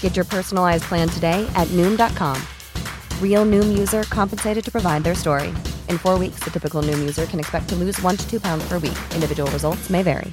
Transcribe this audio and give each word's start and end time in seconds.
Get 0.00 0.16
your 0.16 0.24
personalized 0.24 0.84
plan 0.84 1.08
today 1.08 1.48
at 1.54 1.68
Noom.com. 1.68 2.42
Real 3.22 3.46
Noom 3.46 3.78
user 3.78 4.02
compensated 4.04 4.64
to 4.64 4.72
provide 4.72 5.04
their 5.04 5.14
story. 5.14 5.50
In 5.88 5.98
four 5.98 6.18
weeks, 6.18 6.40
the 6.42 6.50
typical 6.50 6.82
Noom 6.82 6.98
user 6.98 7.26
can 7.26 7.38
expect 7.38 7.68
to 7.68 7.76
lose 7.76 8.02
one 8.02 8.16
to 8.16 8.28
two 8.28 8.40
pounds 8.40 8.66
per 8.68 8.80
week. 8.80 8.98
Individual 9.14 9.48
results 9.52 9.88
may 9.88 10.02
vary. 10.02 10.32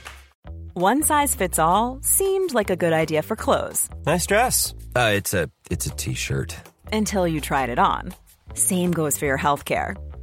One 0.73 1.03
size 1.03 1.35
fits 1.35 1.57
all 1.57 1.99
seemed 2.01 2.53
like 2.53 2.69
a 2.69 2.75
good 2.75 2.91
idea 2.91 3.21
for 3.21 3.37
clothes. 3.37 3.87
Nice 4.05 4.25
dress. 4.25 4.73
Uh, 4.93 5.11
it's 5.13 5.33
a 5.33 5.49
it's 5.71 5.85
a 5.85 5.89
t-shirt. 5.91 6.53
Until 6.91 7.25
you 7.25 7.39
tried 7.39 7.69
it 7.69 7.79
on. 7.79 8.13
Same 8.55 8.91
goes 8.91 9.17
for 9.17 9.25
your 9.25 9.37
healthcare. 9.37 9.95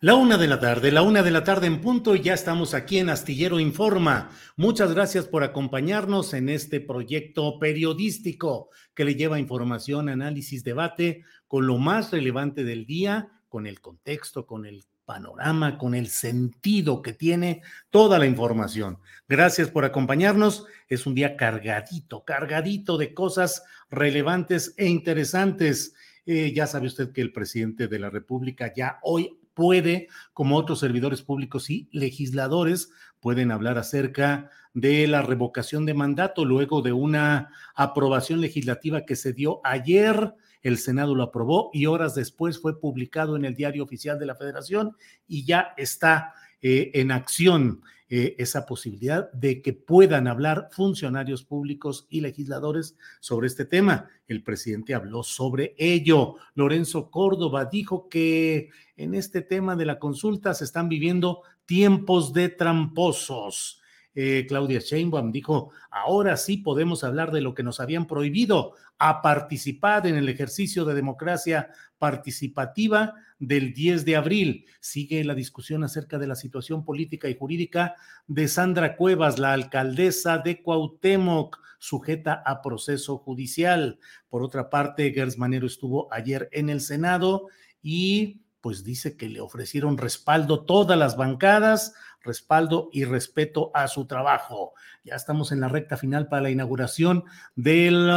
La 0.00 0.14
una 0.14 0.36
de 0.36 0.46
la 0.46 0.60
tarde, 0.60 0.92
la 0.92 1.00
una 1.00 1.22
de 1.22 1.30
la 1.30 1.42
tarde 1.42 1.66
en 1.66 1.80
punto 1.80 2.14
y 2.14 2.20
ya 2.20 2.34
estamos 2.34 2.74
aquí 2.74 2.98
en 2.98 3.08
Astillero 3.08 3.58
Informa. 3.58 4.28
Muchas 4.54 4.92
gracias 4.92 5.24
por 5.24 5.42
acompañarnos 5.42 6.34
en 6.34 6.50
este 6.50 6.82
proyecto 6.82 7.58
periodístico 7.58 8.68
que 8.92 9.06
le 9.06 9.14
lleva 9.14 9.38
información, 9.38 10.10
análisis, 10.10 10.62
debate 10.62 11.24
con 11.48 11.66
lo 11.66 11.78
más 11.78 12.10
relevante 12.10 12.62
del 12.62 12.84
día, 12.84 13.40
con 13.48 13.66
el 13.66 13.80
contexto, 13.80 14.44
con 14.44 14.66
el 14.66 14.84
panorama, 15.06 15.78
con 15.78 15.94
el 15.94 16.08
sentido 16.08 17.00
que 17.00 17.14
tiene 17.14 17.62
toda 17.88 18.18
la 18.18 18.26
información. 18.26 18.98
Gracias 19.26 19.70
por 19.70 19.86
acompañarnos. 19.86 20.66
Es 20.88 21.06
un 21.06 21.14
día 21.14 21.38
cargadito, 21.38 22.22
cargadito 22.22 22.98
de 22.98 23.14
cosas 23.14 23.62
relevantes 23.88 24.74
e 24.76 24.88
interesantes. 24.88 25.94
Eh, 26.26 26.52
ya 26.52 26.66
sabe 26.66 26.88
usted 26.88 27.12
que 27.12 27.22
el 27.22 27.32
presidente 27.32 27.88
de 27.88 27.98
la 27.98 28.10
República 28.10 28.74
ya 28.74 28.98
hoy 29.02 29.35
puede, 29.56 30.08
como 30.34 30.58
otros 30.58 30.80
servidores 30.80 31.22
públicos 31.22 31.70
y 31.70 31.88
legisladores, 31.90 32.90
pueden 33.20 33.50
hablar 33.50 33.78
acerca 33.78 34.50
de 34.74 35.08
la 35.08 35.22
revocación 35.22 35.86
de 35.86 35.94
mandato 35.94 36.44
luego 36.44 36.82
de 36.82 36.92
una 36.92 37.50
aprobación 37.74 38.42
legislativa 38.42 39.06
que 39.06 39.16
se 39.16 39.32
dio 39.32 39.62
ayer. 39.64 40.34
El 40.62 40.76
Senado 40.76 41.14
lo 41.14 41.22
aprobó 41.22 41.70
y 41.72 41.86
horas 41.86 42.14
después 42.14 42.60
fue 42.60 42.78
publicado 42.78 43.34
en 43.34 43.46
el 43.46 43.54
Diario 43.54 43.84
Oficial 43.84 44.18
de 44.18 44.26
la 44.26 44.34
Federación 44.34 44.94
y 45.26 45.46
ya 45.46 45.72
está 45.78 46.34
eh, 46.60 46.90
en 46.92 47.10
acción 47.10 47.80
eh, 48.08 48.36
esa 48.38 48.66
posibilidad 48.66 49.32
de 49.32 49.62
que 49.62 49.72
puedan 49.72 50.28
hablar 50.28 50.68
funcionarios 50.70 51.42
públicos 51.42 52.06
y 52.08 52.20
legisladores 52.20 52.96
sobre 53.18 53.48
este 53.48 53.64
tema. 53.64 54.08
El 54.28 54.44
presidente 54.44 54.94
habló 54.94 55.24
sobre 55.24 55.74
ello. 55.76 56.36
Lorenzo 56.54 57.10
Córdoba 57.10 57.64
dijo 57.64 58.08
que 58.08 58.70
en 58.96 59.14
este 59.14 59.42
tema 59.42 59.74
de 59.74 59.86
la 59.86 59.98
consulta 59.98 60.54
se 60.54 60.62
están 60.62 60.88
viviendo 60.88 61.42
tiempos 61.64 62.32
de 62.32 62.48
tramposos. 62.48 63.80
Eh, 64.14 64.46
Claudia 64.48 64.78
Sheinbaum 64.78 65.32
dijo, 65.32 65.72
ahora 65.90 66.36
sí 66.36 66.58
podemos 66.58 67.04
hablar 67.04 67.32
de 67.32 67.40
lo 67.40 67.54
que 67.54 67.62
nos 67.62 67.80
habían 67.80 68.06
prohibido, 68.06 68.74
a 68.98 69.20
participar 69.20 70.06
en 70.06 70.16
el 70.16 70.28
ejercicio 70.28 70.84
de 70.84 70.94
democracia 70.94 71.70
participativa 71.98 73.14
del 73.38 73.72
10 73.74 74.04
de 74.04 74.16
abril. 74.16 74.66
Sigue 74.80 75.24
la 75.24 75.34
discusión 75.34 75.84
acerca 75.84 76.18
de 76.18 76.26
la 76.26 76.34
situación 76.34 76.84
política 76.84 77.28
y 77.28 77.36
jurídica 77.36 77.94
de 78.26 78.48
Sandra 78.48 78.96
Cuevas, 78.96 79.38
la 79.38 79.52
alcaldesa 79.52 80.38
de 80.38 80.62
Cuauhtémoc, 80.62 81.58
sujeta 81.78 82.42
a 82.44 82.62
proceso 82.62 83.18
judicial. 83.18 83.98
Por 84.28 84.42
otra 84.42 84.70
parte, 84.70 85.12
Gers 85.12 85.38
Manero 85.38 85.66
estuvo 85.66 86.12
ayer 86.12 86.48
en 86.52 86.70
el 86.70 86.80
Senado 86.80 87.48
y 87.82 88.42
pues 88.60 88.82
dice 88.82 89.16
que 89.16 89.28
le 89.28 89.40
ofrecieron 89.40 89.96
respaldo 89.96 90.64
todas 90.64 90.98
las 90.98 91.16
bancadas, 91.16 91.94
respaldo 92.22 92.88
y 92.92 93.04
respeto 93.04 93.70
a 93.74 93.86
su 93.86 94.06
trabajo. 94.06 94.72
Ya 95.04 95.14
estamos 95.14 95.52
en 95.52 95.60
la 95.60 95.68
recta 95.68 95.96
final 95.96 96.26
para 96.26 96.42
la 96.42 96.50
inauguración 96.50 97.24
del 97.54 98.10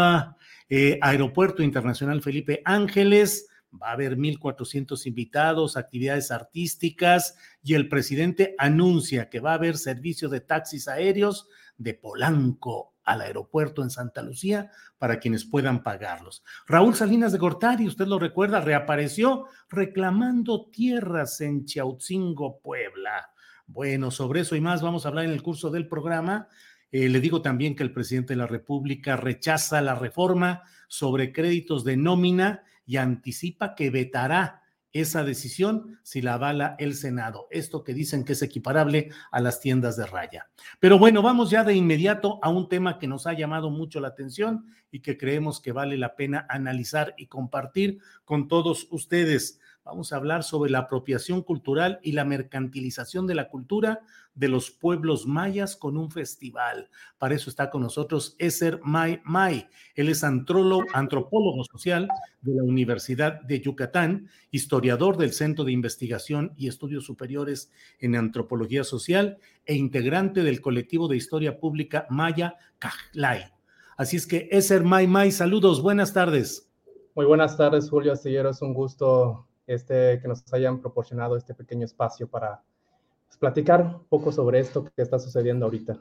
eh, 0.70 0.98
Aeropuerto 1.02 1.62
Internacional 1.62 2.24
Felipe 2.24 2.64
Ángeles. 2.66 3.49
Va 3.72 3.90
a 3.90 3.94
haber 3.94 4.18
1.400 4.18 5.06
invitados, 5.06 5.78
actividades 5.78 6.32
artísticas 6.32 7.36
y 7.62 7.76
el 7.76 7.88
presidente 7.88 8.56
anuncia 8.58 9.30
que 9.30 9.40
va 9.40 9.52
a 9.52 9.56
haber 9.56 9.78
servicio 9.78 10.28
de 10.30 10.42
taxis 10.42 10.88
aéreos 10.88 11.48
de 11.78 11.94
Polanco 11.94 12.96
al 13.04 13.22
aeropuerto 13.22 13.82
en 13.82 13.90
Santa 13.90 14.22
Lucía 14.22 14.72
para 14.98 15.20
quienes 15.20 15.46
puedan 15.46 15.82
pagarlos. 15.82 16.44
Raúl 16.68 16.96
Salinas 16.96 17.32
de 17.32 17.40
Gortari, 17.40 17.88
usted 17.88 18.06
lo 18.06 18.20
recuerda, 18.20 18.62
reapareció 18.62 19.46
reclamando 19.70 20.70
tierras 20.72 21.42
en 21.42 21.66
Chautzingo, 21.66 22.60
Puebla. 22.62 23.32
Bueno, 23.66 24.12
sobre 24.12 24.42
eso 24.42 24.56
y 24.56 24.62
más 24.62 24.82
vamos 24.82 25.06
a 25.06 25.10
hablar 25.10 25.26
en 25.26 25.32
el 25.32 25.42
curso 25.42 25.72
del 25.72 25.88
programa. 25.88 26.48
Eh, 26.92 27.10
le 27.10 27.20
digo 27.20 27.42
también 27.42 27.76
que 27.76 27.84
el 27.84 27.94
presidente 27.94 28.34
de 28.34 28.38
la 28.38 28.48
República 28.48 29.16
rechaza 29.16 29.82
la 29.82 29.96
reforma 29.96 30.64
sobre 30.88 31.32
créditos 31.32 31.84
de 31.84 31.98
nómina 31.98 32.64
y 32.90 32.98
anticipa 32.98 33.76
que 33.76 33.92
vetará 33.92 34.64
esa 34.94 35.24
decisión 35.24 36.00
si 36.02 36.24
la 36.24 36.34
avala 36.34 36.76
el 36.80 36.96
Senado. 36.96 37.46
Esto 37.52 37.84
que 37.84 37.94
dicen 37.94 38.26
que 38.26 38.34
es 38.34 38.42
equiparable 38.42 39.12
a 39.32 39.40
las 39.42 39.60
tiendas 39.62 39.96
de 39.96 40.08
raya. 40.08 40.50
Pero 40.80 40.98
bueno, 40.98 41.22
vamos 41.22 41.52
ya 41.52 41.64
de 41.64 41.76
inmediato 41.76 42.40
a 42.42 42.50
un 42.50 42.68
tema 42.68 42.98
que 42.98 43.06
nos 43.06 43.28
ha 43.28 43.34
llamado 43.34 43.70
mucho 43.70 44.00
la 44.00 44.08
atención 44.08 44.66
y 44.90 45.02
que 45.02 45.20
creemos 45.20 45.62
que 45.62 45.72
vale 45.72 45.98
la 45.98 46.16
pena 46.16 46.48
analizar 46.50 47.14
y 47.16 47.28
compartir 47.28 48.00
con 48.26 48.48
todos 48.48 48.88
ustedes. 48.90 49.60
Vamos 49.90 50.14
a 50.14 50.18
hablar 50.18 50.44
sobre 50.44 50.70
la 50.70 50.80
apropiación 50.80 51.42
cultural 51.42 52.00
y 52.04 52.12
la 52.12 52.24
mercantilización 52.24 53.26
de 53.26 53.34
la 53.34 53.50
cultura 53.50 54.02
de 54.36 54.48
los 54.48 54.70
pueblos 54.70 55.26
mayas 55.26 55.76
con 55.76 55.98
un 55.98 56.12
festival. 56.12 56.92
Para 57.18 57.34
eso 57.34 57.50
está 57.50 57.72
con 57.72 57.82
nosotros 57.82 58.36
Eser 58.38 58.80
May 58.84 59.20
May. 59.24 59.68
Él 59.96 60.10
es 60.10 60.24
antropólogo 60.24 61.64
social 61.64 62.08
de 62.42 62.54
la 62.54 62.62
Universidad 62.62 63.42
de 63.42 63.62
Yucatán, 63.62 64.30
historiador 64.52 65.18
del 65.18 65.34
Centro 65.34 65.66
de 65.66 65.72
Investigación 65.72 66.54
y 66.56 66.68
Estudios 66.68 67.06
Superiores 67.06 67.72
en 68.00 68.16
Antropología 68.16 68.84
Social 68.84 69.40
e 69.66 69.74
integrante 69.74 70.44
del 70.44 70.62
colectivo 70.62 71.08
de 71.08 71.18
historia 71.18 71.60
pública 71.60 72.06
Maya 72.12 72.58
Cajlay. 72.78 73.46
Así 73.98 74.18
es 74.18 74.28
que 74.28 74.50
Eser 74.52 74.84
May 74.84 75.08
May, 75.08 75.32
saludos, 75.32 75.82
buenas 75.82 76.14
tardes. 76.14 76.70
Muy 77.16 77.26
buenas 77.26 77.58
tardes, 77.58 77.90
Julio 77.90 78.14
Astillero. 78.14 78.52
Es 78.52 78.62
un 78.62 78.76
gusto 78.76 79.49
este, 79.70 80.20
que 80.20 80.28
nos 80.28 80.52
hayan 80.52 80.82
proporcionado 80.82 81.38
este 81.38 81.54
pequeño 81.54 81.86
espacio 81.86 82.28
para 82.28 82.64
pues, 83.28 83.38
platicar 83.38 83.82
un 83.82 84.06
poco 84.10 84.32
sobre 84.32 84.60
esto 84.60 84.84
que 84.84 85.02
está 85.04 85.20
sucediendo 85.20 85.66
ahorita. 85.66 86.00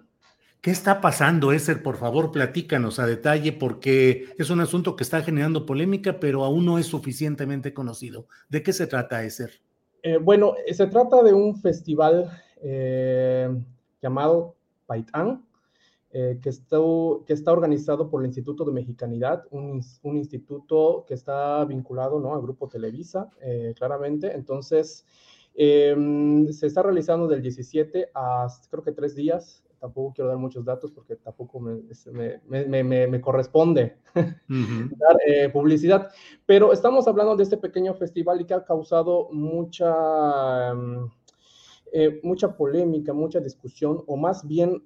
¿Qué 0.63 0.71
está 0.71 1.03
pasando, 1.03 1.53
Eser? 1.53 1.83
Por 1.83 1.97
favor, 1.99 2.33
platícanos 2.33 2.99
a 2.99 3.07
detalle, 3.07 3.53
porque 3.53 4.31
es 4.39 4.49
un 4.49 4.61
asunto 4.61 4.97
que 4.97 5.05
está 5.05 5.21
generando 5.21 5.67
polémica, 5.67 6.19
pero 6.19 6.45
aún 6.45 6.65
no 6.65 6.79
es 6.79 6.87
suficientemente 6.87 7.75
conocido. 7.75 8.27
¿De 8.49 8.63
qué 8.63 8.73
se 8.73 8.87
trata, 8.87 9.23
Eser? 9.23 9.61
Eh, 10.03 10.17
bueno, 10.17 10.55
se 10.73 10.87
trata 10.87 11.23
de 11.23 11.35
un 11.35 11.61
festival 11.61 12.31
eh, 12.63 13.49
llamado 14.01 14.57
Paitán, 14.87 15.45
eh, 16.11 16.39
que, 16.43 16.49
está, 16.49 16.79
que 17.27 17.35
está 17.35 17.53
organizado 17.53 18.09
por 18.09 18.23
el 18.23 18.29
Instituto 18.29 18.65
de 18.65 18.73
Mexicanidad, 18.73 19.45
un, 19.51 19.83
un 20.03 20.17
instituto 20.17 21.05
que 21.07 21.13
está 21.13 21.63
vinculado 21.67 22.19
¿no? 22.19 22.35
al 22.35 22.41
Grupo 22.41 22.67
Televisa, 22.67 23.29
eh, 23.43 23.75
claramente. 23.77 24.35
Entonces, 24.35 25.05
em, 25.55 26.51
se 26.51 26.67
está 26.67 26.83
realizando 26.83 27.29
del 27.29 27.43
17 27.43 28.11
a 28.15 28.47
creo 28.71 28.83
que 28.83 28.93
tres 28.93 29.15
días. 29.15 29.63
Tampoco 29.79 30.15
quiero 30.15 30.29
dar 30.29 30.39
muchos 30.39 30.65
datos 30.65 30.91
porque 30.93 31.15
tampoco 31.17 31.61
me, 31.61 31.83
me, 32.47 32.83
me, 32.83 33.07
me 33.07 33.21
corresponde 33.21 33.99
dar 34.15 35.17
eh, 35.27 35.51
publicidad. 35.51 36.09
Pero 36.47 36.73
estamos 36.73 37.07
hablando 37.07 37.37
de 37.37 37.43
este 37.43 37.59
pequeño 37.59 37.93
festival 37.93 38.41
y 38.41 38.47
que 38.47 38.55
ha 38.55 38.65
causado 38.65 39.29
mucha, 39.31 40.71
em, 41.93 42.21
mucha 42.23 42.57
polémica, 42.57 43.13
mucha 43.13 43.41
discusión, 43.41 44.03
o 44.07 44.17
más 44.17 44.47
bien 44.49 44.83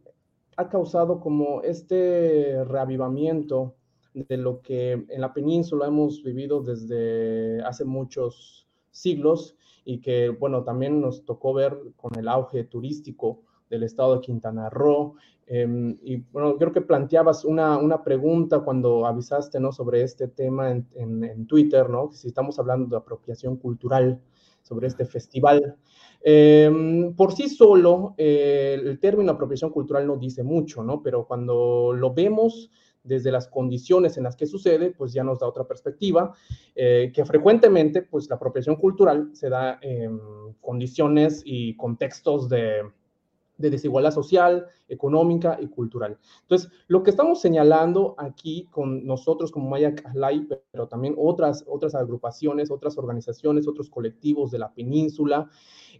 ha 0.56 0.68
causado 0.68 1.20
como 1.20 1.62
este 1.62 2.64
reavivamiento 2.64 3.74
de 4.14 4.36
lo 4.36 4.60
que 4.60 4.92
en 4.92 5.20
la 5.20 5.32
península 5.32 5.86
hemos 5.86 6.22
vivido 6.22 6.62
desde 6.62 7.62
hace 7.62 7.84
muchos 7.84 8.68
siglos 8.90 9.56
y 9.84 10.00
que, 10.00 10.28
bueno, 10.28 10.62
también 10.64 11.00
nos 11.00 11.24
tocó 11.24 11.54
ver 11.54 11.76
con 11.96 12.16
el 12.18 12.28
auge 12.28 12.64
turístico 12.64 13.40
del 13.70 13.82
estado 13.84 14.16
de 14.16 14.20
Quintana 14.20 14.68
Roo. 14.68 15.16
Em, 15.46 15.98
y 16.02 16.18
bueno, 16.30 16.56
creo 16.56 16.72
que 16.72 16.82
planteabas 16.82 17.44
una, 17.44 17.78
una, 17.78 18.04
pregunta 18.04 18.60
cuando 18.60 19.06
avisaste, 19.06 19.58
¿no? 19.58 19.72
Sobre 19.72 20.02
este 20.02 20.28
tema 20.28 20.70
en, 20.70 20.86
en, 20.94 21.46
Twitter, 21.46 21.88
¿no? 21.90 22.12
Si 22.12 22.28
estamos 22.28 22.58
hablando 22.58 22.88
de 22.88 22.96
apropiación 22.96 23.56
cultural 23.56 24.20
sobre 24.62 24.86
este 24.86 25.04
festival. 25.04 25.76
Em, 26.24 27.14
por 27.14 27.32
sí 27.32 27.48
solo, 27.48 28.14
eh, 28.16 28.78
el 28.80 28.98
término 29.00 29.32
apropiación 29.32 29.70
cultural 29.70 30.06
no 30.06 30.16
dice 30.16 30.42
mucho, 30.42 30.82
¿no? 30.82 31.02
Pero 31.02 31.26
cuando 31.26 31.92
lo 31.92 32.14
vemos 32.14 32.70
desde 33.02 33.32
las 33.32 33.48
condiciones 33.48 34.16
en 34.16 34.22
las 34.22 34.36
que 34.36 34.46
sucede, 34.46 34.92
pues 34.92 35.12
ya 35.12 35.24
nos 35.24 35.40
da 35.40 35.48
otra 35.48 35.64
perspectiva, 35.64 36.32
eh, 36.74 37.10
que 37.12 37.24
frecuentemente, 37.24 38.02
pues 38.02 38.28
la 38.30 38.36
apropiación 38.36 38.76
cultural 38.76 39.30
se 39.32 39.48
da 39.48 39.78
en 39.82 40.20
condiciones 40.60 41.42
y 41.44 41.74
contextos 41.76 42.48
de, 42.48 42.82
de 43.58 43.70
desigualdad 43.70 44.10
social, 44.10 44.66
económica 44.88 45.58
y 45.60 45.68
cultural. 45.68 46.18
Entonces, 46.42 46.70
lo 46.88 47.02
que 47.02 47.10
estamos 47.10 47.40
señalando 47.40 48.14
aquí 48.18 48.68
con 48.70 49.06
nosotros 49.06 49.50
como 49.50 49.70
Maya 49.70 49.94
Kahlai, 49.94 50.46
pero 50.70 50.88
también 50.88 51.14
otras, 51.16 51.64
otras 51.66 51.94
agrupaciones, 51.94 52.70
otras 52.70 52.98
organizaciones, 52.98 53.66
otros 53.66 53.88
colectivos 53.88 54.50
de 54.50 54.58
la 54.58 54.74
península, 54.74 55.48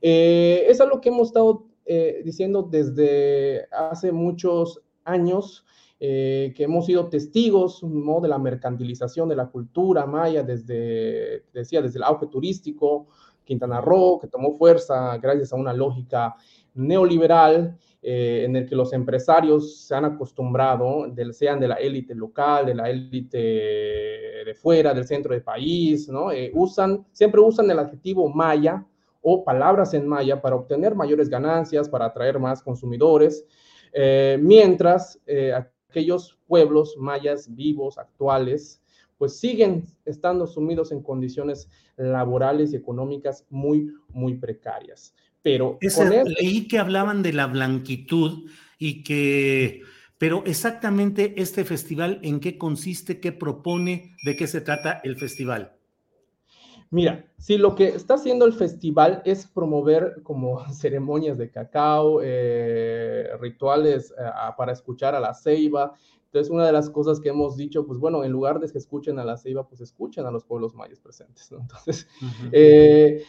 eh, 0.04 0.66
es 0.68 0.80
algo 0.80 1.00
que 1.00 1.10
hemos 1.10 1.28
estado 1.28 1.68
eh, 1.86 2.22
diciendo 2.24 2.62
desde 2.68 3.68
hace 3.70 4.10
muchos 4.10 4.82
años, 5.04 5.64
eh, 6.00 6.52
que 6.56 6.64
hemos 6.64 6.86
sido 6.86 7.08
testigos 7.08 7.84
¿no? 7.84 8.20
de 8.20 8.28
la 8.28 8.38
mercantilización 8.38 9.28
de 9.28 9.36
la 9.36 9.46
cultura 9.46 10.04
maya 10.04 10.42
desde, 10.42 11.44
decía, 11.54 11.80
desde 11.80 11.98
el 11.98 12.02
auge 12.02 12.26
turístico, 12.26 13.06
Quintana 13.44 13.80
Roo, 13.80 14.18
que 14.18 14.26
tomó 14.26 14.58
fuerza 14.58 15.16
gracias 15.18 15.52
a 15.52 15.56
una 15.56 15.72
lógica 15.72 16.34
neoliberal 16.74 17.78
en 18.04 18.56
el 18.56 18.66
que 18.68 18.74
los 18.74 18.92
empresarios 18.92 19.86
se 19.86 19.94
han 19.94 20.04
acostumbrado, 20.04 21.06
sean 21.30 21.60
de 21.60 21.68
la 21.68 21.76
élite 21.76 22.16
local, 22.16 22.66
de 22.66 22.74
la 22.74 22.90
élite 22.90 23.38
de 23.38 24.54
fuera, 24.56 24.92
del 24.92 25.06
centro 25.06 25.32
del 25.32 25.44
país, 25.44 26.08
¿no? 26.08 26.30
Usan, 26.54 27.06
siempre 27.12 27.40
usan 27.40 27.70
el 27.70 27.78
adjetivo 27.78 28.28
maya 28.28 28.84
o 29.22 29.44
palabras 29.44 29.94
en 29.94 30.06
maya 30.06 30.42
para 30.42 30.56
obtener 30.56 30.94
mayores 30.94 31.28
ganancias, 31.28 31.88
para 31.88 32.06
atraer 32.06 32.38
más 32.38 32.62
consumidores, 32.62 33.46
eh, 33.92 34.38
mientras 34.40 35.18
aquellos 35.88 36.38
pueblos 36.46 36.96
mayas 36.98 37.54
vivos, 37.54 37.98
actuales, 37.98 38.82
pues 39.18 39.38
siguen 39.38 39.84
estando 40.04 40.46
sumidos 40.46 40.90
en 40.90 41.02
condiciones 41.02 41.68
laborales 41.96 42.72
y 42.72 42.76
económicas 42.76 43.46
muy, 43.50 43.92
muy 44.08 44.34
precarias. 44.34 45.14
Pero 45.42 45.78
leí 45.80 46.66
que 46.66 46.78
hablaban 46.78 47.22
de 47.22 47.32
la 47.32 47.46
blanquitud 47.46 48.48
y 48.78 49.02
que, 49.02 49.82
pero 50.18 50.42
exactamente 50.46 51.34
este 51.36 51.64
festival, 51.64 52.20
¿en 52.22 52.40
qué 52.40 52.58
consiste? 52.58 53.20
¿Qué 53.20 53.32
propone? 53.32 54.16
¿De 54.24 54.36
qué 54.36 54.46
se 54.46 54.60
trata 54.60 55.00
el 55.04 55.16
festival? 55.16 55.76
Mira, 56.92 57.24
si 57.38 57.56
lo 57.56 57.74
que 57.74 57.88
está 57.88 58.14
haciendo 58.14 58.44
el 58.44 58.52
festival 58.52 59.22
es 59.24 59.46
promover 59.46 60.22
como 60.22 60.64
ceremonias 60.72 61.38
de 61.38 61.50
cacao, 61.50 62.20
eh, 62.22 63.28
rituales 63.40 64.12
eh, 64.12 64.30
para 64.56 64.72
escuchar 64.72 65.14
a 65.14 65.20
la 65.20 65.34
ceiba, 65.34 65.94
entonces, 66.26 66.50
una 66.50 66.64
de 66.64 66.72
las 66.72 66.88
cosas 66.88 67.20
que 67.20 67.28
hemos 67.28 67.58
dicho, 67.58 67.86
pues 67.86 67.98
bueno, 67.98 68.24
en 68.24 68.32
lugar 68.32 68.58
de 68.58 68.70
que 68.70 68.78
escuchen 68.78 69.18
a 69.18 69.24
la 69.24 69.36
ceiba, 69.36 69.68
pues 69.68 69.82
escuchen 69.82 70.24
a 70.24 70.30
los 70.30 70.44
pueblos 70.44 70.74
mayas 70.74 70.98
presentes, 70.98 71.52
¿no? 71.52 71.60
Entonces, 71.60 72.08
eh, 72.52 73.22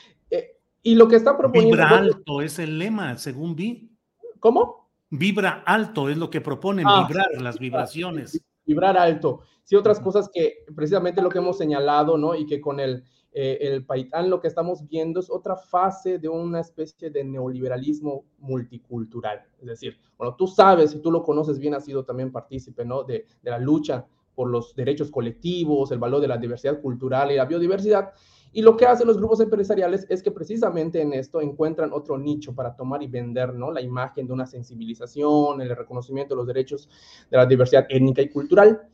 y 0.82 0.96
lo 0.96 1.10
que 1.10 1.18
está 1.18 1.38
proponiendo. 1.38 1.76
Vibra 1.76 1.98
alto 1.98 2.42
es 2.42 2.60
el 2.60 2.80
lema, 2.80 3.18
según 3.18 3.56
vi. 3.58 3.92
¿Cómo? 4.40 4.90
Vibra 5.10 5.64
alto 5.66 6.08
es 6.08 6.18
lo 6.18 6.30
que 6.30 6.40
proponen, 6.40 6.86
ah, 6.88 7.06
vibrar 7.06 7.28
las 7.42 7.60
vibraciones. 7.60 8.42
Vibrar 8.66 8.98
alto. 8.98 9.42
Sí, 9.64 9.76
otras 9.76 10.00
cosas 10.00 10.30
que 10.34 10.66
precisamente 10.76 11.22
lo 11.22 11.30
que 11.30 11.40
hemos 11.40 11.58
señalado, 11.58 12.18
¿no? 12.18 12.36
Y 12.36 12.46
que 12.46 12.62
con 12.62 12.80
el, 12.80 13.04
eh, 13.34 13.58
el 13.62 13.86
Paitán 13.86 14.30
lo 14.30 14.40
que 14.40 14.48
estamos 14.48 14.88
viendo 14.88 15.20
es 15.20 15.30
otra 15.30 15.56
fase 15.56 16.20
de 16.20 16.30
una 16.30 16.60
especie 16.60 17.10
de 17.10 17.24
neoliberalismo 17.24 18.26
multicultural. 18.40 19.42
Es 19.60 19.66
decir, 19.66 19.98
bueno, 20.18 20.36
tú 20.36 20.48
sabes, 20.48 20.94
y 20.94 21.00
tú 21.00 21.12
lo 21.12 21.24
conoces 21.24 21.60
bien, 21.60 21.74
has 21.74 21.86
sido 21.86 22.06
también 22.06 22.32
partícipe, 22.32 22.86
¿no? 22.86 23.04
De, 23.04 23.26
de 23.42 23.52
la 23.52 23.58
lucha 23.58 24.06
por 24.36 24.50
los 24.50 24.76
derechos 24.76 25.12
colectivos, 25.12 25.92
el 25.92 26.00
valor 26.00 26.22
de 26.22 26.28
la 26.28 26.38
diversidad 26.38 26.80
cultural 26.82 27.32
y 27.32 27.36
la 27.36 27.46
biodiversidad. 27.46 28.12
Y 28.56 28.62
lo 28.62 28.78
que 28.78 28.86
hacen 28.86 29.08
los 29.08 29.18
grupos 29.18 29.40
empresariales 29.40 30.06
es 30.10 30.22
que 30.22 30.30
precisamente 30.30 31.02
en 31.02 31.14
esto 31.14 31.42
encuentran 31.42 31.92
otro 31.92 32.20
nicho 32.20 32.54
para 32.54 32.76
tomar 32.76 33.02
y 33.02 33.08
vender, 33.08 33.56
¿no? 33.56 33.72
La 33.72 33.82
imagen 33.82 34.28
de 34.28 34.34
una 34.34 34.46
sensibilización, 34.46 35.60
el 35.60 35.76
reconocimiento 35.76 36.36
de 36.36 36.38
los 36.38 36.48
derechos 36.48 36.88
de 37.32 37.38
la 37.38 37.48
diversidad 37.48 37.88
étnica 37.90 38.22
y 38.22 38.30
cultural. 38.30 38.88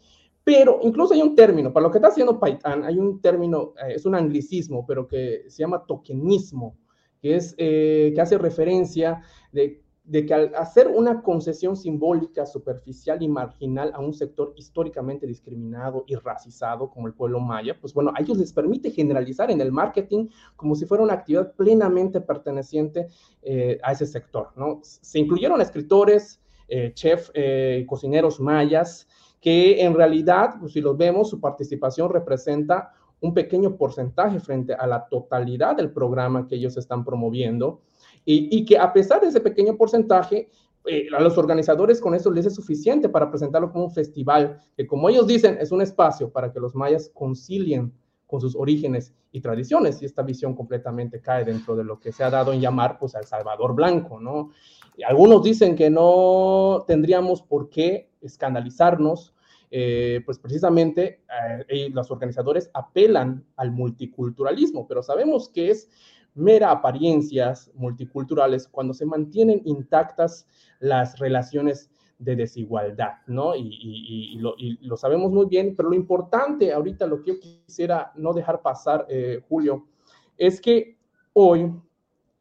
Pero 0.50 0.80
incluso 0.82 1.14
hay 1.14 1.22
un 1.22 1.36
término, 1.36 1.72
para 1.72 1.84
lo 1.84 1.92
que 1.92 2.00
está 2.00 2.08
haciendo 2.08 2.40
Paitan, 2.40 2.84
hay 2.84 2.98
un 2.98 3.22
término, 3.22 3.74
eh, 3.86 3.94
es 3.94 4.06
un 4.08 4.16
anglicismo, 4.16 4.84
pero 4.84 5.08
que 5.08 5.44
se 5.48 5.62
llama 5.62 5.86
tokenismo, 5.86 6.76
que, 7.22 7.36
es, 7.36 7.54
eh, 7.60 8.12
que 8.16 8.20
hace 8.20 8.36
referencia 8.40 9.22
de 9.52 9.84
de 10.10 10.26
que 10.26 10.34
al 10.34 10.56
hacer 10.56 10.88
una 10.88 11.22
concesión 11.22 11.78
simbólica, 11.78 12.48
superficial 12.48 13.22
y 13.22 13.28
marginal 13.28 13.92
a 13.94 14.00
un 14.00 14.12
sector 14.12 14.54
históricamente 14.58 15.28
discriminado 15.28 16.04
y 16.08 16.16
racizado 16.16 16.90
como 16.90 17.06
el 17.06 17.14
pueblo 17.14 17.40
maya, 17.40 17.78
pues 17.80 17.94
bueno, 17.94 18.12
a 18.16 18.22
ellos 18.22 18.40
les 18.40 18.52
permite 18.52 18.90
generalizar 18.90 19.52
en 19.52 19.62
el 19.62 19.72
marketing 19.72 20.28
como 20.56 20.74
si 20.74 20.88
fuera 20.88 21.04
una 21.04 21.14
actividad 21.14 21.54
plenamente 21.54 22.22
perteneciente 22.22 23.06
eh, 23.44 23.78
a 23.84 23.92
ese 23.92 24.08
sector, 24.08 24.50
¿no? 24.56 24.80
Se 24.82 25.20
incluyeron 25.20 25.62
escritores, 25.62 26.42
eh, 26.68 26.92
chef, 26.96 27.30
eh, 27.36 27.86
cocineros 27.88 28.40
mayas, 28.40 29.08
que 29.42 29.84
en 29.84 29.94
realidad, 29.94 30.56
pues 30.60 30.74
si 30.74 30.82
los 30.82 30.98
vemos, 30.98 31.30
su 31.30 31.40
participación 31.40 32.10
representa 32.10 32.94
un 33.22 33.34
pequeño 33.34 33.76
porcentaje 33.76 34.40
frente 34.40 34.74
a 34.74 34.88
la 34.88 35.08
totalidad 35.08 35.76
del 35.76 35.92
programa 35.92 36.48
que 36.48 36.56
ellos 36.56 36.78
están 36.78 37.04
promoviendo 37.04 37.82
y, 38.26 38.64
que 38.66 38.78
a 38.78 38.94
pesar 38.94 39.22
de 39.22 39.28
ese 39.28 39.40
pequeño 39.40 39.76
porcentaje, 39.76 40.50
eh, 40.86 41.08
a 41.16 41.22
los 41.22 41.38
organizadores 41.38 42.00
con 42.00 42.14
eso 42.14 42.30
les 42.30 42.46
es 42.46 42.54
suficiente 42.54 43.10
para 43.10 43.30
presentarlo 43.30 43.72
como 43.72 43.86
un 43.86 43.92
festival, 43.92 44.60
que 44.78 44.86
como 44.86 45.10
ellos 45.10 45.26
dicen, 45.26 45.58
es 45.60 45.72
un 45.72 45.82
espacio 45.82 46.30
para 46.30 46.52
que 46.52 46.60
los 46.60 46.76
mayas 46.76 47.10
concilien 47.14 47.92
con 48.28 48.40
sus 48.40 48.56
orígenes 48.56 49.16
y 49.32 49.42
tradiciones, 49.42 50.02
y 50.02 50.06
esta 50.06 50.22
visión 50.22 50.56
completamente 50.56 51.22
cae 51.22 51.44
dentro 51.44 51.76
de 51.76 51.84
lo 51.84 52.00
que 52.00 52.12
se 52.12 52.24
ha 52.24 52.30
dado 52.30 52.54
en 52.54 52.62
llamar, 52.62 53.00
pues, 53.00 53.16
al 53.16 53.26
Salvador 53.26 53.74
Blanco, 53.74 54.20
¿no? 54.20 54.52
Y 54.96 55.04
algunos 55.04 55.42
dicen 55.42 55.76
que 55.76 55.90
no 55.90 56.84
tendríamos 56.86 57.42
por 57.42 57.70
qué 57.70 58.09
escandalizarnos, 58.22 59.34
eh, 59.72 60.22
pues 60.26 60.40
precisamente 60.40 61.22
eh, 61.68 61.90
los 61.92 62.10
organizadores 62.10 62.72
apelan 62.74 63.46
al 63.56 63.72
multiculturalismo, 63.72 64.88
pero 64.88 65.04
sabemos 65.04 65.50
que 65.50 65.70
es 65.70 65.90
mera 66.34 66.72
apariencias 66.72 67.72
multiculturales 67.76 68.68
cuando 68.68 68.94
se 68.94 69.06
mantienen 69.06 69.62
intactas 69.66 70.48
las 70.80 71.20
relaciones 71.20 71.92
de 72.18 72.36
desigualdad, 72.36 73.14
¿no? 73.28 73.56
Y, 73.56 74.38
lo, 74.82 74.98
sabemos 74.98 75.32
muy 75.32 75.46
bien, 75.46 75.76
pero 75.76 75.90
lo 75.90 75.96
importante 75.96 76.74
ahorita, 76.74 77.08
lo 77.08 77.22
que 77.22 77.32
yo 77.32 77.40
quisiera 77.40 78.12
no 78.16 78.34
dejar 78.34 78.62
pasar, 78.62 79.06
eh, 79.10 79.42
Julio, 79.48 79.88
es 80.38 80.60
que 80.60 80.98
hoy 81.34 81.72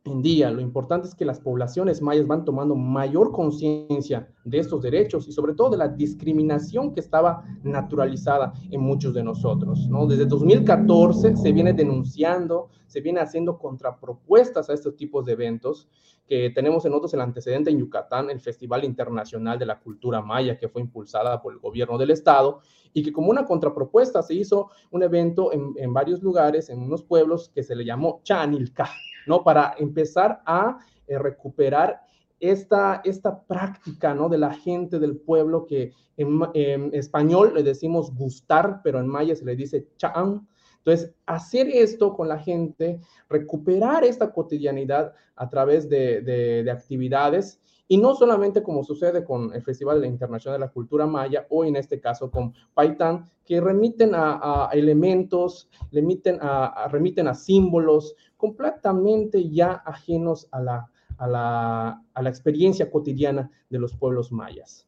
en 0.05 0.23
día. 0.23 0.51
Lo 0.51 0.61
importante 0.61 1.09
es 1.09 1.15
que 1.15 1.25
las 1.25 1.41
poblaciones 1.41 2.01
mayas 2.03 2.27
van 2.27 2.45
tomando 2.45 2.75
mayor 2.75 3.33
conciencia 3.33 4.29
de 4.45 4.59
estos 4.59 4.83
derechos 4.83 5.29
y 5.29 5.33
sobre 5.33 5.55
todo 5.55 5.71
de 5.71 5.77
la 5.77 5.89
discriminación 5.89 6.93
que 6.93 7.01
estaba 7.01 7.45
naturalizada 7.63 8.53
en 8.71 8.81
muchos 8.81 9.15
de 9.15 9.23
nosotros. 9.23 9.89
¿no? 9.89 10.07
Desde 10.07 10.27
2014 10.27 11.37
se 11.37 11.53
viene 11.53 11.73
denunciando, 11.73 12.69
se 12.87 13.01
viene 13.01 13.21
haciendo 13.21 13.59
contrapropuestas 13.59 14.71
a 14.71 14.75
estos 14.75 14.97
tipos 14.97 15.25
de 15.25 15.33
eventos 15.33 15.89
que 16.27 16.51
tenemos 16.51 16.85
en 16.85 16.93
otros 16.93 17.15
el 17.15 17.23
antecedente 17.23 17.71
en 17.71 17.79
Yucatán, 17.79 18.29
el 18.29 18.41
Festival 18.41 18.85
Internacional 18.85 19.59
de 19.59 19.65
la 19.65 19.81
Cultura 19.81 20.21
Maya, 20.21 20.59
que 20.59 20.69
fue 20.69 20.83
impulsada 20.83 21.41
por 21.41 21.55
el 21.55 21.59
gobierno 21.59 21.97
del 21.97 22.11
estado, 22.11 22.61
y 22.93 23.03
que 23.03 23.13
como 23.13 23.31
una 23.31 23.47
contrapropuesta 23.47 24.23
se 24.23 24.35
hizo 24.35 24.69
un 24.91 25.03
evento 25.03 25.55
en, 25.55 25.73
en 25.77 25.95
varios 25.95 26.23
lugares, 26.23 26.69
en 26.69 26.83
unos 26.83 27.03
pueblos, 27.03 27.49
que 27.49 27.63
se 27.63 27.75
le 27.75 27.83
llamó 27.83 28.21
Chanilca, 28.25 28.91
¿no? 29.29 29.45
Para 29.45 29.75
empezar 29.79 30.43
a 30.47 30.79
eh, 31.07 31.19
recuperar 31.19 32.01
esta, 32.41 33.01
esta 33.05 33.43
práctica, 33.43 34.15
¿no? 34.15 34.29
De 34.29 34.39
la 34.39 34.53
gente 34.53 34.99
del 34.99 35.17
pueblo 35.17 35.67
que 35.67 35.93
en, 36.17 36.91
español 36.93 37.53
le 37.55 37.63
decimos 37.63 38.15
gustar, 38.15 38.81
pero 38.83 39.01
en 39.01 39.07
maya 39.07 39.37
se 39.37 39.45
le 39.45 39.57
dice 39.57 39.89
chan. 39.97 40.47
Entonces, 40.79 41.13
hacer 41.27 41.69
esto 41.69 42.15
con 42.15 42.29
la 42.29 42.39
gente, 42.39 43.01
recuperar 43.29 44.05
esta 44.05 44.33
cotidianidad 44.33 45.13
a 45.37 45.49
través 45.49 45.89
de, 45.89 46.23
de, 46.23 46.71
actividades 46.71 47.61
y 47.89 47.97
no 47.97 48.15
solamente 48.15 48.63
como 48.63 48.85
sucede 48.85 49.25
con 49.25 49.53
el 49.55 49.63
Festival 49.63 50.05
Internacional 50.05 50.61
de 50.61 50.67
la 50.67 50.73
Cultura 50.73 51.07
Maya 51.07 51.47
o 51.49 51.65
en 51.65 51.75
este 51.75 51.99
caso 51.99 52.31
con 52.31 52.55
Paitán, 52.75 53.29
que 53.45 53.61
remiten 53.61 54.13
a, 54.15 54.69
elementos, 54.73 55.71
remiten 55.91 56.39
a, 56.43 56.87
remiten 56.93 57.29
a 57.29 57.35
símbolos, 57.35 58.15
completamente 58.37 59.49
ya 59.49 59.73
ajenos 59.87 60.47
a 60.53 60.61
la, 60.61 60.91
a 61.17 61.27
la, 61.27 62.03
a 62.13 62.23
la 62.23 62.29
experiencia 62.29 62.91
cotidiana 62.91 63.51
de 63.71 63.79
los 63.79 63.97
pueblos 63.97 64.31
mayas. 64.31 64.87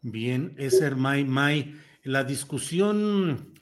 Bien, 0.00 0.54
Eser 0.56 0.96
May, 0.96 1.24
May, 1.24 1.74
la 2.04 2.24
discusión 2.24 3.52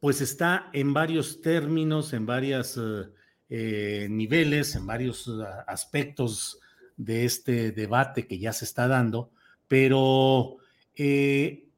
pues 0.00 0.20
está 0.20 0.68
en 0.72 0.92
varios 0.92 1.40
términos, 1.40 2.12
en 2.12 2.26
varios 2.26 2.76
eh, 2.76 3.04
eh, 3.48 4.08
niveles, 4.10 4.74
en 4.74 4.84
varios 4.84 5.28
uh, 5.28 5.44
aspectos 5.68 6.58
de 6.96 7.24
este 7.24 7.72
debate 7.72 8.26
que 8.26 8.38
ya 8.38 8.52
se 8.52 8.64
está 8.64 8.88
dando, 8.88 9.30
pero 9.68 10.56
eh, 10.96 11.68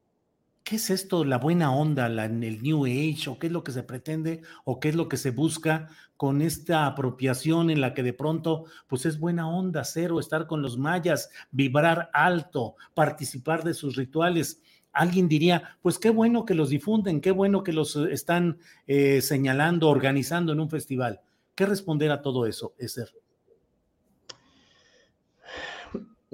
¿qué 0.65 0.77
es 0.77 0.89
esto, 0.89 1.23
la 1.23 1.37
buena 1.37 1.71
onda, 1.71 2.09
la, 2.09 2.25
el 2.25 2.61
New 2.63 2.85
Age, 2.85 3.29
o 3.29 3.37
qué 3.39 3.47
es 3.47 3.53
lo 3.53 3.63
que 3.63 3.71
se 3.71 3.83
pretende, 3.83 4.41
o 4.65 4.79
qué 4.79 4.89
es 4.89 4.95
lo 4.95 5.07
que 5.07 5.17
se 5.17 5.29
busca 5.29 5.89
con 6.17 6.41
esta 6.41 6.87
apropiación 6.87 7.69
en 7.69 7.81
la 7.81 7.93
que 7.93 8.03
de 8.03 8.13
pronto, 8.13 8.65
pues 8.87 9.05
es 9.05 9.19
buena 9.19 9.47
onda, 9.47 9.83
cero, 9.83 10.19
estar 10.19 10.47
con 10.47 10.61
los 10.61 10.77
mayas, 10.77 11.29
vibrar 11.51 12.09
alto, 12.13 12.75
participar 12.93 13.63
de 13.63 13.75
sus 13.75 13.95
rituales? 13.95 14.61
Alguien 14.91 15.27
diría, 15.27 15.77
pues 15.81 15.99
qué 15.99 16.09
bueno 16.09 16.45
que 16.45 16.55
los 16.55 16.69
difunden, 16.69 17.21
qué 17.21 17.31
bueno 17.31 17.63
que 17.63 17.73
los 17.73 17.95
eh, 17.95 18.07
están 18.11 18.57
eh, 18.87 19.21
señalando, 19.21 19.89
organizando 19.89 20.53
en 20.53 20.61
un 20.61 20.69
festival. 20.69 21.21
¿Qué 21.53 21.65
responder 21.65 22.11
a 22.11 22.21
todo 22.21 22.45
eso, 22.47 22.73
Eser? 22.77 23.13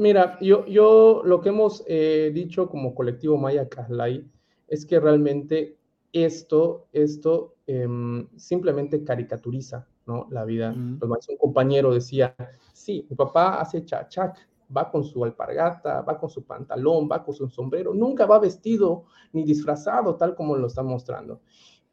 Mira, 0.01 0.39
yo, 0.41 0.65
yo 0.65 1.21
lo 1.23 1.41
que 1.41 1.49
hemos 1.49 1.83
eh, 1.85 2.31
dicho 2.33 2.67
como 2.67 2.95
colectivo 2.95 3.37
Maya 3.37 3.69
Kahlai 3.69 4.27
es 4.67 4.83
que 4.83 4.99
realmente 4.99 5.77
esto, 6.11 6.87
esto 6.91 7.53
em, 7.67 8.27
simplemente 8.35 9.03
caricaturiza 9.03 9.87
¿no? 10.07 10.25
la 10.31 10.43
vida. 10.43 10.73
Un 10.73 10.97
compañero 11.37 11.93
decía, 11.93 12.35
sí, 12.73 13.05
mi 13.11 13.15
papá 13.15 13.61
hace 13.61 13.85
chachac, 13.85 14.39
va 14.75 14.89
con 14.89 15.03
su 15.03 15.23
alpargata, 15.23 16.01
va 16.01 16.17
con 16.17 16.31
su 16.31 16.45
pantalón, 16.45 17.07
va 17.07 17.23
con 17.23 17.35
su 17.35 17.47
sombrero, 17.47 17.93
nunca 17.93 18.25
va 18.25 18.39
vestido 18.39 19.03
ni 19.33 19.43
disfrazado 19.43 20.15
tal 20.15 20.33
como 20.33 20.57
lo 20.57 20.65
está 20.65 20.81
mostrando. 20.81 21.41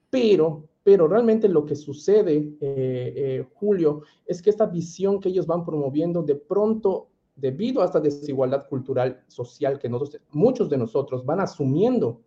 Pero, 0.08 0.66
pero 0.82 1.08
realmente 1.08 1.46
lo 1.46 1.66
que 1.66 1.76
sucede, 1.76 2.36
eh, 2.58 3.12
eh, 3.16 3.46
Julio, 3.52 4.00
es 4.24 4.40
que 4.40 4.48
esta 4.48 4.64
visión 4.64 5.20
que 5.20 5.28
ellos 5.28 5.46
van 5.46 5.62
promoviendo 5.62 6.22
de 6.22 6.36
pronto 6.36 7.08
debido 7.38 7.82
a 7.82 7.84
esta 7.86 8.00
desigualdad 8.00 8.66
cultural, 8.68 9.22
social 9.28 9.78
que 9.78 9.88
nosotros, 9.88 10.22
muchos 10.32 10.68
de 10.68 10.76
nosotros 10.76 11.24
van 11.24 11.40
asumiendo 11.40 12.20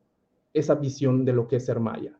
esa 0.53 0.75
visión 0.75 1.25
de 1.25 1.33
lo 1.33 1.47
que 1.47 1.57
es 1.57 1.65
ser 1.65 1.79
maya. 1.79 2.17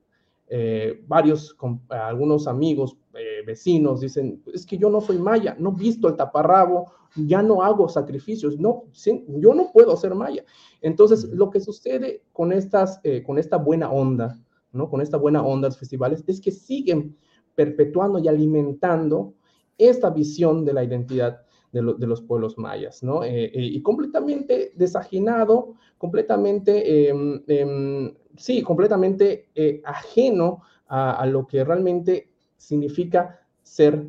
Eh, 0.47 1.01
varios, 1.07 1.55
algunos 1.89 2.45
amigos, 2.47 2.97
eh, 3.13 3.41
vecinos 3.45 4.01
dicen, 4.01 4.43
es 4.53 4.65
que 4.65 4.77
yo 4.77 4.89
no 4.89 4.99
soy 4.99 5.17
maya, 5.17 5.55
no 5.57 5.71
visto 5.71 6.09
el 6.09 6.17
taparrabo, 6.17 6.91
ya 7.15 7.41
no 7.41 7.63
hago 7.63 7.87
sacrificios, 7.87 8.59
no, 8.59 8.83
yo 9.27 9.53
no 9.53 9.71
puedo 9.71 9.95
ser 9.95 10.13
maya. 10.13 10.43
Entonces, 10.81 11.23
lo 11.29 11.49
que 11.49 11.61
sucede 11.61 12.23
con, 12.33 12.51
estas, 12.51 12.99
eh, 13.03 13.23
con 13.23 13.37
esta 13.37 13.57
buena 13.57 13.89
onda, 13.91 14.37
¿no? 14.73 14.89
con 14.89 14.99
esta 14.99 15.17
buena 15.17 15.41
onda 15.41 15.67
de 15.67 15.71
los 15.71 15.79
festivales, 15.79 16.23
es 16.27 16.41
que 16.41 16.51
siguen 16.51 17.15
perpetuando 17.55 18.19
y 18.19 18.27
alimentando 18.27 19.33
esta 19.77 20.09
visión 20.09 20.65
de 20.65 20.73
la 20.73 20.83
identidad 20.83 21.41
de, 21.71 22.07
los 22.07 22.21
pueblos 22.21 22.57
mayas, 22.57 23.01
¿no? 23.01 23.23
Eh, 23.23 23.45
eh, 23.45 23.51
y 23.53 23.81
completamente 23.81 24.73
desajenado, 24.75 25.75
completamente, 25.97 27.09
em, 27.09 27.41
em, 27.47 28.13
sí, 28.35 28.61
completamente 28.61 29.47
eh, 29.55 29.81
ajeno 29.85 30.61
a, 30.87 31.25
lo 31.25 31.47
que 31.47 31.63
realmente 31.63 32.29
significa 32.57 33.39
ser 33.63 34.05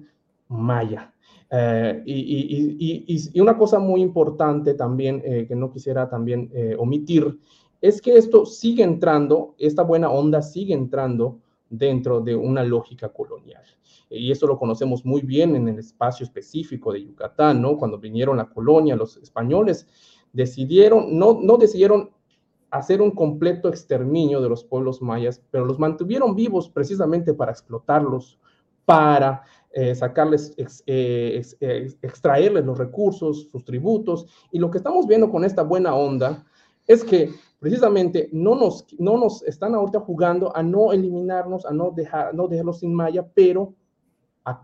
maya. 0.49 1.14
Y, 2.04 3.21
y, 3.35 3.40
una 3.40 3.57
cosa 3.57 3.78
muy 3.78 4.00
importante 4.00 4.75
también 4.75 5.21
que 5.21 5.54
no 5.54 5.71
quisiera 5.71 6.09
también 6.09 6.50
omitir 6.78 7.38
es 7.81 8.02
que 8.02 8.16
esto 8.16 8.47
sigue 8.47 8.83
entrando, 8.83 9.54
esta 9.59 9.83
buena 9.85 10.11
onda 10.11 10.42
sigue 10.42 10.75
entrando 10.75 11.38
dentro 11.73 12.21
de 12.21 12.37
una 12.37 12.62
lógica 12.62 13.09
colonial 13.09 13.64
y 14.12 14.31
eso 14.31 14.47
lo 14.47 14.59
conocemos 14.59 15.05
muy 15.05 15.23
bien 15.23 15.57
en 15.57 15.69
el 15.69 15.79
espacio 15.79 16.25
específico 16.25 16.93
de 16.93 17.05
Yucatán, 17.05 17.61
¿no? 17.62 17.76
Cuando 17.76 17.99
vinieron 17.99 18.38
a 18.38 18.45
la 18.45 18.50
colonia, 18.50 18.97
los 18.97 19.17
españoles 19.17 19.87
decidieron, 20.33 21.19
no, 21.19 21.38
no 21.41 21.57
decidieron 21.57 22.11
hacer 22.71 23.02
un 23.02 23.11
completo 23.11 23.69
exterminio 23.69 24.41
de 24.41 24.49
los 24.49 24.64
pueblos 24.64 25.02
mayas, 25.02 25.43
pero 25.50 25.64
los 25.64 25.79
mantuvieron 25.79 26.35
vivos 26.35 26.69
precisamente 26.69 27.35
para 27.35 27.52
explotarlos, 27.52 28.38
para 28.85 29.43
eh, 29.73 29.95
sacarles, 29.95 30.55
eh, 30.87 31.43
eh, 31.61 31.95
extraerles 32.02 32.64
los 32.64 32.79
recursos, 32.79 33.49
sus 33.50 33.64
tributos. 33.64 34.26
Y 34.50 34.59
lo 34.59 34.71
que 34.71 34.79
estamos 34.79 35.07
viendo 35.07 35.31
con 35.31 35.45
esta 35.45 35.62
buena 35.62 35.95
onda 35.95 36.45
es 36.87 37.05
que 37.05 37.31
precisamente 37.62 38.28
no 38.33 38.57
nos, 38.57 38.85
no 38.99 39.16
nos 39.16 39.45
están 39.45 39.76
ahorita 39.76 40.00
jugando 40.00 40.54
a 40.57 40.64
no 40.64 40.92
eliminarnos, 40.92 41.64
a 41.64 41.71
no, 41.71 41.92
dejar, 41.92 42.35
no 42.35 42.49
dejarlos 42.49 42.81
sin 42.81 42.92
maya, 42.92 43.25
pero 43.35 43.73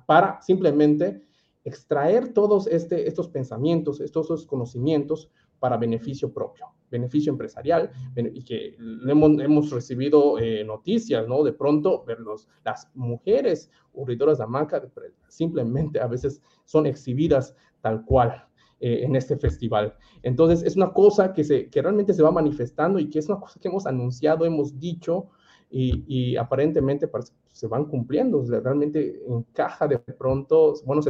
para 0.05 0.43
simplemente 0.43 1.23
extraer 1.63 2.33
todos 2.33 2.67
este, 2.67 3.07
estos 3.07 3.29
pensamientos, 3.29 4.01
estos, 4.01 4.45
conocimientos 4.47 5.31
para 5.61 5.77
beneficio 5.77 6.33
propio, 6.33 6.67
beneficio 6.91 7.31
empresarial, 7.31 7.89
y 8.17 8.43
que 8.43 8.75
hemos, 9.07 9.41
hemos 9.43 9.71
recibido 9.71 10.37
eh, 10.41 10.65
noticias, 10.65 11.29
¿no? 11.29 11.45
De 11.45 11.53
pronto, 11.53 12.03
verlos, 12.05 12.49
las 12.65 12.91
mujeres 12.97 13.71
urridoras 13.93 14.39
de 14.39 14.45
hamaca 14.45 14.83
simplemente 15.29 16.01
a 16.01 16.09
veces 16.09 16.43
son 16.65 16.85
exhibidas 16.87 17.55
tal 17.81 18.05
cual 18.05 18.48
eh, 18.81 19.01
en 19.05 19.17
este 19.17 19.37
festival. 19.37 19.95
Entonces, 20.23 20.63
es 20.63 20.77
una 20.77 20.93
cosa 20.93 21.33
que, 21.33 21.45
se, 21.45 21.69
que 21.69 21.83
realmente 21.83 22.15
se 22.15 22.23
va 22.23 22.31
manifestando 22.31 22.99
y 22.99 23.11
que 23.11 23.19
es 23.19 23.29
una 23.29 23.41
cosa 23.41 23.59
que 23.61 23.69
hemos 23.69 23.87
anunciado, 23.87 24.45
hemos 24.45 24.79
dicho, 24.79 25.31
y, 25.71 26.37
aparentemente 26.37 27.11
se 27.53 27.67
van 27.67 27.85
cumpliendo, 27.87 28.43
realmente 28.43 29.21
encaja 29.29 29.87
de 29.87 29.99
pronto, 29.99 30.75
bueno, 30.87 31.03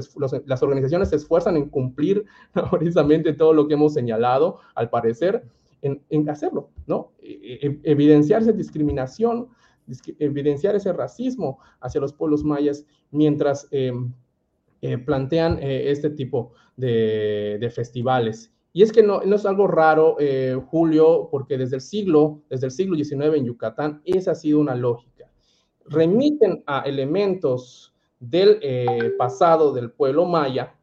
las 0.47 0.63
organizaciones 0.63 1.11
se 1.11 1.17
esfuerzan 1.17 1.57
en 1.57 1.69
cumplir 1.69 2.25
precisamente 2.71 3.35
todo 3.35 3.53
lo 3.53 3.69
que 3.69 3.75
hemos 3.75 3.95
señalado, 3.95 4.59
al 4.75 4.91
parecer, 4.91 5.45
en, 5.83 6.29
hacerlo, 6.29 6.71
¿no? 6.87 7.13
E, 7.23 7.61
e, 7.63 7.81
evidenciar 7.85 8.43
esa 8.43 8.53
discriminación, 8.53 9.49
evidenciar 10.19 10.75
ese 10.75 10.93
racismo 10.93 11.61
hacia 11.81 12.01
los 12.01 12.13
pueblos 12.13 12.43
mayas 12.43 12.85
mientras 13.11 13.69
em, 13.71 14.13
eh, 14.81 14.99
plantean 14.99 15.59
eh, 15.61 15.91
este 15.91 16.11
tipo 16.11 16.53
de, 16.77 17.71
festivales. 17.75 18.55
Y 18.73 18.83
es 18.83 18.93
que 18.93 19.03
no, 19.03 19.23
no 19.23 19.37
es 19.37 19.45
algo 19.45 19.67
raro, 19.67 20.17
eh, 20.21 20.57
Julio, 20.71 21.29
porque 21.31 21.59
desde 21.59 21.77
el 21.77 21.83
siglo, 21.83 22.43
desde 22.49 22.67
el 22.67 22.73
siglo 22.73 22.97
XIX 22.97 23.37
en 23.37 23.45
Yucatán, 23.45 24.03
esa 24.05 24.33
ha 24.33 24.35
sido 24.35 24.61
una 24.61 24.75
lógica. 24.75 25.31
Remiten 25.87 26.63
a 26.67 26.83
elementos 26.83 27.95
del 28.21 28.61
pasado 29.17 29.73
del 29.73 29.91
pueblo 29.91 30.27
maya, 30.27 30.75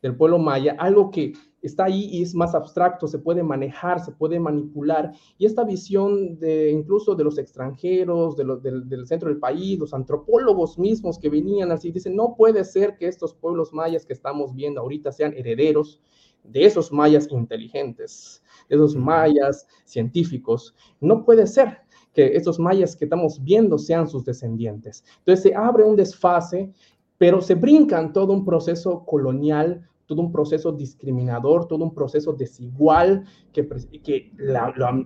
del 0.00 0.16
pueblo 0.16 0.38
maya, 0.38 0.76
algo 0.78 1.10
que 1.10 1.32
está 1.66 1.84
ahí 1.84 2.08
y 2.12 2.22
es 2.22 2.34
más 2.34 2.54
abstracto, 2.54 3.08
se 3.08 3.18
puede 3.18 3.42
manejar, 3.42 4.04
se 4.04 4.12
puede 4.12 4.38
manipular. 4.38 5.12
Y 5.38 5.46
esta 5.46 5.64
visión 5.64 6.38
de 6.38 6.70
incluso 6.70 7.14
de 7.14 7.24
los 7.24 7.38
extranjeros, 7.38 8.36
de 8.36 8.44
del, 8.44 9.06
centro 9.06 9.28
del 9.28 9.38
país, 9.38 9.78
los 9.78 9.94
antropólogos 9.94 10.78
mismos 10.78 11.18
que 11.18 11.30
venían 11.30 11.72
así, 11.72 11.90
dicen, 11.90 12.16
no 12.16 12.34
puede 12.36 12.64
ser 12.64 12.96
que 12.96 13.08
estos 13.08 13.34
pueblos 13.34 13.72
mayas 13.72 14.04
que 14.04 14.12
estamos 14.12 14.54
viendo 14.54 14.80
ahorita 14.80 15.12
sean 15.12 15.32
herederos 15.34 16.00
de 16.42 16.66
esos 16.66 16.92
mayas 16.92 17.28
inteligentes, 17.30 18.42
de 18.68 18.76
esos 18.76 18.94
mayas 18.94 19.66
científicos. 19.84 20.74
No 21.00 21.24
puede 21.24 21.46
ser 21.46 21.78
que 22.12 22.36
esos 22.36 22.58
mayas 22.58 22.94
que 22.94 23.06
estamos 23.06 23.42
viendo 23.42 23.78
sean 23.78 24.06
sus 24.08 24.24
descendientes. 24.24 25.04
Entonces 25.20 25.42
se 25.42 25.54
abre 25.54 25.84
un 25.84 25.96
desfase, 25.96 26.72
pero 27.18 27.40
se 27.40 27.54
brincan 27.54 28.12
todo 28.12 28.32
un 28.32 28.44
proceso 28.44 29.04
colonial 29.04 29.88
todo 30.06 30.20
un 30.20 30.32
proceso 30.32 30.72
discriminador, 30.72 31.66
todo 31.66 31.84
un 31.84 31.94
proceso 31.94 32.32
desigual 32.32 33.24
que, 33.52 33.66
que 34.02 34.32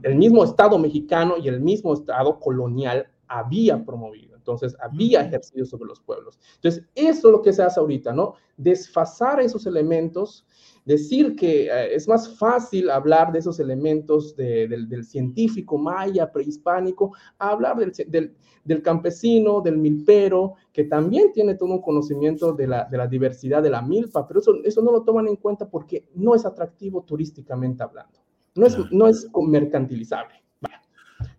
el 0.02 0.14
mismo 0.16 0.44
Estado 0.44 0.78
mexicano 0.78 1.36
y 1.36 1.48
el 1.48 1.60
mismo 1.60 1.94
Estado 1.94 2.38
colonial 2.38 3.08
había 3.28 3.84
promovido. 3.84 4.36
Entonces, 4.36 4.74
había 4.80 5.20
ejercido 5.20 5.66
sobre 5.66 5.88
los 5.88 6.00
pueblos. 6.00 6.38
Entonces, 6.54 6.84
eso 6.94 7.28
es 7.28 7.32
lo 7.32 7.42
que 7.42 7.52
se 7.52 7.62
hace 7.62 7.78
ahorita, 7.78 8.14
¿no? 8.14 8.34
Desfasar 8.56 9.40
esos 9.40 9.66
elementos 9.66 10.46
decir 10.88 11.36
que 11.36 11.66
eh, 11.66 11.94
es 11.94 12.08
más 12.08 12.36
fácil 12.38 12.88
hablar 12.88 13.30
de 13.30 13.40
esos 13.40 13.60
elementos 13.60 14.34
del, 14.34 15.04
científico 15.04 15.76
maya 15.76 16.32
prehispánico, 16.32 17.12
hablar 17.38 17.76
del, 17.76 18.82
campesino, 18.82 19.60
del 19.60 19.76
milpero, 19.76 20.54
que 20.72 20.84
también 20.84 21.30
tiene 21.32 21.56
todo 21.56 21.74
un 21.74 21.82
conocimiento 21.82 22.54
de 22.54 22.66
la, 22.66 23.06
diversidad 23.06 23.62
de 23.62 23.68
la 23.68 23.82
milpa, 23.82 24.26
pero 24.26 24.40
eso, 24.40 24.54
eso 24.64 24.80
no 24.80 24.90
lo 24.90 25.02
toman 25.02 25.28
en 25.28 25.36
cuenta 25.36 25.68
porque 25.68 26.08
no 26.14 26.34
es 26.34 26.46
atractivo 26.46 27.02
turísticamente 27.02 27.82
hablando, 27.82 28.18
no 28.54 28.66
es, 28.66 28.78
no 28.90 29.06
es 29.06 29.28
mercantilizable. 29.34 30.42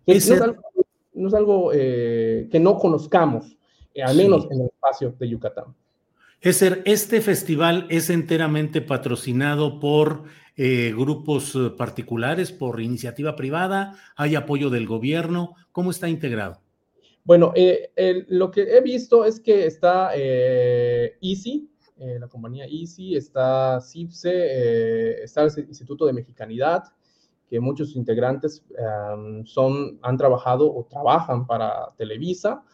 no, 0.06 1.28
es 1.28 1.34
algo, 1.34 1.72
eh, 1.74 2.48
que 2.52 2.60
no 2.60 2.78
conozcamos, 2.78 3.58
eh, 3.94 4.02
al 4.04 4.16
menos 4.16 4.46
en 4.48 4.60
el 4.60 4.66
espacio 4.66 5.12
de 5.18 5.28
Yucatán. 5.28 5.74
Eser, 6.42 6.80
este 6.86 7.20
festival 7.20 7.86
es 7.90 8.08
enteramente 8.08 8.80
patrocinado 8.80 9.78
por 9.78 10.24
eh, 10.56 10.90
grupos 10.96 11.54
eh, 11.54 11.68
particulares, 11.76 12.50
por 12.50 12.80
iniciativa 12.80 13.36
privada, 13.36 13.94
hay 14.16 14.36
apoyo 14.36 14.70
del 14.70 14.86
gobierno, 14.86 15.54
¿cómo 15.70 15.90
está 15.90 16.08
integrado? 16.08 16.62
Bueno, 17.24 17.52
eh, 17.54 17.90
lo 18.28 18.50
que 18.50 18.62
he 18.62 18.80
visto 18.80 19.26
es 19.26 19.38
que 19.38 19.66
está 19.66 20.12
Easy, 20.14 21.68
la 21.98 22.26
compañía 22.28 22.64
Easy, 22.64 23.14
está 23.14 23.78
CIPSE, 23.82 25.22
está 25.22 25.42
el 25.42 25.50
Instituto 25.68 26.06
de 26.06 26.14
Mexicanidad, 26.14 26.84
que 27.50 27.60
muchos 27.60 27.94
integrantes 27.94 28.64
son, 29.44 29.98
han 30.00 30.16
trabajado 30.16 30.74
o 30.74 30.86
trabajan 30.86 31.46
para 31.46 31.92
Televisa 31.98 32.64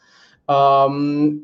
ha 0.46 0.88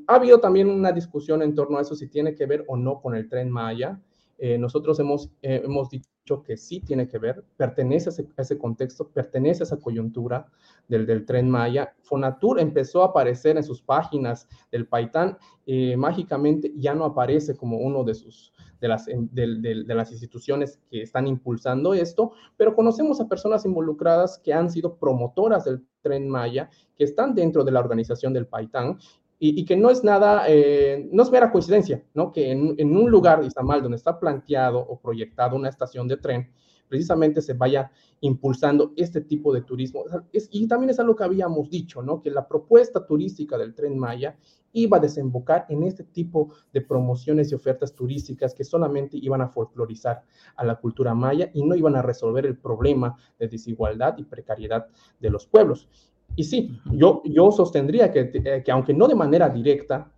habido 0.06 0.38
también 0.40 0.68
una 0.68 0.92
discusión 0.92 1.42
en 1.42 1.54
torno 1.54 1.78
a 1.78 1.82
eso, 1.82 1.94
si 1.94 2.08
tiene 2.08 2.34
que 2.34 2.46
ver 2.46 2.64
o 2.68 2.76
no 2.76 3.00
con 3.00 3.14
el 3.14 3.28
tren 3.28 3.50
Maya. 3.50 4.00
Eh, 4.38 4.58
nosotros 4.58 4.98
hemos, 4.98 5.30
eh, 5.42 5.62
hemos 5.64 5.88
dicho 5.88 6.42
que 6.42 6.56
sí 6.56 6.80
tiene 6.80 7.06
que 7.06 7.18
ver, 7.18 7.44
pertenece 7.56 8.10
a 8.10 8.42
ese, 8.42 8.58
contexto, 8.58 9.08
pertenece 9.08 9.62
a 9.62 9.66
esa 9.66 9.78
coyuntura 9.78 10.46
del, 10.88 11.06
del, 11.06 11.24
tren 11.24 11.48
Maya. 11.48 11.94
Fonatur 12.02 12.58
empezó 12.58 13.02
a 13.02 13.06
aparecer 13.06 13.56
en 13.56 13.64
sus 13.64 13.82
páginas 13.82 14.48
del 14.70 14.86
Paitán, 14.86 15.38
eh, 15.66 15.96
mágicamente 15.96 16.72
ya 16.76 16.94
no 16.94 17.04
aparece 17.04 17.56
como 17.56 17.78
uno 17.78 18.02
de 18.02 18.14
sus, 18.14 18.52
de 18.80 18.88
las, 18.88 19.06
de, 19.06 19.84
las 19.86 20.10
instituciones 20.10 20.80
que 20.90 21.02
están 21.02 21.28
impulsando 21.28 21.94
esto, 21.94 22.32
pero 22.56 22.74
conocemos 22.74 23.20
a 23.20 23.28
personas 23.28 23.64
involucradas 23.64 24.40
que 24.40 24.52
han 24.52 24.70
sido 24.70 24.96
promotoras 24.96 25.64
del 25.64 25.84
tren 26.02 26.28
Maya, 26.28 26.68
que 26.96 27.04
están 27.04 27.34
dentro 27.34 27.64
de 27.64 27.72
la 27.72 27.80
organización 27.80 28.32
del 28.32 28.46
Paitán 28.46 28.98
y, 29.44 29.64
que 29.64 29.76
no 29.76 29.90
es 29.90 30.04
nada, 30.04 30.44
eh, 30.46 31.08
no 31.10 31.24
es 31.24 31.30
mera 31.32 31.50
coincidencia, 31.50 32.04
¿no? 32.14 32.30
Que 32.30 32.52
en, 32.52 32.96
un 32.96 33.10
lugar, 33.10 33.42
Izamal, 33.42 33.82
donde 33.82 33.96
está 33.96 34.20
planteado 34.20 34.78
o 34.78 35.00
proyectado 35.00 35.56
una 35.56 35.68
estación 35.68 36.06
de 36.06 36.16
tren, 36.16 36.52
precisamente 36.92 37.40
se 37.40 37.54
vaya 37.54 37.90
impulsando 38.20 38.92
este 38.96 39.22
tipo 39.22 39.50
de 39.50 39.62
turismo. 39.62 40.04
y 40.50 40.68
también 40.68 40.90
es 40.90 41.00
algo 41.00 41.16
que 41.16 41.24
habíamos 41.24 41.70
dicho, 41.70 42.02
¿no? 42.02 42.20
Que 42.20 42.30
la 42.30 42.46
propuesta 42.46 43.06
turística 43.06 43.56
del 43.56 43.74
tren 43.74 43.98
Maya 43.98 44.36
iba 44.74 44.98
a 44.98 45.00
desembocar 45.00 45.64
en 45.70 45.84
este 45.84 46.04
tipo 46.04 46.52
de 46.70 46.82
promociones 46.82 47.50
y 47.50 47.54
ofertas 47.54 47.94
turísticas 47.94 48.52
que 48.54 48.62
solamente 48.62 49.16
iban 49.16 49.40
a 49.40 49.48
folclorizar 49.48 50.22
a 50.54 50.64
la 50.66 50.74
cultura 50.74 51.14
maya 51.14 51.50
y 51.54 51.64
no 51.64 51.74
iban 51.74 51.96
a 51.96 52.02
resolver 52.02 52.44
el 52.44 52.58
problema 52.58 53.16
de 53.38 53.48
desigualdad 53.48 54.18
y 54.18 54.24
precariedad 54.24 54.86
de 55.18 55.30
los 55.30 55.46
pueblos. 55.46 55.88
Y 56.36 56.44
sí, 56.44 56.78
yo, 56.92 57.22
yo 57.24 57.50
sostendría 57.52 58.12
que, 58.12 58.30
eh, 58.34 58.62
que 58.62 58.70
aunque 58.70 58.92
no 58.92 59.08
de 59.08 59.14
manera 59.14 59.48
directa, 59.48 60.12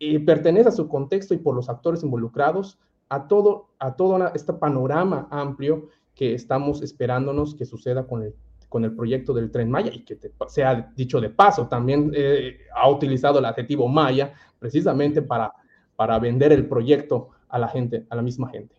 eh, 0.00 0.18
pertenece 0.20 0.70
a 0.70 0.72
su 0.72 0.88
contexto 0.88 1.34
y 1.34 1.38
por 1.38 1.54
los 1.54 1.68
actores 1.68 2.02
involucrados 2.02 2.78
a 3.08 3.28
todo, 3.28 3.68
a 3.78 3.94
todo 3.94 4.32
este 4.34 4.52
panorama 4.52 5.28
amplio 5.30 5.88
que 6.16 6.34
estamos 6.34 6.82
esperándonos 6.82 7.54
que 7.54 7.64
suceda 7.64 8.08
con 8.08 8.24
el 8.24 8.34
con 8.68 8.84
el 8.84 8.92
proyecto 8.92 9.32
del 9.32 9.50
tren 9.50 9.70
Maya 9.70 9.90
y 9.92 10.00
que 10.00 10.18
se 10.48 10.64
ha 10.64 10.92
dicho 10.94 11.20
de 11.20 11.30
paso, 11.30 11.68
también 11.68 12.10
eh, 12.14 12.58
ha 12.74 12.88
utilizado 12.90 13.38
el 13.38 13.44
adjetivo 13.44 13.88
Maya 13.88 14.34
precisamente 14.58 15.22
para, 15.22 15.52
para 15.94 16.18
vender 16.18 16.52
el 16.52 16.66
proyecto 16.66 17.30
a 17.48 17.58
la 17.58 17.68
gente, 17.68 18.06
a 18.10 18.16
la 18.16 18.22
misma 18.22 18.50
gente. 18.50 18.76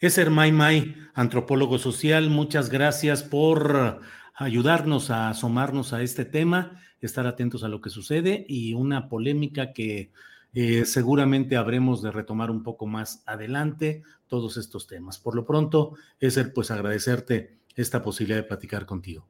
Eser 0.00 0.30
May 0.30 0.52
May, 0.52 0.94
antropólogo 1.14 1.78
social, 1.78 2.30
muchas 2.30 2.68
gracias 2.68 3.22
por 3.22 4.00
ayudarnos 4.34 5.10
a 5.10 5.30
asomarnos 5.30 5.92
a 5.92 6.02
este 6.02 6.24
tema, 6.24 6.80
estar 7.00 7.26
atentos 7.26 7.64
a 7.64 7.68
lo 7.68 7.80
que 7.80 7.90
sucede 7.90 8.44
y 8.48 8.74
una 8.74 9.08
polémica 9.08 9.72
que 9.72 10.12
eh, 10.60 10.84
seguramente 10.86 11.56
habremos 11.56 12.02
de 12.02 12.10
retomar 12.10 12.50
un 12.50 12.64
poco 12.64 12.84
más 12.84 13.22
adelante 13.26 14.02
todos 14.26 14.56
estos 14.56 14.88
temas. 14.88 15.16
Por 15.16 15.36
lo 15.36 15.46
pronto, 15.46 15.94
Eser, 16.18 16.52
pues 16.52 16.72
agradecerte 16.72 17.60
esta 17.76 18.02
posibilidad 18.02 18.40
de 18.40 18.48
platicar 18.48 18.84
contigo. 18.84 19.24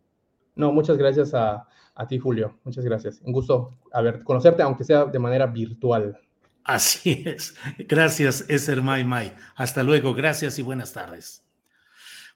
No, 0.54 0.72
muchas 0.72 0.96
gracias 0.96 1.34
a, 1.34 1.68
ti, 2.08 2.18
Julio. 2.18 2.58
Muchas 2.64 2.82
gracias. 2.82 3.20
Un 3.24 3.34
gusto 3.34 3.76
haber, 3.92 4.24
conocerte, 4.24 4.62
aunque 4.62 4.84
sea 4.84 5.04
de 5.04 5.18
manera 5.18 5.46
virtual. 5.46 6.18
Así 6.64 7.22
es. 7.26 7.54
Gracias, 7.76 8.46
Eser 8.48 8.80
Mai 8.80 9.04
Mai. 9.04 9.34
Hasta 9.54 9.82
luego. 9.82 10.14
Gracias 10.14 10.58
y 10.58 10.62
buenas 10.62 10.94
tardes. 10.94 11.44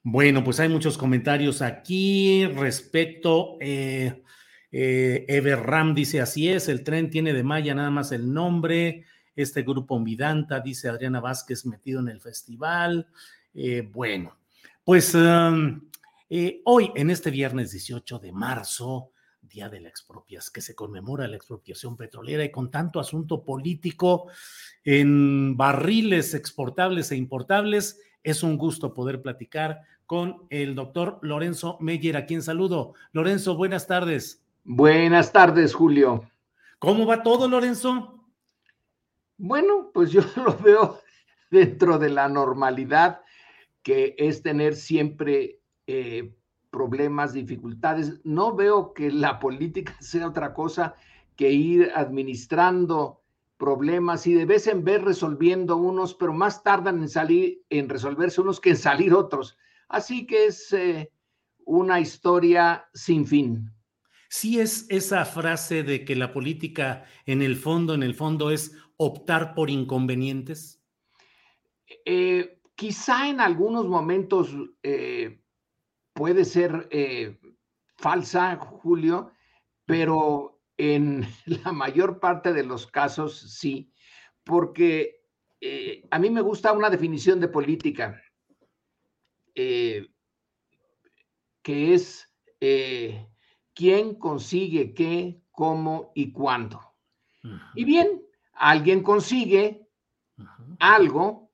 Bueno, 0.03 0.45
pues 0.45 0.61
hay 0.61 0.69
muchos 0.69 0.99
comentarios 0.99 1.63
aquí 1.63 2.45
respecto. 2.45 3.57
Eh, 3.59 4.23
eh, 4.73 5.25
Everram 5.29 5.95
dice: 5.95 6.21
Así 6.21 6.49
es, 6.49 6.69
el 6.69 6.83
tren 6.83 7.11
tiene 7.11 7.33
de 7.33 7.45
Maya 7.45 7.75
nada 7.75 7.91
más 7.91 8.11
el 8.11 8.33
nombre. 8.33 9.05
Este 9.37 9.63
grupo 9.63 10.01
Midanta, 10.01 10.61
dice 10.61 10.89
Adriana 10.89 11.21
Vázquez, 11.21 11.65
metido 11.67 12.01
en 12.01 12.09
el 12.09 12.21
festival. 12.21 13.07
Eh, 13.55 13.89
bueno, 13.93 14.37
pues. 14.85 15.15
Um, 15.15 15.83
eh, 16.35 16.63
hoy, 16.65 16.91
en 16.95 17.11
este 17.11 17.31
viernes 17.31 17.73
18 17.73 18.19
de 18.19 18.33
marzo, 18.33 19.11
día 19.43 19.69
de 19.69 19.81
la 19.81 19.91
expropiación, 19.91 20.51
que 20.55 20.63
se 20.63 20.75
conmemora 20.75 21.29
la 21.29 21.37
expropiación 21.37 21.95
petrolera 21.95 22.43
y 22.43 22.51
con 22.51 22.71
tanto 22.71 22.99
asunto 22.99 23.45
político 23.45 24.29
en 24.83 25.59
barriles 25.59 26.33
exportables 26.33 27.13
e 27.13 27.17
importables, 27.17 28.01
es 28.23 28.43
un 28.43 28.57
gusto 28.57 28.95
poder 28.95 29.21
platicar 29.21 29.83
con 30.07 30.47
el 30.49 30.75
doctor 30.75 31.19
Lorenzo 31.21 31.77
Meyer, 31.81 32.17
a 32.17 32.25
quien 32.25 32.43
saludo. 32.43 32.95
Lorenzo, 33.13 33.55
buenas 33.55 33.87
tardes. 33.87 34.42
Buenas 34.65 35.33
tardes, 35.33 35.75
Julio. 35.75 36.23
¿Cómo 36.79 37.05
va 37.05 37.25
todo, 37.25 37.49
Lorenzo? 37.49 38.29
Bueno, 39.37 39.91
pues 39.93 40.13
yo 40.13 40.23
lo 40.37 40.57
veo 40.59 41.01
dentro 41.51 41.99
de 41.99 42.11
la 42.11 42.29
normalidad 42.29 43.23
que 43.83 44.15
es 44.17 44.41
tener 44.41 44.77
siempre 44.77 45.61
eh, 45.89 46.37
problemas, 46.71 47.33
dificultades. 47.33 48.21
No 48.23 48.55
veo 48.55 48.95
que 48.95 49.11
la 49.11 49.39
política 49.41 49.97
sea 50.01 50.29
otra 50.29 50.55
cosa 50.55 50.95
que 51.35 51.51
ir 51.51 51.91
administrando 51.97 53.21
problemas 53.57 54.29
y 54.29 54.35
de 54.35 54.47
vez 54.47 54.69
en 54.69 54.85
vez 54.85 55.03
resolviendo 55.03 55.77
unos, 55.77 56.15
pero 56.15 56.33
más 56.33 56.63
tardan 56.63 57.01
en 57.01 57.09
salir, 57.09 57.63
en 57.69 57.89
resolverse 57.89 58.41
unos 58.41 58.61
que 58.61 58.71
en 58.71 58.77
salir 58.77 59.13
otros. 59.13 59.59
Así 59.89 60.25
que 60.25 60.47
es 60.47 60.73
eh, 60.73 61.11
una 61.65 61.99
historia 61.99 62.87
sin 62.95 63.27
fin. 63.27 63.73
Sí 64.33 64.59
es 64.61 64.87
esa 64.89 65.27
frase 65.27 65.83
de 65.83 66.07
que 66.07 66.17
la 66.17 66.33
política 66.33 67.05
en 67.27 67.43
el 67.43 67.55
fondo, 67.55 67.93
en 67.93 68.03
el 68.03 68.15
fondo 68.15 68.51
es 68.51 68.75
optar 68.97 69.55
por 69.55 69.69
inconvenientes. 69.69 70.83
Eh, 72.07 72.59
quizá 72.75 73.29
en 73.29 73.43
algunos 73.43 73.87
momentos 73.87 74.57
puede 76.15 76.47
ser 76.47 76.89
eh, 76.91 77.39
falsa, 77.99 78.57
Julio, 78.57 79.33
pero 79.85 80.63
en 80.79 81.27
la 81.65 81.73
mayor 81.73 82.19
parte 82.19 82.55
de 82.55 82.65
los 82.65 82.87
casos 82.87 83.59
sí, 83.59 83.93
porque 84.45 85.23
eh, 85.61 86.03
a 86.11 86.19
mí 86.19 86.31
me 86.31 86.41
gusta 86.41 86.73
una 86.73 86.91
definición 86.91 87.39
de 87.39 87.49
política 87.49 88.21
eh, 89.55 90.09
que 91.63 91.95
es 91.95 92.29
eh, 92.61 93.29
quién 93.75 94.15
consigue 94.15 94.95
qué, 94.95 95.43
cómo 95.51 96.13
y 96.15 96.33
cuándo. 96.33 96.81
Y 97.75 97.85
bien, 97.85 98.23
alguien 98.55 99.03
consigue 99.03 99.89
algo, 100.79 101.51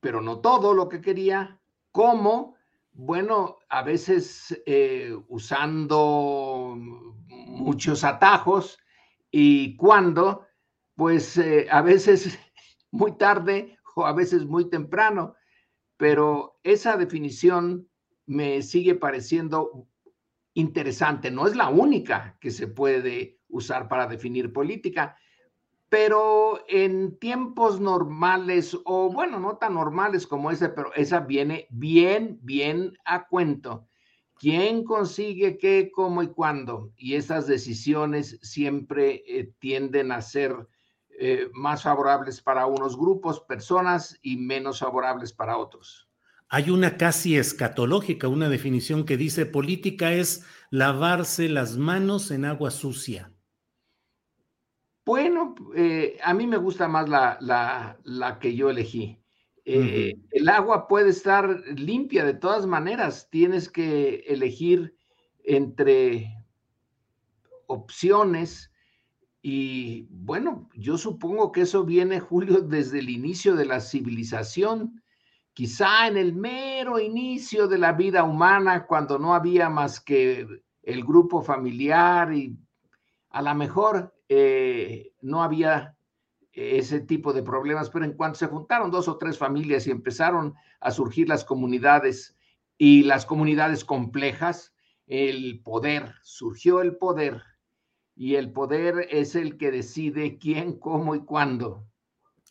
pero 0.00 0.20
no 0.20 0.40
todo 0.40 0.74
lo 0.74 0.88
que 0.88 1.00
quería. 1.00 1.60
¿Cómo? 1.90 2.56
Bueno, 2.92 3.58
a 3.68 3.82
veces 3.82 4.62
eh, 4.66 5.14
usando 5.28 6.76
muchos 6.76 8.04
atajos 8.04 8.78
y 9.30 9.76
cuándo, 9.76 10.46
pues 10.94 11.36
eh, 11.38 11.66
a 11.70 11.82
veces 11.82 12.38
muy 12.90 13.16
tarde 13.16 13.78
o 13.96 14.06
a 14.06 14.12
veces 14.12 14.46
muy 14.46 14.70
temprano, 14.70 15.34
pero 15.96 16.58
esa 16.62 16.96
definición 16.96 17.88
me 18.26 18.62
sigue 18.62 18.94
pareciendo 18.94 19.88
interesante. 20.56 21.30
No 21.30 21.46
es 21.46 21.54
la 21.54 21.68
única 21.68 22.36
que 22.40 22.50
se 22.50 22.66
puede 22.66 23.38
usar 23.48 23.88
para 23.88 24.06
definir 24.06 24.52
política, 24.52 25.16
pero 25.88 26.64
en 26.66 27.18
tiempos 27.18 27.78
normales 27.78 28.76
o 28.84 29.10
bueno, 29.10 29.38
no 29.38 29.58
tan 29.58 29.74
normales 29.74 30.26
como 30.26 30.50
ese, 30.50 30.70
pero 30.70 30.92
esa 30.94 31.20
viene 31.20 31.66
bien, 31.70 32.38
bien 32.42 32.96
a 33.04 33.26
cuento. 33.28 33.86
¿Quién 34.34 34.84
consigue 34.84 35.58
qué, 35.58 35.90
cómo 35.92 36.22
y 36.22 36.28
cuándo? 36.28 36.92
Y 36.96 37.14
esas 37.14 37.46
decisiones 37.46 38.38
siempre 38.42 39.22
eh, 39.26 39.52
tienden 39.58 40.10
a 40.10 40.22
ser 40.22 40.66
eh, 41.18 41.50
más 41.52 41.82
favorables 41.82 42.40
para 42.40 42.66
unos 42.66 42.96
grupos, 42.96 43.40
personas 43.40 44.18
y 44.22 44.36
menos 44.38 44.80
favorables 44.80 45.32
para 45.32 45.58
otros. 45.58 46.05
Hay 46.48 46.70
una 46.70 46.96
casi 46.96 47.36
escatológica, 47.36 48.28
una 48.28 48.48
definición 48.48 49.04
que 49.04 49.16
dice 49.16 49.46
política 49.46 50.12
es 50.12 50.44
lavarse 50.70 51.48
las 51.48 51.76
manos 51.76 52.30
en 52.30 52.44
agua 52.44 52.70
sucia. 52.70 53.32
Bueno, 55.04 55.54
eh, 55.74 56.18
a 56.22 56.34
mí 56.34 56.46
me 56.46 56.56
gusta 56.56 56.88
más 56.88 57.08
la, 57.08 57.38
la, 58.04 58.38
que 58.40 58.54
yo 58.54 58.70
elegí. 58.70 59.18
Eh, 59.64 60.14
el 60.30 60.48
agua 60.48 60.86
puede 60.88 61.10
estar 61.10 61.62
limpia 61.76 62.24
de 62.24 62.34
todas 62.34 62.66
maneras. 62.66 63.28
Tienes 63.30 63.68
que 63.68 64.24
elegir 64.26 64.96
entre 65.44 66.32
opciones 67.66 68.72
y 69.42 70.08
bueno, 70.10 70.68
yo 70.74 70.98
supongo 70.98 71.52
que 71.52 71.60
eso 71.60 71.84
viene, 71.84 72.18
Julio, 72.20 72.60
desde 72.62 72.98
el 72.98 73.10
inicio 73.10 73.54
de 73.54 73.66
la 73.66 73.80
civilización, 73.80 75.02
quizá 75.56 76.06
en 76.06 76.18
el 76.18 76.34
mero 76.34 77.00
inicio 77.00 77.66
de 77.66 77.78
la 77.78 77.92
vida 77.92 78.24
humana, 78.24 78.84
cuando 78.84 79.18
no 79.18 79.32
había 79.32 79.70
más 79.70 80.00
que 80.00 80.46
el 80.82 81.02
grupo 81.02 81.40
familiar 81.40 82.30
y 82.34 82.58
a 83.30 83.40
lo 83.40 83.54
mejor 83.54 84.14
eh, 84.28 85.14
no 85.22 85.42
había 85.42 85.96
ese 86.52 87.00
tipo 87.00 87.32
de 87.32 87.42
problemas, 87.42 87.88
pero 87.88 88.04
en 88.04 88.12
cuanto 88.12 88.38
se 88.38 88.48
juntaron 88.48 88.90
dos 88.90 89.08
o 89.08 89.16
tres 89.16 89.38
familias 89.38 89.86
y 89.86 89.92
empezaron 89.92 90.54
a 90.80 90.90
surgir 90.90 91.26
las 91.26 91.42
comunidades 91.42 92.36
y 92.76 93.04
las 93.04 93.24
comunidades 93.24 93.82
complejas, 93.82 94.74
el 95.06 95.62
poder, 95.62 96.16
surgió 96.22 96.82
el 96.82 96.98
poder 96.98 97.42
y 98.14 98.34
el 98.34 98.52
poder 98.52 99.08
es 99.10 99.34
el 99.34 99.56
que 99.56 99.70
decide 99.70 100.36
quién, 100.36 100.78
cómo 100.78 101.14
y 101.14 101.20
cuándo. 101.20 101.86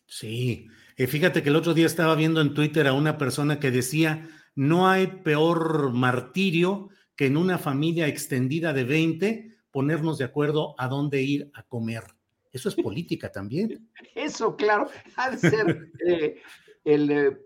Sí, 0.06 0.66
eh, 0.96 1.06
fíjate 1.06 1.42
que 1.42 1.50
el 1.50 1.56
otro 1.56 1.74
día 1.74 1.86
estaba 1.86 2.14
viendo 2.14 2.40
en 2.40 2.54
Twitter 2.54 2.86
a 2.86 2.92
una 2.92 3.18
persona 3.18 3.60
que 3.60 3.70
decía, 3.70 4.28
no 4.54 4.88
hay 4.88 5.06
peor 5.06 5.92
martirio 5.92 6.88
que 7.14 7.26
en 7.26 7.36
una 7.36 7.58
familia 7.58 8.08
extendida 8.08 8.72
de 8.72 8.84
20 8.84 9.56
ponernos 9.70 10.18
de 10.18 10.24
acuerdo 10.24 10.74
a 10.78 10.88
dónde 10.88 11.22
ir 11.22 11.50
a 11.54 11.62
comer. 11.64 12.02
Eso 12.50 12.70
es 12.70 12.74
política 12.74 13.30
también. 13.30 13.90
Eso, 14.14 14.56
claro, 14.56 14.88
de 15.30 15.38
ser 15.38 15.90
eh, 16.06 16.40
el 16.84 17.10
eh, 17.10 17.36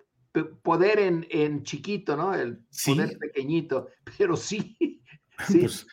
poder 0.62 1.00
en, 1.00 1.64
chiquito, 1.64 2.16
¿no? 2.16 2.32
El 2.34 2.60
poder 2.86 3.18
pequeñito, 3.18 3.88
pero 4.16 4.36
sí. 4.36 4.76
sí. 5.48 5.58
Pues, 5.58 5.86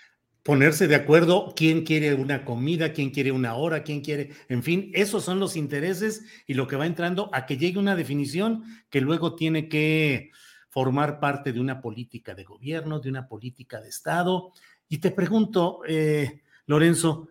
ponerse 0.48 0.88
de 0.88 0.96
acuerdo 0.96 1.54
quién 1.58 1.84
quiere 1.84 2.14
una 2.14 2.46
comida, 2.46 2.94
quién 2.94 3.10
quiere 3.10 3.34
una 3.34 3.56
hora, 3.56 3.84
quién 3.84 4.00
quiere, 4.00 4.32
en 4.48 4.64
fin, 4.64 4.92
esos 4.94 5.26
son 5.26 5.42
los 5.42 5.58
intereses 5.58 6.24
y 6.46 6.54
lo 6.54 6.68
que 6.68 6.78
va 6.78 6.86
entrando 6.86 7.30
a 7.34 7.46
que 7.46 7.58
llegue 7.58 7.78
una 7.78 7.98
definición 7.98 8.64
que 8.90 9.02
luego 9.02 9.36
tiene 9.36 9.68
que 9.68 10.32
formar 10.70 11.20
parte 11.20 11.52
de 11.52 11.60
una 11.60 11.82
política 11.82 12.34
de 12.34 12.46
gobierno, 12.46 13.02
de 13.02 13.10
una 13.10 13.28
política 13.28 13.82
de 13.82 13.90
Estado 13.90 14.54
y 14.88 15.00
te 15.00 15.12
pregunto, 15.12 15.82
eh, 15.86 16.44
Lorenzo, 16.66 17.28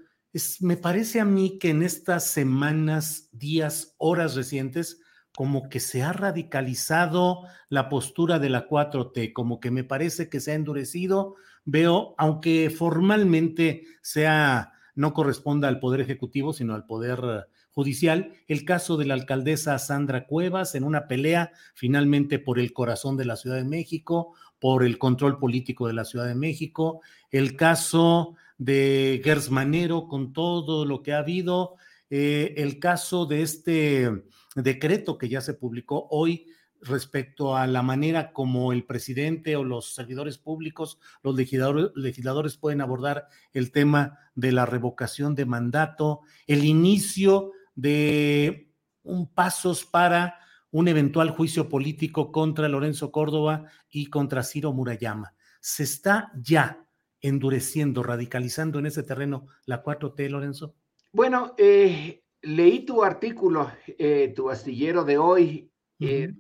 me 0.61 0.77
parece 0.77 1.19
a 1.19 1.25
mí 1.25 1.59
que 1.59 1.71
en 1.71 1.83
estas 1.83 2.27
semanas, 2.27 3.31
días, 3.33 3.95
horas 3.97 4.35
recientes, 4.35 5.01
como 5.35 5.71
que 5.71 5.81
se 5.81 6.03
ha 6.03 6.13
radicalizado 6.13 7.45
la 7.71 7.89
postura 7.89 8.39
de 8.39 8.51
la 8.51 8.69
4T, 8.69 9.33
como 9.33 9.59
que 9.59 9.71
me 9.71 9.85
parece 9.85 10.29
que 10.29 10.41
se 10.41 10.53
ha 10.53 10.55
endurecido. 10.55 11.37
Veo, 11.67 12.15
aunque 12.17 12.71
formalmente 12.71 13.83
sea, 14.01 14.73
no 14.95 15.13
corresponda 15.13 15.69
al 15.69 15.81
Poder 15.81 16.01
Ejecutivo, 16.01 16.53
sino 16.53 16.75
al 16.75 16.87
Poder 16.87 17.49
Judicial, 17.73 18.33
el 18.49 18.65
caso 18.65 18.97
de 18.97 19.05
la 19.05 19.13
alcaldesa 19.13 19.79
Sandra 19.79 20.27
Cuevas 20.27 20.75
en 20.75 20.85
una 20.85 21.09
pelea 21.09 21.53
finalmente 21.75 22.39
por 22.39 22.59
el 22.59 22.73
corazón 22.73 23.19
de 23.19 23.27
la 23.27 23.37
Ciudad 23.37 23.57
de 23.57 23.65
México, 23.65 24.33
por 24.59 24.83
el 24.83 24.97
control 24.97 25.39
político 25.39 25.87
de 25.87 25.93
la 25.93 26.07
Ciudad 26.07 26.27
de 26.27 26.35
México, 26.35 27.03
el 27.31 27.55
caso 27.55 28.37
de 28.57 29.21
Gers 29.23 29.51
Manero 29.51 30.09
con 30.09 30.33
todo 30.33 30.87
lo 30.87 31.03
que 31.03 31.13
ha 31.13 31.19
habido, 31.19 31.75
eh, 32.09 32.55
el 32.57 32.79
caso 32.79 33.27
de 33.27 33.43
este 33.43 34.11
decreto 34.55 35.19
que 35.19 35.29
ya 35.29 35.43
se 35.43 35.53
publicó 35.53 36.07
hoy 36.11 36.47
respecto 36.83 37.57
a 37.57 37.67
la 37.67 37.83
manera 37.83 38.33
como 38.33 38.73
el 38.73 38.85
presidente 38.85 39.57
o 39.57 39.65
los 39.65 39.95
servidores 39.95 40.39
públicos, 40.39 40.99
los 41.23 41.35
legisladores, 41.35 41.91
legisladores 41.95 42.57
pueden 42.57 42.81
abordar 42.81 43.29
el 43.53 43.73
tema 43.73 44.19
de 44.35 44.53
la 44.53 44.67
revocación 44.67 45.35
de 45.35 45.47
mandato, 45.47 46.21
el 46.47 46.65
inicio 46.65 47.53
de 47.75 48.73
un 49.03 49.33
pasos 49.33 49.85
para 49.85 50.39
un 50.71 50.89
eventual 50.89 51.31
juicio 51.31 51.69
político 51.69 52.33
contra 52.33 52.69
Lorenzo 52.69 53.11
Córdoba 53.11 53.65
y 53.89 54.07
contra 54.07 54.43
Ciro 54.43 54.73
Murayama. 54.73 55.35
Se 55.61 55.85
está 55.85 56.33
ya 56.37 56.87
endureciendo, 57.21 58.03
radicalizando 58.03 58.79
en 58.79 58.87
ese 58.87 59.03
terreno 59.03 59.47
la 59.65 59.83
4T, 59.83 60.29
Lorenzo? 60.29 60.75
Bueno, 61.13 61.55
eh, 61.57 62.23
leí 62.43 62.85
tu 62.85 63.03
artículo, 63.03 63.71
eh, 63.87 64.33
tu 64.35 64.51
astillero 64.51 65.05
de 65.05 65.19
hoy. 65.19 65.71
Eh, 65.99 66.35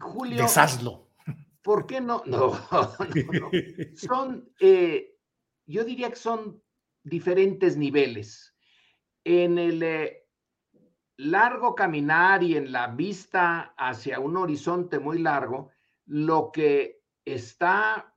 Julio. 0.00 0.42
Deshazlo. 0.42 1.08
¿Por 1.62 1.86
qué 1.86 2.00
no? 2.00 2.22
No, 2.26 2.52
Son, 3.94 4.50
yo 5.66 5.84
diría 5.84 6.10
que 6.10 6.16
son 6.16 6.62
diferentes 7.04 7.76
niveles. 7.76 8.54
En 9.24 9.58
el 9.58 9.84
largo 11.16 11.74
caminar 11.74 12.42
y 12.42 12.56
en 12.56 12.72
la 12.72 12.86
vista 12.88 13.74
hacia 13.76 14.18
un 14.20 14.36
horizonte 14.36 14.98
muy 14.98 15.18
largo, 15.18 15.70
lo 16.06 16.50
que 16.50 17.02
está 17.24 18.14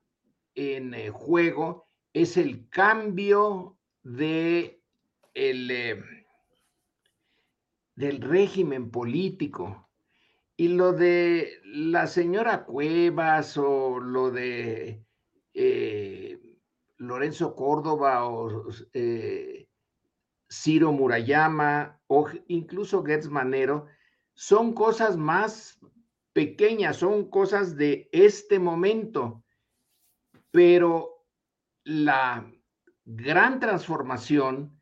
en 0.54 0.94
eh, 0.94 1.10
juego 1.10 1.88
es 2.12 2.36
el 2.36 2.68
cambio 2.68 3.78
de 4.02 4.80
el, 5.34 5.70
eh, 5.70 6.02
del 7.94 8.20
régimen 8.20 8.90
político. 8.90 9.83
Y 10.56 10.68
lo 10.68 10.92
de 10.92 11.60
la 11.64 12.06
señora 12.06 12.64
Cuevas 12.64 13.56
o 13.56 13.98
lo 13.98 14.30
de 14.30 15.04
eh, 15.52 16.38
Lorenzo 16.98 17.54
Córdoba 17.56 18.28
o 18.28 18.68
Ciro 20.48 20.92
Murayama 20.92 22.00
o 22.06 22.28
incluso 22.46 23.02
Gertz 23.02 23.28
Manero 23.28 23.86
son 24.34 24.74
cosas 24.74 25.16
más 25.16 25.80
pequeñas, 26.32 26.96
son 26.96 27.30
cosas 27.30 27.76
de 27.76 28.08
este 28.12 28.58
momento. 28.58 29.44
Pero 30.50 31.26
la 31.84 32.48
gran 33.04 33.60
transformación, 33.60 34.80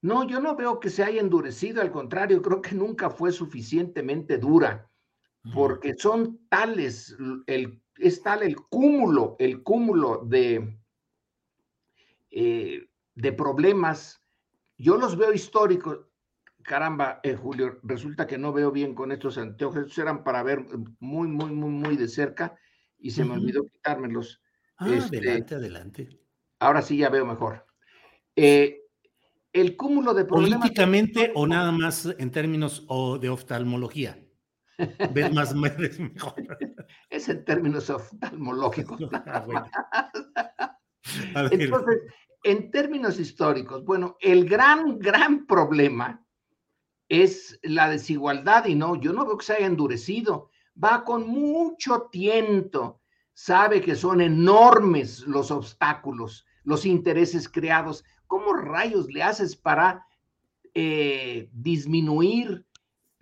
no, 0.00 0.24
yo 0.24 0.40
no 0.40 0.56
veo 0.56 0.80
que 0.80 0.90
se 0.90 1.04
haya 1.04 1.20
endurecido, 1.20 1.80
al 1.80 1.92
contrario, 1.92 2.42
creo 2.42 2.60
que 2.60 2.74
nunca 2.74 3.10
fue 3.10 3.30
suficientemente 3.32 4.38
dura, 4.38 4.90
porque 5.54 5.94
son 5.96 6.40
tales, 6.48 7.16
el, 7.46 7.82
es 7.96 8.22
tal 8.22 8.42
el 8.42 8.56
cúmulo, 8.56 9.36
el 9.38 9.62
cúmulo 9.62 10.24
de, 10.24 10.78
eh, 12.30 12.88
de 13.14 13.32
problemas, 13.32 14.22
yo 14.78 14.96
los 14.96 15.16
veo 15.16 15.32
históricos, 15.32 16.06
caramba, 16.62 17.20
eh, 17.22 17.34
Julio, 17.34 17.80
resulta 17.82 18.26
que 18.26 18.38
no 18.38 18.52
veo 18.52 18.70
bien 18.70 18.94
con 18.94 19.10
estos 19.10 19.36
anteojos, 19.36 19.96
eran 19.98 20.22
para 20.22 20.42
ver 20.42 20.64
muy, 21.00 21.28
muy, 21.28 21.50
muy, 21.50 21.70
muy 21.70 21.96
de 21.96 22.08
cerca, 22.08 22.56
y 22.98 23.10
se 23.10 23.24
me 23.24 23.32
olvidó 23.32 23.64
quitármelos. 23.64 24.40
Ah, 24.76 24.88
este, 24.88 25.18
adelante, 25.18 25.54
adelante. 25.56 26.08
Ahora 26.60 26.82
sí 26.82 26.96
ya 26.96 27.10
veo 27.10 27.26
mejor. 27.26 27.66
Eh, 28.36 28.82
el 29.52 29.76
cúmulo 29.76 30.14
de 30.14 30.24
problemas. 30.24 30.60
¿Políticamente 30.60 31.32
o 31.34 31.46
nada 31.46 31.72
más 31.72 32.06
en 32.16 32.30
términos 32.30 32.86
de 33.20 33.28
oftalmología? 33.28 34.21
¿Ves 35.12 35.32
más 35.32 35.54
mejor? 35.54 36.34
Es 37.10 37.28
en 37.28 37.44
términos 37.44 37.90
oftalmológicos. 37.90 39.00
Ah, 41.34 41.48
Entonces, 41.50 41.98
en 42.44 42.70
términos 42.70 43.18
históricos, 43.18 43.84
bueno, 43.84 44.16
el 44.20 44.48
gran, 44.48 45.00
gran 45.00 45.46
problema 45.46 46.24
es 47.08 47.58
la 47.62 47.90
desigualdad 47.90 48.66
y 48.66 48.76
no, 48.76 48.94
yo 48.94 49.12
no 49.12 49.26
veo 49.26 49.36
que 49.36 49.44
se 49.44 49.54
haya 49.54 49.66
endurecido, 49.66 50.50
va 50.82 51.04
con 51.04 51.26
mucho 51.26 52.08
tiento, 52.10 53.00
sabe 53.34 53.80
que 53.80 53.96
son 53.96 54.20
enormes 54.20 55.20
los 55.26 55.50
obstáculos, 55.50 56.46
los 56.64 56.86
intereses 56.86 57.48
creados. 57.48 58.04
¿Cómo 58.26 58.54
rayos 58.54 59.12
le 59.12 59.22
haces 59.22 59.56
para 59.56 60.06
eh, 60.74 61.50
disminuir 61.52 62.64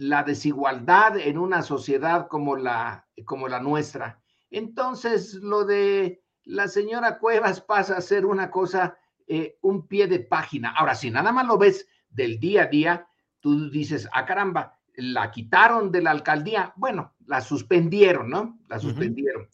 la 0.00 0.22
desigualdad 0.22 1.18
en 1.18 1.36
una 1.36 1.60
sociedad 1.60 2.26
como 2.26 2.56
la, 2.56 3.06
como 3.26 3.48
la 3.48 3.60
nuestra? 3.60 4.18
Entonces, 4.50 5.34
lo 5.34 5.66
de 5.66 6.22
la 6.44 6.68
señora 6.68 7.18
Cuevas 7.18 7.60
pasa 7.60 7.98
a 7.98 8.00
ser 8.00 8.24
una 8.24 8.50
cosa, 8.50 8.96
eh, 9.26 9.58
un 9.60 9.86
pie 9.86 10.06
de 10.06 10.20
página. 10.20 10.70
Ahora, 10.70 10.94
si 10.94 11.10
nada 11.10 11.32
más 11.32 11.46
lo 11.46 11.58
ves 11.58 11.86
del 12.08 12.40
día 12.40 12.62
a 12.62 12.66
día, 12.68 13.08
tú 13.40 13.68
dices, 13.68 14.08
ah, 14.14 14.24
caramba, 14.24 14.78
la 14.94 15.30
quitaron 15.30 15.92
de 15.92 16.00
la 16.00 16.12
alcaldía. 16.12 16.72
Bueno, 16.76 17.14
la 17.26 17.42
suspendieron, 17.42 18.30
¿no? 18.30 18.58
La 18.68 18.78
suspendieron. 18.78 19.48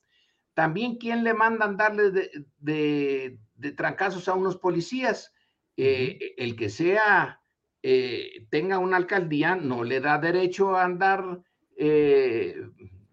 También, 0.54 0.96
¿quién 0.96 1.24
le 1.24 1.34
mandan 1.34 1.76
darle 1.76 2.12
de, 2.12 3.38
de, 3.56 3.72
trancazos 3.72 4.28
a 4.28 4.34
unos 4.34 4.56
policías? 4.56 5.32
Eh, 5.76 6.34
el 6.38 6.54
que 6.54 6.70
sea, 6.70 7.40
eh, 7.88 8.46
tenga 8.50 8.78
una 8.78 8.96
alcaldía, 8.96 9.54
no 9.54 9.84
le 9.84 10.00
da 10.00 10.18
derecho 10.18 10.74
a 10.74 10.84
andar 10.84 11.42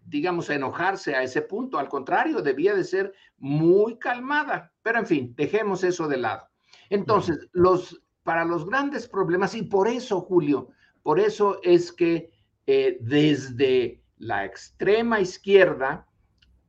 digamos, 0.06 0.48
a 0.48 0.54
enojarse 0.54 1.14
a 1.14 1.22
ese 1.22 1.42
punto. 1.42 1.78
Al 1.78 1.88
contrario, 1.88 2.40
debía 2.40 2.74
de 2.74 2.84
ser 2.84 3.12
muy 3.36 3.98
calmada. 3.98 4.72
Pero 4.82 5.00
en 5.00 5.06
fin, 5.06 5.34
dejemos 5.36 5.82
eso 5.82 6.06
de 6.08 6.18
lado. 6.18 6.48
Entonces, 6.88 7.48
los, 7.52 8.00
para 8.22 8.44
los 8.44 8.66
grandes 8.66 9.08
problemas, 9.08 9.54
y 9.54 9.62
por 9.62 9.88
eso, 9.88 10.20
Julio, 10.20 10.68
por 11.02 11.18
eso 11.18 11.58
es 11.62 11.92
que 11.92 12.30
eh, 12.66 12.98
desde 13.00 14.02
la 14.18 14.44
extrema 14.44 15.20
izquierda 15.20 16.06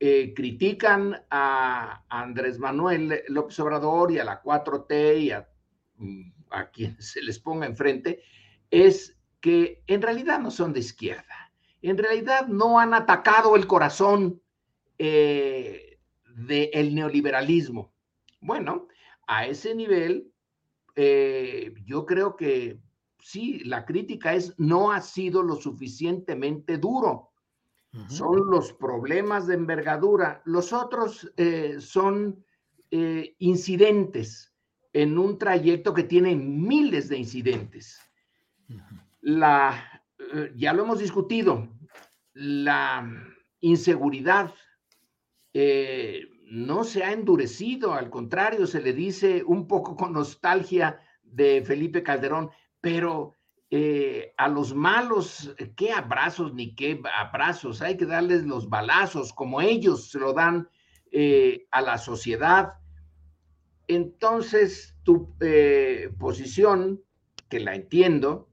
eh, 0.00 0.34
critican 0.34 1.16
a, 1.30 2.04
Andrés 2.08 2.58
Manuel 2.58 3.22
López 3.28 3.58
Obrador 3.60 4.12
y 4.12 4.18
a 4.18 4.24
la 4.24 4.42
4T 4.42 5.20
y 5.20 5.30
a, 5.30 5.48
mm, 5.96 6.32
a 6.50 6.70
quien 6.70 7.00
se 7.00 7.22
les 7.22 7.38
ponga 7.38 7.66
enfrente, 7.66 8.22
es 8.70 9.16
que 9.40 9.82
en 9.86 10.02
realidad 10.02 10.40
no 10.40 10.50
son 10.50 10.72
de 10.72 10.80
izquierda 10.80 11.46
en 11.82 11.98
realidad 11.98 12.48
no 12.48 12.78
han 12.78 12.94
atacado 12.94 13.56
el 13.56 13.66
corazón 13.66 14.40
eh, 14.98 15.98
del 16.34 16.94
neoliberalismo. 16.94 17.92
Bueno, 18.40 18.88
a 19.26 19.46
ese 19.46 19.74
nivel, 19.74 20.32
eh, 20.94 21.74
yo 21.84 22.04
creo 22.06 22.36
que 22.36 22.80
sí, 23.20 23.60
la 23.60 23.84
crítica 23.84 24.34
es 24.34 24.54
no 24.58 24.92
ha 24.92 25.00
sido 25.00 25.42
lo 25.42 25.56
suficientemente 25.56 26.78
duro. 26.78 27.30
Son 28.08 28.50
los 28.50 28.74
problemas 28.74 29.46
de 29.46 29.54
envergadura. 29.54 30.42
Los 30.44 30.74
otros 30.74 31.32
eh, 31.38 31.76
son 31.80 32.44
incidentes 32.90 34.52
en 34.96 35.18
un 35.18 35.36
trayecto 35.36 35.92
que 35.92 36.04
tiene 36.04 36.34
miles 36.34 37.10
de 37.10 37.18
incidentes. 37.18 38.00
La, 39.20 40.02
ya 40.56 40.72
lo 40.72 40.84
hemos 40.84 41.00
discutido, 41.00 41.68
la 42.32 43.06
inseguridad 43.60 44.54
eh, 45.52 46.22
no 46.46 46.82
se 46.82 47.04
ha 47.04 47.12
endurecido, 47.12 47.92
al 47.92 48.08
contrario, 48.08 48.66
se 48.66 48.80
le 48.80 48.94
dice 48.94 49.44
un 49.44 49.66
poco 49.68 49.96
con 49.96 50.14
nostalgia 50.14 50.98
de 51.22 51.62
Felipe 51.62 52.02
Calderón, 52.02 52.50
pero 52.80 53.34
eh, 53.68 54.32
a 54.38 54.48
los 54.48 54.74
malos, 54.74 55.54
¿qué 55.76 55.92
abrazos 55.92 56.54
ni 56.54 56.74
qué 56.74 57.02
abrazos? 57.14 57.82
Hay 57.82 57.98
que 57.98 58.06
darles 58.06 58.46
los 58.46 58.70
balazos 58.70 59.34
como 59.34 59.60
ellos 59.60 60.10
se 60.10 60.18
lo 60.18 60.32
dan 60.32 60.70
eh, 61.12 61.66
a 61.70 61.82
la 61.82 61.98
sociedad. 61.98 62.78
Entonces, 63.88 64.96
tu 65.02 65.34
posición, 66.18 67.02
que 67.48 67.60
la 67.60 67.74
entiendo, 67.74 68.48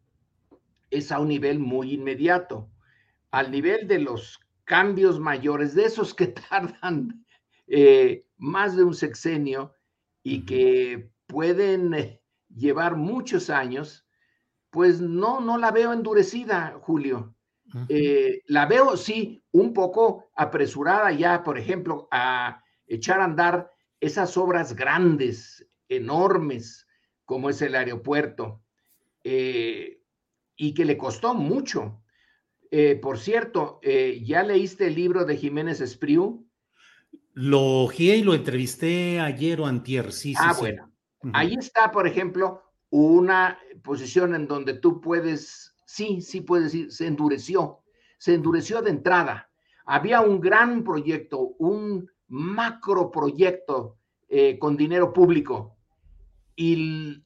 es 0.92 1.12
a 1.12 1.20
un 1.20 1.30
nivel 1.30 1.60
muy 1.60 1.94
inmediato. 1.94 2.70
Al 3.32 3.52
nivel 3.52 3.88
de 3.88 4.00
los 4.00 4.40
cambios 4.64 5.20
mayores, 5.20 5.76
de 5.76 5.86
esos 5.86 6.14
que 6.14 6.28
tardan 6.50 7.26
eh, 7.68 8.26
más 8.38 8.76
de 8.76 8.84
un 8.84 8.94
sexenio 8.94 9.74
y 10.22 10.46
que 10.46 11.12
pueden 11.28 11.94
eh, 11.94 12.22
llevar 12.56 12.96
muchos 12.96 13.50
años, 13.50 14.08
pues 14.70 15.02
no, 15.02 15.40
no 15.40 15.58
la 15.58 15.72
veo 15.72 15.94
endurecida, 15.94 16.80
Julio. 16.82 17.36
Eh, 17.90 18.44
la 18.46 18.68
veo, 18.68 18.96
sí, 18.98 19.44
un 19.52 19.74
poco 19.74 20.30
apresurada 20.36 21.12
ya, 21.12 21.42
por 21.42 21.58
ejemplo, 21.58 22.08
a 22.12 22.64
echar 22.86 23.20
a 23.20 23.24
andar 23.24 23.73
esas 24.06 24.38
obras 24.38 24.76
grandes, 24.76 25.68
enormes, 25.88 26.88
como 27.26 27.50
es 27.50 27.62
el 27.62 27.76
aeropuerto, 27.76 28.62
y 29.24 30.74
que 30.74 30.86
le 30.86 30.98
costó 30.98 31.34
mucho. 31.34 32.04
Eh, 32.76 32.96
por 32.96 33.20
cierto, 33.20 33.80
eh, 33.84 34.22
¿ya 34.26 34.42
leíste 34.42 34.88
el 34.88 34.96
libro 34.96 35.26
de 35.26 35.38
Jiménez 35.38 35.80
Espriu? 35.80 36.50
Lo 37.34 37.88
guié 37.88 38.18
y 38.18 38.24
lo 38.24 38.34
entrevisté 38.34 39.20
ayer 39.20 39.62
o 39.62 39.68
antier, 39.68 40.12
sí, 40.12 40.34
ah, 40.38 40.56
bueno. 40.58 40.92
Ahí 41.34 41.54
está, 41.54 41.92
por 41.92 42.08
ejemplo, 42.08 42.64
una 42.90 43.60
posición 43.84 44.36
en 44.36 44.48
donde 44.48 44.74
tú 44.74 45.02
puedes, 45.02 45.76
sí, 45.86 46.22
sí 46.22 46.42
puedes 46.42 46.72
decir, 46.72 46.92
se 46.92 47.08
endureció, 47.08 47.80
se 48.18 48.34
endureció 48.34 48.82
de 48.82 48.90
entrada. 48.90 49.50
Había 49.86 50.22
un 50.22 50.40
gran 50.40 50.84
proyecto, 50.84 51.56
un 51.60 52.10
macro 52.28 53.12
proyecto 53.12 53.98
eh, 54.28 54.58
con 54.60 54.76
dinero 54.76 55.14
público 55.14 55.78
y 56.56 57.24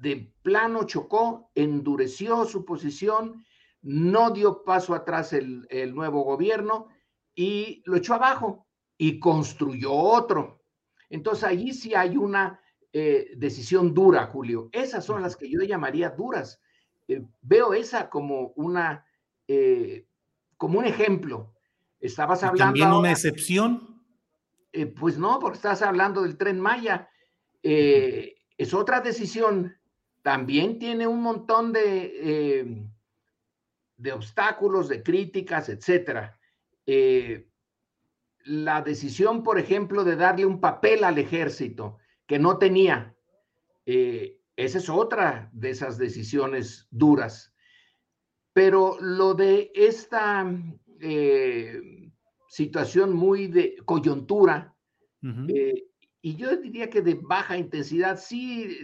de 0.00 0.32
plano 0.42 0.84
chocó, 0.84 1.50
endureció 1.54 2.44
su 2.44 2.64
posición 2.64 3.44
no 3.86 4.32
dio 4.32 4.64
paso 4.64 4.94
atrás 4.94 5.32
el, 5.32 5.94
nuevo 5.94 6.24
gobierno 6.24 6.88
y 7.36 7.82
lo 7.86 7.96
echó 7.96 8.14
abajo 8.14 8.66
y 8.98 9.20
construyó 9.20 9.92
otro. 9.92 10.64
Entonces 11.08 11.44
allí 11.44 11.72
sí 11.72 11.94
hay 11.94 12.16
una 12.16 12.60
eh, 12.92 13.30
decisión 13.36 13.94
dura, 13.94 14.26
Julio. 14.26 14.68
Esas 14.72 15.04
son 15.04 15.22
las 15.22 15.36
que 15.36 15.48
yo 15.48 15.60
llamaría 15.60 16.10
duras. 16.10 16.60
Eh, 17.06 17.22
veo 17.42 17.74
esa 17.74 18.10
como 18.10 18.48
una, 18.56 19.06
eh, 19.46 20.08
como 20.56 20.80
un 20.80 20.84
ejemplo. 20.84 21.54
Estabas 22.00 22.42
hablando. 22.42 22.80
¿También 22.80 22.92
una 22.92 23.12
excepción? 23.12 23.95
Pues 24.98 25.18
no, 25.18 25.38
porque 25.38 25.56
estás 25.56 25.82
hablando 25.82 26.22
del 26.22 26.36
tren 26.36 26.60
Maya. 26.60 27.08
es 27.62 28.74
otra 28.74 29.00
decisión. 29.00 29.76
También 30.22 30.78
tiene 30.78 31.06
un 31.06 31.22
montón 31.22 31.72
de 31.72 32.86
de 33.96 34.12
obstáculos, 34.12 34.88
de 34.88 35.02
críticas, 35.02 35.68
etcétera. 35.68 36.38
Eh, 36.86 37.48
la 38.44 38.82
decisión, 38.82 39.42
por 39.42 39.58
ejemplo, 39.58 40.04
de 40.04 40.16
darle 40.16 40.46
un 40.46 40.60
papel 40.60 41.04
al 41.04 41.18
ejército 41.18 41.98
que 42.26 42.38
no 42.38 42.58
tenía, 42.58 43.14
eh, 43.86 44.38
esa 44.56 44.78
es 44.78 44.88
otra 44.88 45.50
de 45.52 45.70
esas 45.70 45.98
decisiones 45.98 46.86
duras. 46.90 47.52
Pero 48.52 48.96
lo 49.00 49.34
de 49.34 49.70
esta 49.74 50.46
eh, 51.00 51.80
situación 52.56 53.12
muy 53.12 53.48
de 53.48 53.76
coyuntura, 53.84 54.74
y 56.22 56.36
yo 56.36 56.56
diría 56.56 56.88
que 56.88 57.02
de 57.02 57.18
baja 57.20 57.56
intensidad, 57.58 58.18
sí, 58.18 58.78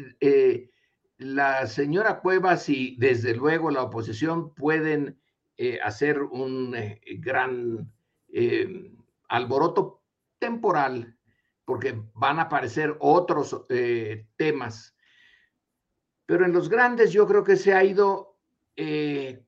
la 1.22 1.66
señora 1.66 2.20
Cuevas 2.20 2.68
y 2.68 2.96
desde 2.98 3.34
luego 3.34 3.70
la 3.70 3.82
oposición 3.82 4.54
pueden 4.54 5.18
eh, 5.56 5.78
hacer 5.82 6.20
un 6.22 6.74
eh, 6.74 7.00
gran 7.18 7.90
eh, 8.32 8.90
alboroto 9.28 10.02
temporal 10.38 11.16
porque 11.64 12.02
van 12.14 12.38
a 12.38 12.42
aparecer 12.42 12.96
otros 12.98 13.64
temas. 14.36 14.96
Pero 16.26 16.44
en 16.44 16.52
los 16.52 16.68
grandes 16.68 17.12
yo 17.12 17.26
creo 17.26 17.44
que 17.44 17.56
se 17.56 17.72
ha 17.72 17.84
ido 17.84 18.36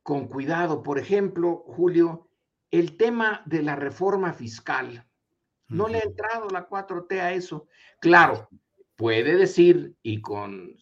con 0.04 0.28
cuidado. 0.28 0.82
Por 0.82 0.98
ejemplo, 0.98 1.64
Julio, 1.66 2.28
el 2.78 2.96
tema 2.96 3.42
de 3.46 3.62
la 3.62 3.76
reforma 3.76 4.32
fiscal. 4.32 5.06
No 5.68 5.87
le 5.87 5.98
ha 5.98 6.02
entrado 6.02 6.48
la 6.48 6.68
4T 6.68 7.20
a 7.20 7.32
eso. 7.32 7.68
Claro, 8.00 8.48
puede 8.96 9.37
decir 9.37 9.94
y 10.02 10.20
con, 10.20 10.76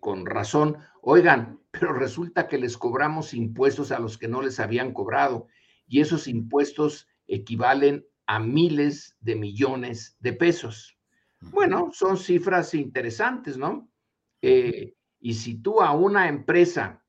con 0.00 0.24
razón, 0.24 0.78
oigan, 1.02 1.60
pero 1.70 1.92
resulta 1.92 2.48
que 2.48 2.56
les 2.56 2.78
cobramos 2.78 3.34
impuestos 3.34 3.92
a 3.92 3.98
los 3.98 4.16
que 4.16 4.26
no 4.26 4.40
les 4.40 4.58
habían 4.58 4.94
cobrado 4.94 5.46
y 5.86 6.00
esos 6.00 6.28
impuestos 6.28 7.08
equivalen 7.26 8.06
a 8.24 8.38
miles 8.40 9.14
de 9.20 9.36
millones 9.36 10.16
de 10.20 10.32
pesos. 10.32 10.98
Bueno, 11.40 11.90
son 11.92 12.16
cifras 12.16 12.72
interesantes, 12.72 13.58
¿no? 13.58 13.90
Eh, 14.40 14.94
y 15.20 15.34
si 15.34 15.60
tú 15.60 15.82
a 15.82 15.92
una 15.92 16.26
empresa, 16.26 17.04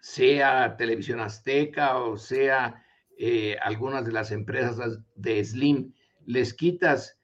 sea 0.00 0.76
Televisión 0.76 1.20
Azteca 1.20 1.98
o 1.98 2.16
sea 2.16 2.82
eh, 3.16 3.56
algunas 3.62 4.04
de 4.04 4.12
las 4.12 4.30
empresas 4.30 5.00
de 5.14 5.44
Slim, 5.44 5.92
les 6.24 6.54
quitas 6.54 7.18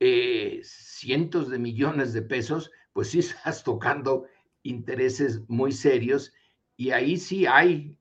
eh, 0.00 0.60
cientos 0.62 1.48
de 1.48 1.58
millones 1.58 2.12
de 2.12 2.22
pesos, 2.22 2.70
pues 2.92 3.10
sí 3.10 3.18
estás 3.20 3.62
tocando 3.64 4.26
intereses 4.62 5.42
muy 5.48 5.72
serios 5.72 6.32
y 6.76 6.90
ahí 6.90 7.16
sí 7.16 7.46
hay, 7.46 7.96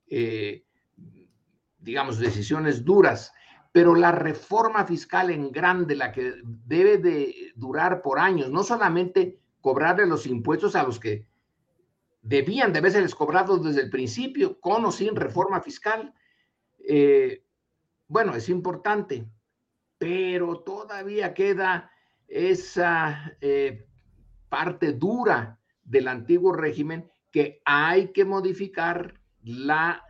digamos, 1.77 2.19
decisiones 2.19 2.83
duras. 2.83 3.31
Pero 3.71 3.95
la 3.95 4.11
reforma 4.11 4.85
fiscal 4.85 5.29
en 5.29 5.51
grande, 5.51 5.95
la 5.95 6.11
que 6.11 6.33
debe 6.43 6.97
de 6.97 7.53
durar 7.55 8.01
por 8.01 8.19
años, 8.19 8.49
no 8.49 8.63
solamente 8.63 9.39
cobrarle 9.61 10.05
los 10.05 10.27
impuestos 10.27 10.75
a 10.75 10.83
los 10.83 10.99
que 10.99 11.27
debían 12.25 12.73
de 12.73 12.79
haberse 12.79 13.07
cobrados 13.15 13.63
desde 13.63 13.81
el 13.81 13.89
principio, 13.89 14.59
con 14.59 14.83
o 14.85 14.91
sin 14.91 15.15
reforma 15.15 15.61
fiscal, 15.61 16.13
eh, 16.87 17.43
bueno, 18.07 18.35
es 18.35 18.49
importante, 18.49 19.27
pero 19.97 20.59
todavía 20.59 21.33
queda 21.33 21.91
esa 22.27 23.35
eh, 23.41 23.87
parte 24.49 24.93
dura 24.93 25.59
del 25.83 26.07
antiguo 26.07 26.53
régimen 26.53 27.09
que 27.31 27.61
hay 27.65 28.11
que 28.11 28.25
modificar 28.25 29.19
la 29.43 30.03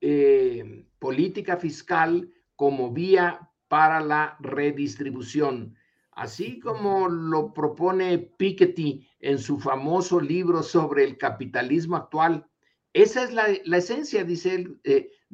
eh, 0.00 0.86
política 0.98 1.56
fiscal 1.56 2.32
como 2.56 2.92
vía 2.92 3.50
para 3.68 4.00
la 4.00 4.36
redistribución, 4.40 5.76
así 6.12 6.60
como 6.60 7.08
lo 7.08 7.52
propone 7.52 8.18
Piketty 8.18 9.08
en 9.20 9.38
su 9.38 9.58
famoso 9.58 10.20
libro 10.20 10.62
sobre 10.62 11.04
el 11.04 11.18
capitalismo 11.18 11.96
actual. 11.96 12.46
Esa 12.92 13.24
es 13.24 13.32
la, 13.32 13.76
esencia, 13.76 14.22
dice 14.22 14.54
él, 14.54 14.80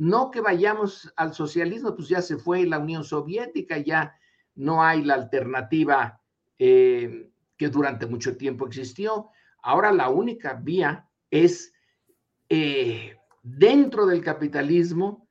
no 0.01 0.31
que 0.31 0.41
vayamos 0.41 1.13
al 1.15 1.35
socialismo, 1.35 1.95
pues 1.95 2.09
ya 2.09 2.23
se 2.23 2.39
fue 2.39 2.65
la 2.65 2.79
Unión 2.79 3.05
Soviética, 3.05 3.77
ya 3.77 4.17
no 4.55 4.83
hay 4.83 5.05
la 5.05 5.13
alternativa 5.13 6.23
eh, 6.59 7.31
que 7.59 7.69
durante 7.69 8.07
mucho 8.07 8.35
tiempo 8.39 8.67
existió. 8.67 9.29
Ahora 9.63 9.93
la 9.93 10.09
única 10.09 10.55
vía 10.55 11.07
es 11.31 11.75
eh, 12.49 13.15
dentro 13.43 14.07
del 14.07 14.25
capitalismo 14.25 15.29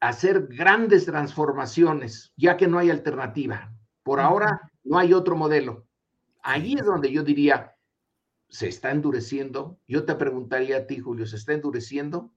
hacer 0.00 0.48
grandes 0.48 1.06
transformaciones, 1.06 2.34
ya 2.36 2.58
que 2.58 2.68
no 2.68 2.78
hay 2.78 2.90
alternativa. 2.90 3.74
Por 4.02 4.20
ahora 4.20 4.70
no 4.84 4.98
hay 4.98 5.14
otro 5.14 5.34
modelo. 5.34 5.86
Ahí 6.42 6.74
es 6.74 6.84
donde 6.84 7.10
yo 7.10 7.22
diría, 7.22 7.74
¿se 8.50 8.68
está 8.68 8.90
endureciendo? 8.90 9.80
Yo 9.88 10.04
te 10.04 10.14
preguntaría 10.14 10.76
a 10.76 10.86
ti, 10.86 10.98
Julio, 10.98 11.26
¿se 11.26 11.36
está 11.36 11.54
endureciendo? 11.54 12.34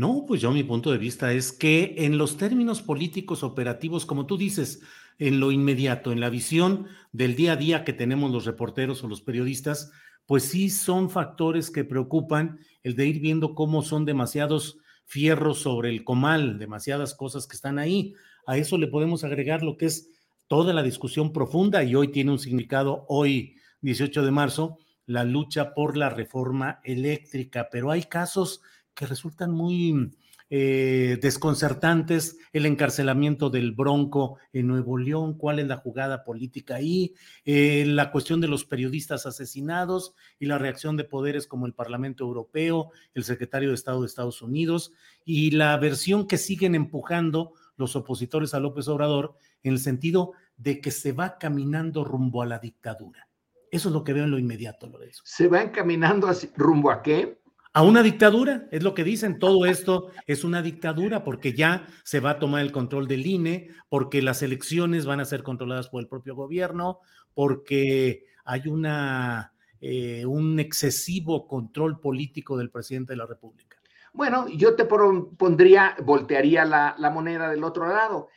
No, 0.00 0.24
pues 0.26 0.40
yo 0.40 0.50
mi 0.50 0.62
punto 0.62 0.92
de 0.92 0.96
vista 0.96 1.34
es 1.34 1.52
que 1.52 1.94
en 1.98 2.16
los 2.16 2.38
términos 2.38 2.80
políticos 2.80 3.42
operativos, 3.42 4.06
como 4.06 4.24
tú 4.24 4.38
dices, 4.38 4.80
en 5.18 5.40
lo 5.40 5.52
inmediato, 5.52 6.10
en 6.10 6.20
la 6.20 6.30
visión 6.30 6.86
del 7.12 7.36
día 7.36 7.52
a 7.52 7.56
día 7.56 7.84
que 7.84 7.92
tenemos 7.92 8.30
los 8.30 8.46
reporteros 8.46 9.04
o 9.04 9.08
los 9.08 9.20
periodistas, 9.20 9.92
pues 10.24 10.44
sí 10.44 10.70
son 10.70 11.10
factores 11.10 11.70
que 11.70 11.84
preocupan 11.84 12.60
el 12.82 12.96
de 12.96 13.08
ir 13.08 13.20
viendo 13.20 13.54
cómo 13.54 13.82
son 13.82 14.06
demasiados 14.06 14.78
fierro 15.04 15.52
sobre 15.52 15.90
el 15.90 16.02
comal, 16.02 16.58
demasiadas 16.58 17.14
cosas 17.14 17.46
que 17.46 17.56
están 17.56 17.78
ahí. 17.78 18.14
A 18.46 18.56
eso 18.56 18.78
le 18.78 18.86
podemos 18.86 19.22
agregar 19.22 19.62
lo 19.62 19.76
que 19.76 19.84
es 19.84 20.08
toda 20.48 20.72
la 20.72 20.82
discusión 20.82 21.30
profunda 21.30 21.84
y 21.84 21.94
hoy 21.94 22.08
tiene 22.08 22.30
un 22.30 22.38
significado, 22.38 23.04
hoy 23.06 23.56
18 23.82 24.22
de 24.22 24.30
marzo, 24.30 24.78
la 25.04 25.24
lucha 25.24 25.74
por 25.74 25.98
la 25.98 26.08
reforma 26.08 26.80
eléctrica, 26.84 27.68
pero 27.70 27.90
hay 27.90 28.04
casos 28.04 28.62
que 28.94 29.06
resultan 29.06 29.52
muy 29.52 30.10
eh, 30.52 31.16
desconcertantes, 31.22 32.36
el 32.52 32.66
encarcelamiento 32.66 33.50
del 33.50 33.70
Bronco 33.70 34.38
en 34.52 34.66
Nuevo 34.66 34.98
León, 34.98 35.38
cuál 35.38 35.60
es 35.60 35.68
la 35.68 35.76
jugada 35.76 36.24
política 36.24 36.74
ahí, 36.74 37.14
eh, 37.44 37.84
la 37.86 38.10
cuestión 38.10 38.40
de 38.40 38.48
los 38.48 38.64
periodistas 38.64 39.26
asesinados 39.26 40.12
y 40.40 40.46
la 40.46 40.58
reacción 40.58 40.96
de 40.96 41.04
poderes 41.04 41.46
como 41.46 41.66
el 41.66 41.74
Parlamento 41.74 42.24
Europeo, 42.24 42.90
el 43.14 43.22
secretario 43.22 43.68
de 43.68 43.76
Estado 43.76 44.00
de 44.00 44.08
Estados 44.08 44.42
Unidos 44.42 44.92
y 45.24 45.52
la 45.52 45.76
versión 45.76 46.26
que 46.26 46.36
siguen 46.36 46.74
empujando 46.74 47.52
los 47.76 47.94
opositores 47.94 48.52
a 48.52 48.58
López 48.58 48.88
Obrador 48.88 49.36
en 49.62 49.74
el 49.74 49.78
sentido 49.78 50.32
de 50.56 50.80
que 50.80 50.90
se 50.90 51.12
va 51.12 51.38
caminando 51.38 52.02
rumbo 52.02 52.42
a 52.42 52.46
la 52.46 52.58
dictadura. 52.58 53.28
Eso 53.70 53.88
es 53.88 53.92
lo 53.92 54.02
que 54.02 54.12
veo 54.12 54.24
en 54.24 54.32
lo 54.32 54.38
inmediato, 54.38 54.88
Lorenzo. 54.88 55.22
¿Se 55.24 55.46
va 55.46 55.62
encaminando 55.62 56.28
rumbo 56.56 56.90
a 56.90 57.02
qué? 57.02 57.39
A 57.72 57.82
una 57.82 58.02
dictadura, 58.02 58.66
es 58.72 58.82
lo 58.82 58.94
que 58.94 59.04
dicen, 59.04 59.38
todo 59.38 59.64
esto 59.64 60.10
es 60.26 60.42
una 60.42 60.60
dictadura 60.60 61.22
porque 61.22 61.52
ya 61.52 61.86
se 62.02 62.18
va 62.18 62.30
a 62.30 62.38
tomar 62.40 62.62
el 62.62 62.72
control 62.72 63.06
del 63.06 63.26
INE, 63.26 63.68
porque 63.88 64.22
las 64.22 64.42
elecciones 64.42 65.06
van 65.06 65.20
a 65.20 65.24
ser 65.24 65.44
controladas 65.44 65.88
por 65.88 66.00
el 66.00 66.08
propio 66.08 66.34
gobierno, 66.34 66.98
porque 67.32 68.24
hay 68.44 68.66
una, 68.66 69.52
eh, 69.80 70.26
un 70.26 70.58
excesivo 70.58 71.46
control 71.46 72.00
político 72.00 72.56
del 72.56 72.70
presidente 72.70 73.12
de 73.12 73.18
la 73.18 73.26
República. 73.26 73.76
Bueno, 74.12 74.48
yo 74.48 74.74
te 74.74 74.84
pondría, 74.84 75.94
voltearía 76.04 76.64
la, 76.64 76.96
la 76.98 77.10
moneda 77.10 77.48
del 77.48 77.62
otro 77.62 77.86
lado. 77.86 78.28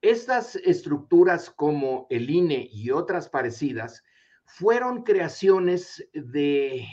Estas 0.00 0.56
estructuras 0.56 1.50
como 1.50 2.08
el 2.10 2.28
INE 2.28 2.68
y 2.72 2.90
otras 2.90 3.28
parecidas 3.28 4.02
fueron 4.44 5.04
creaciones 5.04 6.08
de 6.12 6.84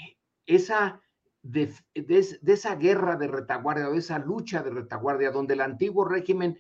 esa 0.46 1.02
de, 1.42 1.74
esa 1.94 2.76
guerra 2.76 3.16
de 3.16 3.28
retaguardia, 3.28 3.90
de 3.90 3.98
esa 3.98 4.20
lucha 4.20 4.62
de 4.62 4.72
retaguardia, 4.72 5.32
donde 5.32 5.54
el 5.54 5.62
antiguo 5.62 6.06
régimen 6.06 6.60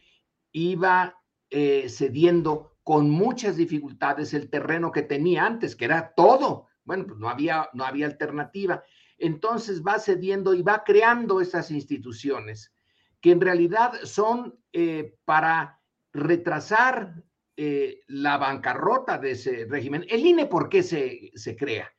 iba 0.51 1.21
eh, 1.49 1.87
cediendo 1.89 2.77
con 2.83 3.09
muchas 3.09 3.57
dificultades 3.57 4.33
el 4.33 4.49
terreno 4.49 4.91
que 4.91 5.01
tenía 5.01 5.45
antes, 5.45 5.75
que 5.75 5.85
era 5.85 6.13
todo. 6.15 6.67
Bueno, 6.83 7.05
pues 7.05 7.19
no 7.19 7.29
había, 7.29 7.69
no 7.73 7.83
había 7.83 8.05
alternativa. 8.05 8.83
Entonces 9.17 9.83
va 9.83 9.99
cediendo 9.99 10.53
y 10.53 10.61
va 10.61 10.83
creando 10.83 11.41
esas 11.41 11.71
instituciones 11.71 12.71
que 13.19 13.31
en 13.31 13.41
realidad 13.41 13.93
son 14.03 14.57
eh, 14.71 15.15
para 15.25 15.81
retrasar 16.13 17.23
eh, 17.55 18.03
la 18.07 18.37
bancarrota 18.37 19.17
de 19.17 19.31
ese 19.31 19.65
régimen. 19.67 20.05
El 20.07 20.25
INE, 20.25 20.45
¿por 20.45 20.69
qué 20.69 20.83
se, 20.83 21.31
se 21.33 21.55
crea? 21.55 21.91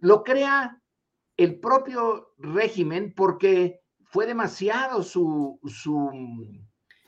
Lo 0.00 0.24
crea 0.24 0.79
el 1.40 1.58
propio 1.58 2.34
régimen 2.36 3.14
porque 3.16 3.80
fue 4.04 4.26
demasiado 4.26 5.02
su, 5.02 5.58
su 5.64 6.10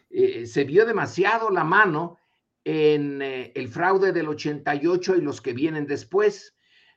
eh, 0.08 0.46
se 0.46 0.64
vio 0.64 0.86
demasiado 0.86 1.50
la 1.50 1.64
mano 1.64 2.16
en 2.64 3.20
eh, 3.20 3.52
el 3.54 3.68
fraude 3.68 4.10
del 4.10 4.28
88 4.28 5.16
y 5.16 5.20
los 5.20 5.42
que 5.42 5.52
vienen 5.52 5.86
después. 5.86 6.56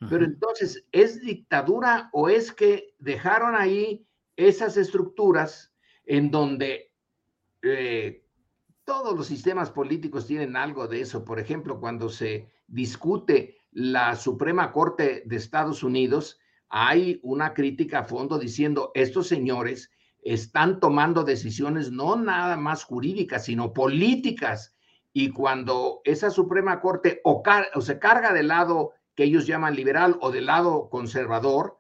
Pero 0.10 0.24
entonces, 0.24 0.86
¿es 0.94 1.22
dictadura 1.22 2.10
o 2.14 2.30
es 2.30 2.54
que 2.54 2.96
dejaron 3.00 3.56
ahí 3.56 4.08
esas 4.38 4.78
estructuras 4.78 5.74
en 6.06 6.32
donde 6.32 6.94
eh, 7.64 8.24
todos 8.86 9.18
los 9.18 9.28
sistemas 9.28 9.72
políticos 9.72 10.26
tienen 10.26 10.56
algo 10.56 10.88
de 10.88 11.02
eso? 11.02 11.26
Por 11.26 11.40
ejemplo, 11.40 11.82
cuando 11.82 12.08
se 12.10 12.50
discute 12.68 13.58
la 13.72 14.16
Suprema 14.16 14.72
Corte 14.72 15.24
de 15.26 15.36
Estados 15.36 15.84
Unidos, 15.84 16.40
hay 16.70 17.20
una 17.24 17.54
crítica 17.54 18.00
a 18.00 18.04
fondo 18.04 18.38
diciendo, 18.40 18.92
estos 18.94 19.28
señores 19.28 19.92
están 20.26 20.80
tomando 20.80 21.24
decisiones 21.24 21.92
no 21.92 22.16
nada 22.16 22.58
más 22.58 22.84
jurídicas, 22.84 23.46
sino 23.46 23.74
políticas. 23.74 24.76
Y 25.14 25.30
cuando 25.30 26.02
esa 26.04 26.30
Suprema 26.30 26.82
Corte 26.82 27.22
o, 27.24 27.44
se 27.80 28.00
carga 28.00 28.34
del 28.34 28.48
lado 28.50 28.94
que 29.14 29.24
ellos 29.24 29.48
llaman 29.48 29.76
liberal 29.76 30.18
o 30.22 30.32
del 30.32 30.48
lado 30.48 30.90
conservador, 30.90 31.78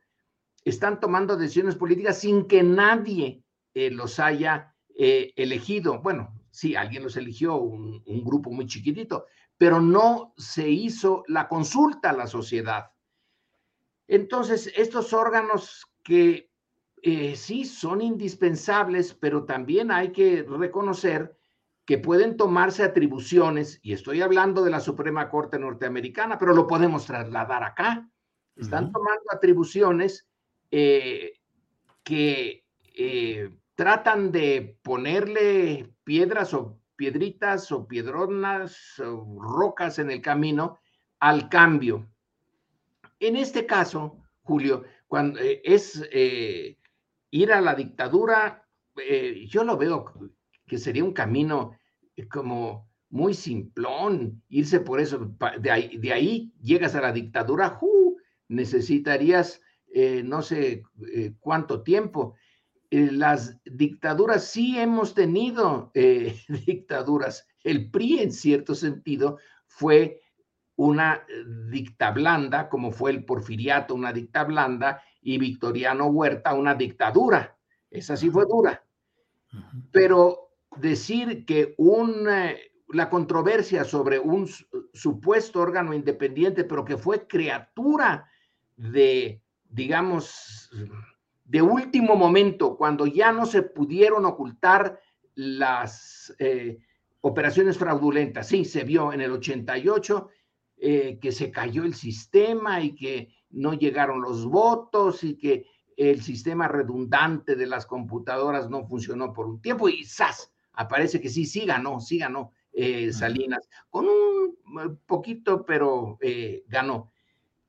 están 0.64 1.00
tomando 1.00 1.36
decisiones 1.36 1.76
políticas 1.76 2.20
sin 2.20 2.48
que 2.48 2.64
nadie 2.64 3.44
eh, 3.74 3.92
los 3.92 4.20
haya 4.20 4.74
eh, 4.98 5.34
elegido. 5.36 6.02
Bueno, 6.02 6.34
sí, 6.52 6.76
alguien 6.76 7.04
los 7.04 7.18
eligió, 7.18 7.58
un 7.58 8.24
grupo 8.24 8.52
muy 8.52 8.68
chiquitito, 8.68 9.26
pero 9.58 9.82
no 9.82 10.34
se 10.38 10.70
hizo 10.70 11.24
la 11.28 11.48
consulta 11.48 12.12
a 12.12 12.14
la 12.14 12.28
sociedad. 12.28 12.92
Entonces, 14.08 14.72
estos 14.76 15.14
órganos 15.14 15.88
que 16.04 16.50
eh, 17.02 17.36
sí 17.36 17.66
son 17.66 18.02
indispensables, 18.02 19.14
pero 19.14 19.46
también 19.46 19.92
hay 19.92 20.12
que 20.12 20.44
reconocer 20.44 21.38
que 21.86 22.00
pueden 22.00 22.36
tomarse 22.36 22.84
atribuciones, 22.84 23.80
y 23.84 23.94
estoy 23.94 24.22
hablando 24.22 24.64
de 24.64 24.72
la 24.72 24.80
Suprema 24.80 25.30
Corte 25.30 25.60
norteamericana, 25.60 26.40
pero 26.40 26.56
lo 26.56 26.66
podemos 26.66 27.06
trasladar 27.06 27.64
acá. 27.64 28.10
Están 28.56 28.92
tomando 28.92 29.26
atribuciones 29.32 30.28
eh, 30.72 31.34
que 32.04 32.66
eh, 32.98 33.50
tratan 33.76 34.32
de 34.32 34.80
ponerle 34.82 35.94
piedras 36.04 36.54
o 36.54 36.80
piedritas 36.96 37.72
o 37.72 37.88
piedronas 37.88 39.00
o 39.00 39.40
rocas 39.42 40.00
en 40.00 40.10
el 40.10 40.22
camino 40.22 40.80
al 41.20 41.50
cambio. 41.50 42.08
En 43.20 43.36
este 43.36 43.66
caso, 43.66 44.24
Julio, 44.42 44.84
cuando 45.08 45.40
eh, 45.40 45.62
es 45.64 46.02
ir 47.32 47.52
a 47.52 47.62
la 47.62 47.76
dictadura, 47.76 48.68
yo 49.48 49.64
lo 49.64 49.78
veo 49.78 50.14
que 50.66 50.78
sería 50.78 51.04
un 51.04 51.14
camino 51.14 51.78
eh, 52.16 52.28
como 52.28 52.90
muy 53.10 53.34
simplón, 53.34 54.44
irse 54.50 54.80
por 54.80 55.00
eso, 55.00 55.32
de 55.60 56.12
ahí, 56.12 56.54
llegas 56.62 56.96
a 56.96 57.02
la 57.02 57.12
dictadura, 57.12 57.80
necesitarías 58.48 59.62
eh, 59.94 60.22
no 60.24 60.42
sé 60.42 60.84
eh, 61.14 61.34
cuánto 61.40 61.82
tiempo. 61.82 62.36
las 62.90 63.58
dictaduras 63.64 64.50
sí 64.50 64.78
hemos 64.78 65.14
tenido 65.14 65.92
dictaduras. 66.66 67.48
El 67.64 67.90
PRI 67.90 68.20
en 68.20 68.32
cierto 68.32 68.76
sentido 68.76 69.38
fue 69.68 70.22
una 70.78 71.26
dicta 71.70 72.12
blanda, 72.12 72.70
como 72.70 72.92
fue 72.92 73.12
el 73.12 73.24
porfiriato, 73.24 73.96
una 73.96 74.12
dicta 74.12 74.44
blanda, 74.44 75.02
y 75.22 75.38
Victoriano 75.38 76.08
Huerta, 76.08 76.54
una 76.54 76.76
dictadura. 76.76 77.58
Esa 77.90 78.18
sí 78.18 78.30
fue 78.30 78.46
dura. 78.46 78.84
Pero 79.92 80.50
decir 80.78 81.46
que 81.46 81.74
un, 81.78 82.28
la 82.90 83.10
controversia 83.10 83.84
sobre 83.84 84.20
un 84.20 84.48
supuesto 84.94 85.62
órgano 85.62 85.94
independiente, 85.94 86.66
pero 86.66 86.84
que 86.84 86.98
fue 86.98 87.26
criatura 87.26 88.30
de, 88.76 89.42
digamos, 89.70 90.70
de 91.46 91.62
último 91.62 92.16
momento, 92.16 92.76
cuando 92.76 93.06
ya 93.06 93.32
no 93.32 93.46
se 93.46 93.62
pudieron 93.62 94.26
ocultar 94.26 95.00
las 95.36 96.36
eh, 96.40 96.80
operaciones 97.22 97.78
fraudulentas. 97.78 98.48
Sí, 98.48 98.66
se 98.66 98.84
vio 98.84 99.14
en 99.14 99.22
el 99.22 99.32
88 99.32 100.30
eh, 100.78 101.20
que 101.22 101.32
se 101.32 101.52
cayó 101.52 101.84
el 101.84 101.94
sistema 101.94 102.82
y 102.82 102.96
que 102.96 103.30
no 103.50 103.74
llegaron 103.74 104.22
los 104.22 104.46
votos 104.46 105.24
y 105.24 105.38
que 105.38 105.66
el 105.98 106.22
sistema 106.22 106.68
redundante 106.68 107.56
de 107.56 107.68
las 107.68 107.86
computadoras 107.86 108.70
no 108.70 108.86
funcionó 108.86 109.34
por 109.34 109.48
un 109.48 109.62
tiempo 109.62 109.88
y 109.88 110.04
¡zas! 110.04 110.52
aparece 110.74 111.22
que 111.22 111.30
sí, 111.30 111.46
sí 111.46 111.66
ganó, 111.66 112.00
sí 112.00 112.18
ganó 112.18 112.52
eh, 112.74 113.14
Salinas, 113.14 113.70
con 113.90 114.06
un 114.06 114.58
eh, 114.82 114.98
poquito, 115.06 115.66
pero 115.66 116.18
eh, 116.22 116.66
ganó. 116.68 117.12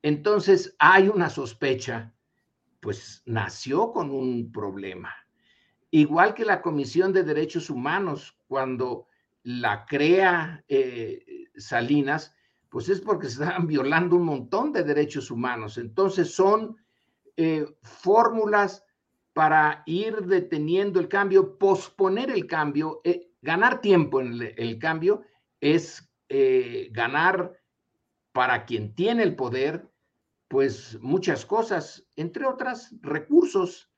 Entonces 0.03 0.75
hay 0.79 1.09
una 1.09 1.31
sospecha, 1.31 2.13
pues 2.81 3.23
nació 3.25 3.93
con 3.93 4.11
un 4.11 4.51
problema. 4.51 5.15
Igual 5.91 6.35
que 6.35 6.45
la 6.45 6.61
Comisión 6.61 7.13
de 7.13 7.23
Derechos 7.23 7.71
Humanos, 7.71 8.37
cuando 8.49 9.07
la 9.45 9.87
crea 9.87 10.65
Salinas, 11.57 12.35
pues 12.69 12.89
es 12.89 13.01
porque 13.01 13.29
se 13.29 13.43
estaban 13.43 13.67
violando 13.67 14.17
un 14.17 14.25
montón 14.25 14.73
de 14.73 14.83
derechos 14.83 15.31
humanos. 15.31 15.79
Entonces 15.79 16.35
son 16.35 16.77
fórmulas 17.83 18.87
para 19.37 19.83
ir 19.85 20.23
deteniendo 20.23 20.99
el 20.99 21.09
cambio, 21.09 21.59
posponer 21.59 22.31
el 22.31 22.47
cambio, 22.47 23.03
eh, 23.05 23.33
ganar 23.43 23.83
tiempo 23.83 24.23
en 24.23 24.41
el, 24.57 24.79
cambio 24.79 25.25
es 25.61 26.11
eh, 26.31 26.89
ganar 26.91 27.61
para 28.33 28.64
quien 28.64 28.95
tiene 28.95 29.25
el 29.25 29.37
poder, 29.37 29.91
pues 30.49 30.99
muchas 31.03 31.45
cosas, 31.45 32.09
entre 32.17 32.47
otras 32.47 32.95
recursos, 33.03 33.91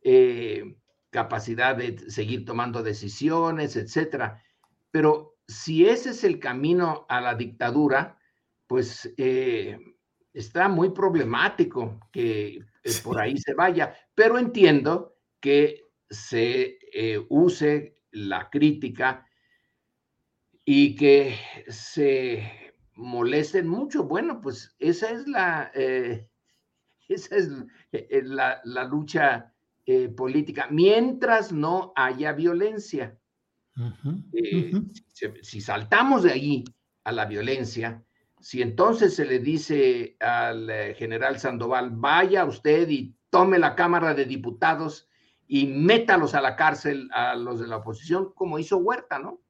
eh, 0.00 0.78
capacidad 1.10 1.76
de 1.76 2.10
seguir 2.10 2.46
tomando 2.46 2.82
decisiones, 2.82 3.76
etcétera. 3.76 4.42
Pero 4.90 5.35
si 5.48 5.86
ese 5.86 6.10
es 6.10 6.24
el 6.24 6.38
camino 6.38 7.06
a 7.08 7.20
la 7.20 7.34
dictadura, 7.34 8.18
pues 8.66 9.12
está 10.36 10.68
muy 10.68 10.90
problemático 10.90 11.98
que 12.12 12.58
eh, 12.86 12.92
por 13.02 13.18
ahí 13.18 13.38
se 13.38 13.54
vaya, 13.54 13.96
pero 14.14 14.38
entiendo 14.38 15.16
que 15.40 15.82
se 16.10 16.78
eh, 16.92 17.24
use 17.30 17.98
la 18.10 18.50
crítica 18.50 19.26
y 20.64 20.94
que 20.94 21.36
se 21.68 22.74
molesten 22.94 23.66
mucho. 23.66 24.04
Bueno, 24.04 24.42
pues 24.42 24.76
esa 24.78 25.10
es 25.10 25.26
la, 25.26 25.70
eh, 25.74 26.28
esa 27.08 27.36
es 27.36 27.50
la, 28.24 28.60
lucha 28.84 29.52
política, 30.16 30.66
mientras 30.70 31.52
no 31.52 31.92
haya 31.94 32.32
violencia. 32.32 33.18
Si, 35.42 35.60
saltamos 35.60 36.22
de 36.22 36.32
ahí 36.32 36.64
a 37.04 37.12
la 37.12 37.26
violencia, 37.26 38.02
si 38.40 38.62
entonces 38.62 39.14
se 39.14 39.24
le 39.24 39.38
dice 39.38 40.16
al 40.20 40.68
eh, 40.70 40.94
general 40.94 41.38
Sandoval, 41.38 41.90
vaya 41.90 42.44
usted 42.44 42.88
y 42.88 43.14
tome 43.30 43.58
la 43.58 43.74
Cámara 43.74 44.14
de 44.14 44.24
Diputados 44.24 45.08
y 45.48 45.66
métalos 45.66 46.34
a 46.34 46.40
la 46.40 46.56
cárcel 46.56 47.08
a 47.12 47.34
los 47.34 47.60
de 47.60 47.66
la 47.66 47.78
oposición, 47.78 48.32
como 48.34 48.58
hizo 48.58 48.78
Huerta, 48.78 49.18
¿no? 49.18 49.40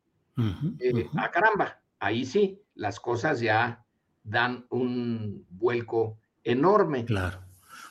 Eh, 0.78 1.08
ah, 1.16 1.30
caramba, 1.30 1.80
ahí 1.98 2.26
sí, 2.26 2.60
las 2.74 3.00
cosas 3.00 3.40
ya 3.40 3.84
dan 4.22 4.66
un 4.68 5.46
vuelco 5.48 6.18
enorme. 6.44 7.06
Claro. 7.06 7.40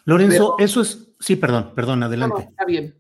Lorenzo, 0.06 0.56
eso 0.60 0.82
es, 0.82 1.16
sí, 1.20 1.36
perdón, 1.36 1.74
perdón, 1.74 2.04
adelante. 2.04 2.44
No, 2.44 2.50
está 2.50 2.66
bien. 2.66 2.96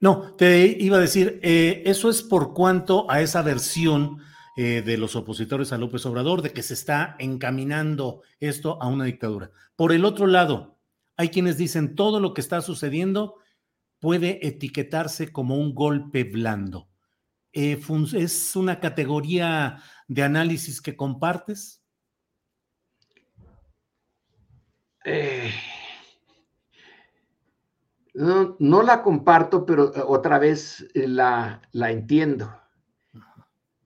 No, 0.00 0.34
te 0.36 0.76
iba 0.78 0.96
a 0.96 1.00
decir, 1.00 1.40
eh, 1.42 1.82
eso 1.86 2.08
es 2.08 2.22
por 2.22 2.54
cuanto 2.54 3.10
a 3.10 3.20
esa 3.20 3.42
versión 3.42 4.18
eh, 4.56 4.82
de 4.82 4.96
los 4.96 5.16
opositores 5.16 5.72
a 5.72 5.78
López 5.78 6.06
Obrador, 6.06 6.42
de 6.42 6.52
que 6.52 6.62
se 6.62 6.74
está 6.74 7.16
encaminando 7.18 8.22
esto 8.38 8.80
a 8.80 8.86
una 8.86 9.04
dictadura. 9.04 9.50
Por 9.74 9.92
el 9.92 10.04
otro 10.04 10.26
lado, 10.26 10.78
hay 11.16 11.30
quienes 11.30 11.56
dicen 11.56 11.96
todo 11.96 12.20
lo 12.20 12.32
que 12.32 12.40
está 12.40 12.60
sucediendo 12.60 13.36
puede 13.98 14.46
etiquetarse 14.46 15.32
como 15.32 15.56
un 15.56 15.74
golpe 15.74 16.22
blando. 16.22 16.88
Eh, 17.52 17.80
¿Es 18.14 18.54
una 18.54 18.78
categoría 18.78 19.82
de 20.06 20.22
análisis 20.22 20.80
que 20.80 20.96
compartes? 20.96 21.82
No, 28.18 28.82
la 28.82 29.02
comparto, 29.02 29.64
pero 29.64 29.92
otra 30.06 30.38
vez 30.38 30.88
la, 30.94 31.62
la 31.72 31.90
entiendo. 31.90 32.52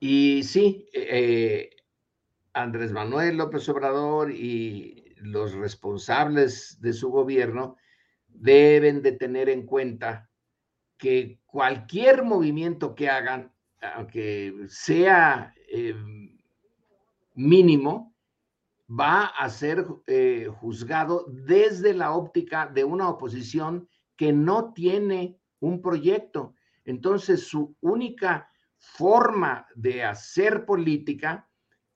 Y 0.01 0.43
sí, 0.45 0.89
eh, 0.95 1.71
Andrés 2.55 2.93
Manuel 2.93 3.37
López 3.37 3.69
Obrador 3.69 4.31
y 4.33 5.15
los 5.19 5.53
responsables 5.53 6.81
de 6.81 6.93
su 6.93 7.11
gobierno 7.11 7.77
deben 8.29 9.03
de 9.03 9.13
tener 9.13 9.49
en 9.49 9.67
cuenta 9.67 10.31
que 10.97 11.41
cualquier 11.47 12.23
movimiento 12.25 12.95
que 12.95 13.11
hagan, 13.11 13.53
aunque 13.95 14.55
sea 14.69 15.55
eh, 15.69 15.95
mínimo, 17.35 18.15
va 18.89 19.27
a 19.27 19.49
ser 19.51 19.87
eh, 20.07 20.49
juzgado 20.61 21.27
desde 21.29 21.95
la 21.95 22.13
óptica 22.13 22.67
de 22.67 22.85
una 22.85 23.09
oposición 23.09 23.89
que 24.23 24.33
no 24.33 24.73
tiene 24.73 25.41
un 25.59 25.83
proyecto. 25.83 26.55
Entonces, 26.85 27.49
su 27.49 27.75
única 27.81 28.49
forma 28.79 29.67
de 29.75 30.05
hacer 30.05 30.65
política 30.65 31.51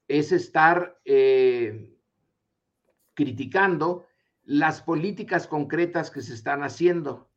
es 0.09 0.33
estar 0.33 0.99
eh, 1.05 1.97
criticando 3.15 4.09
las 4.43 4.83
políticas 4.83 5.47
concretas 5.47 6.11
que 6.11 6.21
se 6.21 6.35
están 6.35 6.65
haciendo. 6.65 7.31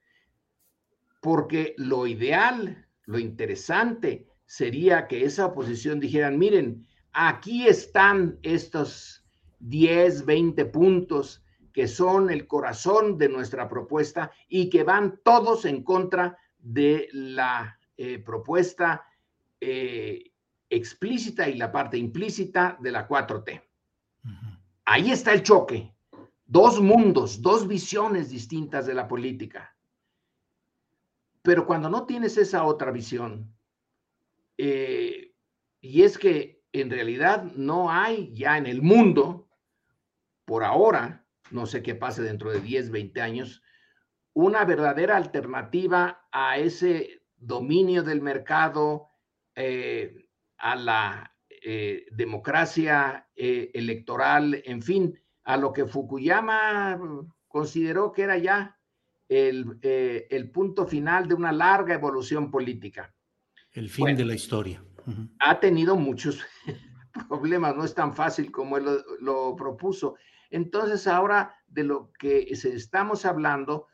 Porque 1.22 1.76
lo 1.78 2.08
ideal, 2.08 2.88
lo 3.06 3.20
interesante 3.20 4.26
sería 4.48 5.08
que 5.08 5.24
esa 5.24 5.46
oposición 5.46 6.00
dijeran, 6.00 6.40
miren, 6.40 6.88
aquí 7.12 7.68
están 7.68 8.40
estos 8.42 9.24
10, 9.60 10.26
20 10.26 10.66
puntos 10.66 11.44
que 11.74 11.88
son 11.88 12.30
el 12.30 12.48
corazón 12.48 13.18
de 13.18 13.30
nuestra 13.30 13.68
propuesta 13.68 14.32
y 14.48 14.70
que 14.70 14.84
van 14.84 15.20
todos 15.24 15.66
en 15.66 15.84
contra 15.84 16.38
de 16.58 17.10
la 17.12 17.80
eh, 17.98 18.20
propuesta 18.20 19.06
eh, 19.62 20.32
explícita 20.70 21.50
y 21.50 21.56
la 21.56 21.72
parte 21.72 21.98
implícita 21.98 22.78
de 22.80 22.92
la 22.92 23.08
4T. 23.08 23.64
Ahí 24.86 25.12
está 25.12 25.34
el 25.34 25.44
choque. 25.44 25.94
Dos 26.46 26.82
mundos, 26.82 27.42
dos 27.42 27.68
visiones 27.68 28.30
distintas 28.30 28.86
de 28.86 28.94
la 28.94 29.08
política. 29.08 29.76
Pero 31.42 31.66
cuando 31.66 31.90
no 31.90 32.06
tienes 32.06 32.38
esa 32.38 32.64
otra 32.64 32.92
visión, 32.92 33.54
eh, 34.58 35.34
y 35.82 36.02
es 36.04 36.18
que 36.18 36.64
en 36.72 36.90
realidad 36.90 37.44
no 37.56 37.92
hay 37.92 38.34
ya 38.34 38.58
en 38.58 38.66
el 38.66 38.82
mundo, 38.82 39.48
por 40.46 40.64
ahora, 40.64 41.19
no 41.52 41.66
sé 41.66 41.82
qué 41.82 41.96
pase 41.96 42.22
dentro 42.22 42.52
de 42.52 42.62
10, 42.62 42.92
20 42.92 43.22
años, 43.22 43.62
una 44.34 44.66
verdadera 44.66 45.18
alternativa 45.18 46.28
a 46.32 46.58
ese 46.58 47.22
dominio 47.36 48.04
del 48.04 48.22
mercado, 48.22 49.08
eh, 49.56 50.30
a 50.58 50.76
la 50.76 51.36
eh, 51.50 52.06
democracia 52.12 53.28
eh, 53.36 53.72
electoral, 53.74 54.62
en 54.66 54.82
fin, 54.82 55.20
a 55.44 55.58
lo 55.58 55.74
que 55.74 55.86
Fukuyama 55.86 57.00
consideró 57.48 58.12
que 58.12 58.24
era 58.24 58.38
ya 58.38 58.78
el, 59.28 59.80
el 59.82 60.52
punto 60.52 60.86
final 60.86 61.28
de 61.28 61.34
una 61.34 61.52
larga 61.52 61.94
evolución 61.94 62.52
política. 62.52 63.14
El 63.72 63.90
fin 63.90 64.16
de 64.16 64.26
la 64.26 64.36
historia. 64.36 64.84
Ha 65.40 65.60
tenido 65.60 65.96
muchos 65.96 66.40
problemas, 67.30 67.76
no 67.76 67.84
es 67.84 67.94
tan 67.94 68.14
fácil 68.14 68.52
como 68.52 68.78
él 68.78 68.86
lo, 68.86 69.04
lo 69.20 69.56
propuso. 69.56 70.16
Entonces 70.50 71.08
ahora 71.08 71.56
de 71.68 71.84
lo 71.84 72.12
que 72.20 72.48
estamos 72.50 73.26
hablando 73.26 73.88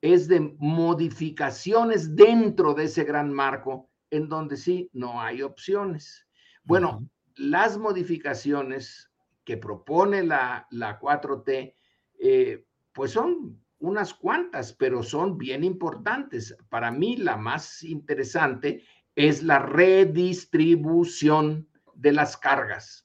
es 0.00 0.28
de 0.28 0.54
modificaciones 0.58 2.14
dentro 2.14 2.74
de 2.74 2.84
ese 2.84 3.04
gran 3.04 3.32
marco 3.32 3.90
en 4.10 4.28
donde 4.28 4.56
sí 4.56 4.90
no 4.92 5.20
hay 5.20 5.42
opciones. 5.42 6.26
Bueno, 6.62 7.08
las 7.36 7.78
modificaciones 7.78 9.10
que 9.44 9.56
propone 9.56 10.22
la, 10.22 10.66
la 10.70 11.00
4T, 11.00 11.74
eh, 12.18 12.66
pues 12.92 13.12
son 13.12 13.60
unas 13.78 14.14
cuantas, 14.14 14.72
pero 14.72 15.02
son 15.02 15.36
bien 15.36 15.64
importantes. 15.64 16.56
Para 16.68 16.90
mí 16.90 17.16
la 17.16 17.36
más 17.36 17.82
interesante 17.82 18.84
es 19.14 19.42
la 19.42 19.58
redistribución 19.58 21.68
de 21.94 22.12
las 22.12 22.36
cargas. 22.36 23.03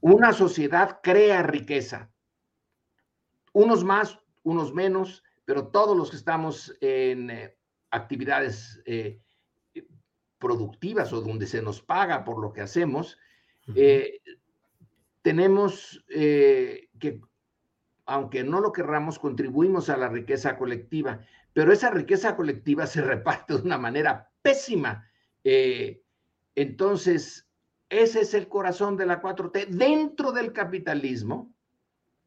Una 0.00 0.32
sociedad 0.32 1.00
crea 1.02 1.42
riqueza, 1.42 2.10
unos 3.52 3.84
más, 3.84 4.18
unos 4.42 4.72
menos, 4.72 5.22
pero 5.44 5.68
todos 5.68 5.96
los 5.96 6.10
que 6.10 6.16
estamos 6.16 6.76
en 6.80 7.30
eh, 7.30 7.56
actividades 7.90 8.82
eh, 8.86 9.20
productivas 10.38 11.12
o 11.12 11.20
donde 11.20 11.46
se 11.46 11.62
nos 11.62 11.82
paga 11.82 12.24
por 12.24 12.40
lo 12.40 12.52
que 12.52 12.62
hacemos, 12.62 13.18
eh, 13.74 14.20
tenemos 15.20 16.04
que, 16.08 17.20
aunque 18.06 18.42
no 18.42 18.60
lo 18.60 18.72
querramos, 18.72 19.18
contribuimos 19.18 19.88
a 19.88 19.96
la 19.96 20.08
riqueza 20.08 20.56
colectiva, 20.56 21.20
pero 21.52 21.72
esa 21.72 21.90
riqueza 21.90 22.34
colectiva 22.34 22.86
se 22.86 23.02
reparte 23.02 23.54
de 23.54 23.62
una 23.62 23.78
manera 23.78 24.30
pésima. 24.42 25.06
entonces, 26.54 27.48
ese 27.92 28.20
es 28.20 28.34
el 28.34 28.48
corazón 28.48 28.96
de 28.96 29.06
la 29.06 29.20
4T. 29.20 29.68
Dentro 29.68 30.32
del 30.32 30.52
capitalismo, 30.52 31.52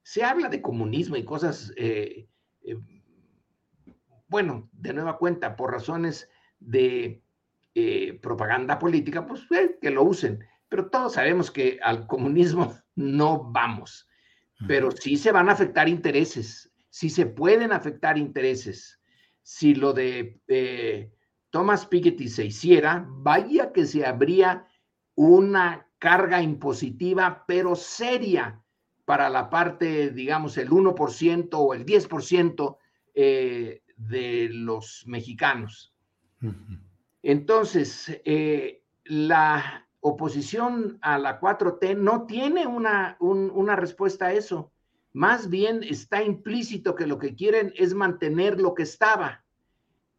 se 0.03 0.23
habla 0.23 0.49
de 0.49 0.61
comunismo 0.61 1.15
y 1.15 1.25
cosas 1.25 1.73
bueno, 4.27 4.69
de 4.73 4.93
nueva 4.93 5.17
cuenta, 5.17 5.55
por 5.55 5.71
razones 5.71 6.29
de 6.59 7.21
eh, 7.73 8.19
propaganda 8.21 8.79
política, 8.79 9.25
pues 9.25 9.41
eh, 9.51 9.77
que 9.81 9.91
lo 9.91 10.03
usen. 10.03 10.43
Pero 10.69 10.89
todos 10.89 11.13
sabemos 11.13 11.51
que 11.51 11.79
al 11.81 12.07
comunismo 12.07 12.75
no 12.95 13.51
vamos, 13.51 14.07
pero 14.67 14.91
sí 14.91 15.17
se 15.17 15.31
van 15.31 15.49
a 15.49 15.51
afectar 15.51 15.89
intereses, 15.89 16.71
sí 16.89 17.09
se 17.09 17.25
pueden 17.25 17.71
afectar 17.71 18.17
intereses. 18.17 18.99
Si 19.41 19.75
lo 19.75 19.93
de 19.93 20.41
eh, 20.47 21.11
Thomas 21.49 21.85
Piketty 21.85 22.29
se 22.29 22.45
hiciera, 22.45 23.05
vaya 23.07 23.71
que 23.71 23.85
se 23.85 24.05
habría 24.05 24.65
una 25.15 25.87
carga 25.97 26.41
impositiva, 26.41 27.45
pero 27.47 27.75
seria 27.75 28.61
para 29.05 29.29
la 29.29 29.49
parte, 29.49 30.09
digamos, 30.09 30.57
el 30.57 30.69
1% 30.69 31.49
o 31.53 31.73
el 31.73 31.85
10% 31.85 32.77
eh, 33.13 33.81
de 33.97 34.49
los 34.51 35.03
mexicanos. 35.07 35.93
Entonces, 37.23 38.21
eh, 38.25 38.83
la 39.05 39.87
oposición 40.01 40.97
a 41.01 41.17
la 41.17 41.39
4T 41.39 41.97
no 41.97 42.25
tiene 42.25 42.67
una, 42.67 43.17
una 43.19 43.75
respuesta 43.75 44.27
a 44.27 44.33
eso. 44.33 44.71
Más 45.13 45.49
bien 45.49 45.81
está 45.83 46.21
implícito 46.21 46.93
que 46.93 47.07
lo 47.07 47.17
que 47.17 47.35
quieren 47.35 47.73
es 47.77 47.93
mantener 47.93 48.59
lo 48.59 48.75
que 48.75 48.83
estaba 48.83 49.43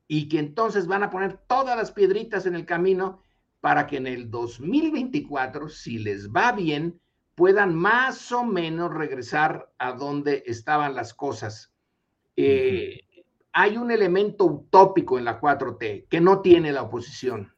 y 0.09 0.28
que 0.28 0.38
entonces 0.38 0.86
van 0.86 1.03
a 1.03 1.11
poner 1.11 1.36
todas 1.47 1.76
las 1.76 1.92
piedritas 1.92 2.47
en 2.47 2.55
el 2.55 2.64
camino 2.64 3.22
para 3.61 3.87
que 3.87 3.97
en 3.97 4.07
el 4.07 4.31
2024, 4.31 5.69
si 5.69 5.99
les 5.99 6.31
va 6.31 6.53
bien, 6.53 7.01
puedan 7.35 7.75
más 7.75 8.33
o 8.33 8.45
menos 8.45 8.93
regresar 8.93 9.71
a 9.79 9.93
donde 9.93 10.43
estaban 10.47 10.95
las 10.95 11.15
cosas. 11.15 11.73
Eh, 12.37 13.01
hay 13.53 13.77
un 13.77 13.91
elemento 13.91 14.45
utópico 14.45 15.19
en 15.19 15.25
la 15.25 15.41
4T 15.41 16.09
que 16.09 16.21
no 16.21 16.41
tiene 16.41 16.73
la 16.73 16.83
oposición. 16.83 17.55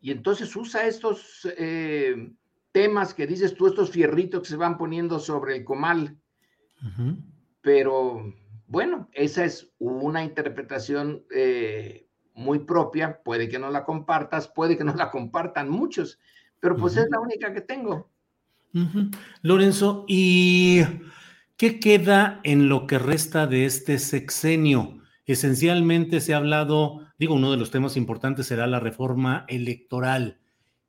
Y 0.00 0.10
entonces 0.10 0.54
usa 0.56 0.86
estos 0.86 1.46
eh, 1.58 2.32
temas 2.72 3.14
que 3.14 3.26
dices 3.26 3.54
tú, 3.54 3.66
estos 3.66 3.90
fierritos 3.90 4.42
que 4.42 4.48
se 4.48 4.56
van 4.56 4.78
poniendo 4.78 5.18
sobre 5.18 5.56
el 5.56 5.64
comal. 5.64 6.16
Pero 7.60 8.22
bueno, 8.66 9.08
esa 9.12 9.44
es 9.44 9.72
una 9.78 10.22
interpretación 10.22 11.24
eh, 11.34 12.07
muy 12.38 12.60
propia. 12.60 13.20
Puede 13.22 13.48
que 13.48 13.58
no 13.58 13.70
la 13.70 13.84
compartas, 13.84 14.48
puede 14.48 14.78
que 14.78 14.84
no 14.84 14.94
la 14.94 15.10
compartan 15.10 15.68
muchos, 15.68 16.18
pero 16.60 16.76
pues 16.76 16.96
es 16.96 17.08
la 17.10 17.20
única 17.20 17.52
que 17.52 17.60
tengo. 17.60 18.10
Lorenzo, 19.42 20.04
y 20.08 20.82
¿Qué 21.58 21.80
queda 21.80 22.38
en 22.44 22.68
lo 22.68 22.86
que 22.86 23.00
resta 23.00 23.48
de 23.48 23.64
este 23.64 23.98
sexenio? 23.98 25.00
Esencialmente 25.26 26.20
se 26.20 26.32
ha 26.32 26.36
hablado, 26.36 27.00
digo, 27.18 27.34
uno 27.34 27.50
de 27.50 27.56
los 27.56 27.72
temas 27.72 27.96
importantes 27.96 28.46
será 28.46 28.68
la 28.68 28.78
reforma 28.78 29.44
electoral. 29.48 30.38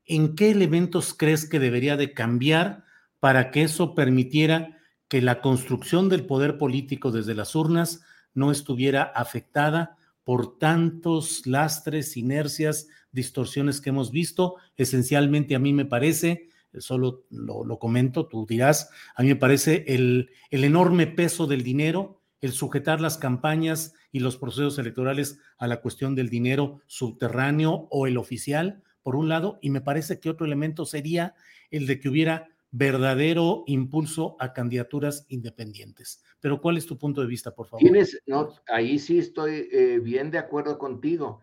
¿En 0.06 0.36
qué 0.36 0.52
elementos 0.52 1.16
crees 1.16 1.50
que 1.50 1.58
debería 1.58 1.98
de 1.98 2.14
cambiar 2.14 2.84
para 3.20 3.50
que 3.50 3.64
eso 3.64 3.96
permitiera 3.96 4.78
que 5.08 5.24
la 5.24 5.42
construcción 5.42 6.08
del 6.08 6.28
poder 6.28 6.60
político 6.60 7.10
desde 7.10 7.34
las 7.34 7.56
urnas 7.56 8.04
no 8.36 8.52
estuviera 8.52 9.02
afectada 9.02 9.98
por 10.24 10.58
tantos 10.58 11.46
lastres, 11.46 12.18
inercias, 12.18 12.88
distorsiones 13.12 13.82
que 13.82 13.90
hemos 13.90 14.12
visto? 14.12 14.56
Esencialmente 14.76 15.56
a 15.56 15.60
mí 15.60 15.74
me 15.74 15.86
parece 15.86 16.50
solo 16.78 17.26
lo, 17.30 17.80
comento, 17.80 18.28
tú 18.28 18.46
dirás, 18.48 18.90
a 19.16 19.24
mí 19.24 19.30
me 19.30 19.36
parece 19.36 19.86
el, 19.88 20.30
el 20.52 20.64
enorme 20.64 21.08
peso 21.08 21.48
del 21.48 21.64
dinero, 21.64 22.22
el 22.42 22.52
sujetar 22.52 23.02
las 23.02 23.18
campañas 23.18 23.94
y 24.12 24.20
los 24.20 24.38
procesos 24.38 24.78
electorales 24.78 25.40
a 25.58 25.68
la 25.68 25.82
cuestión 25.82 26.16
del 26.16 26.30
dinero 26.30 26.82
subterráneo 26.88 27.88
o 27.90 28.08
el 28.08 28.18
oficial, 28.18 28.84
por 29.02 29.16
un 29.16 29.30
lado, 29.30 29.60
y 29.62 29.70
me 29.70 29.82
parece 29.82 30.20
que 30.20 30.30
otro 30.30 30.46
elemento 30.46 30.86
sería 30.86 31.34
el 31.72 31.88
de 31.88 32.00
que 32.00 32.10
hubiera 32.10 32.50
verdadero 32.72 33.64
impulso 33.68 34.36
a 34.40 34.54
candidaturas 34.54 35.26
independientes. 35.30 36.24
Pero 36.40 36.62
¿cuál 36.62 36.78
es 36.78 36.86
tu 36.86 36.98
punto 36.98 37.22
de 37.22 37.28
vista, 37.28 37.54
por 37.54 37.68
favor? 37.68 37.90
No, 38.28 38.50
ahí 38.68 39.00
sí 39.00 39.20
estoy 39.20 39.70
eh, 39.72 40.00
bien 40.02 40.32
de 40.32 40.38
acuerdo 40.38 40.78
contigo. 40.78 41.42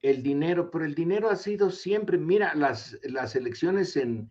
El 0.00 0.22
dinero, 0.22 0.70
pero 0.70 0.84
el 0.84 0.94
dinero 0.94 1.30
ha 1.30 1.36
sido 1.36 1.70
siempre, 1.70 2.18
mira, 2.18 2.54
las, 2.54 2.98
las 3.04 3.36
elecciones 3.36 3.96
en, 3.96 4.30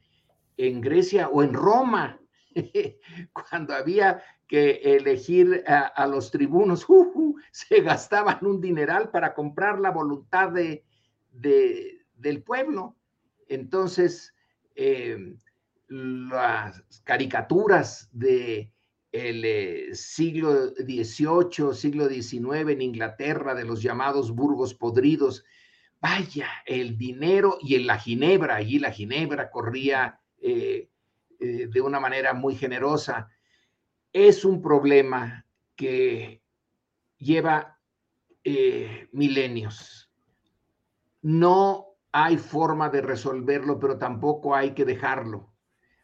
en 0.57 0.81
Grecia 0.81 1.29
o 1.29 1.43
en 1.43 1.53
Roma, 1.53 2.19
cuando 3.33 3.73
había 3.73 4.21
que 4.47 4.81
elegir 4.83 5.63
a, 5.65 6.05
los 6.07 6.29
tribunos, 6.29 6.85
se 7.51 7.81
gastaban 7.81 8.45
un 8.45 8.59
dineral 8.59 9.09
para 9.09 9.33
comprar 9.33 9.79
la 9.79 9.91
voluntad 9.91 10.49
de, 10.49 10.83
del 11.31 12.43
pueblo. 12.43 12.97
Entonces, 13.47 14.33
eh, 14.75 15.35
las 15.91 17.01
caricaturas 17.03 18.09
de 18.13 18.71
el 19.11 19.43
eh, 19.43 19.93
siglo 19.93 20.69
XVIII, 20.69 21.73
siglo 21.73 22.07
XIX 22.07 22.69
en 22.69 22.81
Inglaterra, 22.81 23.53
de 23.53 23.65
los 23.65 23.81
llamados 23.81 24.31
burgos 24.31 24.73
podridos, 24.73 25.43
vaya, 25.99 26.47
el 26.65 26.97
dinero 26.97 27.57
y 27.61 27.75
en 27.75 27.87
la 27.87 27.99
ginebra, 27.99 28.55
allí 28.55 28.79
la 28.79 28.91
ginebra 28.91 29.51
corría 29.51 30.21
eh, 30.37 30.89
eh, 31.39 31.67
de 31.67 31.81
una 31.81 31.99
manera 31.99 32.33
muy 32.33 32.55
generosa. 32.55 33.29
Es 34.13 34.45
un 34.45 34.61
problema 34.61 35.45
que 35.75 36.41
lleva 37.17 37.77
milenios. 39.11 40.09
No 41.21 41.97
hay 42.11 42.37
forma 42.37 42.89
de 42.89 43.01
resolverlo, 43.01 43.77
pero 43.77 43.97
tampoco 43.99 44.55
hay 44.55 44.71
que 44.73 44.83
dejarlo. 44.83 45.50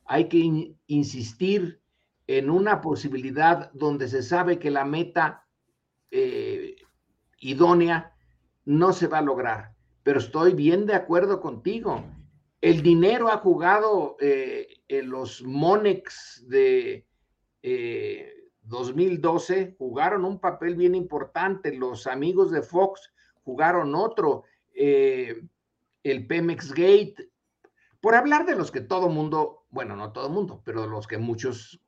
Hay 0.08 0.30
que 0.30 0.76
insistir 0.88 1.82
en 2.28 2.49
una 2.49 2.82
posibilidad 2.82 3.72
donde 3.74 4.08
se 4.08 4.24
sabe 4.24 4.60
que 4.60 4.72
la 4.72 4.86
meta 4.86 5.45
idónea 7.39 8.16
no 8.66 8.91
se 8.93 9.08
va 9.08 9.20
a 9.20 9.22
lograr, 9.22 9.74
pero 10.03 10.20
estoy 10.20 10.53
bien 10.53 10.86
de 10.86 10.93
acuerdo 10.93 11.39
contigo. 11.39 12.03
El 12.60 12.82
dinero 12.82 13.30
ha 13.30 13.38
jugado 13.38 14.18
eh, 14.20 14.68
en 14.88 15.10
los 15.10 15.43
Monex 15.43 16.45
de 16.47 17.05
2012, 18.64 19.60
eh, 19.60 19.76
jugaron 19.78 20.26
un 20.26 20.39
papel 20.39 20.76
bien 20.76 20.95
importante. 20.95 21.74
Los 21.74 22.08
amigos 22.08 22.51
de 22.51 22.62
Fox 22.62 23.14
jugaron 23.43 23.95
otro. 23.95 24.43
Eh, 24.74 25.43
el 26.03 26.28
Pemex 26.28 26.74
Gate, 26.74 27.30
por 28.08 28.16
hablar 28.16 28.45
de 28.45 28.55
los 28.55 28.72
que 28.72 28.80
todo 28.80 29.10
mundo, 29.10 29.66
bueno, 29.70 29.97
no 29.97 30.14
todo 30.14 30.30
mundo, 30.30 30.62
pero 30.64 30.84
de 30.84 30.88
los 30.88 31.08
que 31.08 31.18
muchos 31.18 31.82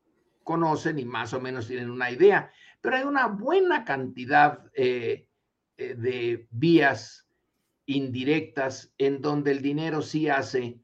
conocen 0.43 0.99
y 0.99 1.05
más 1.05 1.34
o 1.34 1.39
menos 1.39 1.65
tienen 1.65 1.89
una 1.89 2.11
idea, 2.11 2.51
pero 2.82 2.97
hay 2.97 3.03
una 3.03 3.28
buena 3.28 3.86
cantidad 3.86 4.70
de 4.74 6.47
vías 6.51 7.26
indirectas 7.86 8.93
en 8.97 9.22
donde 9.22 9.51
el 9.51 9.61
dinero 9.61 10.01
sí 10.01 10.28
hace 10.28 10.82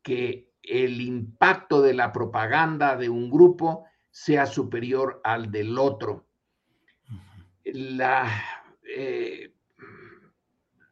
que 0.00 0.54
el 0.62 1.02
impacto 1.02 1.82
de 1.82 1.92
la 1.92 2.10
propaganda 2.10 2.96
de 2.96 3.10
un 3.10 3.28
grupo 3.28 3.84
sea 4.10 4.46
superior 4.46 5.20
al 5.22 5.50
del 5.50 5.78
otro. 5.78 6.28
La, 7.62 8.26
eh, 8.96 9.52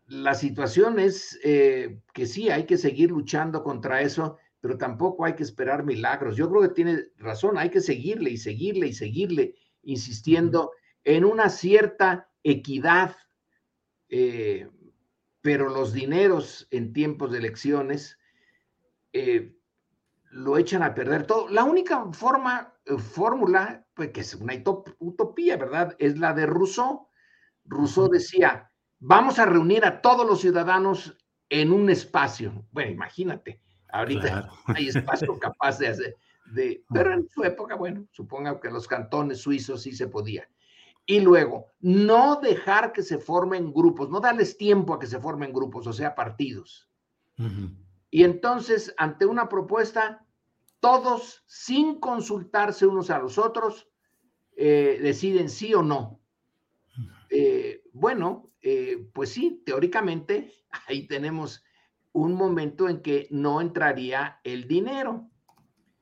la 0.06 0.34
situación 0.34 0.98
es 0.98 1.38
eh, 1.42 2.00
que 2.12 2.26
sí, 2.26 2.50
hay 2.50 2.64
que 2.64 2.78
seguir 2.78 3.10
luchando 3.10 3.62
contra 3.62 4.02
eso, 4.02 4.38
pero 4.60 4.78
tampoco 4.78 5.24
hay 5.24 5.34
que 5.34 5.42
esperar 5.42 5.84
milagros. 5.84 6.36
Yo 6.36 6.48
creo 6.48 6.62
que 6.62 6.74
tiene 6.74 6.98
razón, 7.18 7.58
hay 7.58 7.70
que 7.70 7.80
seguirle 7.80 8.30
y 8.30 8.36
seguirle 8.36 8.88
y 8.88 8.92
seguirle, 8.92 9.54
insistiendo 9.82 10.72
en 11.04 11.24
una 11.24 11.48
cierta 11.48 12.30
equidad 12.42 13.16
eh, 14.08 14.70
pero 15.40 15.68
los 15.68 15.92
dineros 15.92 16.66
en 16.70 16.92
tiempos 16.92 17.30
de 17.30 17.38
elecciones 17.38 18.18
eh, 19.12 19.56
lo 20.30 20.58
echan 20.58 20.82
a 20.82 20.94
perder 20.94 21.26
todo. 21.26 21.48
La 21.48 21.64
única 21.64 22.12
forma, 22.12 22.74
fórmula, 22.98 23.86
pues 23.94 24.10
que 24.10 24.20
es 24.20 24.34
una 24.34 24.54
utopía, 24.98 25.56
¿verdad? 25.56 25.94
Es 25.98 26.18
la 26.18 26.34
de 26.34 26.46
Rousseau. 26.46 27.08
Rousseau 27.64 28.08
decía, 28.08 28.70
vamos 28.98 29.38
a 29.38 29.46
reunir 29.46 29.84
a 29.84 30.00
todos 30.00 30.26
los 30.26 30.40
ciudadanos 30.40 31.16
en 31.48 31.72
un 31.72 31.90
espacio. 31.90 32.66
Bueno, 32.72 32.92
imagínate, 32.92 33.60
ahorita 33.88 34.50
hay 34.66 34.88
espacio 34.88 35.38
capaz 35.38 35.78
de 35.78 35.88
hacer, 35.88 36.16
de, 36.52 36.84
pero 36.92 37.12
en 37.12 37.28
su 37.28 37.44
época, 37.44 37.74
bueno, 37.74 38.06
suponga 38.12 38.60
que 38.60 38.70
los 38.70 38.86
cantones 38.86 39.40
suizos 39.40 39.82
sí 39.82 39.92
se 39.92 40.08
podía. 40.08 40.48
Y 41.08 41.20
luego, 41.20 41.66
no 41.80 42.40
dejar 42.40 42.92
que 42.92 43.02
se 43.02 43.18
formen 43.18 43.72
grupos, 43.72 44.10
no 44.10 44.20
darles 44.20 44.56
tiempo 44.56 44.92
a 44.92 44.98
que 44.98 45.06
se 45.06 45.20
formen 45.20 45.52
grupos, 45.52 45.86
o 45.86 45.92
sea, 45.92 46.16
partidos. 46.16 46.88
Y 48.10 48.24
entonces, 48.24 48.92
ante 48.96 49.24
una 49.26 49.48
propuesta, 49.48 50.26
todos, 50.80 51.44
sin 51.46 52.00
consultarse 52.00 52.86
unos 52.86 53.10
a 53.10 53.18
los 53.18 53.38
otros, 53.38 53.88
eh, 54.56 54.98
deciden 55.00 55.48
sí 55.48 55.74
o 55.74 55.82
no. 55.82 56.20
Eh, 57.30 57.82
bueno, 57.92 58.50
eh, 58.68 59.08
pues 59.12 59.30
sí, 59.30 59.62
teóricamente, 59.64 60.52
ahí 60.88 61.06
tenemos 61.06 61.62
un 62.12 62.34
momento 62.34 62.88
en 62.88 63.00
que 63.00 63.28
no 63.30 63.60
entraría 63.60 64.40
el 64.42 64.66
dinero 64.66 65.30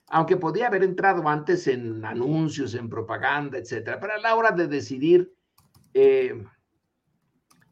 aunque 0.09 0.37
podía 0.37 0.67
haber 0.69 0.85
entrado 0.85 1.29
antes 1.29 1.67
en 1.67 2.05
anuncios, 2.05 2.75
en 2.75 2.89
propaganda, 2.89 3.59
etcétera, 3.59 3.99
pero 3.99 4.13
a 4.13 4.19
la 4.19 4.37
hora 4.37 4.51
de 4.53 4.69
decidir 4.69 5.35
eh, 5.93 6.45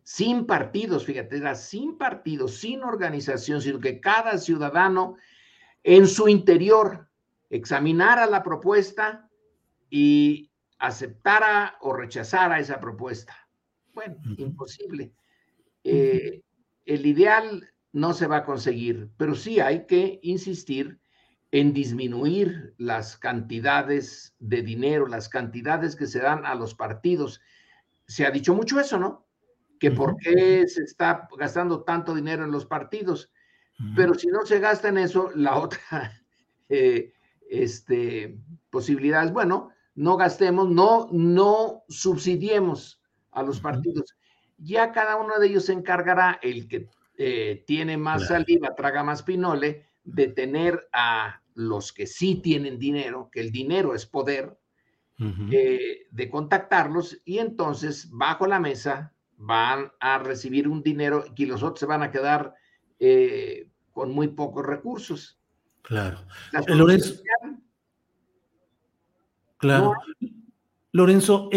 sin 0.02 0.46
partidos, 0.46 1.04
fíjate, 1.04 1.36
era 1.36 1.54
sin 1.54 1.96
partidos, 1.96 2.56
sin 2.56 2.82
organización, 2.82 3.60
sino 3.60 3.78
que 3.78 4.00
cada 4.00 4.38
ciudadano 4.38 5.16
en 5.84 6.06
su 6.06 6.28
interior 6.28 7.08
examinara 7.50 8.26
la 8.26 8.42
propuesta 8.42 9.28
y 9.90 10.50
aceptara 10.78 11.76
o 11.80 11.92
rechazara 11.92 12.58
esa 12.58 12.80
propuesta. 12.80 13.41
Bueno, 13.94 14.16
imposible. 14.38 15.12
Eh, 15.84 16.42
el 16.86 17.06
ideal 17.06 17.68
no 17.92 18.14
se 18.14 18.26
va 18.26 18.38
a 18.38 18.44
conseguir, 18.44 19.10
pero 19.16 19.34
sí 19.34 19.60
hay 19.60 19.86
que 19.86 20.18
insistir 20.22 20.98
en 21.50 21.74
disminuir 21.74 22.74
las 22.78 23.18
cantidades 23.18 24.34
de 24.38 24.62
dinero, 24.62 25.06
las 25.06 25.28
cantidades 25.28 25.96
que 25.96 26.06
se 26.06 26.20
dan 26.20 26.46
a 26.46 26.54
los 26.54 26.74
partidos. 26.74 27.40
Se 28.06 28.24
ha 28.24 28.30
dicho 28.30 28.54
mucho 28.54 28.80
eso, 28.80 28.98
¿no? 28.98 29.26
Que 29.78 29.90
por 29.90 30.16
qué 30.16 30.66
se 30.66 30.82
está 30.84 31.28
gastando 31.36 31.82
tanto 31.82 32.14
dinero 32.14 32.44
en 32.44 32.52
los 32.52 32.64
partidos. 32.64 33.30
Pero 33.96 34.14
si 34.14 34.28
no 34.28 34.46
se 34.46 34.60
gasta 34.60 34.88
en 34.88 34.98
eso, 34.98 35.30
la 35.34 35.56
otra 35.58 36.22
eh, 36.68 37.12
este, 37.50 38.38
posibilidad 38.70 39.24
es, 39.24 39.32
bueno, 39.32 39.70
no 39.94 40.16
gastemos, 40.16 40.70
no, 40.70 41.08
no 41.12 41.82
subsidiemos 41.88 43.01
a 43.32 43.42
los 43.42 43.60
partidos. 43.60 44.16
Ya 44.58 44.92
cada 44.92 45.16
uno 45.16 45.38
de 45.38 45.48
ellos 45.48 45.64
se 45.66 45.72
encargará, 45.72 46.38
el 46.42 46.68
que 46.68 46.88
eh, 47.18 47.64
tiene 47.66 47.96
más 47.96 48.28
saliva, 48.28 48.74
traga 48.74 49.02
más 49.02 49.22
pinole, 49.22 49.86
de 50.04 50.28
tener 50.28 50.88
a 50.92 51.42
los 51.54 51.92
que 51.92 52.06
sí 52.06 52.36
tienen 52.36 52.78
dinero, 52.78 53.28
que 53.30 53.40
el 53.40 53.50
dinero 53.50 53.94
es 53.94 54.06
poder, 54.06 54.58
eh, 55.52 56.08
de 56.10 56.30
contactarlos 56.30 57.20
y 57.24 57.38
entonces 57.38 58.10
bajo 58.10 58.48
la 58.48 58.58
mesa 58.58 59.12
van 59.36 59.92
a 60.00 60.18
recibir 60.18 60.66
un 60.66 60.82
dinero 60.82 61.24
y 61.36 61.46
los 61.46 61.62
otros 61.62 61.78
se 61.78 61.86
van 61.86 62.02
a 62.02 62.10
quedar 62.10 62.54
eh, 62.98 63.68
con 63.92 64.12
muy 64.12 64.28
pocos 64.28 64.66
recursos. 64.66 65.38
Claro. 65.82 66.24
Eh, 66.52 66.74
Lorenzo. 66.74 67.22
Claro. 69.58 69.94
Lorenzo, 70.90 71.50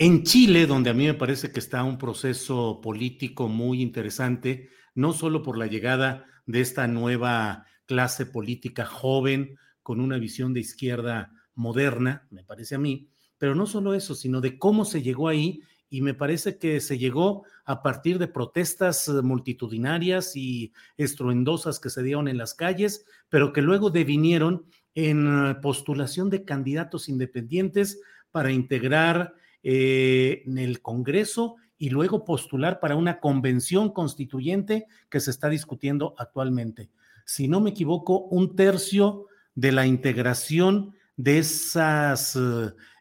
en 0.00 0.22
Chile, 0.22 0.66
donde 0.66 0.88
a 0.88 0.94
mí 0.94 1.04
me 1.04 1.12
parece 1.12 1.52
que 1.52 1.60
está 1.60 1.84
un 1.84 1.98
proceso 1.98 2.80
político 2.80 3.48
muy 3.48 3.82
interesante, 3.82 4.70
no 4.94 5.12
solo 5.12 5.42
por 5.42 5.58
la 5.58 5.66
llegada 5.66 6.24
de 6.46 6.62
esta 6.62 6.86
nueva 6.86 7.66
clase 7.84 8.24
política 8.24 8.86
joven 8.86 9.58
con 9.82 10.00
una 10.00 10.16
visión 10.16 10.54
de 10.54 10.60
izquierda 10.60 11.30
moderna, 11.54 12.26
me 12.30 12.42
parece 12.42 12.76
a 12.76 12.78
mí, 12.78 13.10
pero 13.36 13.54
no 13.54 13.66
solo 13.66 13.92
eso, 13.92 14.14
sino 14.14 14.40
de 14.40 14.58
cómo 14.58 14.86
se 14.86 15.02
llegó 15.02 15.28
ahí 15.28 15.60
y 15.90 16.00
me 16.00 16.14
parece 16.14 16.56
que 16.56 16.80
se 16.80 16.96
llegó 16.96 17.44
a 17.66 17.82
partir 17.82 18.18
de 18.18 18.26
protestas 18.26 19.06
multitudinarias 19.22 20.34
y 20.34 20.72
estruendosas 20.96 21.78
que 21.78 21.90
se 21.90 22.02
dieron 22.02 22.26
en 22.26 22.38
las 22.38 22.54
calles, 22.54 23.04
pero 23.28 23.52
que 23.52 23.60
luego 23.60 23.90
devinieron 23.90 24.64
en 24.94 25.60
postulación 25.60 26.30
de 26.30 26.46
candidatos 26.46 27.10
independientes 27.10 28.00
para 28.30 28.50
integrar 28.50 29.34
eh, 29.62 30.42
en 30.46 30.58
el 30.58 30.80
Congreso 30.82 31.56
y 31.78 31.90
luego 31.90 32.24
postular 32.24 32.80
para 32.80 32.96
una 32.96 33.20
convención 33.20 33.90
constituyente 33.90 34.86
que 35.08 35.20
se 35.20 35.30
está 35.30 35.48
discutiendo 35.48 36.14
actualmente 36.18 36.90
si 37.30 37.46
no 37.46 37.60
me 37.60 37.70
equivoco, 37.70 38.22
un 38.24 38.56
tercio 38.56 39.26
de 39.54 39.70
la 39.70 39.86
integración 39.86 40.96
de 41.16 41.38
esos 41.38 42.36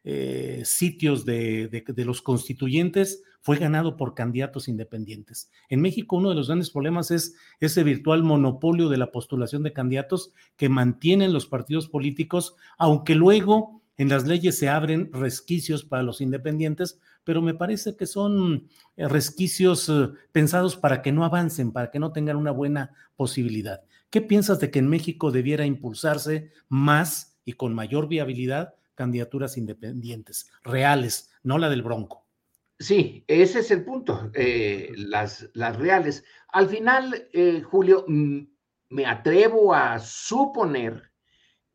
eh, 0.04 0.62
sitios 0.66 1.26
de, 1.26 1.84
los 1.98 2.22
constituyentes 2.22 3.24
fue 3.42 3.58
ganado 3.58 3.98
por 3.98 4.14
candidatos 4.14 4.68
independientes. 4.68 5.50
En 5.68 5.82
México 5.82 6.18
uno 6.18 6.30
de 6.30 6.36
los 6.36 6.46
grandes 6.46 6.70
problemas 6.70 7.10
es 7.10 7.34
ese 7.60 7.84
virtual 7.84 8.22
monopolio 8.22 8.88
de 8.88 8.98
la 8.98 9.12
postulación 9.12 9.64
de 9.64 9.74
candidatos 9.74 10.32
que 10.58 10.70
mantienen 10.70 11.34
los 11.34 11.48
partidos 11.48 11.88
políticos, 11.88 12.56
aunque 12.78 13.16
luego 13.16 13.79
en 14.00 14.10
las 14.10 14.26
leyes 14.26 14.58
se 14.58 14.70
abren 14.70 15.12
resquicios 15.14 15.84
para 15.84 16.02
los 16.02 16.22
independientes, 16.22 17.00
pero 17.24 17.42
me 17.44 17.54
parece 17.54 17.96
que 17.96 18.08
son 18.08 18.70
eh, 18.98 19.08
resquicios 19.08 19.90
eh, 19.90 20.08
pensados 20.32 20.78
para 20.78 21.02
que 21.02 21.12
no 21.12 21.26
avancen, 21.26 21.72
para 21.72 21.92
que 21.92 22.00
no 22.00 22.12
tengan 22.12 22.38
una 22.38 22.52
buena 22.52 22.96
posibilidad. 23.16 23.82
¿Qué 24.10 24.22
piensas 24.22 24.60
de 24.60 24.72
que 24.72 24.80
en 24.80 24.88
México 24.88 25.32
debiera 25.32 25.66
impulsarse 25.66 26.52
más 26.70 27.38
y 27.44 27.54
con 27.54 27.76
mayor 27.76 28.08
viabilidad 28.08 28.74
candidaturas 28.96 29.58
independientes, 29.58 30.50
reales, 30.64 31.30
no 31.44 31.58
la 31.58 31.70
del 31.70 31.84
Bronco? 31.84 32.26
Sí, 32.80 33.26
ese 33.28 33.60
es 33.60 33.72
el 33.72 33.84
punto, 33.84 34.32
eh, 34.34 34.94
las, 34.96 35.50
reales. 35.54 36.24
Al 36.48 36.70
final, 36.70 37.28
eh, 37.34 37.62
Julio, 37.62 38.06
mm, 38.08 38.40
me 38.92 39.06
atrevo 39.06 39.74
a 39.74 40.00
suponer 40.00 41.09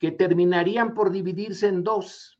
que 0.04 0.12
terminarían 0.12 0.92
por 0.92 1.10
dividirse 1.10 1.66
en 1.66 1.82
dos, 1.82 2.38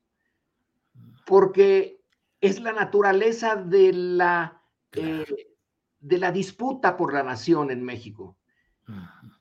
porque 1.24 1.98
es 2.42 2.60
la 2.60 2.72
naturaleza 2.72 3.56
de 3.56 3.90
la, 3.94 4.62
eh, 4.92 5.56
de 5.98 6.18
la 6.18 6.30
disputa 6.30 6.94
por 6.94 7.14
la 7.14 7.22
nación 7.22 7.70
en 7.70 7.82
México. 7.82 8.36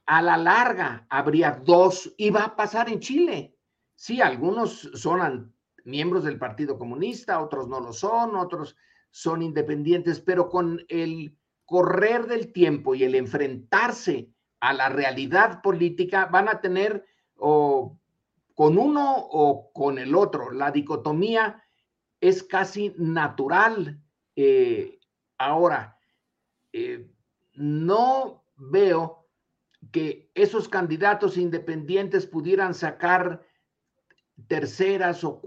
A 0.05 0.21
la 0.21 0.37
larga 0.37 1.05
habría 1.09 1.51
dos 1.65 2.13
y 2.15 2.29
va 2.29 2.45
a 2.45 2.55
pasar 2.55 2.87
en 2.87 3.01
Chile. 3.01 3.57
Sí, 3.93 4.21
algunos 4.21 4.89
son 4.93 5.53
miembros 5.83 6.23
del 6.23 6.39
Partido 6.39 6.79
Comunista, 6.79 7.41
otros 7.41 7.67
no 7.67 7.81
lo 7.81 7.91
son, 7.91 8.37
otros 8.37 8.77
son 9.11 9.41
independientes, 9.41 10.21
pero 10.21 10.47
con 10.47 10.81
el 10.87 11.37
correr 11.65 12.27
del 12.27 12.53
tiempo 12.53 12.95
y 12.95 13.03
el 13.03 13.15
enfrentarse 13.15 14.29
a 14.61 14.71
la 14.71 14.87
realidad 14.87 15.61
política 15.61 16.27
van 16.27 16.47
a 16.47 16.61
tener 16.61 17.05
o 17.35 17.99
con 18.53 18.77
uno 18.77 19.15
o 19.17 19.71
con 19.73 19.97
el 19.97 20.15
otro. 20.15 20.51
La 20.51 20.71
dicotomía 20.71 21.63
es 22.21 22.43
casi 22.43 22.93
natural. 22.97 24.01
Eh, 24.35 24.99
ahora, 25.37 25.97
eh, 26.71 27.09
no 27.53 28.45
veo 28.55 29.27
que 29.91 30.31
esos 30.33 30.69
candidatos 30.69 31.37
independientes 31.37 32.25
pudieran 32.25 32.73
sacar 32.73 33.45
terceras 34.47 35.23
o 35.23 35.41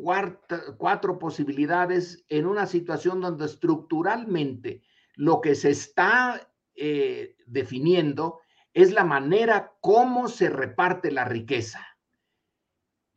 cuatro 0.79 1.19
posibilidades 1.19 2.25
en 2.29 2.47
una 2.47 2.67
situación 2.67 3.21
donde 3.21 3.47
estructuralmente 3.47 4.83
lo 5.15 5.41
que 5.41 5.55
se 5.55 5.71
está 5.71 6.49
eh, 6.75 7.37
definiendo 7.47 8.41
es 8.75 8.93
la 8.93 9.05
manera 9.05 9.73
como 9.81 10.29
se 10.29 10.51
reparte 10.51 11.11
la 11.11 11.25
riqueza. 11.25 11.96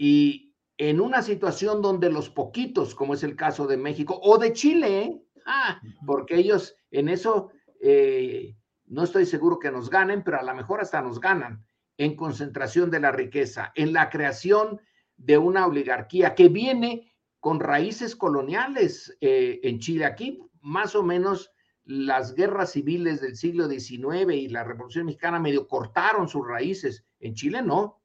Y 0.01 0.55
en 0.77 1.01
una 1.01 1.21
situación 1.21 1.81
donde 1.81 2.09
los 2.09 2.29
poquitos, 2.29 2.95
como 2.95 3.13
es 3.13 3.23
el 3.23 3.35
caso 3.35 3.67
de 3.67 3.75
México 3.75 4.17
o 4.23 4.37
de 4.37 4.53
Chile, 4.53 5.01
¿eh? 5.01 5.21
ah, 5.45 5.81
porque 6.05 6.37
ellos 6.37 6.73
en 6.89 7.09
eso 7.09 7.51
eh, 7.81 8.55
no 8.85 9.03
estoy 9.03 9.25
seguro 9.25 9.59
que 9.59 9.71
nos 9.71 9.89
ganen, 9.89 10.23
pero 10.23 10.39
a 10.39 10.43
lo 10.43 10.55
mejor 10.55 10.79
hasta 10.79 11.01
nos 11.01 11.19
ganan 11.19 11.65
en 11.97 12.15
concentración 12.15 12.89
de 12.89 13.01
la 13.01 13.11
riqueza, 13.11 13.73
en 13.75 13.91
la 13.91 14.09
creación 14.09 14.79
de 15.17 15.37
una 15.37 15.67
oligarquía 15.67 16.33
que 16.33 16.47
viene 16.47 17.13
con 17.41 17.59
raíces 17.59 18.15
coloniales 18.15 19.17
eh, 19.19 19.59
en 19.63 19.79
Chile. 19.79 20.05
Aquí 20.05 20.39
más 20.61 20.95
o 20.95 21.03
menos 21.03 21.51
las 21.83 22.35
guerras 22.35 22.71
civiles 22.71 23.19
del 23.19 23.35
siglo 23.35 23.67
XIX 23.67 24.33
y 24.33 24.47
la 24.47 24.63
Revolución 24.63 25.07
Mexicana 25.07 25.39
medio 25.39 25.67
cortaron 25.67 26.29
sus 26.29 26.47
raíces. 26.47 27.05
En 27.19 27.33
Chile 27.33 27.61
no. 27.61 28.01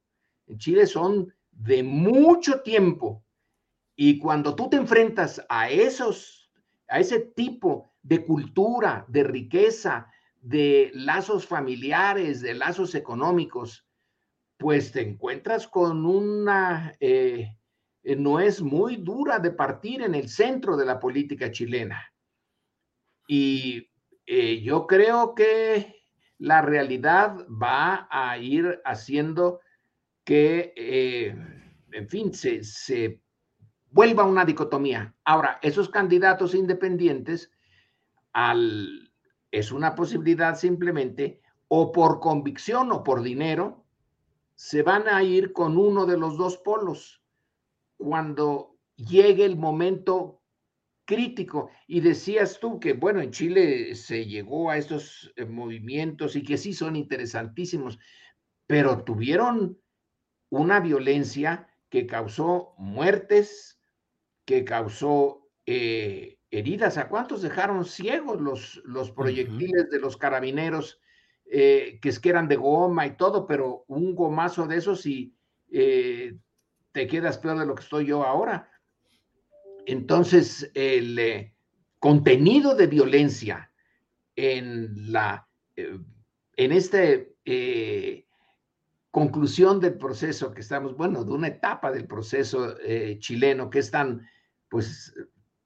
En 0.48 0.58
Chile 0.58 0.88
son 0.88 1.32
de 1.56 1.82
mucho 1.82 2.60
tiempo. 2.60 3.24
Y 3.96 4.18
cuando 4.18 4.54
tú 4.54 4.68
te 4.68 4.76
enfrentas 4.76 5.44
a 5.48 5.70
esos, 5.70 6.50
a 6.88 7.00
ese 7.00 7.20
tipo 7.20 7.92
de 8.02 8.24
cultura, 8.24 9.04
de 9.08 9.24
riqueza, 9.24 10.10
de 10.40 10.90
lazos 10.94 11.46
familiares, 11.46 12.42
de 12.42 12.54
lazos 12.54 12.94
económicos, 12.94 13.86
pues 14.58 14.92
te 14.92 15.00
encuentras 15.00 15.66
con 15.66 16.04
una, 16.04 16.94
eh, 17.00 17.56
eh, 18.02 18.16
no 18.16 18.40
es 18.40 18.60
muy 18.60 18.96
dura 18.96 19.38
de 19.38 19.50
partir 19.50 20.02
en 20.02 20.14
el 20.14 20.28
centro 20.28 20.76
de 20.76 20.84
la 20.84 21.00
política 21.00 21.50
chilena. 21.50 22.12
Y 23.26 23.90
eh, 24.26 24.60
yo 24.60 24.86
creo 24.86 25.34
que 25.34 26.04
la 26.38 26.62
realidad 26.62 27.46
va 27.48 28.06
a 28.10 28.36
ir 28.38 28.80
haciendo 28.84 29.60
que, 30.24 31.34
en 31.92 32.08
fin, 32.08 32.32
se, 32.32 32.64
se 32.64 33.20
vuelva 33.90 34.24
una 34.24 34.44
dicotomía. 34.44 35.14
Ahora, 35.24 35.58
esos 35.62 35.88
candidatos 35.88 36.54
independientes, 36.54 37.52
al, 38.32 39.12
es 39.50 39.70
una 39.70 39.94
posibilidad 39.94 40.56
simplemente, 40.56 41.40
o 41.68 41.92
por 41.92 42.20
convicción 42.20 42.90
o 42.90 43.04
por 43.04 43.22
dinero, 43.22 43.84
se 44.54 44.82
van 44.82 45.08
a 45.08 45.22
ir 45.22 45.52
con 45.52 45.76
uno 45.76 46.06
de 46.06 46.16
los 46.16 46.36
dos 46.36 46.56
polos 46.58 47.22
cuando 47.96 48.76
llegue 48.96 49.44
el 49.44 49.56
momento 49.56 50.42
crítico. 51.04 51.70
Y 51.86 52.00
decías 52.00 52.58
tú 52.60 52.80
que, 52.80 52.92
bueno, 52.92 53.20
en 53.20 53.30
Chile 53.30 53.94
se 53.94 54.26
llegó 54.26 54.70
a 54.70 54.78
estos 54.78 55.32
eh, 55.36 55.44
movimientos 55.44 56.36
y 56.36 56.42
que 56.42 56.56
sí 56.56 56.72
son 56.72 56.96
interesantísimos, 56.96 57.98
pero 58.66 59.04
tuvieron 59.04 59.78
una 60.60 60.80
violencia 60.80 61.68
que 61.88 62.06
causó 62.06 62.74
muertes, 62.78 63.80
que 64.44 64.64
causó 64.64 65.48
eh, 65.66 66.38
heridas. 66.50 66.98
¿A 66.98 67.08
cuántos 67.08 67.42
dejaron 67.42 67.84
ciegos 67.84 68.40
los, 68.40 68.82
los 68.84 69.10
proyectiles 69.10 69.90
de 69.90 70.00
los 70.00 70.16
carabineros 70.16 71.00
eh, 71.46 71.98
que 72.00 72.08
es 72.08 72.18
que 72.18 72.30
eran 72.30 72.48
de 72.48 72.56
goma 72.56 73.06
y 73.06 73.16
todo, 73.16 73.46
pero 73.46 73.84
un 73.88 74.14
gomazo 74.14 74.66
de 74.66 74.76
esos 74.76 75.04
y 75.06 75.36
eh, 75.70 76.38
te 76.92 77.06
quedas 77.06 77.38
peor 77.38 77.58
de 77.58 77.66
lo 77.66 77.74
que 77.74 77.82
estoy 77.82 78.06
yo 78.06 78.24
ahora. 78.24 78.70
Entonces, 79.86 80.70
el 80.74 81.52
contenido 81.98 82.74
de 82.74 82.86
violencia 82.86 83.70
en 84.36 85.12
la 85.12 85.46
en 85.76 86.72
esta 86.72 86.98
conclusión 89.14 89.78
del 89.78 89.96
proceso 89.96 90.52
que 90.52 90.62
estamos, 90.62 90.96
bueno, 90.96 91.24
de 91.24 91.30
una 91.30 91.46
etapa 91.46 91.92
del 91.92 92.04
proceso 92.04 92.74
chileno 93.20 93.70
que 93.70 93.78
es 93.78 93.88
tan, 93.88 94.28
pues, 94.68 95.14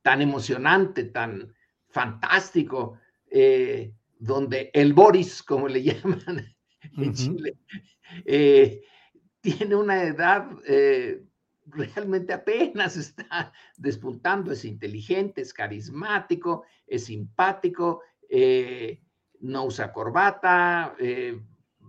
tan 0.02 0.20
emocionante, 0.20 1.04
tan 1.04 1.54
fantástico, 1.88 2.98
donde 4.18 4.70
el 4.74 4.92
Boris, 4.92 5.42
como 5.42 5.66
le 5.66 5.82
llaman 5.94 6.54
en 6.96 7.14
Chile, 7.14 7.56
eh, 8.26 8.82
tiene 9.40 9.76
una 9.76 10.02
edad 10.02 10.50
eh, 10.66 11.24
realmente 11.66 12.32
apenas 12.32 12.96
está 12.96 13.52
despuntando, 13.76 14.52
es 14.52 14.64
inteligente, 14.64 15.40
es 15.40 15.54
carismático, 15.54 16.64
es 16.86 17.04
simpático, 17.04 18.02
eh, 18.28 19.00
no 19.40 19.64
usa 19.64 19.90
corbata, 19.92 20.96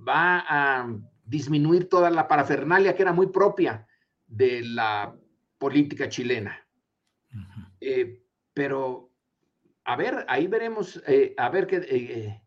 va 0.07 0.45
a 0.47 0.87
disminuir 1.29 1.87
toda 1.87 2.09
la 2.09 2.27
parafernalia 2.27 2.95
que 2.95 3.03
era 3.03 3.13
muy 3.13 3.27
propia 3.27 3.87
de 4.27 4.63
la 4.63 5.15
política 5.57 6.09
chilena. 6.09 6.65
pero 8.53 9.09
a 9.85 9.95
ver, 9.95 10.25
ahí 10.27 10.47
veremos, 10.47 11.01
eh, 11.07 11.33
a 11.37 11.49
ver 11.49 11.65
qué, 11.65 11.77
eh, 11.89 12.41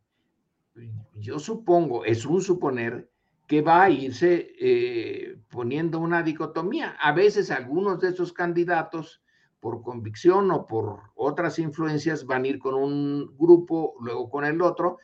yo 1.14 1.39
supongo, 1.39 2.05
es 2.05 2.24
un 2.24 2.41
suponer 2.41 3.11
que 3.47 3.62
va 3.62 3.83
a 3.83 3.91
irse 3.91 4.55
eh, 4.61 5.39
poniendo 5.49 5.99
una 5.99 6.22
dicotomía. 6.22 6.97
A 7.01 7.12
veces 7.12 7.51
algunos 7.51 8.01
de 8.01 8.11
esos 8.11 8.33
candidatos, 8.33 9.22
por 9.61 9.83
convicción 9.83 10.51
o 10.51 10.66
por 10.66 11.01
otras 11.14 11.59
influencias, 11.59 12.24
van 12.26 12.45
a 12.45 12.49
ir 12.49 12.59
con 12.59 12.74
un 12.74 13.37
grupo, 13.37 13.95
luego 14.01 14.30
con 14.30 14.45
el 14.45 14.62
otro, 14.62 14.99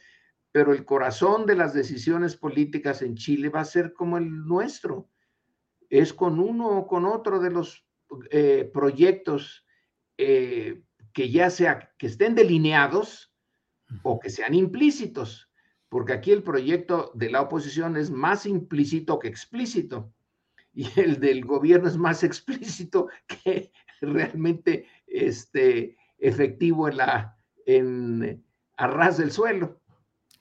pero 0.52 0.72
el 0.72 0.84
corazón 0.84 1.46
de 1.46 1.56
las 1.56 1.74
decisiones 1.74 2.36
políticas 2.36 3.02
en 3.02 3.16
Chile 3.16 3.48
va 3.48 3.60
a 3.60 3.64
ser 3.64 3.92
como 3.92 4.18
el 4.18 4.46
nuestro. 4.46 5.08
Es 5.90 6.12
con 6.12 6.38
uno 6.38 6.68
o 6.68 6.86
con 6.86 7.04
otro 7.04 7.40
de 7.40 7.50
los 7.50 7.86
proyectos 8.72 9.66
que 10.16 11.30
ya 11.30 11.50
sea 11.50 11.92
que 11.98 12.06
estén 12.06 12.34
delineados 12.34 13.34
o 14.02 14.18
que 14.18 14.30
sean 14.30 14.54
implícitos, 14.54 15.50
porque 15.88 16.12
aquí 16.12 16.32
el 16.32 16.42
proyecto 16.42 17.10
de 17.14 17.30
la 17.30 17.42
oposición 17.42 17.96
es 17.96 18.10
más 18.10 18.46
implícito 18.46 19.18
que 19.18 19.28
explícito 19.28 20.12
y 20.78 20.88
el 21.00 21.18
del 21.18 21.44
gobierno 21.44 21.88
es 21.88 21.96
más 21.96 22.22
explícito 22.22 23.08
que 23.26 23.72
realmente 24.00 24.86
este, 25.06 25.96
efectivo 26.18 26.88
en 26.88 26.96
la 26.98 27.36
en 27.66 28.44
a 28.76 29.10
del 29.10 29.32
suelo. 29.32 29.80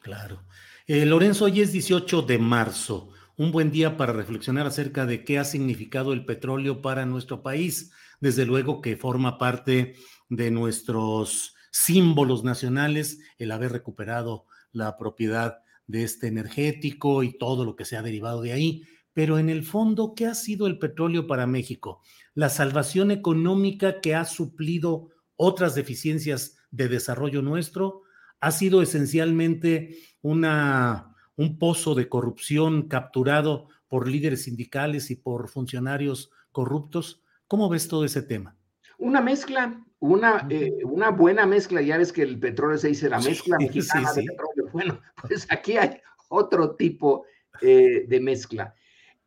Claro. 0.07 0.41
Eh, 0.85 1.05
Lorenzo, 1.05 1.43
hoy 1.43 1.59
es 1.59 1.73
18 1.73 2.21
de 2.21 2.37
marzo, 2.37 3.09
un 3.35 3.51
buen 3.51 3.71
día 3.71 3.97
para 3.97 4.13
reflexionar 4.13 4.65
acerca 4.65 5.05
de 5.05 5.25
qué 5.25 5.37
ha 5.37 5.43
significado 5.43 6.13
el 6.13 6.23
petróleo 6.23 6.81
para 6.81 7.05
nuestro 7.05 7.43
país. 7.43 7.91
Desde 8.21 8.45
luego 8.45 8.79
que 8.79 8.95
forma 8.95 9.37
parte 9.37 9.95
de 10.29 10.49
nuestros 10.49 11.55
símbolos 11.71 12.45
nacionales 12.45 13.19
el 13.37 13.51
haber 13.51 13.73
recuperado 13.73 14.45
la 14.71 14.95
propiedad 14.95 15.57
de 15.87 16.05
este 16.05 16.27
energético 16.27 17.21
y 17.21 17.37
todo 17.37 17.65
lo 17.65 17.75
que 17.75 17.83
se 17.83 17.97
ha 17.97 18.01
derivado 18.01 18.41
de 18.41 18.53
ahí. 18.53 18.83
Pero 19.11 19.39
en 19.39 19.49
el 19.49 19.63
fondo, 19.63 20.13
¿qué 20.15 20.25
ha 20.27 20.35
sido 20.35 20.67
el 20.67 20.79
petróleo 20.79 21.27
para 21.27 21.47
México? 21.47 22.01
La 22.33 22.47
salvación 22.47 23.11
económica 23.11 23.99
que 23.99 24.15
ha 24.15 24.23
suplido 24.23 25.09
otras 25.35 25.75
deficiencias 25.75 26.55
de 26.71 26.87
desarrollo 26.87 27.41
nuestro 27.41 28.03
ha 28.39 28.51
sido 28.51 28.81
esencialmente 28.81 29.97
una, 30.21 31.15
un 31.35 31.57
pozo 31.57 31.95
de 31.95 32.09
corrupción 32.09 32.87
capturado 32.87 33.67
por 33.87 34.07
líderes 34.07 34.43
sindicales 34.43 35.11
y 35.11 35.15
por 35.15 35.47
funcionarios 35.49 36.31
corruptos. 36.51 37.23
¿Cómo 37.47 37.69
ves 37.69 37.87
todo 37.87 38.05
ese 38.05 38.21
tema? 38.21 38.55
Una 38.97 39.21
mezcla, 39.21 39.83
una, 39.99 40.47
eh, 40.49 40.71
una 40.83 41.11
buena 41.11 41.45
mezcla, 41.45 41.81
ya 41.81 41.97
ves 41.97 42.11
que 42.11 42.23
el 42.23 42.39
petróleo 42.39 42.77
se 42.77 42.89
dice 42.89 43.09
la 43.09 43.19
mezcla 43.19 43.57
mexicana 43.57 44.11
de 44.13 44.23
petróleo. 44.23 44.69
Bueno, 44.71 44.99
pues 45.27 45.47
aquí 45.49 45.77
hay 45.77 46.01
otro 46.29 46.75
tipo 46.75 47.25
eh, 47.61 48.05
de 48.07 48.19
mezcla. 48.19 48.73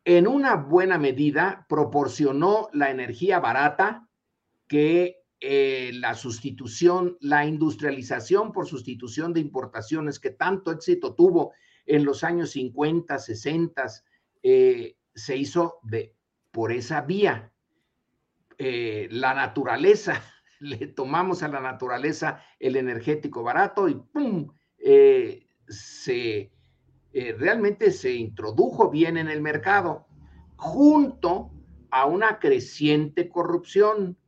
En 0.03 0.27
una 0.27 0.55
buena 0.55 0.97
medida 0.97 1.65
proporcionó 1.69 2.69
la 2.73 2.89
energía 2.89 3.39
barata 3.39 4.07
que 4.67 5.20
eh, 5.43 5.89
la 5.95 6.13
sustitución, 6.13 7.17
la 7.19 7.47
industrialización 7.47 8.51
por 8.51 8.67
sustitución 8.67 9.33
de 9.33 9.39
importaciones 9.39 10.19
que 10.19 10.29
tanto 10.29 10.71
éxito 10.71 11.15
tuvo 11.15 11.53
en 11.87 12.05
los 12.05 12.23
años 12.23 12.51
50, 12.51 13.17
60, 13.17 13.87
eh, 14.43 14.97
se 15.15 15.37
hizo 15.37 15.79
de, 15.81 16.15
por 16.51 16.71
esa 16.71 17.01
vía. 17.01 17.51
Eh, 18.59 19.07
la 19.09 19.33
naturaleza, 19.33 20.21
le 20.59 20.85
tomamos 20.85 21.41
a 21.41 21.47
la 21.47 21.59
naturaleza 21.59 22.43
el 22.59 22.75
energético 22.75 23.41
barato 23.41 23.89
y 23.89 23.95
¡pum! 23.95 24.47
se, 25.67 26.51
realmente 27.11 27.89
se 27.89 28.13
introdujo 28.13 28.91
bien 28.91 29.17
en 29.17 29.27
el 29.27 29.41
mercado 29.41 30.05
junto 30.55 31.51
a 31.89 32.05
una 32.05 32.37
creciente 32.37 33.27
corrupción. 33.27 34.19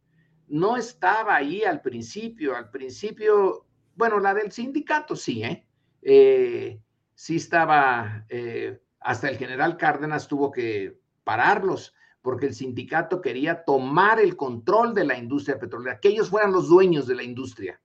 No 0.48 0.78
estaba 0.78 1.36
ahí 1.36 1.64
al 1.64 1.82
principio, 1.82 2.56
al 2.56 2.70
principio, 2.70 3.66
bueno, 3.96 4.20
la 4.20 4.34
del 4.34 4.52
sindicato 4.52 5.16
sí, 5.16 5.44
¿eh? 5.44 5.66
eh 6.02 6.80
sí 7.16 7.38
estaba, 7.38 8.26
eh, 8.30 8.82
hasta 9.00 9.30
el 9.30 9.38
general 9.38 9.78
Cárdenas 9.78 10.28
tuvo 10.28 10.52
que 10.52 11.00
pararlos 11.24 11.94
porque 12.22 12.46
el 12.46 12.56
sindicato 12.56 13.22
quería 13.22 13.66
tomar 13.66 14.20
el 14.20 14.38
control 14.38 14.94
de 14.94 15.04
la 15.04 15.18
industria 15.18 15.60
petrolera, 15.60 16.00
que 16.00 16.08
ellos 16.08 16.30
fueran 16.30 16.54
los 16.54 16.70
dueños 16.70 17.06
de 17.06 17.16
la 17.16 17.24
industria, 17.24 17.82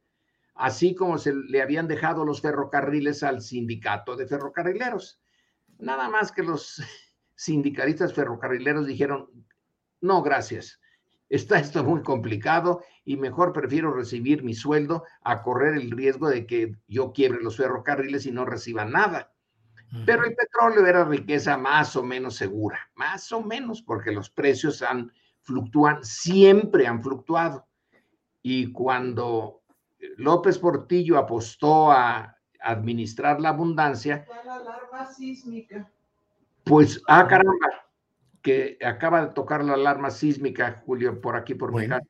así 0.55 0.95
como 0.95 1.19
se 1.19 1.35
le 1.35 1.61
habían 1.61 1.89
dejado 1.89 2.25
los 2.25 2.41
ferrocarriles 2.41 3.25
al 3.25 3.43
sindicato 3.43 4.17
de 4.17 4.29
ferrocarrileros. 4.29 5.21
Nada 5.79 6.09
más 6.09 6.31
que 6.31 6.45
los 6.45 6.81
sindicalistas 7.35 8.15
ferrocarrileros 8.15 8.87
dijeron, 8.87 9.29
no, 10.01 10.23
gracias, 10.23 10.81
está 11.29 11.59
esto 11.59 11.85
muy 11.85 12.03
complicado 12.03 12.83
y 13.05 13.17
mejor 13.17 13.53
prefiero 13.53 13.93
recibir 13.93 14.43
mi 14.43 14.55
sueldo 14.55 15.05
a 15.23 15.43
correr 15.43 15.75
el 15.75 15.91
riesgo 15.91 16.29
de 16.29 16.47
que 16.47 16.75
yo 16.87 17.13
quiebre 17.13 17.43
los 17.43 17.57
ferrocarriles 17.57 18.27
y 18.27 18.33
no 18.33 18.45
reciba 18.45 18.85
nada. 18.85 19.33
Pero 20.05 20.25
el 20.25 20.35
petróleo 20.35 20.87
era 20.87 21.05
riqueza 21.05 21.57
más 21.57 21.97
o 21.97 22.03
menos 22.03 22.37
segura, 22.37 22.79
más 22.95 23.33
o 23.33 23.43
menos, 23.43 23.81
porque 23.81 24.13
los 24.13 24.29
precios 24.29 24.83
han 24.83 25.11
fluctúan, 25.41 26.05
siempre 26.05 26.87
han 26.87 27.03
fluctuado. 27.03 27.67
Y 28.43 28.71
cuando 28.71 29.63
López 30.19 30.59
Portillo 30.59 31.17
apostó 31.17 31.91
a 31.91 32.37
administrar 32.61 33.41
la 33.41 33.51
abundancia, 33.51 34.27
la 34.45 34.57
alarma 34.57 35.07
sísmica. 35.07 35.91
Pues, 36.65 37.01
ah, 37.09 37.27
caramba, 37.27 37.55
que 38.43 38.79
acaba 38.85 39.27
de 39.27 39.33
tocar 39.33 39.65
la 39.65 39.75
alarma 39.75 40.11
sísmica, 40.11 40.83
Julio, 40.85 41.21
por 41.21 41.37
aquí, 41.37 41.55
por 41.55 41.73
mi 41.73 41.89
casa. 41.89 42.07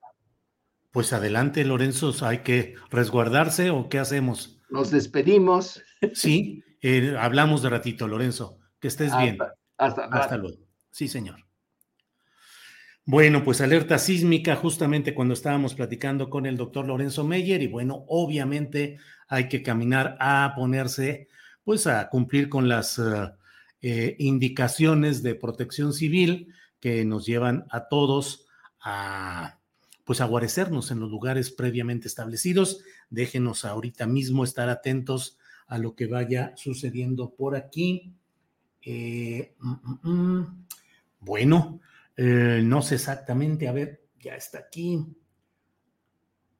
Pues 0.90 1.12
adelante, 1.12 1.64
Lorenzo, 1.64 2.14
¿hay 2.22 2.38
que 2.38 2.74
resguardarse 2.90 3.70
o 3.70 3.88
qué 3.88 3.98
hacemos? 3.98 4.60
Nos 4.70 4.90
despedimos. 4.90 5.82
Sí, 6.14 6.64
eh, 6.80 7.16
hablamos 7.18 7.62
de 7.62 7.70
ratito, 7.70 8.06
Lorenzo. 8.06 8.58
Que 8.80 8.88
estés 8.88 9.16
bien. 9.16 9.38
Hasta, 9.76 10.04
hasta 10.04 10.36
luego. 10.36 10.58
Sí, 10.90 11.08
señor. 11.08 11.44
Bueno, 13.04 13.42
pues 13.42 13.60
alerta 13.62 13.98
sísmica 13.98 14.54
justamente 14.54 15.14
cuando 15.14 15.32
estábamos 15.32 15.74
platicando 15.74 16.28
con 16.28 16.44
el 16.44 16.58
doctor 16.58 16.86
Lorenzo 16.86 17.24
Meyer 17.24 17.62
y 17.62 17.66
bueno, 17.66 18.04
obviamente 18.06 18.98
hay 19.28 19.48
que 19.48 19.62
caminar 19.62 20.16
a 20.20 20.52
ponerse, 20.54 21.28
pues 21.64 21.86
a 21.86 22.10
cumplir 22.10 22.50
con 22.50 22.68
las 22.68 22.98
eh, 22.98 23.30
eh, 23.82 24.16
indicaciones 24.18 25.22
de 25.22 25.34
protección 25.34 25.92
civil 25.92 26.52
que 26.80 27.04
nos 27.04 27.26
llevan 27.26 27.66
a 27.70 27.88
todos 27.88 28.46
a 28.80 29.58
pues 30.08 30.22
a 30.22 30.24
guarecernos 30.24 30.90
en 30.90 31.00
los 31.00 31.10
lugares 31.10 31.50
previamente 31.50 32.08
establecidos. 32.08 32.80
Déjenos 33.10 33.66
ahorita 33.66 34.06
mismo 34.06 34.42
estar 34.42 34.70
atentos 34.70 35.36
a 35.66 35.76
lo 35.76 35.94
que 35.94 36.06
vaya 36.06 36.54
sucediendo 36.56 37.34
por 37.34 37.54
aquí. 37.54 38.14
Eh, 38.80 39.52
mm, 39.58 39.70
mm, 39.70 40.10
mm. 40.10 40.66
bueno, 41.20 41.80
eh, 42.16 42.62
no 42.64 42.80
sé 42.80 42.94
exactamente, 42.94 43.68
a 43.68 43.72
ver, 43.72 44.02
ya 44.18 44.34
está 44.34 44.60
aquí. 44.60 45.04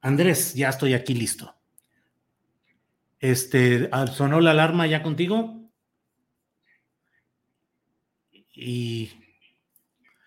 Andrés, 0.01 0.53
ya 0.53 0.69
estoy 0.69 0.93
aquí 0.93 1.15
listo. 1.15 1.55
Este, 3.19 3.89
¿sonó 4.13 4.41
la 4.41 4.51
alarma 4.51 4.85
ya 4.85 5.01
contigo? 5.01 5.58
Y 8.59 9.11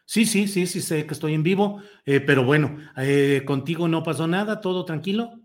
sí, 0.07 0.25
sí, 0.25 0.49
sí, 0.49 0.67
sí, 0.67 0.81
sé 0.81 1.07
que 1.07 1.13
estoy 1.13 1.35
en 1.35 1.43
vivo, 1.43 1.83
eh, 2.07 2.21
pero 2.21 2.45
bueno, 2.45 2.79
eh, 2.97 3.43
contigo 3.45 3.89
no 3.89 4.03
pasó 4.03 4.27
nada, 4.27 4.61
todo 4.61 4.85
tranquilo. 4.85 5.39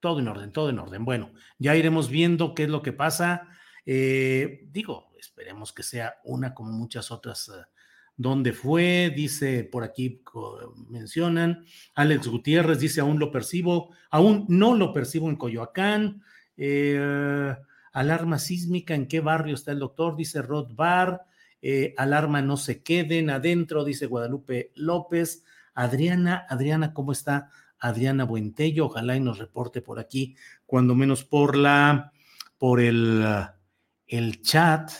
Todo 0.00 0.20
en 0.20 0.28
orden, 0.28 0.52
todo 0.52 0.70
en 0.70 0.78
orden. 0.78 1.04
Bueno, 1.04 1.32
ya 1.58 1.74
iremos 1.74 2.10
viendo 2.10 2.54
qué 2.54 2.64
es 2.64 2.68
lo 2.68 2.82
que 2.82 2.92
pasa. 2.92 3.48
Eh, 3.84 4.66
digo, 4.70 5.10
esperemos 5.18 5.72
que 5.72 5.82
sea 5.82 6.16
una 6.24 6.54
como 6.54 6.72
muchas 6.72 7.10
otras. 7.10 7.50
¿Dónde 8.16 8.52
fue? 8.52 9.12
Dice 9.14 9.64
por 9.64 9.84
aquí, 9.84 10.22
mencionan. 10.88 11.64
Alex 11.94 12.28
Gutiérrez 12.28 12.78
dice, 12.78 13.00
aún 13.00 13.18
lo 13.18 13.30
percibo, 13.30 13.90
aún 14.10 14.46
no 14.48 14.74
lo 14.74 14.92
percibo 14.92 15.28
en 15.28 15.36
Coyoacán. 15.36 16.22
alarma 17.92 18.38
sísmica, 18.38 18.94
¿en 18.94 19.08
qué 19.08 19.20
barrio 19.20 19.54
está 19.54 19.72
el 19.72 19.80
doctor? 19.80 20.16
Dice 20.16 20.40
Rod 20.40 20.74
Bar. 20.74 21.26
Eh, 21.62 21.94
alarma 21.96 22.42
no 22.42 22.56
se 22.56 22.82
queden 22.82 23.30
adentro, 23.30 23.84
dice 23.84 24.06
Guadalupe 24.06 24.72
López. 24.74 25.44
Adriana, 25.74 26.46
Adriana, 26.48 26.94
¿cómo 26.94 27.12
está? 27.12 27.50
Adriana 27.78 28.24
Buentello, 28.24 28.86
ojalá 28.86 29.16
y 29.16 29.20
nos 29.20 29.38
reporte 29.38 29.82
por 29.82 29.98
aquí, 29.98 30.36
cuando 30.64 30.94
menos 30.94 31.24
por 31.24 31.56
la, 31.56 32.12
por 32.58 32.80
el, 32.80 33.24
el 34.06 34.42
chat, 34.42 34.90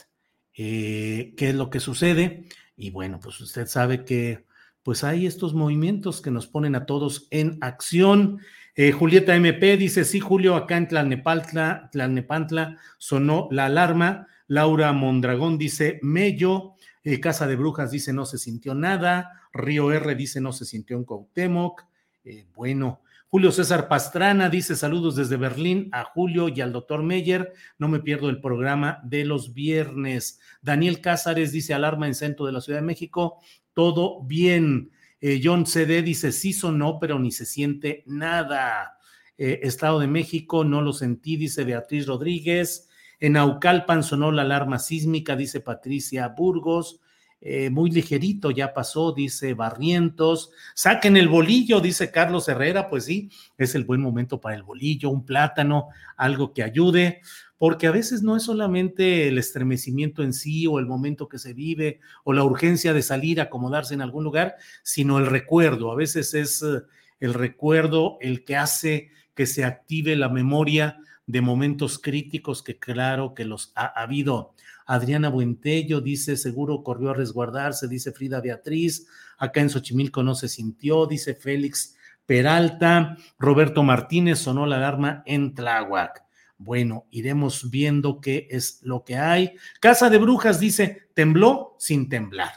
eh, 0.53 1.33
qué 1.37 1.49
es 1.49 1.55
lo 1.55 1.69
que 1.69 1.79
sucede. 1.79 2.45
Y 2.75 2.91
bueno, 2.91 3.19
pues 3.19 3.39
usted 3.41 3.67
sabe 3.67 4.05
que 4.05 4.45
pues 4.83 5.03
hay 5.03 5.25
estos 5.25 5.53
movimientos 5.53 6.21
que 6.21 6.31
nos 6.31 6.47
ponen 6.47 6.75
a 6.75 6.85
todos 6.85 7.27
en 7.31 7.57
acción. 7.59 8.39
Eh, 8.75 8.91
Julieta 8.91 9.35
MP 9.35 9.75
dice, 9.75 10.05
sí, 10.05 10.19
Julio, 10.19 10.55
acá 10.55 10.77
en 10.77 10.87
Tlalnepantla, 10.87 11.89
Tlalnepantla 11.91 12.77
sonó 12.97 13.49
la 13.51 13.65
alarma. 13.65 14.27
Laura 14.47 14.93
Mondragón 14.93 15.57
dice 15.57 15.99
Mello, 16.01 16.75
eh, 17.03 17.19
Casa 17.19 17.47
de 17.47 17.55
Brujas 17.55 17.91
dice 17.91 18.13
no 18.13 18.25
se 18.25 18.37
sintió 18.37 18.73
nada, 18.73 19.41
Río 19.53 19.91
R 19.91 20.15
dice 20.15 20.41
no 20.41 20.53
se 20.53 20.65
sintió 20.65 20.97
en 20.97 21.03
Cuauhtémoc, 21.03 21.83
eh, 22.23 22.47
bueno, 22.55 23.01
Julio 23.29 23.51
César 23.51 23.89
Pastrana 23.89 24.49
dice 24.49 24.77
saludos 24.77 25.17
desde 25.17 25.35
Berlín 25.35 25.89
a 25.91 26.05
Julio 26.05 26.47
y 26.47 26.61
al 26.61 26.71
doctor 26.71 27.03
Meyer. 27.03 27.51
No 27.77 27.89
me 27.89 27.99
pierdo 27.99 28.29
el 28.29 28.39
programa 28.39 29.01
de 29.03 29.25
los 29.25 29.53
viernes. 29.53 30.39
Daniel 30.61 31.01
Cázares 31.01 31.51
dice 31.51 31.73
alarma 31.73 32.07
en 32.07 32.15
centro 32.15 32.45
de 32.45 32.53
la 32.53 32.61
Ciudad 32.61 32.79
de 32.79 32.85
México. 32.85 33.39
Todo 33.73 34.23
bien. 34.23 34.91
Eh, 35.19 35.41
John 35.43 35.65
CD 35.65 36.01
dice 36.03 36.31
sí 36.31 36.53
sonó, 36.53 36.99
pero 37.01 37.19
ni 37.19 37.33
se 37.33 37.45
siente 37.45 38.03
nada. 38.05 38.93
Estado 39.37 39.99
de 39.99 40.07
México, 40.07 40.63
no 40.63 40.81
lo 40.81 40.93
sentí, 40.93 41.35
dice 41.35 41.63
Beatriz 41.63 42.07
Rodríguez. 42.07 42.86
En 43.19 43.35
Aucalpan 43.35 44.03
sonó 44.03 44.31
la 44.31 44.43
alarma 44.43 44.77
sísmica, 44.77 45.35
dice 45.35 45.59
Patricia 45.59 46.27
Burgos. 46.29 46.99
Eh, 47.39 47.69
muy 47.69 47.91
ligerito 47.91 48.49
ya 48.49 48.73
pasó, 48.73 49.11
dice 49.11 49.53
Barrientos. 49.53 50.51
Saquen 50.75 51.17
el 51.17 51.27
bolillo, 51.27 51.79
dice 51.79 52.11
Carlos 52.11 52.47
Herrera. 52.47 52.89
Pues 52.89 53.05
sí, 53.05 53.29
es 53.57 53.75
el 53.75 53.85
buen 53.85 54.01
momento 54.01 54.39
para 54.39 54.55
el 54.55 54.63
bolillo, 54.63 55.09
un 55.09 55.25
plátano, 55.25 55.89
algo 56.15 56.53
que 56.53 56.63
ayude, 56.63 57.21
porque 57.57 57.87
a 57.87 57.91
veces 57.91 58.21
no 58.21 58.35
es 58.35 58.43
solamente 58.43 59.27
el 59.27 59.37
estremecimiento 59.37 60.23
en 60.23 60.33
sí 60.33 60.67
o 60.67 60.77
el 60.77 60.85
momento 60.85 61.27
que 61.27 61.39
se 61.39 61.53
vive 61.53 61.99
o 62.23 62.33
la 62.33 62.43
urgencia 62.43 62.93
de 62.93 63.01
salir 63.01 63.39
a 63.39 63.45
acomodarse 63.45 63.93
en 63.93 64.01
algún 64.01 64.23
lugar, 64.23 64.55
sino 64.83 65.17
el 65.17 65.25
recuerdo. 65.25 65.91
A 65.91 65.95
veces 65.95 66.33
es 66.35 66.61
eh, 66.61 66.81
el 67.19 67.33
recuerdo 67.33 68.17
el 68.21 68.43
que 68.43 68.57
hace 68.57 69.09
que 69.33 69.45
se 69.45 69.63
active 69.63 70.15
la 70.15 70.29
memoria 70.29 70.99
de 71.27 71.41
momentos 71.41 71.99
críticos 71.99 72.63
que 72.63 72.79
claro 72.79 73.35
que 73.35 73.45
los 73.45 73.71
ha, 73.75 73.85
habido. 74.01 74.53
Adriana 74.85 75.29
Buentello 75.29 76.01
dice, 76.01 76.37
seguro 76.37 76.81
corrió 76.81 77.11
a 77.11 77.13
resguardarse, 77.13 77.87
dice 77.87 78.13
Frida 78.13 78.41
Beatriz, 78.41 79.05
acá 79.37 79.61
en 79.61 79.69
Xochimilco 79.69 80.23
no 80.23 80.33
se 80.33 80.47
sintió, 80.47 81.05
dice 81.05 81.35
Félix 81.35 81.95
Peralta, 82.25 83.17
Roberto 83.37 83.83
Martínez 83.83 84.39
sonó 84.39 84.65
la 84.65 84.77
alarma 84.77 85.23
en 85.25 85.53
Tláhuac. 85.53 86.25
Bueno, 86.57 87.05
iremos 87.11 87.69
viendo 87.69 88.19
qué 88.19 88.47
es 88.49 88.79
lo 88.81 89.03
que 89.03 89.15
hay. 89.15 89.53
Casa 89.79 90.09
de 90.09 90.17
Brujas 90.17 90.59
dice, 90.59 91.09
tembló 91.13 91.75
sin 91.77 92.09
temblar. 92.09 92.51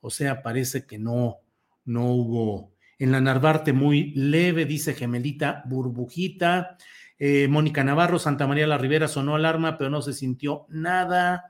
O 0.00 0.10
sea, 0.10 0.42
parece 0.42 0.86
que 0.86 0.98
no, 0.98 1.38
no 1.84 2.06
hubo. 2.06 2.72
En 2.98 3.12
la 3.12 3.20
Narvarte 3.20 3.72
muy 3.72 4.12
leve, 4.12 4.66
dice 4.66 4.94
Gemelita 4.94 5.62
Burbujita. 5.66 6.76
Eh, 7.18 7.48
Mónica 7.48 7.84
Navarro, 7.84 8.18
Santa 8.18 8.46
María 8.46 8.66
la 8.66 8.78
Rivera 8.78 9.08
sonó 9.08 9.34
alarma, 9.34 9.78
pero 9.78 9.90
no 9.90 10.02
se 10.02 10.12
sintió 10.12 10.66
nada. 10.68 11.44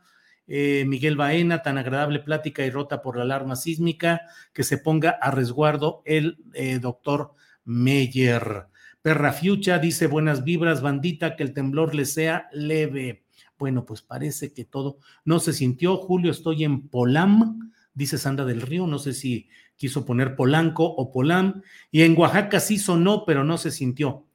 Eh, 0.47 0.85
Miguel 0.87 1.17
Baena, 1.17 1.63
tan 1.63 1.79
agradable 1.79 2.21
plática 2.21 2.65
y 2.65 2.71
rota 2.71 3.01
por 3.01 3.17
la 3.17 3.23
alarma 3.23 3.57
sísmica, 3.57 4.23
que 4.53 4.63
se 4.63 4.79
ponga 4.79 5.11
a 5.11 5.31
resguardo 5.31 6.03
el 6.05 6.39
eh, 6.53 6.79
doctor 6.79 7.33
Meyer. 7.65 8.67
Perra 9.01 9.33
Fiucha 9.33 9.79
dice 9.79 10.07
buenas 10.07 10.45
vibras, 10.45 10.83
bandita, 10.83 11.37
que 11.37 11.43
el 11.43 11.55
temblor 11.55 11.95
le 11.95 12.05
sea 12.05 12.49
leve. 12.53 13.25
Bueno, 13.59 13.85
pues 13.85 14.03
parece 14.03 14.53
que 14.53 14.65
todo 14.65 14.99
no 15.25 15.41
se 15.41 15.53
sintió. 15.53 15.97
Julio, 15.97 16.31
estoy 16.31 16.65
en 16.65 16.89
Polam, 16.89 17.73
dice 17.95 18.19
Sandra 18.19 18.45
del 18.45 18.63
Río, 18.63 18.87
no 18.87 18.99
sé 18.99 19.15
si 19.15 19.49
quiso 19.77 20.05
poner 20.05 20.37
Polanco 20.37 20.85
o 20.85 21.11
Polam. 21.11 21.63
Y 21.91 22.03
en 22.03 22.19
Oaxaca 22.19 22.61
sí 22.61 22.79
sonó, 22.79 23.25
pero 23.25 23.45
no 23.45 23.57
se 23.59 23.71
sintió. 23.71 24.27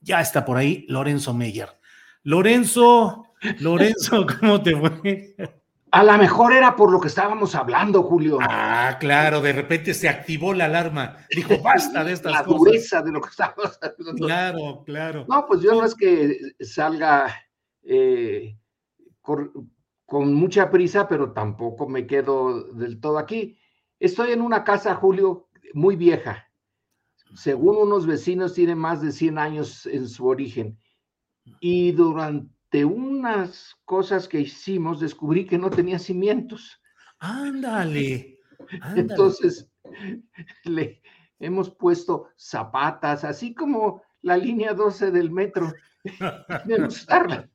Ya 0.00 0.20
está 0.20 0.44
por 0.44 0.56
ahí 0.56 0.84
Lorenzo 0.88 1.34
Meyer. 1.34 1.68
Lorenzo, 2.22 3.26
Lorenzo, 3.60 4.26
¿cómo 4.40 4.62
te 4.62 4.76
fue? 4.76 5.34
A 5.92 6.04
lo 6.04 6.16
mejor 6.18 6.52
era 6.52 6.76
por 6.76 6.92
lo 6.92 7.00
que 7.00 7.08
estábamos 7.08 7.54
hablando, 7.54 8.02
Julio. 8.04 8.38
Ah, 8.40 8.96
claro, 9.00 9.40
de 9.40 9.52
repente 9.52 9.92
se 9.92 10.08
activó 10.08 10.54
la 10.54 10.66
alarma. 10.66 11.16
Dijo, 11.34 11.60
basta 11.62 12.04
de 12.04 12.12
estas 12.12 12.32
la 12.32 12.44
cosas. 12.44 12.58
dureza 12.58 13.02
de 13.02 13.10
lo 13.10 13.20
que 13.20 13.30
estábamos 13.30 13.78
hablando. 13.82 14.26
Claro, 14.26 14.82
claro. 14.84 15.26
No, 15.28 15.46
pues 15.46 15.62
yo 15.62 15.72
no 15.72 15.84
es 15.84 15.94
que 15.96 16.38
salga 16.60 17.34
eh, 17.82 18.56
con 19.20 20.34
mucha 20.34 20.70
prisa, 20.70 21.08
pero 21.08 21.32
tampoco 21.32 21.88
me 21.88 22.06
quedo 22.06 22.72
del 22.72 23.00
todo 23.00 23.18
aquí. 23.18 23.58
Estoy 23.98 24.30
en 24.32 24.42
una 24.42 24.62
casa, 24.62 24.94
Julio, 24.94 25.48
muy 25.74 25.96
vieja. 25.96 26.49
Según 27.34 27.76
unos 27.76 28.06
vecinos, 28.06 28.54
tiene 28.54 28.74
más 28.74 29.02
de 29.02 29.12
100 29.12 29.38
años 29.38 29.86
en 29.86 30.08
su 30.08 30.26
origen. 30.26 30.78
Y 31.60 31.92
durante 31.92 32.84
unas 32.84 33.76
cosas 33.84 34.28
que 34.28 34.40
hicimos, 34.40 35.00
descubrí 35.00 35.46
que 35.46 35.58
no 35.58 35.70
tenía 35.70 35.98
cimientos. 35.98 36.80
Ándale. 37.18 38.38
ándale. 38.80 39.00
Entonces, 39.00 39.70
le 40.64 41.02
hemos 41.38 41.70
puesto 41.70 42.28
zapatas, 42.36 43.24
así 43.24 43.54
como 43.54 44.02
la 44.22 44.36
línea 44.36 44.74
12 44.74 45.10
del 45.10 45.30
metro. 45.30 45.72
de 46.66 46.82
usarla. 46.82 47.48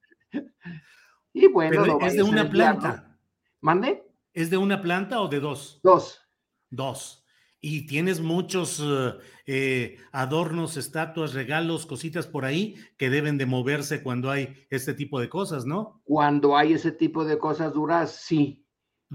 Y 1.34 1.47
bueno, 1.47 1.82
Pero 1.82 2.01
es 2.01 2.15
de 2.15 2.23
una 2.23 2.49
planta. 2.49 3.17
¿Mande? 3.61 4.03
¿Es 4.34 4.49
de 4.49 4.57
una 4.57 4.82
planta 4.82 5.21
o 5.21 5.28
de 5.28 5.39
dos? 5.39 5.80
Dos. 5.84 6.21
Dos. 6.69 7.24
Y 7.68 7.88
tienes 7.88 8.22
muchos 8.22 8.80
eh, 8.80 9.16
eh, 9.47 9.97
adornos, 10.11 10.78
estatuas, 10.78 11.34
regalos, 11.34 11.88
cositas 11.88 12.28
por 12.28 12.45
ahí 12.45 12.76
que 12.95 13.09
deben 13.09 13.39
de 13.39 13.47
moverse 13.47 14.03
cuando 14.03 14.30
hay 14.30 14.68
este 14.70 14.93
tipo 14.93 15.20
de 15.20 15.30
cosas, 15.30 15.66
¿no? 15.66 15.99
Cuando 16.03 16.55
hay 16.55 16.74
ese 16.74 16.91
tipo 16.91 17.26
de 17.26 17.39
cosas 17.39 17.74
duras, 17.74 18.11
sí. 18.11 18.63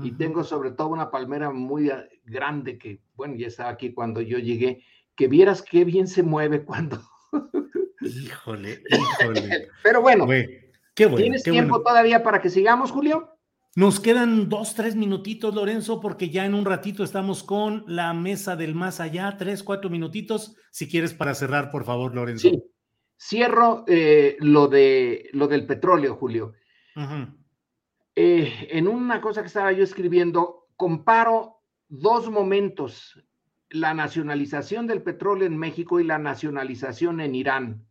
Y 0.03 0.11
tengo 0.17 0.43
sobre 0.43 0.73
todo 0.73 0.89
una 0.89 1.13
palmera 1.13 1.53
muy 1.53 1.91
ah, 1.91 2.05
grande 2.25 2.77
que, 2.77 3.01
bueno, 3.15 3.37
ya 3.37 3.47
estaba 3.47 3.71
aquí 3.71 3.93
cuando 3.93 4.21
yo 4.21 4.41
llegué, 4.41 4.83
que 5.15 5.29
vieras 5.29 5.63
qué 5.63 5.85
bien 5.85 6.09
se 6.09 6.25
mueve 6.25 6.65
cuando... 6.65 7.01
Híjole, 8.01 8.83
híjole. 8.91 9.69
Pero 9.85 10.03
bueno, 10.03 10.27
Güey, 10.27 10.73
qué 10.95 11.07
bueno. 11.07 11.19
¿tienes 11.19 11.45
qué 11.45 11.53
tiempo 11.53 11.77
bueno. 11.77 11.85
todavía 11.85 12.25
para 12.25 12.43
que 12.43 12.51
sigamos, 12.51 12.91
Julio? 12.91 13.29
Nos 13.77 14.01
quedan 14.01 14.49
dos, 14.49 14.75
tres 14.75 14.97
minutitos, 14.97 15.55
Lorenzo, 15.55 16.01
porque 16.01 16.29
ya 16.29 16.45
en 16.45 16.55
un 16.55 16.65
ratito 16.65 17.05
estamos 17.05 17.45
con 17.45 17.85
la 17.87 18.13
mesa 18.13 18.57
del 18.57 18.75
más 18.75 18.99
allá. 18.99 19.37
Tres, 19.39 19.63
cuatro 19.63 19.89
minutitos. 19.91 20.57
Si 20.73 20.89
quieres 20.89 21.15
para 21.15 21.35
cerrar, 21.35 21.71
por 21.71 21.85
favor, 21.85 22.15
Lorenzo. 22.15 22.49
Sí. 22.49 22.63
Cierro 23.17 23.85
eh, 23.87 24.37
lo, 24.41 24.67
de, 24.67 25.29
lo 25.33 25.47
del 25.47 25.67
petróleo, 25.67 26.17
Julio. 26.17 26.55
Eh, 28.17 28.69
en 28.71 28.89
una 28.89 29.21
cosa 29.21 29.43
que 29.43 29.47
estaba 29.47 29.73
yo 29.73 29.85
escribiendo, 29.85 30.69
comparo 30.77 31.63
dos 31.89 32.29
momentos, 32.31 33.23
la 33.69 33.95
nacionalización 33.95 34.87
del 34.87 35.03
petróleo 35.03 35.47
en 35.47 35.57
México 35.57 36.01
y 36.01 36.05
la 36.05 36.19
nacionalización 36.19 37.21
en 37.21 37.35
Irán. 37.35 37.87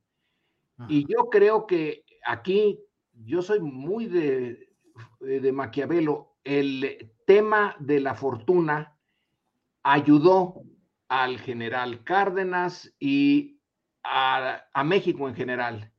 Y 0.88 1.06
yo 1.12 1.30
creo 1.30 1.68
que 1.68 2.06
aquí, 2.26 2.80
yo 3.14 3.42
soy 3.42 3.60
muy 3.60 4.08
de, 4.08 4.69
de 5.20 5.52
Maquiavelo, 5.52 6.36
el 6.44 7.12
tema 7.26 7.76
de 7.80 8.00
la 8.00 8.16
fortuna 8.16 8.98
ayudó 9.84 10.64
al 11.08 11.40
general 11.40 12.04
Cárdenas 12.04 12.94
y 13.00 13.60
a, 14.04 14.64
a 14.74 14.84
México 14.84 15.28
en 15.28 15.36
general. 15.36 15.92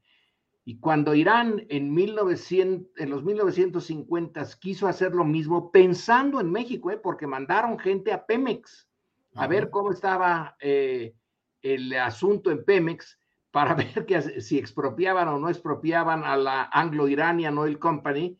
Y 0.65 0.79
cuando 0.79 1.15
Irán 1.15 1.67
en, 1.69 1.93
1900, 1.93 2.93
en 2.97 3.11
los 3.11 3.25
1950 3.25 4.47
quiso 4.61 4.87
hacer 4.87 5.15
lo 5.15 5.25
mismo, 5.25 5.73
pensando 5.73 6.41
en 6.41 6.51
México, 6.51 6.91
¿eh? 6.91 6.97
porque 6.97 7.27
mandaron 7.27 7.79
gente 7.79 8.13
a 8.13 8.25
Pemex 8.25 8.89
a 9.35 9.47
ver 9.47 9.71
cómo 9.71 9.91
estaba 9.91 10.57
eh, 10.61 11.15
el 11.63 11.93
asunto 11.95 12.51
en 12.51 12.65
Pemex 12.65 13.19
para 13.51 13.75
ver 13.75 14.07
que, 14.07 14.41
si 14.41 14.59
expropiaban 14.59 15.29
o 15.29 15.39
no 15.39 15.49
expropiaban 15.49 16.25
a 16.25 16.37
la 16.37 16.71
Anglo-Iranian 16.73 17.57
Oil 17.59 17.79
Company, 17.79 18.39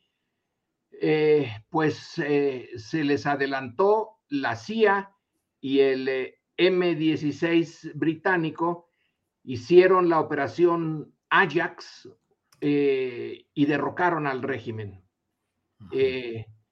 eh, 1.03 1.51
pues 1.71 2.19
eh, 2.19 2.69
se 2.77 3.05
les 3.05 3.25
adelantó 3.25 4.19
la 4.29 4.55
CIA 4.55 5.11
y 5.59 5.81
el 5.81 6.07
eh, 6.07 6.43
M16 6.59 7.95
británico, 7.95 8.91
hicieron 9.43 10.11
la 10.11 10.21
operación 10.21 11.15
Ajax 11.31 12.07
y 12.61 13.65
derrocaron 13.65 14.27
al 14.27 14.43
régimen. 14.43 15.03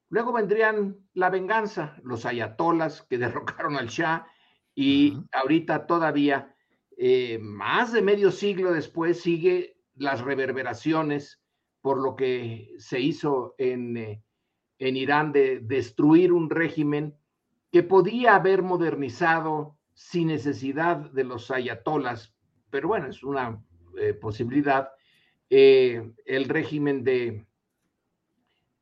Luego 0.09 0.33
vendrían 0.33 1.09
la 1.13 1.31
venganza, 1.31 1.97
los 2.03 2.27
ayatolas 2.27 3.01
que 3.09 3.17
derrocaron 3.17 3.77
al 3.77 3.87
Shah 3.87 4.27
y 4.75 5.17
ahorita 5.31 5.87
todavía, 5.87 6.55
más 7.39 7.93
de 7.93 8.03
medio 8.03 8.29
siglo 8.29 8.73
después, 8.73 9.21
sigue 9.21 9.77
las 9.95 10.21
reverberaciones 10.21 11.41
por 11.81 12.01
lo 12.01 12.15
que 12.15 12.73
se 12.77 12.99
hizo 12.99 13.55
en, 13.57 13.97
eh, 13.97 14.23
en 14.79 14.97
Irán 14.97 15.31
de 15.31 15.59
destruir 15.59 16.31
un 16.31 16.49
régimen 16.49 17.15
que 17.71 17.83
podía 17.83 18.35
haber 18.35 18.63
modernizado 18.63 19.77
sin 19.93 20.27
necesidad 20.27 20.97
de 21.11 21.23
los 21.23 21.51
ayatolas, 21.51 22.33
pero 22.69 22.87
bueno, 22.87 23.07
es 23.07 23.23
una 23.23 23.61
eh, 23.97 24.13
posibilidad, 24.13 24.89
eh, 25.49 26.11
el 26.25 26.45
régimen 26.45 27.03
de, 27.03 27.45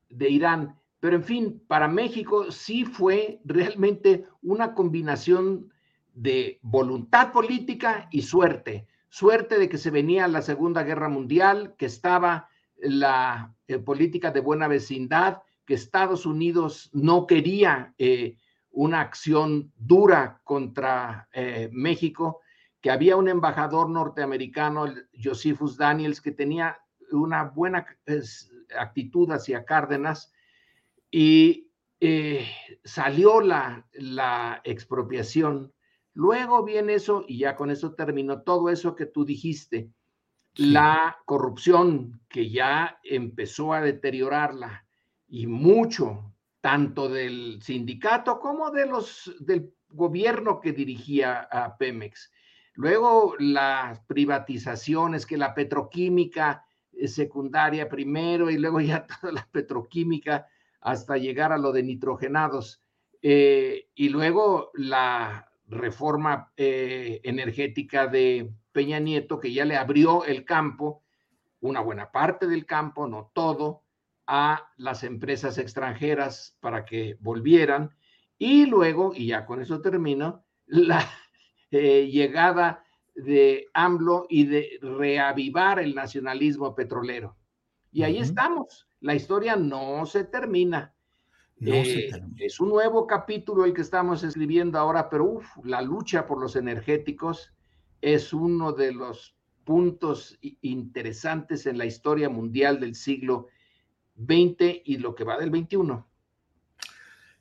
de 0.09 0.29
Irán. 0.29 0.79
Pero 0.99 1.15
en 1.15 1.23
fin, 1.23 1.63
para 1.67 1.87
México 1.87 2.51
sí 2.51 2.85
fue 2.85 3.39
realmente 3.45 4.25
una 4.41 4.73
combinación 4.73 5.71
de 6.13 6.59
voluntad 6.61 7.31
política 7.31 8.07
y 8.11 8.23
suerte. 8.23 8.87
Suerte 9.09 9.57
de 9.57 9.69
que 9.69 9.77
se 9.77 9.91
venía 9.91 10.27
la 10.27 10.41
Segunda 10.41 10.83
Guerra 10.83 11.09
Mundial, 11.09 11.75
que 11.77 11.85
estaba 11.85 12.49
la 12.79 13.55
eh, 13.67 13.79
política 13.79 14.31
de 14.31 14.39
buena 14.39 14.67
vecindad, 14.67 15.41
que 15.65 15.73
Estados 15.73 16.25
Unidos 16.25 16.89
no 16.93 17.27
quería 17.27 17.93
eh, 17.97 18.37
una 18.71 19.01
acción 19.01 19.71
dura 19.75 20.41
contra 20.43 21.27
eh, 21.33 21.69
México, 21.71 22.41
que 22.81 22.91
había 22.91 23.17
un 23.17 23.27
embajador 23.27 23.89
norteamericano, 23.89 24.85
Josephus 25.21 25.77
Daniels, 25.77 26.21
que 26.21 26.31
tenía 26.31 26.79
una 27.11 27.43
buena 27.43 27.85
actitud 28.77 29.31
hacia 29.31 29.65
Cárdenas 29.65 30.31
y 31.09 31.71
salió 32.83 33.41
la, 33.41 33.87
la 33.93 34.61
expropiación. 34.63 35.73
Luego 36.13 36.63
viene 36.63 36.93
eso, 36.93 37.25
y 37.27 37.39
ya 37.39 37.55
con 37.55 37.71
eso 37.71 37.95
terminó 37.95 38.43
todo 38.43 38.69
eso 38.69 38.95
que 38.95 39.07
tú 39.07 39.25
dijiste. 39.25 39.89
La 40.57 41.17
corrupción 41.25 42.21
que 42.27 42.49
ya 42.49 42.99
empezó 43.03 43.73
a 43.73 43.81
deteriorarla 43.81 44.85
y 45.27 45.47
mucho, 45.47 46.33
tanto 46.61 47.09
del 47.09 47.61
sindicato 47.61 48.39
como 48.39 48.71
de 48.71 48.87
los, 48.87 49.35
del 49.39 49.73
gobierno 49.89 50.59
que 50.59 50.73
dirigía 50.73 51.47
a 51.51 51.77
Pemex. 51.77 52.31
Luego 52.73 53.35
las 53.39 53.99
privatizaciones, 54.01 55.25
que 55.25 55.37
la 55.37 55.53
petroquímica 55.53 56.65
eh, 56.91 57.07
secundaria 57.07 57.87
primero 57.87 58.49
y 58.49 58.57
luego 58.57 58.81
ya 58.81 59.05
toda 59.05 59.33
la 59.33 59.47
petroquímica 59.51 60.47
hasta 60.81 61.17
llegar 61.17 61.51
a 61.51 61.57
lo 61.57 61.71
de 61.71 61.83
nitrogenados. 61.83 62.81
Eh, 63.21 63.89
y 63.95 64.09
luego 64.09 64.71
la 64.75 65.51
reforma 65.67 66.51
eh, 66.55 67.19
energética 67.23 68.07
de 68.07 68.51
Peña 68.77 68.99
Nieto, 68.99 69.39
que 69.39 69.51
ya 69.51 69.65
le 69.65 69.75
abrió 69.75 70.23
el 70.23 70.45
campo, 70.45 71.01
una 71.61 71.79
buena 71.79 72.11
parte 72.11 72.45
del 72.45 72.67
campo, 72.67 73.07
no 73.07 73.31
todo, 73.33 73.81
a 74.27 74.71
las 74.77 75.03
empresas 75.03 75.57
extranjeras 75.57 76.55
para 76.59 76.85
que 76.85 77.17
volvieran. 77.19 77.89
Y 78.37 78.67
luego, 78.67 79.13
y 79.15 79.25
ya 79.29 79.47
con 79.47 79.61
eso 79.63 79.81
termino, 79.81 80.45
la 80.67 81.03
eh, 81.71 82.07
llegada 82.07 82.83
de 83.15 83.65
AMLO 83.73 84.27
y 84.29 84.45
de 84.45 84.77
reavivar 84.79 85.79
el 85.79 85.95
nacionalismo 85.95 86.75
petrolero. 86.75 87.35
Y 87.91 88.03
ahí 88.03 88.19
estamos. 88.19 88.87
La 88.99 89.15
historia 89.15 89.55
no 89.55 90.05
se 90.05 90.23
termina. 90.23 90.93
No 91.57 91.73
Eh, 91.73 91.83
se 91.83 92.01
termina. 92.11 92.45
es 92.45 92.59
un 92.59 92.69
nuevo 92.69 93.07
capítulo 93.07 93.65
el 93.65 93.73
que 93.73 93.81
estamos 93.81 94.21
escribiendo 94.21 94.77
ahora, 94.77 95.09
pero 95.09 95.23
uf, 95.25 95.47
la 95.63 95.81
lucha 95.81 96.27
por 96.27 96.39
los 96.39 96.55
energéticos 96.55 97.56
es 98.01 98.33
uno 98.33 98.73
de 98.73 98.93
los 98.93 99.35
puntos 99.63 100.37
interesantes 100.61 101.65
en 101.65 101.77
la 101.77 101.85
historia 101.85 102.29
mundial 102.29 102.79
del 102.79 102.95
siglo 102.95 103.47
XX 104.17 104.81
y 104.85 104.97
lo 104.97 105.13
que 105.13 105.23
va 105.23 105.37
del 105.37 105.49
XXI. 105.49 105.77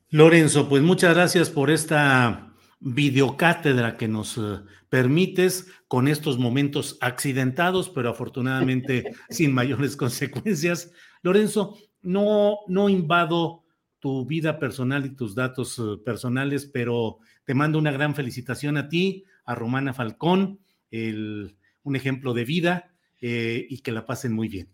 Lorenzo, 0.09 0.69
pues 0.69 0.83
muchas 0.83 1.15
gracias 1.15 1.49
por 1.49 1.69
esta 1.69 2.53
videocátedra 2.79 3.97
que 3.97 4.07
nos 4.07 4.37
eh, 4.37 4.59
permites 4.89 5.67
con 5.87 6.07
estos 6.07 6.37
momentos 6.37 6.97
accidentados, 7.01 7.89
pero 7.89 8.09
afortunadamente 8.09 9.15
sin 9.29 9.53
mayores 9.53 9.97
consecuencias. 9.97 10.91
Lorenzo, 11.23 11.77
no, 12.01 12.59
no 12.67 12.89
invado 12.89 13.63
tu 13.99 14.25
vida 14.25 14.59
personal 14.59 15.05
y 15.05 15.15
tus 15.15 15.33
datos 15.33 15.79
eh, 15.79 15.97
personales, 16.05 16.65
pero 16.65 17.19
te 17.45 17.53
mando 17.53 17.79
una 17.79 17.91
gran 17.91 18.15
felicitación 18.15 18.77
a 18.77 18.87
ti, 18.87 19.25
a 19.47 19.55
Romana 19.55 19.93
Falcón, 19.93 20.59
un 20.91 21.95
ejemplo 21.95 22.33
de 22.33 22.45
vida 22.45 22.93
eh, 23.19 23.65
y 23.67 23.79
que 23.79 23.91
la 23.91 24.05
pasen 24.05 24.33
muy 24.33 24.47
bien. 24.49 24.69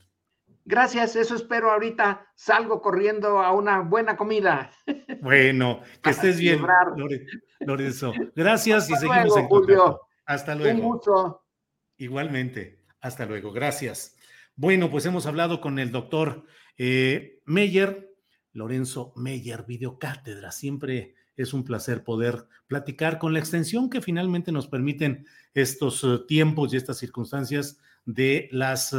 Gracias, 0.65 1.15
eso 1.15 1.35
espero 1.35 1.71
ahorita. 1.71 2.27
Salgo 2.35 2.81
corriendo 2.81 3.39
a 3.39 3.51
una 3.53 3.79
buena 3.79 4.17
comida. 4.17 4.71
Bueno, 5.21 5.81
que 6.01 6.09
estés 6.09 6.37
bien, 6.37 6.61
Lorenzo. 7.61 8.11
Gracias 8.35 8.89
y 8.89 8.95
seguimos 8.95 9.37
en 9.37 9.47
contacto. 9.47 10.01
Hasta 10.25 10.53
luego. 10.53 11.45
Igualmente. 11.95 12.83
Hasta 12.99 13.25
luego. 13.25 13.53
Gracias. 13.53 14.17
Bueno, 14.57 14.91
pues 14.91 15.05
hemos 15.05 15.25
hablado 15.25 15.61
con 15.61 15.79
el 15.79 15.93
doctor 15.93 16.43
eh, 16.77 17.41
Meyer, 17.45 18.13
Lorenzo 18.51 19.13
Meyer, 19.15 19.63
videocátedra. 19.65 20.51
Siempre 20.51 21.15
es 21.37 21.53
un 21.53 21.63
placer 21.63 22.03
poder 22.03 22.47
platicar 22.67 23.19
con 23.19 23.33
la 23.33 23.39
extensión 23.39 23.89
que 23.89 24.01
finalmente 24.01 24.51
nos 24.51 24.67
permiten 24.67 25.25
estos 25.53 26.03
eh, 26.03 26.19
tiempos 26.27 26.73
y 26.73 26.77
estas 26.77 26.97
circunstancias 26.97 27.79
de 28.05 28.49
las 28.51 28.95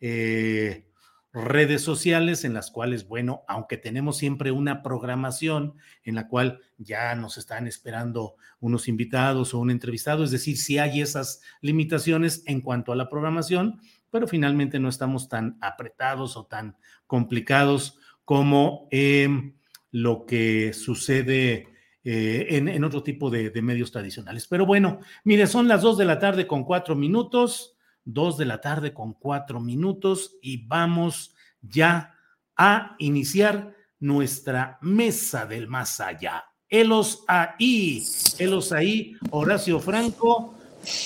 eh, 0.00 0.86
redes 1.32 1.82
sociales 1.82 2.44
en 2.44 2.54
las 2.54 2.70
cuales, 2.70 3.06
bueno, 3.06 3.42
aunque 3.46 3.76
tenemos 3.76 4.18
siempre 4.18 4.50
una 4.50 4.82
programación 4.82 5.74
en 6.02 6.16
la 6.16 6.26
cual 6.26 6.60
ya 6.78 7.14
nos 7.14 7.38
están 7.38 7.66
esperando 7.66 8.34
unos 8.58 8.88
invitados 8.88 9.54
o 9.54 9.58
un 9.60 9.70
entrevistado, 9.70 10.24
es 10.24 10.32
decir, 10.32 10.56
si 10.56 10.78
hay 10.78 11.00
esas 11.00 11.40
limitaciones 11.60 12.42
en 12.46 12.60
cuanto 12.60 12.92
a 12.92 12.96
la 12.96 13.08
programación, 13.08 13.80
pero 14.10 14.26
finalmente 14.26 14.80
no 14.80 14.88
estamos 14.88 15.28
tan 15.28 15.56
apretados 15.60 16.36
o 16.36 16.46
tan 16.46 16.76
complicados 17.06 17.98
como 18.24 18.88
em, 18.90 19.54
lo 19.90 20.26
que 20.26 20.72
sucede 20.72 21.68
eh, 22.02 22.46
en, 22.50 22.84
otro 22.84 23.02
tipo 23.02 23.30
de, 23.30 23.50
medios 23.62 23.92
tradicionales. 23.92 24.46
Pero 24.46 24.64
bueno, 24.64 25.00
mire, 25.24 25.46
son 25.46 25.68
las 25.68 25.82
dos 25.82 25.98
de 25.98 26.04
la 26.04 26.18
tarde 26.18 26.46
con 26.46 26.64
cuatro 26.64 26.94
minutos. 26.94 27.76
Dos 28.02 28.38
de 28.38 28.46
la 28.46 28.60
tarde 28.60 28.94
con 28.94 29.12
cuatro 29.12 29.60
minutos 29.60 30.36
y 30.40 30.66
vamos 30.66 31.34
ya 31.60 32.14
a 32.56 32.96
iniciar 32.98 33.74
nuestra 33.98 34.78
mesa 34.80 35.44
del 35.44 35.68
más 35.68 36.00
allá. 36.00 36.44
Elos 36.68 37.24
ahí, 37.28 38.02
Elos 38.38 38.72
ahí, 38.72 39.14
Horacio 39.30 39.78
Franco, 39.80 40.54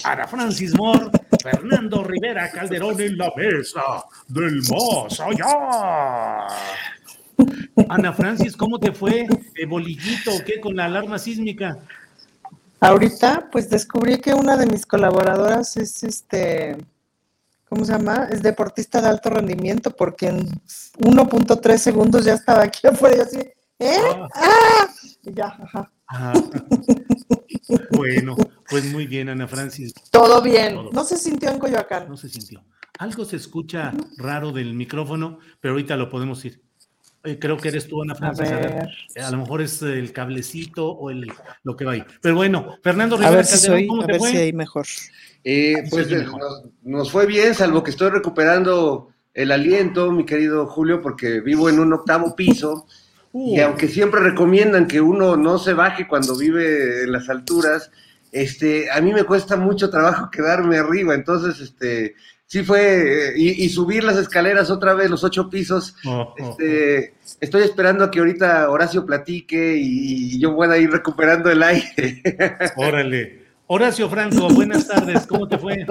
Ana 0.05 0.28
Francis 0.28 0.74
Moore, 0.76 1.11
Fernando 1.43 2.05
Rivera 2.05 2.51
Calderón 2.51 3.01
en 3.01 3.18
la 3.18 3.32
mesa 3.37 4.05
del 4.28 4.62
más 4.70 5.20
allá. 5.20 6.47
Ana 7.95 8.12
Francis, 8.12 8.57
¿cómo 8.57 8.80
te 8.80 8.90
fue? 8.90 9.28
¿De 9.55 9.66
bolillito 9.66 10.34
o 10.34 10.45
qué 10.45 10.61
con 10.61 10.74
la 10.74 10.86
alarma 10.86 11.16
sísmica? 11.16 11.78
Ahorita, 12.80 13.49
pues 13.53 13.70
descubrí 13.70 14.18
que 14.18 14.34
una 14.34 14.57
de 14.57 14.66
mis 14.66 14.84
colaboradoras 14.84 15.76
es 15.76 16.03
este, 16.03 16.76
¿cómo 17.68 17.84
se 17.84 17.92
llama? 17.92 18.28
Es 18.32 18.42
deportista 18.42 19.01
de 19.01 19.09
alto 19.09 19.30
rendimiento 19.30 19.92
porque 19.92 20.26
en 20.26 20.49
1.3 20.99 21.78
segundos 21.78 22.24
ya 22.24 22.34
estaba 22.34 22.64
aquí 22.64 22.84
afuera 22.88 23.16
y 23.16 23.20
así, 23.20 23.38
¿eh? 23.78 23.97
¡Ah! 24.12 24.28
¡Ah! 24.34 24.86
Y 25.22 25.32
ya, 25.32 25.47
ajá. 25.47 25.92
Ah. 26.09 26.32
bueno, 27.92 28.36
pues 28.68 28.92
muy 28.92 29.07
bien, 29.07 29.28
Ana 29.28 29.47
Francis. 29.47 29.95
Todo 30.11 30.42
bien. 30.42 30.76
No 30.92 31.05
se 31.05 31.16
sintió 31.16 31.49
en 31.51 31.61
Coyoacán. 31.61 32.09
No 32.09 32.16
se 32.16 32.28
sintió. 32.28 32.61
Algo 32.99 33.24
se 33.24 33.36
escucha 33.36 33.92
raro 34.18 34.51
del 34.51 34.74
micrófono, 34.74 35.38
pero 35.61 35.74
ahorita 35.74 35.97
lo 35.97 36.11
podemos 36.11 36.45
ir. 36.45 36.61
Eh, 37.25 37.39
creo 37.39 37.57
que 37.57 37.68
eres 37.68 37.89
tú, 37.89 38.03
Ana 38.03 38.14
Francis. 38.14 38.51
A, 39.16 39.31
lo 39.31 39.39
mejor 39.39 39.62
es 39.62 39.81
el 39.81 40.12
cablecito 40.12 40.89
o 40.89 41.11
el, 41.11 41.33
lo 41.62 41.75
que 41.75 41.87
va 41.87 41.93
ahí. 41.93 42.05
Pero 42.20 42.35
bueno, 42.35 42.77
Fernando 42.83 43.16
Rivera, 43.16 43.33
a 43.33 43.37
ver 43.37 43.47
si, 43.47 43.57
soy, 43.57 43.89
a 44.03 44.07
ver 44.07 44.20
si 44.20 44.37
hay 44.37 44.53
mejor. 44.53 44.87
Eh, 45.43 45.85
pues 45.91 46.12
eh, 46.12 46.27
nos, 46.83 47.11
fue 47.11 47.27
bien, 47.27 47.55
salvo 47.55 47.83
que 47.83 47.91
estoy 47.91 48.11
recuperando 48.11 49.09
el 49.33 49.53
aliento, 49.53 50.12
mi 50.12 50.27
querido 50.27 50.66
Julio, 50.66 51.01
porque 51.01 51.41
vivo 51.41 51.70
en 51.70 51.81
un 51.81 51.95
octavo 51.95 52.37
piso. 52.37 52.87
Y 53.33 53.59
aunque 53.61 53.89
siempre 53.89 54.20
recomiendan 54.20 54.87
que 54.87 55.01
uno 55.01 55.37
no 55.37 55.59
se 55.59 55.72
baje 55.72 56.07
cuando 56.07 56.37
vive 56.39 57.03
en 57.03 57.11
las 57.11 57.29
alturas, 57.29 57.91
este, 58.31 58.91
a 58.91 59.01
mí 59.01 59.12
me 59.12 59.25
cuesta 59.25 59.57
mucho 59.57 59.91
trabajo 59.91 60.31
quedarme 60.33 60.77
arriba. 60.77 61.14
Entonces, 61.14 61.61
este, 61.61 62.14
sí 62.55 62.62
fue, 62.62 63.32
y, 63.36 63.68
subir 63.68 64.05
las 64.05 64.16
escaleras 64.16 64.70
otra 64.70 64.94
vez, 64.94 65.11
los 65.11 65.24
ocho 65.24 65.50
pisos. 65.50 65.96
Oh, 66.07 66.32
este, 66.36 67.11
oh. 67.11 67.36
Estoy 67.40 67.62
esperando 67.64 68.05
a 68.05 68.12
que 68.12 68.20
ahorita 68.20 68.70
Horacio 68.70 69.05
platique 69.05 69.76
y, 69.76 70.38
yo 70.38 70.55
pueda 70.55 70.78
ir 70.78 70.88
recuperando 70.88 71.50
el 71.50 71.64
aire. 71.64 72.22
Órale. 72.76 73.42
Horacio 73.66 74.09
Franco, 74.09 74.48
buenas 74.50 74.86
tardes, 74.86 75.26
¿cómo 75.26 75.48
te 75.48 75.59
fue? 75.59 75.84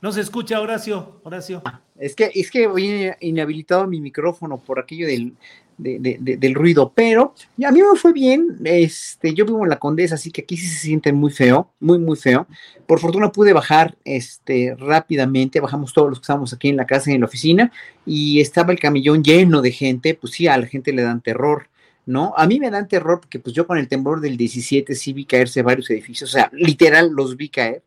No 0.00 0.10
se 0.10 0.20
escucha, 0.20 0.60
Horacio. 0.60 1.20
Horacio. 1.22 1.62
Es 1.96 2.16
que, 2.16 2.32
es 2.34 2.50
que 2.50 2.66
voy 2.66 3.12
inhabilitado 3.20 3.86
mi 3.86 4.00
micrófono 4.00 4.58
por 4.58 4.80
aquello 4.80 5.06
del, 5.06 5.32
del 5.76 6.54
ruido, 6.54 6.92
pero 6.94 7.34
a 7.64 7.70
mí 7.70 7.80
me 7.80 7.98
fue 7.98 8.12
bien, 8.12 8.58
este, 8.64 9.34
yo 9.34 9.44
vivo 9.44 9.64
en 9.64 9.70
la 9.70 9.78
Condesa, 9.78 10.14
así 10.14 10.30
que 10.30 10.42
aquí 10.42 10.56
sí 10.56 10.66
se 10.66 10.78
siente 10.78 11.12
muy 11.12 11.30
feo, 11.30 11.70
muy, 11.80 11.98
muy 11.98 12.16
feo. 12.16 12.46
Por 12.86 13.00
fortuna 13.00 13.32
pude 13.32 13.52
bajar 13.52 13.96
este, 14.04 14.74
rápidamente, 14.78 15.60
bajamos 15.60 15.92
todos 15.92 16.10
los 16.10 16.18
que 16.18 16.24
estábamos 16.24 16.52
aquí 16.52 16.68
en 16.68 16.76
la 16.76 16.86
casa 16.86 17.10
y 17.10 17.14
en 17.14 17.20
la 17.20 17.26
oficina, 17.26 17.72
y 18.06 18.40
estaba 18.40 18.72
el 18.72 18.78
camellón 18.78 19.24
lleno 19.24 19.62
de 19.62 19.72
gente, 19.72 20.14
pues 20.14 20.34
sí, 20.34 20.46
a 20.46 20.56
la 20.58 20.66
gente 20.66 20.92
le 20.92 21.02
dan 21.02 21.20
terror. 21.20 21.68
¿no? 22.06 22.34
A 22.36 22.46
mí 22.46 22.60
me 22.60 22.70
dan 22.70 22.86
terror 22.86 23.20
porque 23.20 23.38
pues 23.38 23.54
yo 23.54 23.66
con 23.66 23.78
el 23.78 23.88
temblor 23.88 24.20
del 24.20 24.36
17 24.36 24.94
sí 24.94 25.12
vi 25.12 25.24
caerse 25.24 25.62
varios 25.62 25.88
edificios, 25.90 26.30
o 26.30 26.32
sea, 26.32 26.50
literal 26.52 27.10
los 27.10 27.36
vi 27.36 27.48
caer. 27.48 27.82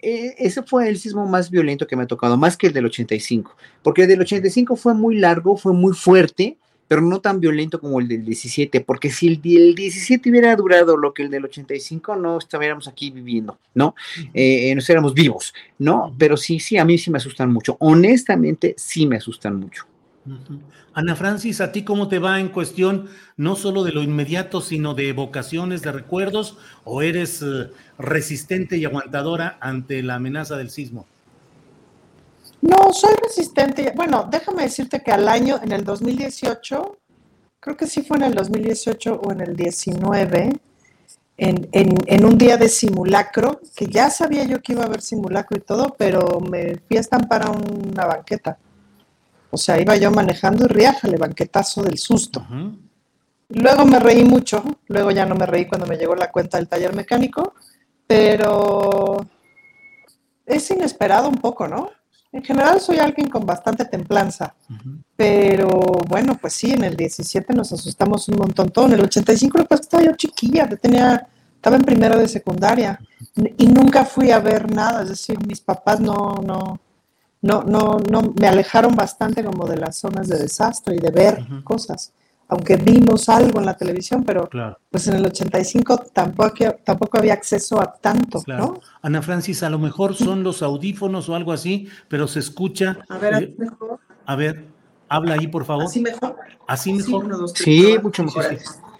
E, 0.00 0.34
ese 0.38 0.62
fue 0.64 0.88
el 0.88 0.98
sismo 0.98 1.26
más 1.26 1.48
violento 1.48 1.86
que 1.86 1.94
me 1.94 2.02
ha 2.02 2.06
tocado, 2.06 2.36
más 2.36 2.56
que 2.56 2.66
el 2.66 2.72
del 2.72 2.86
85, 2.86 3.56
porque 3.82 4.02
el 4.02 4.08
del 4.08 4.20
85 4.20 4.74
fue 4.76 4.94
muy 4.94 5.16
largo, 5.16 5.56
fue 5.56 5.72
muy 5.72 5.94
fuerte, 5.94 6.58
pero 6.92 7.00
no 7.00 7.22
tan 7.22 7.40
violento 7.40 7.80
como 7.80 8.00
el 8.00 8.06
del 8.06 8.22
17, 8.22 8.82
porque 8.82 9.08
si 9.08 9.26
el, 9.26 9.40
17 9.40 10.28
hubiera 10.28 10.54
durado 10.54 10.94
lo 10.94 11.14
que 11.14 11.22
el 11.22 11.30
del 11.30 11.46
85, 11.46 12.16
no 12.16 12.36
estaríamos 12.36 12.86
aquí 12.86 13.10
viviendo, 13.10 13.58
¿no? 13.74 13.94
Eh, 14.34 14.70
no 14.74 14.80
estaríamos 14.80 15.14
vivos, 15.14 15.54
¿no? 15.78 16.14
Pero 16.18 16.36
sí, 16.36 16.60
sí, 16.60 16.76
a 16.76 16.84
mí 16.84 16.98
sí 16.98 17.10
me 17.10 17.16
asustan 17.16 17.50
mucho. 17.50 17.78
Honestamente, 17.80 18.74
sí 18.76 19.06
me 19.06 19.16
asustan 19.16 19.56
mucho. 19.56 19.86
Ana 20.92 21.16
Francis, 21.16 21.62
¿a 21.62 21.72
ti 21.72 21.82
cómo 21.82 22.08
te 22.08 22.18
va 22.18 22.38
en 22.38 22.50
cuestión 22.50 23.08
no 23.38 23.56
solo 23.56 23.84
de 23.84 23.92
lo 23.92 24.02
inmediato, 24.02 24.60
sino 24.60 24.92
de 24.92 25.08
evocaciones, 25.08 25.80
de 25.80 25.92
recuerdos, 25.92 26.58
o 26.84 27.00
eres 27.00 27.40
eh, 27.40 27.70
resistente 27.98 28.76
y 28.76 28.84
aguantadora 28.84 29.56
ante 29.62 30.02
la 30.02 30.16
amenaza 30.16 30.58
del 30.58 30.68
sismo? 30.68 31.06
No, 32.62 32.92
soy 32.92 33.14
resistente. 33.20 33.92
Bueno, 33.94 34.28
déjame 34.30 34.62
decirte 34.62 35.00
que 35.00 35.10
al 35.10 35.28
año, 35.28 35.60
en 35.62 35.72
el 35.72 35.84
2018, 35.84 36.98
creo 37.58 37.76
que 37.76 37.88
sí 37.88 38.02
fue 38.02 38.18
en 38.18 38.22
el 38.22 38.34
2018 38.34 39.20
o 39.22 39.32
en 39.32 39.40
el 39.40 39.56
19, 39.56 40.60
en, 41.38 41.68
en, 41.72 42.24
un 42.24 42.38
día 42.38 42.56
de 42.56 42.68
simulacro, 42.68 43.60
que 43.74 43.86
ya 43.86 44.10
sabía 44.10 44.44
yo 44.44 44.62
que 44.62 44.74
iba 44.74 44.82
a 44.84 44.86
haber 44.86 45.02
simulacro 45.02 45.58
y 45.58 45.60
todo, 45.60 45.96
pero 45.98 46.38
me 46.38 46.76
fui 46.86 46.98
a 46.98 47.00
estampar 47.00 47.46
a 47.46 47.50
una 47.50 48.06
banqueta. 48.06 48.56
O 49.50 49.56
sea, 49.56 49.80
iba 49.80 49.96
yo 49.96 50.12
manejando 50.12 50.66
y 50.66 50.68
riájale, 50.68 51.16
banquetazo 51.16 51.82
del 51.82 51.98
susto. 51.98 52.46
Luego 53.48 53.84
me 53.84 53.98
reí 53.98 54.22
mucho, 54.22 54.62
luego 54.86 55.10
ya 55.10 55.26
no 55.26 55.34
me 55.34 55.46
reí 55.46 55.66
cuando 55.66 55.86
me 55.86 55.96
llegó 55.96 56.14
la 56.14 56.30
cuenta 56.30 56.58
del 56.58 56.68
taller 56.68 56.94
mecánico, 56.94 57.54
pero 58.06 59.16
es 60.46 60.70
inesperado 60.70 61.28
un 61.28 61.38
poco, 61.38 61.66
¿no? 61.66 61.90
En 62.32 62.42
general 62.42 62.80
soy 62.80 62.98
alguien 62.98 63.28
con 63.28 63.44
bastante 63.44 63.84
templanza, 63.84 64.54
pero 65.14 65.68
bueno, 66.08 66.38
pues 66.40 66.54
sí, 66.54 66.72
en 66.72 66.82
el 66.82 66.96
17 66.96 67.52
nos 67.52 67.72
asustamos 67.74 68.26
un 68.28 68.38
montón 68.38 68.70
todo. 68.70 68.86
En 68.86 68.92
el 68.92 69.02
85 69.02 69.64
pues 69.68 69.80
estaba 69.80 70.02
yo 70.02 70.12
chiquilla, 70.16 70.66
tenía, 70.68 71.28
estaba 71.54 71.76
en 71.76 71.82
primero 71.82 72.18
de 72.18 72.26
secundaria 72.26 72.98
y 73.58 73.66
nunca 73.66 74.06
fui 74.06 74.30
a 74.30 74.38
ver 74.38 74.74
nada, 74.74 75.02
es 75.02 75.10
decir, 75.10 75.36
mis 75.46 75.60
papás 75.60 76.00
no, 76.00 76.36
no, 76.42 76.80
no, 77.42 77.64
no, 77.64 77.98
no, 77.98 78.32
me 78.40 78.48
alejaron 78.48 78.96
bastante 78.96 79.44
como 79.44 79.66
de 79.66 79.76
las 79.76 79.98
zonas 79.98 80.26
de 80.26 80.38
desastre 80.38 80.96
y 80.96 81.00
de 81.00 81.10
ver 81.10 81.46
cosas. 81.62 82.12
Aunque 82.52 82.76
vimos 82.76 83.30
algo 83.30 83.60
en 83.60 83.66
la 83.66 83.74
televisión, 83.78 84.24
pero 84.24 84.50
pues 84.90 85.08
en 85.08 85.14
el 85.14 85.24
85 85.24 86.04
tampoco, 86.12 86.76
tampoco 86.84 87.16
había 87.16 87.32
acceso 87.32 87.80
a 87.80 87.94
tanto, 87.94 88.42
¿no? 88.46 88.78
Ana 89.00 89.22
Francis, 89.22 89.62
a 89.62 89.70
lo 89.70 89.78
mejor 89.78 90.14
son 90.14 90.42
los 90.42 90.62
audífonos 90.62 91.30
o 91.30 91.34
algo 91.34 91.52
así, 91.52 91.88
pero 92.08 92.28
se 92.28 92.40
escucha. 92.40 92.98
A 93.08 93.16
ver, 93.16 93.42
eh, 93.42 93.54
mejor. 93.56 94.00
A 94.26 94.36
ver, 94.36 94.66
habla 95.08 95.34
ahí, 95.34 95.46
por 95.46 95.64
favor. 95.64 95.86
Así 95.86 96.02
mejor. 96.02 96.36
Así 96.66 96.92
mejor. 96.92 97.48
Sí, 97.54 97.96
mucho 98.02 98.22
mejor. 98.22 98.44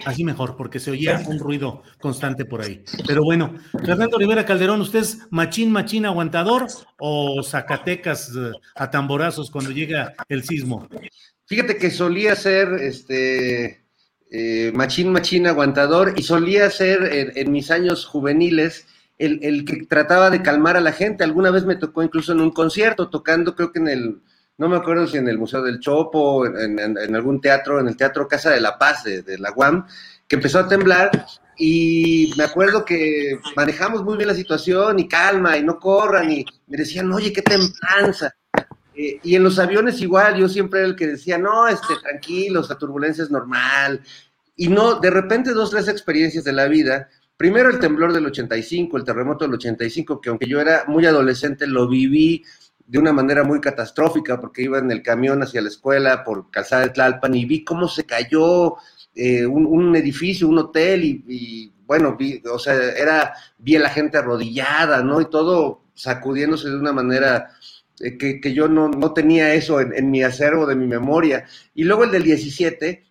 Así 0.07 0.25
mejor, 0.25 0.57
porque 0.57 0.81
se 0.81 0.91
oía 0.91 1.23
un 1.29 1.39
ruido 1.39 1.83
constante 2.01 2.47
por 2.47 2.63
ahí. 2.63 2.83
Pero 3.07 3.23
bueno, 3.23 3.55
Fernando 3.85 4.17
Rivera 4.17 4.47
Calderón, 4.47 4.81
¿usted 4.81 5.01
es 5.01 5.27
machín, 5.31 5.71
machín 5.71 6.07
aguantador 6.07 6.69
o 6.99 7.43
Zacatecas 7.43 8.33
eh, 8.35 8.51
a 8.75 8.91
tamborazos 8.91 9.51
cuando 9.51 9.71
llega 9.71 10.15
el 10.31 10.43
sismo? 10.43 10.89
Fíjate 11.47 11.77
que 11.77 11.91
solía 11.91 12.35
ser 12.37 12.75
este 12.75 13.85
eh, 14.31 14.73
machín, 14.75 15.13
machín 15.13 15.47
aguantador 15.47 16.15
y 16.17 16.23
solía 16.23 16.71
ser 16.71 17.33
en, 17.37 17.53
mis 17.53 17.71
años 17.71 18.07
juveniles 18.07 18.87
el, 19.19 19.65
que 19.65 19.85
trataba 19.85 20.31
de 20.31 20.43
calmar 20.43 20.77
a 20.77 20.81
la 20.81 20.93
gente. 20.93 21.23
Alguna 21.25 21.51
vez 21.51 21.65
me 21.65 21.77
tocó 21.77 22.03
incluso 22.03 22.33
en 22.33 22.41
un 22.41 22.51
concierto, 22.51 23.11
tocando 23.11 23.55
creo 23.55 23.73
que 23.73 23.81
en 23.81 23.89
el, 23.89 24.23
no 24.57 24.69
me 24.69 24.77
acuerdo 24.77 25.07
si 25.07 25.19
en 25.19 25.29
el 25.29 25.39
Museo 25.39 25.63
del 25.63 25.81
Chopo, 25.81 26.47
en, 26.47 26.79
en, 26.79 27.15
algún 27.15 27.41
teatro, 27.41 27.79
en 27.79 27.89
el 27.89 27.97
Teatro 27.97 28.27
Casa 28.27 28.51
de 28.51 28.61
la 28.61 28.79
Paz 28.79 29.05
de, 29.05 29.39
la 29.39 29.53
UAM, 29.55 29.87
que 30.27 30.37
empezó 30.37 30.61
a 30.61 30.69
temblar 30.69 31.11
y 31.59 32.33
me 32.37 32.45
acuerdo 32.45 32.85
que 32.85 33.39
manejamos 33.55 34.03
muy 34.03 34.17
bien 34.17 34.29
la 34.29 34.35
situación 34.35 34.99
y 34.99 35.09
calma 35.09 35.57
y 35.59 35.63
no 35.63 35.79
corran 35.79 36.33
y 36.33 36.45
me 36.69 36.79
decían, 36.79 37.13
oye, 37.13 37.33
qué 37.33 37.43
templanza. 37.43 38.35
Eh, 38.95 39.21
y 39.23 39.37
en 39.37 39.43
los 39.43 39.59
aviones 39.59 40.01
igual, 40.01 40.37
yo 40.37 40.49
siempre 40.49 40.81
era 40.81 40.89
el 40.89 40.97
que 40.97 41.07
decía, 41.07 41.39
no, 41.39 41.67
este, 41.69 41.95
tranquilos, 42.03 42.69
la 42.69 42.79
turbulencia 42.79 43.25
es 43.25 43.31
normal. 43.31 44.01
Y 44.57 44.69
no, 44.69 45.01
de 45.01 45.11
repente 45.11 45.53
dos, 45.53 45.71
tres 45.71 45.89
experiencias 45.89 46.45
de 46.45 46.53
la 46.53 46.67
vida. 46.67 47.09
Primero 47.37 47.71
el 47.71 47.79
temblor 47.79 48.13
del 48.13 48.27
85, 48.27 48.97
el 48.97 49.05
terremoto 49.05 49.45
del 49.45 49.55
85, 49.55 50.21
que 50.21 50.31
aunque 50.31 50.47
yo 50.47 50.61
era 50.61 50.85
muy 50.87 51.07
adolescente, 51.07 51.67
lo 51.67 51.89
viví 51.89 52.45
de 52.87 52.99
una 52.99 53.13
manera 53.13 53.43
muy 53.43 53.61
catastrófica, 53.61 54.41
porque 54.41 54.63
iba 54.63 54.79
en 54.79 54.91
el 54.91 55.03
camión 55.03 55.43
hacia 55.43 55.63
la 55.63 55.69
escuela 55.69 56.25
por 56.25 56.51
Calzada 56.51 56.83
de 56.83 56.91
Tlalpan 56.91 57.35
y 57.35 57.47
vi 57.47 57.65
cómo 57.65 57.89
se 57.89 58.05
cayó 58.05 58.77
eh, 59.15 59.47
un, 59.47 59.97
edificio, 59.97 60.47
un 60.47 60.59
hotel, 60.59 61.05
y, 61.05 61.73
bueno, 61.87 62.17
vi, 62.17 62.43
o 62.51 62.59
sea, 62.59 62.75
era, 62.75 63.35
vi 63.59 63.77
a 63.77 63.81
la 63.81 63.89
gente 63.89 64.19
arrodillada, 64.19 65.03
¿no? 65.03 65.21
Y 65.21 65.31
todo 65.31 65.83
sacudiéndose 65.95 66.69
de 66.69 66.77
una 66.77 66.93
manera 66.93 67.51
eh, 68.03 68.41
que, 68.41 68.53
yo 68.53 68.69
no, 68.69 69.13
tenía 69.13 69.55
eso 69.55 69.81
en, 69.81 70.11
mi 70.11 70.23
acervo 70.23 70.67
de 70.67 70.75
mi 70.75 70.87
memoria. 70.87 71.47
Y 71.75 71.85
luego 71.85 72.05
el 72.05 72.11
del 72.11 72.25
17, 72.25 73.05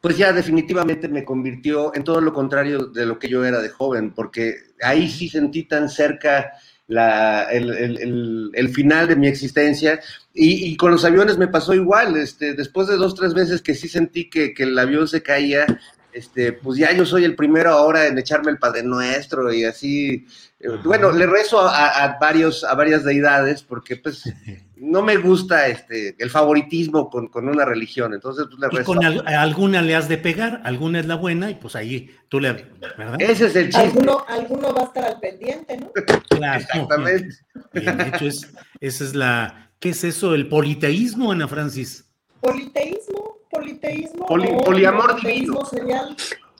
pues 0.00 0.16
ya 0.16 0.32
definitivamente 0.32 1.08
me 1.08 1.24
convirtió 1.24 1.94
en 1.94 2.04
todo 2.04 2.20
lo 2.20 2.32
contrario 2.32 2.86
de 2.86 3.04
lo 3.04 3.18
que 3.18 3.28
yo 3.28 3.44
era 3.44 3.60
de 3.60 3.68
joven, 3.68 4.12
porque 4.12 4.54
ahí 4.80 5.08
sí 5.08 5.28
sentí 5.28 5.64
tan 5.64 5.88
cerca 5.88 6.52
la, 6.86 7.48
el, 7.50 8.70
final 8.72 9.08
de 9.08 9.16
mi 9.16 9.26
existencia. 9.26 10.00
Y, 10.32 10.76
con 10.76 10.92
los 10.92 11.04
aviones 11.04 11.36
me 11.36 11.48
pasó 11.48 11.74
igual, 11.74 12.16
este, 12.16 12.54
después 12.54 12.86
de 12.86 12.96
dos, 12.96 13.14
tres 13.14 13.34
veces 13.34 13.60
que 13.60 13.74
sí 13.74 13.88
sentí 13.88 14.30
que, 14.30 14.54
que 14.54 14.62
el 14.62 14.78
avión 14.78 15.08
se 15.08 15.22
caía, 15.22 15.66
este, 16.12 16.52
pues 16.52 16.78
ya 16.78 16.92
yo 16.92 17.04
soy 17.04 17.24
el 17.24 17.36
primero 17.36 17.72
ahora 17.72 18.06
en 18.06 18.16
echarme 18.18 18.50
el 18.50 18.58
Padre 18.58 18.82
Nuestro 18.82 19.52
y 19.52 19.64
así. 19.64 20.26
Eh, 20.58 20.68
bueno, 20.84 21.12
le 21.12 21.26
rezo 21.26 21.60
a, 21.60 22.16
varios, 22.20 22.64
a 22.64 22.74
varias 22.74 23.04
deidades 23.04 23.62
porque 23.62 23.96
pues 23.96 24.24
no 24.76 25.02
me 25.02 25.16
gusta 25.16 25.68
este, 25.68 26.16
el 26.18 26.30
favoritismo 26.30 27.10
con, 27.10 27.30
una 27.34 27.64
religión, 27.64 28.14
entonces 28.14 28.46
pues 28.48 28.58
le 28.58 28.68
rezo. 28.68 28.92
Y 28.92 28.96
con 28.96 29.04
alguna 29.04 29.82
le 29.82 29.94
has 29.94 30.08
de 30.08 30.18
pegar, 30.18 30.62
alguna 30.64 31.00
es 31.00 31.06
la 31.06 31.16
buena 31.16 31.50
y 31.50 31.54
pues 31.54 31.76
ahí 31.76 32.10
tú 32.28 32.40
le... 32.40 32.52
¿verdad? 32.96 33.16
Ese 33.18 33.46
es 33.46 33.56
el 33.56 33.66
chiste. 33.66 33.80
Alguno, 33.80 34.24
alguno 34.28 34.74
va 34.74 34.82
a 34.82 34.84
estar 34.84 35.04
al 35.04 35.20
pendiente, 35.20 35.76
¿no? 35.76 35.92
Claro. 36.28 36.60
Exactamente. 36.60 37.36
Bien, 37.72 37.98
de 37.98 38.08
hecho, 38.08 38.26
es, 38.26 38.52
esa 38.80 39.04
es 39.04 39.14
la... 39.14 39.70
¿Qué 39.78 39.90
es 39.90 40.04
eso? 40.04 40.34
El 40.34 40.48
politeísmo, 40.48 41.32
Ana 41.32 41.46
Francis. 41.46 42.08
Politeísmo 42.40 43.36
politeísmo 43.56 44.24
o 44.24 44.64
poliamor 44.64 45.20
divino. 45.20 45.64
Serial. 45.64 46.16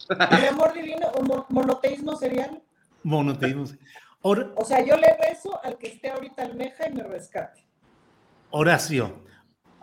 Poliamor 0.09 0.73
divino 0.73 1.07
o 1.15 1.47
monoteísmo 1.51 2.17
serial. 2.17 2.63
Monoteísmo. 3.07 3.67
o 4.23 4.65
sea, 4.65 4.85
yo 4.85 4.97
le 4.97 5.17
rezo 5.17 5.65
al 5.65 5.79
que 5.79 5.87
esté 5.87 6.11
ahorita 6.11 6.43
almeja 6.43 6.89
y 6.89 6.93
me 6.93 7.05
rescate. 7.05 7.65
Horacio. 8.51 9.23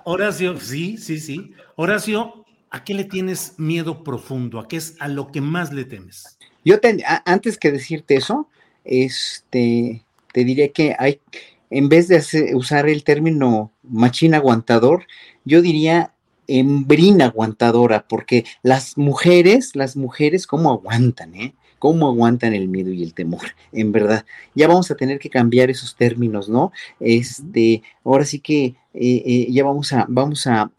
Horacio, 0.04 0.60
sí, 0.60 0.98
sí, 0.98 1.22
sí. 1.22 1.54
Horacio, 1.78 2.44
¿a 2.70 2.84
qué 2.84 2.94
le 2.94 3.06
tienes 3.06 3.58
miedo 3.58 4.04
profundo? 4.04 4.60
¿A 4.60 4.68
qué 4.68 4.76
es 4.76 4.98
a 5.00 5.08
lo 5.08 5.32
que 5.32 5.40
más 5.40 5.72
le 5.72 5.86
temes? 5.86 6.38
Yo 6.66 6.76
antes 7.24 7.58
que 7.58 7.72
decirte 7.72 8.16
eso, 8.16 8.50
este, 8.84 10.04
te 10.34 10.44
diré 10.44 10.74
que 10.74 10.94
hay, 11.00 11.22
en 11.70 11.88
vez 11.88 12.10
de 12.10 12.54
usar 12.56 12.90
el 12.90 13.06
término 13.06 13.72
machín 13.84 14.34
aguantador, 14.34 15.08
yo 15.46 15.62
diría 15.62 16.12
hembrina 16.48 17.28
aguantadora, 17.28 18.06
porque 18.06 18.44
las 18.64 18.98
mujeres, 18.98 19.78
las 19.78 19.96
mujeres, 19.96 20.46
¿cómo 20.46 20.72
aguantan, 20.72 21.36
eh? 21.36 21.56
¿Cómo 21.84 22.08
aguantan 22.08 22.54
el 22.54 22.70
miedo 22.70 22.94
y 22.94 23.04
el 23.04 23.14
temor? 23.14 23.42
En 23.74 23.92
verdad, 23.92 24.26
ya 24.56 24.70
vamos 24.70 24.90
a 24.90 24.96
tener 24.96 25.20
que 25.20 25.30
cambiar 25.30 25.70
esos 25.70 25.98
términos, 25.98 26.48
¿no? 26.48 26.72
Este, 26.98 27.84
ahora 28.06 28.24
sí 28.24 28.40
que 28.40 28.68
eh, 28.94 29.24
eh, 29.26 29.48
ya 29.52 29.66
vamos 29.66 29.92
a, 29.92 30.06
vamos 30.08 30.48
a, 30.48 30.72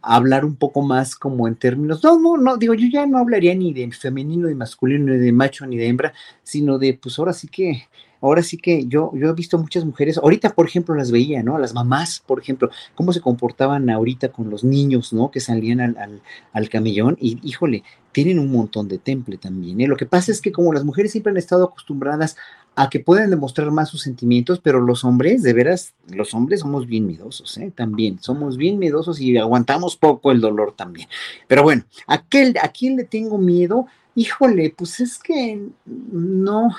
hablar 0.00 0.44
un 0.44 0.56
poco 0.56 0.82
más 0.82 1.14
como 1.14 1.46
en 1.46 1.54
términos, 1.54 2.02
no, 2.02 2.18
no, 2.18 2.36
no, 2.36 2.56
digo, 2.56 2.74
yo 2.74 2.88
ya 2.92 3.06
no 3.06 3.18
hablaría 3.18 3.54
ni 3.54 3.72
de 3.72 3.92
femenino, 3.92 4.48
ni 4.48 4.56
masculino, 4.56 5.12
ni 5.12 5.18
de 5.18 5.30
macho, 5.30 5.64
ni 5.66 5.76
de 5.76 5.86
hembra, 5.86 6.12
sino 6.42 6.78
de, 6.78 6.94
pues 7.00 7.16
ahora 7.20 7.32
sí 7.32 7.46
que 7.46 7.84
ahora 8.22 8.42
sí 8.42 8.56
que 8.56 8.86
yo, 8.86 9.10
yo 9.14 9.28
he 9.28 9.32
visto 9.34 9.58
muchas 9.58 9.84
mujeres, 9.84 10.16
ahorita 10.16 10.54
por 10.54 10.66
ejemplo 10.66 10.94
las 10.94 11.10
veía, 11.10 11.42
¿no? 11.42 11.58
Las 11.58 11.74
mamás, 11.74 12.22
por 12.26 12.40
ejemplo, 12.40 12.70
cómo 12.94 13.12
se 13.12 13.20
comportaban 13.20 13.90
ahorita 13.90 14.30
con 14.30 14.48
los 14.48 14.64
niños, 14.64 15.12
¿no? 15.12 15.30
Que 15.30 15.40
salían 15.40 15.80
al, 15.80 16.22
al, 16.52 16.68
camellón 16.68 17.18
y 17.20 17.38
híjole, 17.42 17.82
tienen 18.12 18.38
un 18.38 18.52
montón 18.52 18.88
de 18.88 18.98
temple 18.98 19.38
también. 19.38 19.80
¿eh? 19.80 19.88
Lo 19.88 19.96
que 19.96 20.06
pasa 20.06 20.30
es 20.30 20.40
que 20.40 20.52
como 20.52 20.72
las 20.72 20.84
mujeres 20.84 21.12
siempre 21.12 21.30
han 21.30 21.36
estado 21.36 21.64
acostumbradas 21.64 22.36
a 22.74 22.88
que 22.88 23.00
pueden 23.00 23.30
demostrar 23.30 23.70
más 23.70 23.88
sus 23.88 24.02
sentimientos, 24.02 24.60
pero 24.60 24.80
los 24.80 25.04
hombres, 25.04 25.42
de 25.42 25.52
veras, 25.52 25.94
los 26.08 26.32
hombres 26.32 26.60
somos 26.60 26.86
bien 26.86 27.06
miedosos, 27.06 27.58
¿eh? 27.58 27.72
También, 27.74 28.18
somos 28.20 28.56
bien 28.56 28.78
miedosos 28.78 29.20
y 29.20 29.36
aguantamos 29.36 29.96
poco 29.96 30.30
el 30.30 30.40
dolor 30.40 30.74
también. 30.76 31.08
Pero 31.48 31.62
bueno, 31.62 31.84
aquel, 32.06 32.54
¿a 32.62 32.68
quién 32.68 32.96
le 32.96 33.04
tengo 33.04 33.36
miedo? 33.36 33.86
Híjole, 34.14 34.74
pues 34.76 35.00
es 35.00 35.18
que 35.18 35.68
no, 35.86 36.70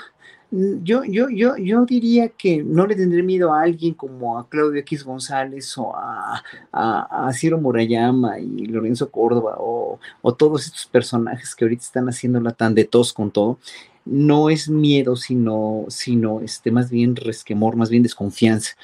yo, 0.82 1.02
yo, 1.04 1.28
yo, 1.30 1.56
yo 1.56 1.84
diría 1.84 2.28
que 2.28 2.62
no 2.62 2.86
le 2.86 2.94
tendré 2.94 3.22
miedo 3.22 3.52
a 3.52 3.62
alguien 3.62 3.94
como 3.94 4.38
a 4.38 4.48
Claudio 4.48 4.80
X 4.80 5.04
González 5.04 5.76
o 5.78 5.92
a, 5.96 6.42
a, 6.70 7.32
Ciro 7.32 7.60
Murayama 7.60 8.38
y 8.38 8.66
Lorenzo 8.66 9.10
Córdoba 9.10 9.56
o, 9.58 9.98
todos 10.38 10.66
estos 10.66 10.86
personajes 10.86 11.54
que 11.54 11.64
ahorita 11.64 11.82
están 11.82 12.06
haciéndola 12.08 12.52
tan 12.52 12.74
de 12.74 12.84
tos 12.84 13.12
con 13.12 13.30
todo. 13.30 13.58
No 14.04 14.48
es 14.48 14.68
miedo, 14.68 15.16
sino, 15.16 15.86
sino 15.88 16.40
este, 16.40 16.70
más 16.70 16.90
bien 16.90 17.16
resquemor, 17.16 17.74
más 17.74 17.90
bien 17.90 18.02
desconfianza. 18.02 18.74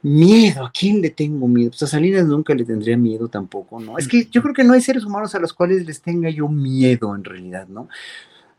Miedo, 0.00 0.66
¿a 0.66 0.70
quién 0.70 1.02
le 1.02 1.10
tengo 1.10 1.48
miedo? 1.48 1.70
Pues 1.70 1.82
a 1.82 1.86
Salinas 1.86 2.26
nunca 2.26 2.54
le 2.54 2.64
tendría 2.64 2.96
miedo 2.96 3.28
tampoco, 3.28 3.80
¿no? 3.80 3.98
Es 3.98 4.06
que 4.06 4.26
yo 4.30 4.42
creo 4.42 4.54
que 4.54 4.64
no 4.64 4.74
hay 4.74 4.80
seres 4.80 5.04
humanos 5.04 5.34
a 5.34 5.38
los 5.38 5.52
cuales 5.52 5.84
les 5.86 6.00
tenga 6.00 6.30
yo 6.30 6.48
miedo 6.48 7.14
en 7.14 7.24
realidad, 7.24 7.66
¿no? 7.68 7.88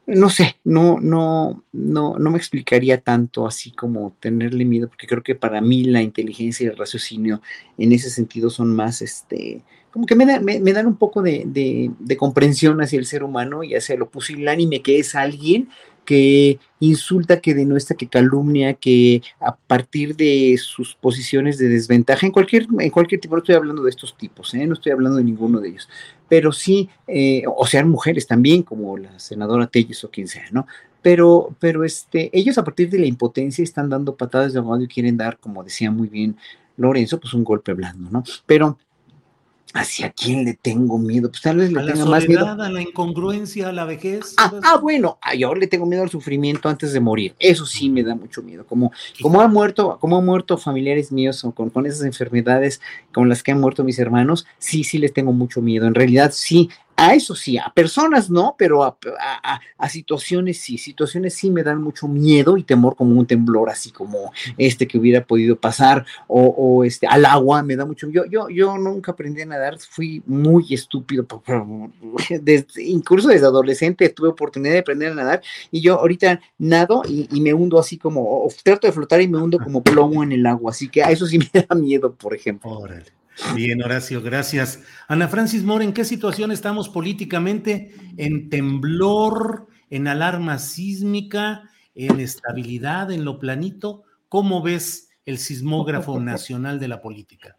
No 0.08 0.30
sé, 0.30 0.58
no, 0.64 1.00
no, 1.00 1.64
no, 1.72 2.18
no 2.20 2.32
me 2.32 2.38
explicaría 2.38 3.02
tanto 3.02 3.48
así 3.48 3.72
como 3.72 4.16
tenerle 4.20 4.64
miedo, 4.64 4.88
porque 4.88 5.08
creo 5.08 5.24
que 5.24 5.36
para 5.36 5.62
mí 5.62 5.84
la 5.84 6.02
inteligencia 6.02 6.66
y 6.66 6.70
el 6.70 6.78
raciocinio 6.78 7.42
en 7.78 7.92
ese 7.92 8.10
sentido 8.10 8.50
son 8.50 8.76
más, 8.76 9.02
este, 9.02 9.64
como 9.92 10.06
que 10.06 10.16
me, 10.16 10.26
dan 10.26 10.88
un 10.88 10.98
poco 10.98 11.22
de, 11.22 11.44
de, 11.46 12.18
comprensión 12.18 12.82
hacia 12.82 13.00
el 13.00 13.06
ser 13.06 13.24
humano 13.24 13.64
y 13.64 13.76
hacia 13.76 13.96
lo 13.96 14.10
pusilánime 14.10 14.82
que 14.82 15.00
es 15.00 15.16
alguien 15.16 15.70
que 16.06 16.60
insulta, 16.80 17.42
que 17.42 17.54
denuestra, 17.54 17.98
que 17.98 18.08
calumnia, 18.08 18.76
que 18.76 19.22
a 19.40 19.56
partir 19.56 20.16
de 20.16 20.58
sus 20.58 20.96
posiciones 20.96 21.58
de 21.58 21.68
desventaja, 21.68 22.26
en 22.26 22.32
cualquier, 22.32 22.68
en 22.80 22.90
cualquier 22.90 23.20
tipo, 23.20 23.36
no 23.36 23.40
estoy 23.40 23.56
hablando 23.56 23.84
de 23.84 23.90
estos 23.90 24.16
tipos, 24.16 24.54
¿eh? 24.54 24.66
no 24.66 24.74
estoy 24.74 24.92
hablando 24.92 25.18
de 25.18 25.24
ninguno 25.24 25.60
de 25.60 25.70
ellos, 25.70 25.90
pero 26.30 26.52
sí, 26.52 26.90
eh, 27.08 27.44
o 27.48 27.66
sean 27.66 27.90
mujeres 27.90 28.28
también, 28.28 28.64
como 28.64 28.98
la 28.98 29.20
senadora 29.20 29.68
Telles 29.68 30.04
o 30.04 30.10
quien 30.10 30.28
sea, 30.28 30.46
¿no? 30.52 30.68
Pero, 31.02 31.56
pero 31.60 31.84
este, 31.84 32.32
ellos 32.34 32.58
a 32.58 32.64
partir 32.64 32.90
de 32.90 33.00
la 33.00 33.06
impotencia 33.06 33.64
están 33.64 33.90
dando 33.90 34.16
patadas 34.16 34.54
de 34.54 34.60
ahogado 34.60 34.84
y 34.84 34.88
quieren 34.88 35.18
dar, 35.18 35.38
como 35.38 35.64
decía 35.64 35.92
muy 35.92 36.08
bien 36.08 36.36
Lorenzo, 36.78 37.20
pues 37.20 37.34
un 37.34 37.44
golpe 37.44 37.74
blando, 37.74 38.10
¿no? 38.10 38.24
Pero 38.46 38.78
¿Hacia 39.76 40.10
quién 40.12 40.46
le 40.46 40.54
tengo 40.54 40.98
miedo? 40.98 41.30
Pues 41.30 41.42
tal 41.42 41.58
vez 41.58 41.70
le 41.70 41.82
a 41.82 41.86
tenga 41.86 42.06
la 42.06 42.12
más 42.12 42.28
miedo. 42.30 42.40
soledad, 42.40 42.66
a 42.66 42.70
la 42.70 42.82
incongruencia, 42.82 43.68
a 43.68 43.72
la 43.74 43.84
vejez. 43.84 44.34
Ah, 44.38 44.54
ah, 44.64 44.78
bueno, 44.82 45.20
yo 45.38 45.54
le 45.54 45.68
tengo 45.68 45.86
miedo 45.86 46.02
al 46.02 46.10
sufrimiento 46.10 46.70
antes 46.70 46.94
de 46.94 47.02
morir. 47.02 47.36
Eso 47.40 47.66
sí 47.66 47.90
me 47.90 48.02
da 48.02 48.16
mucho 48.16 48.42
miedo. 48.42 48.66
Como, 48.66 48.94
como 49.22 49.42
han 49.42 49.52
muerto, 49.52 49.98
como 50.00 50.18
han 50.18 50.26
muerto 50.26 50.58
familiares 50.58 51.12
míos 51.12 51.46
con, 51.54 51.70
con 51.70 51.86
esas 51.86 52.04
enfermedades 52.04 52.80
con 53.12 53.28
las 53.28 53.44
que 53.44 53.52
han 53.52 53.60
muerto 53.60 53.84
mis 53.84 54.00
hermanos, 54.00 54.48
sí, 54.60 54.86
sí 54.86 54.98
les 54.98 55.12
tengo 55.12 55.34
mucho 55.34 55.62
miedo. 55.62 55.88
En 55.88 55.94
realidad, 55.94 56.32
sí, 56.34 56.70
a 56.98 57.14
eso 57.14 57.36
sí, 57.36 57.58
a 57.58 57.72
personas 57.74 58.30
no, 58.30 58.56
pero 58.58 58.84
a, 58.84 58.98
a- 59.20 59.90
situaciones 59.90 60.58
sí, 60.60 60.78
situaciones 60.78 61.34
sí 61.36 61.52
me 61.52 61.64
dan 61.64 61.82
mucho 61.82 62.08
miedo 62.08 62.58
y 62.58 62.64
temor 62.64 62.96
como 62.96 63.18
un 63.20 63.26
temblor 63.26 63.70
así 63.70 63.92
como 63.92 64.32
este 64.58 64.88
que 64.88 64.98
hubiera 64.98 65.24
podido 65.26 65.56
pasar 65.56 66.06
o, 66.28 66.42
o, 66.44 66.84
este 66.84 67.08
al 67.08 67.26
agua 67.26 67.64
me 67.64 67.76
da 67.76 67.86
mucho 67.86 68.10
yo 68.10 68.26
yo 68.26 68.50
yo 68.50 68.78
nunca 68.78 69.12
aprendí 69.12 69.42
a 69.42 69.46
nadar, 69.46 69.78
fui 69.80 70.22
muy 70.26 70.66
estúpido, 70.74 71.26
desde- 72.42 72.84
incluso 72.84 73.28
desde 73.30 73.46
adolescente 73.46 74.10
tuve 74.10 74.30
oportunidad 74.30 74.74
de 74.74 74.80
aprender 74.80 75.12
a 75.12 75.16
nadar 75.16 75.42
y 75.72 75.82
yo 75.82 76.00
ahorita 76.00 76.40
nado 76.58 77.04
y, 77.08 77.28
y 77.32 77.42
me 77.42 77.54
hundo 77.54 77.80
así 77.80 77.98
como 77.98 78.22
o 78.46 78.50
trato 78.64 78.88
de 78.88 78.94
flotar 78.94 79.22
y 79.22 79.28
me 79.28 79.38
hundo 79.38 79.60
como 79.60 79.84
plomo 79.84 80.24
en 80.24 80.32
el 80.32 80.46
agua, 80.46 80.72
así 80.72 80.90
que 80.90 81.04
a 81.04 81.12
eso 81.12 81.26
sí 81.26 81.38
me 81.54 81.62
da 81.62 81.76
miedo, 81.76 82.14
por 82.14 82.34
ejemplo. 82.34 82.72
Órale. 82.72 83.06
Bien, 83.54 83.82
Horacio, 83.84 84.22
gracias. 84.22 84.82
Ana 85.08 85.28
Francis 85.28 85.64
Moore, 85.64 85.86
¿en 85.86 85.94
qué 85.94 86.06
situación 86.06 86.52
estamos 86.52 86.90
políticamente? 86.90 87.94
¿En 88.18 88.50
temblor, 88.50 89.68
en 89.90 90.08
alarma 90.08 90.58
sísmica, 90.58 91.70
en 91.96 92.20
estabilidad, 92.20 93.12
en 93.12 93.26
lo 93.26 93.40
planito? 93.40 94.04
¿Cómo 94.30 94.62
ves 94.62 95.10
el 95.26 95.38
sismógrafo 95.38 96.20
nacional 96.22 96.80
de 96.80 96.88
la 96.88 97.02
política? 97.02 97.58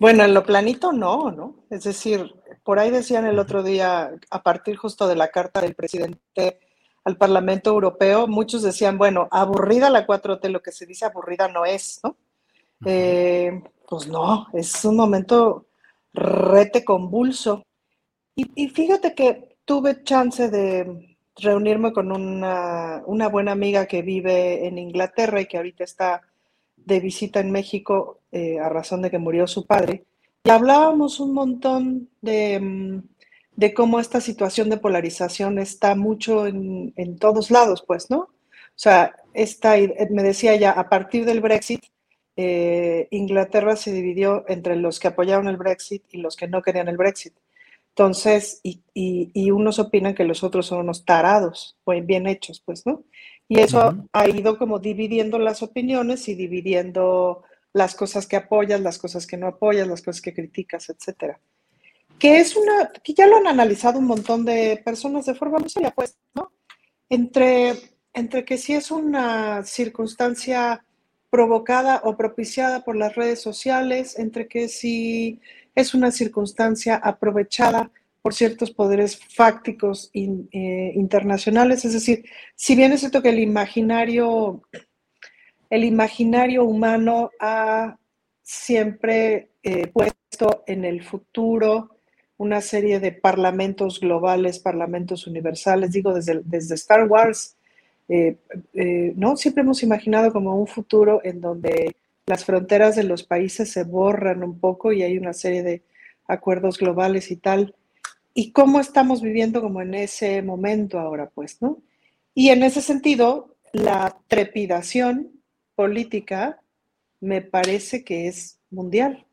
Bueno, 0.00 0.24
en 0.24 0.34
lo 0.34 0.44
planito 0.44 0.92
no, 0.92 1.30
¿no? 1.30 1.56
Es 1.70 1.84
decir, 1.84 2.32
por 2.62 2.78
ahí 2.78 2.90
decían 2.90 3.26
el 3.26 3.38
otro 3.38 3.62
día, 3.62 4.12
a 4.30 4.42
partir 4.42 4.76
justo 4.76 5.08
de 5.08 5.16
la 5.16 5.28
carta 5.28 5.60
del 5.60 5.74
presidente 5.74 6.60
al 7.04 7.16
Parlamento 7.16 7.70
Europeo, 7.70 8.26
muchos 8.26 8.62
decían, 8.62 8.98
bueno, 8.98 9.28
aburrida 9.30 9.90
la 9.90 10.06
4T, 10.06 10.50
lo 10.50 10.60
que 10.60 10.72
se 10.72 10.86
dice 10.86 11.04
aburrida 11.04 11.48
no 11.48 11.64
es, 11.64 12.00
¿no? 12.04 12.16
Eh, 12.84 13.62
pues 13.88 14.06
no, 14.08 14.46
es 14.52 14.84
un 14.84 14.96
momento 14.96 15.66
rete 16.12 16.84
convulso. 16.84 17.62
Y, 18.34 18.50
y 18.54 18.68
fíjate 18.68 19.14
que 19.14 19.56
tuve 19.64 20.02
chance 20.02 20.48
de 20.48 21.08
reunirme 21.38 21.92
con 21.92 22.12
una, 22.12 23.02
buena 23.30 23.52
amiga 23.52 23.86
que 23.86 24.02
vive 24.02 24.66
en 24.66 24.78
Inglaterra 24.78 25.40
y 25.40 25.46
que 25.46 25.56
ahorita 25.56 25.84
está 25.84 26.22
de 26.76 27.00
visita 27.00 27.40
en 27.40 27.50
México 27.50 28.20
eh, 28.32 28.58
a 28.58 28.68
razón 28.68 29.02
de 29.02 29.10
que 29.10 29.18
murió 29.18 29.46
su 29.46 29.66
padre. 29.66 30.04
Y 30.44 30.50
hablábamos 30.50 31.20
un 31.20 31.34
montón 31.34 32.08
de, 32.20 32.58
mm, 32.60 33.74
cómo 33.74 34.00
esta 34.00 34.20
situación 34.20 34.70
de 34.70 34.78
polarización 34.78 35.58
está 35.58 35.94
mucho 35.94 36.46
en, 36.46 37.18
todos 37.18 37.50
lados, 37.50 37.84
pues, 37.86 38.10
¿no? 38.10 38.18
O 38.20 38.80
sea, 38.80 39.14
me 40.10 40.22
decía 40.22 40.56
ya, 40.56 40.70
a 40.72 40.88
partir 40.88 41.24
del 41.24 41.40
Brexit, 41.40 41.84
eh, 42.40 43.08
Inglaterra 43.10 43.74
se 43.74 43.92
dividió 43.92 44.44
entre 44.46 44.76
los 44.76 45.00
que 45.00 45.08
apoyaron 45.08 45.48
el 45.48 45.56
Brexit 45.56 46.04
y 46.12 46.18
los 46.18 46.36
que 46.36 46.46
no 46.46 46.62
querían 46.62 46.86
el 46.88 46.96
Brexit. 46.96 47.34
Entonces, 47.88 48.60
y, 48.62 48.80
y- 48.94 49.32
y 49.34 49.50
unos 49.50 49.80
opinan 49.80 50.14
que 50.14 50.22
los 50.22 50.44
otros 50.44 50.66
son 50.66 50.78
unos 50.78 51.04
tarados, 51.04 51.76
pues 51.82 52.06
bien 52.06 52.28
hechos, 52.28 52.62
pues, 52.64 52.86
¿no? 52.86 53.02
Y 53.48 53.58
eso 53.58 53.92
ha 54.12 54.28
ido 54.28 54.56
como 54.56 54.78
dividiendo 54.78 55.36
las 55.40 55.64
opiniones 55.64 56.28
y 56.28 56.36
dividiendo 56.36 57.42
las 57.72 57.96
cosas 57.96 58.28
que 58.28 58.36
apoyas, 58.36 58.80
las 58.80 58.98
cosas 58.98 59.26
que 59.26 59.36
no 59.36 59.48
apoyas, 59.48 59.88
las 59.88 60.02
cosas 60.02 60.22
que 60.22 60.32
criticas, 60.32 60.88
etcétera. 60.90 61.40
Que 62.20 62.38
es 62.38 62.54
una, 62.54 62.92
que 63.02 63.14
ya 63.14 63.26
lo 63.26 63.36
han 63.38 63.48
analizado 63.48 63.98
un 63.98 64.06
montón 64.06 64.44
de 64.44 64.80
personas 64.84 65.26
de 65.26 65.34
forma 65.34 65.58
muy 65.58 65.70
seria, 65.70 65.90
pues, 65.90 66.16
¿no? 66.34 66.52
Entre, 67.08 67.74
entre 68.12 68.44
que 68.44 68.58
si 68.58 68.74
es 68.74 68.92
una 68.92 69.64
circunstancia 69.64 70.84
provocada 71.30 72.00
o 72.04 72.16
propiciada 72.16 72.84
por 72.84 72.96
las 72.96 73.14
redes 73.14 73.40
sociales, 73.40 74.18
entre 74.18 74.48
que 74.48 74.68
si 74.68 75.40
es 75.74 75.94
una 75.94 76.10
circunstancia 76.10 76.96
aprovechada 76.96 77.90
por 78.22 78.34
ciertos 78.34 78.70
poderes 78.70 79.20
fácticos 79.34 80.10
in- 80.12 80.48
eh, 80.52 80.92
internacionales, 80.94 81.84
es 81.84 81.92
decir, 81.92 82.24
si 82.56 82.74
bien 82.74 82.92
es 82.92 83.00
cierto 83.00 83.22
que 83.22 83.28
el 83.30 83.38
imaginario, 83.38 84.62
el 85.70 85.84
imaginario 85.84 86.64
humano 86.64 87.30
ha 87.40 87.98
siempre 88.42 89.50
eh, 89.62 89.86
puesto 89.88 90.64
en 90.66 90.84
el 90.84 91.02
futuro 91.02 91.90
una 92.38 92.60
serie 92.60 93.00
de 93.00 93.12
parlamentos 93.12 94.00
globales, 94.00 94.58
parlamentos 94.60 95.26
universales, 95.26 95.92
digo, 95.92 96.14
desde, 96.14 96.40
desde 96.44 96.74
Star 96.76 97.06
Wars, 97.06 97.56
eh, 98.08 98.36
eh, 98.74 99.12
¿no? 99.16 99.36
Siempre 99.36 99.62
hemos 99.62 99.82
imaginado 99.82 100.32
como 100.32 100.58
un 100.58 100.66
futuro 100.66 101.20
en 101.24 101.40
donde 101.40 101.96
las 102.26 102.44
fronteras 102.44 102.96
de 102.96 103.04
los 103.04 103.22
países 103.22 103.70
se 103.70 103.84
borran 103.84 104.42
un 104.42 104.58
poco 104.58 104.92
y 104.92 105.02
hay 105.02 105.18
una 105.18 105.32
serie 105.32 105.62
de 105.62 105.82
acuerdos 106.26 106.78
globales 106.78 107.30
y 107.30 107.36
tal. 107.36 107.74
¿Y 108.34 108.52
cómo 108.52 108.80
estamos 108.80 109.20
viviendo 109.22 109.60
como 109.60 109.80
en 109.80 109.94
ese 109.94 110.42
momento 110.42 110.98
ahora, 110.98 111.28
pues, 111.30 111.60
¿no? 111.60 111.78
Y 112.34 112.50
en 112.50 112.62
ese 112.62 112.82
sentido, 112.82 113.56
la 113.72 114.16
trepidación 114.28 115.32
política 115.74 116.60
me 117.20 117.42
parece 117.42 118.04
que 118.04 118.28
es 118.28 118.58
mundial 118.70 119.24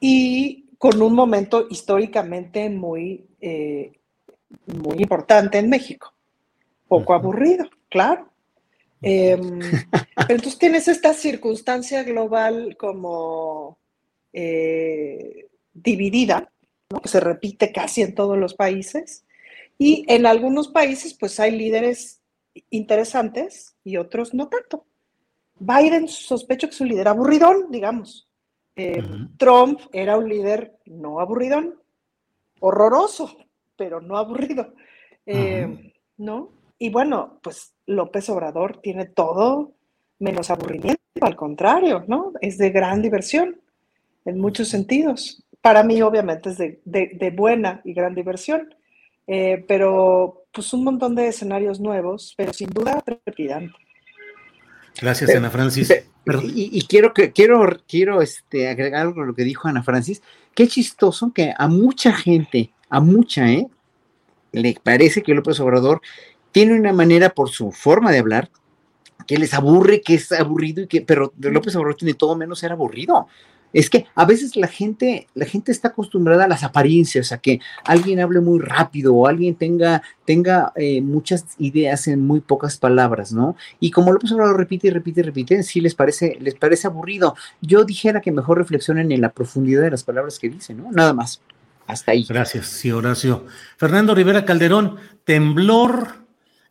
y 0.00 0.66
con 0.78 1.00
un 1.02 1.14
momento 1.14 1.66
históricamente 1.68 2.70
muy, 2.70 3.26
eh, 3.40 3.92
muy 4.66 4.98
importante 4.98 5.58
en 5.58 5.68
México. 5.68 6.14
Poco 6.88 7.14
aburrido, 7.14 7.68
claro. 7.88 8.30
Em, 9.00 9.60
pero 10.16 10.34
entonces 10.34 10.58
tienes 10.58 10.88
esta 10.88 11.12
circunstancia 11.12 12.02
global 12.02 12.76
como 12.76 13.78
eh, 14.32 15.48
dividida, 15.72 16.50
¿no? 16.90 17.00
que 17.00 17.08
se 17.08 17.20
repite 17.20 17.72
casi 17.72 18.02
en 18.02 18.14
todos 18.14 18.36
los 18.36 18.54
países. 18.54 19.24
Y 19.78 20.04
en 20.08 20.26
algunos 20.26 20.68
países, 20.68 21.14
pues 21.14 21.38
hay 21.38 21.52
líderes 21.52 22.20
interesantes 22.70 23.76
y 23.84 23.96
otros 23.96 24.34
no 24.34 24.48
tanto. 24.48 24.84
Biden 25.60 26.08
sospecho 26.08 26.68
que 26.68 26.74
es 26.74 26.80
un 26.80 26.88
líder 26.88 27.08
aburridón, 27.08 27.70
digamos. 27.70 28.28
Eh, 28.76 29.02
Trump 29.36 29.80
era 29.92 30.16
un 30.16 30.28
líder 30.28 30.78
no 30.86 31.20
aburridón, 31.20 31.80
horroroso, 32.60 33.36
pero 33.76 34.00
no 34.00 34.16
aburrido. 34.16 34.74
Eh, 35.26 35.92
¿No? 36.16 36.57
Y 36.78 36.90
bueno, 36.90 37.38
pues 37.42 37.72
López 37.86 38.28
Obrador 38.30 38.80
tiene 38.80 39.06
todo 39.06 39.72
menos 40.20 40.50
aburrimiento, 40.50 41.00
al 41.20 41.36
contrario, 41.36 42.04
¿no? 42.06 42.32
Es 42.40 42.58
de 42.58 42.70
gran 42.70 43.02
diversión 43.02 43.60
en 44.24 44.38
muchos 44.40 44.68
sentidos. 44.68 45.42
Para 45.60 45.82
mí, 45.82 46.00
obviamente, 46.02 46.50
es 46.50 46.58
de, 46.58 46.80
de- 46.84 47.16
de 47.18 47.30
buena 47.30 47.80
y 47.84 47.92
gran 47.94 48.14
diversión, 48.14 48.74
Eh, 49.30 49.62
pero 49.68 50.44
pues 50.52 50.72
un 50.72 50.84
montón 50.84 51.14
de 51.14 51.28
escenarios 51.28 51.80
nuevos, 51.80 52.32
pero 52.34 52.50
sin 52.54 52.70
duda 52.70 53.02
trepidante. 53.02 53.74
Gracias, 55.02 55.34
Ana 55.36 55.50
Francis. 55.50 55.92
y 56.54 56.86
quiero 56.86 57.12
que 57.12 57.30
quiero 57.32 57.60
quiero 57.86 58.22
este 58.22 58.68
agregar 58.68 59.02
algo 59.02 59.20
a 59.20 59.26
lo 59.26 59.34
que 59.34 59.44
dijo 59.44 59.68
Ana 59.68 59.82
Francis. 59.82 60.22
Qué 60.54 60.66
chistoso 60.66 61.30
que 61.34 61.52
a 61.56 61.68
mucha 61.68 62.12
gente, 62.14 62.70
a 62.88 63.00
mucha, 63.00 63.52
¿eh? 63.52 63.66
Le 64.52 64.74
parece 64.82 65.22
que 65.22 65.34
López 65.34 65.60
Obrador 65.60 66.00
tiene 66.52 66.78
una 66.78 66.92
manera 66.92 67.30
por 67.30 67.50
su 67.50 67.72
forma 67.72 68.10
de 68.10 68.18
hablar 68.18 68.50
que 69.26 69.36
les 69.36 69.52
aburre, 69.52 70.00
que 70.00 70.14
es 70.14 70.32
aburrido 70.32 70.82
y 70.82 70.86
que, 70.86 71.02
pero 71.02 71.32
López 71.38 71.76
Obrador 71.76 71.96
tiene 71.96 72.14
todo 72.14 72.34
menos 72.34 72.58
ser 72.58 72.72
aburrido. 72.72 73.28
Es 73.74 73.90
que 73.90 74.06
a 74.14 74.24
veces 74.24 74.56
la 74.56 74.66
gente, 74.66 75.26
la 75.34 75.44
gente 75.44 75.70
está 75.70 75.88
acostumbrada 75.88 76.44
a 76.44 76.48
las 76.48 76.64
apariencias, 76.64 77.32
a 77.32 77.38
que 77.38 77.60
alguien 77.84 78.18
hable 78.18 78.40
muy 78.40 78.60
rápido 78.60 79.14
o 79.14 79.26
alguien 79.26 79.56
tenga, 79.56 80.02
tenga 80.24 80.72
eh, 80.76 81.02
muchas 81.02 81.44
ideas 81.58 82.08
en 82.08 82.26
muy 82.26 82.40
pocas 82.40 82.78
palabras, 82.78 83.32
¿no? 83.32 83.56
Y 83.78 83.90
como 83.90 84.12
López 84.12 84.32
Obrador 84.32 84.56
repite 84.56 84.86
y 84.86 84.90
repite 84.90 85.20
y 85.20 85.24
repite, 85.24 85.62
sí 85.62 85.82
les 85.82 85.94
parece, 85.94 86.38
les 86.40 86.54
parece 86.54 86.86
aburrido. 86.86 87.36
Yo 87.60 87.84
dijera 87.84 88.22
que 88.22 88.32
mejor 88.32 88.56
reflexionen 88.56 89.12
en 89.12 89.20
la 89.20 89.32
profundidad 89.32 89.82
de 89.82 89.90
las 89.90 90.04
palabras 90.04 90.38
que 90.38 90.48
dice, 90.48 90.72
¿no? 90.72 90.90
Nada 90.90 91.12
más. 91.12 91.42
Hasta 91.86 92.12
ahí. 92.12 92.24
Gracias, 92.26 92.66
sí, 92.68 92.90
Horacio. 92.90 93.44
Fernando 93.76 94.14
Rivera 94.14 94.46
Calderón, 94.46 94.96
temblor 95.24 96.27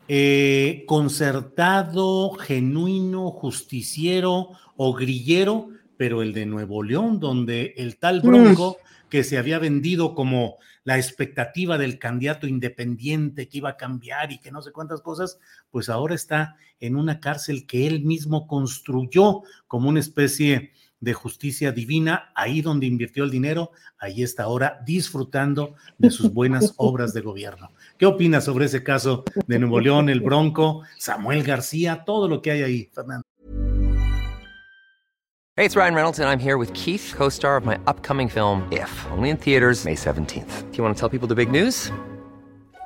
eh, 0.07 0.83
concertado, 0.87 2.31
genuino, 2.31 3.31
justiciero 3.31 4.51
o 4.75 4.93
grillero, 4.93 5.69
pero 5.97 6.21
el 6.21 6.33
de 6.33 6.45
Nuevo 6.45 6.83
León, 6.83 7.19
donde 7.19 7.73
el 7.77 7.97
tal 7.97 8.21
Bronco, 8.21 8.77
que 9.09 9.23
se 9.23 9.37
había 9.37 9.59
vendido 9.59 10.13
como 10.15 10.57
la 10.83 10.97
expectativa 10.97 11.77
del 11.77 11.99
candidato 11.99 12.47
independiente 12.47 13.49
que 13.49 13.57
iba 13.57 13.71
a 13.71 13.77
cambiar 13.77 14.31
y 14.31 14.39
que 14.39 14.51
no 14.51 14.61
sé 14.61 14.71
cuántas 14.71 15.01
cosas, 15.01 15.39
pues 15.69 15.89
ahora 15.89 16.15
está 16.15 16.55
en 16.79 16.95
una 16.95 17.19
cárcel 17.19 17.65
que 17.67 17.87
él 17.87 18.03
mismo 18.03 18.47
construyó 18.47 19.41
como 19.67 19.89
una 19.89 19.99
especie 19.99 20.49
de 20.59 20.71
justicia 21.13 21.71
divina, 21.71 22.31
ahí 22.35 22.61
donde 22.61 22.85
invirtió 22.85 23.23
el 23.23 23.31
dinero, 23.31 23.71
ahí 23.99 24.23
está 24.23 24.43
ahora 24.43 24.81
disfrutando 24.85 25.75
de 25.97 26.09
sus 26.09 26.33
buenas 26.33 26.73
obras 26.77 27.13
de 27.13 27.21
gobierno. 27.21 27.71
¿Qué 27.97 28.05
opinas 28.05 28.45
sobre 28.45 28.65
ese 28.65 28.83
caso 28.83 29.23
de 29.47 29.59
Nuevo 29.59 29.79
León, 29.79 30.09
el 30.09 30.21
Bronco, 30.21 30.83
Samuel 30.97 31.43
García, 31.43 32.03
todo 32.05 32.27
lo 32.27 32.41
que 32.41 32.51
hay 32.51 32.63
ahí, 32.63 32.89
Fernando? 32.93 33.23
Hey, 35.55 35.65
it's 35.65 35.75
Ryan 35.75 35.95
Reynolds, 35.95 36.19
and 36.19 36.29
I'm 36.29 36.37
here 36.37 36.57
with 36.59 36.71
Keith, 36.75 37.15
co 37.17 37.29
star 37.29 37.57
of 37.57 37.65
my 37.65 37.79
upcoming 37.87 38.29
film, 38.29 38.61
If, 38.71 38.91
only 39.09 39.31
in 39.31 39.37
theaters, 39.37 39.85
May 39.85 39.95
17th. 39.95 40.71
Do 40.71 40.77
you 40.77 40.83
want 40.83 40.95
to 40.95 40.99
tell 40.99 41.09
people 41.09 41.27
the 41.27 41.33
big 41.33 41.49
news? 41.49 41.91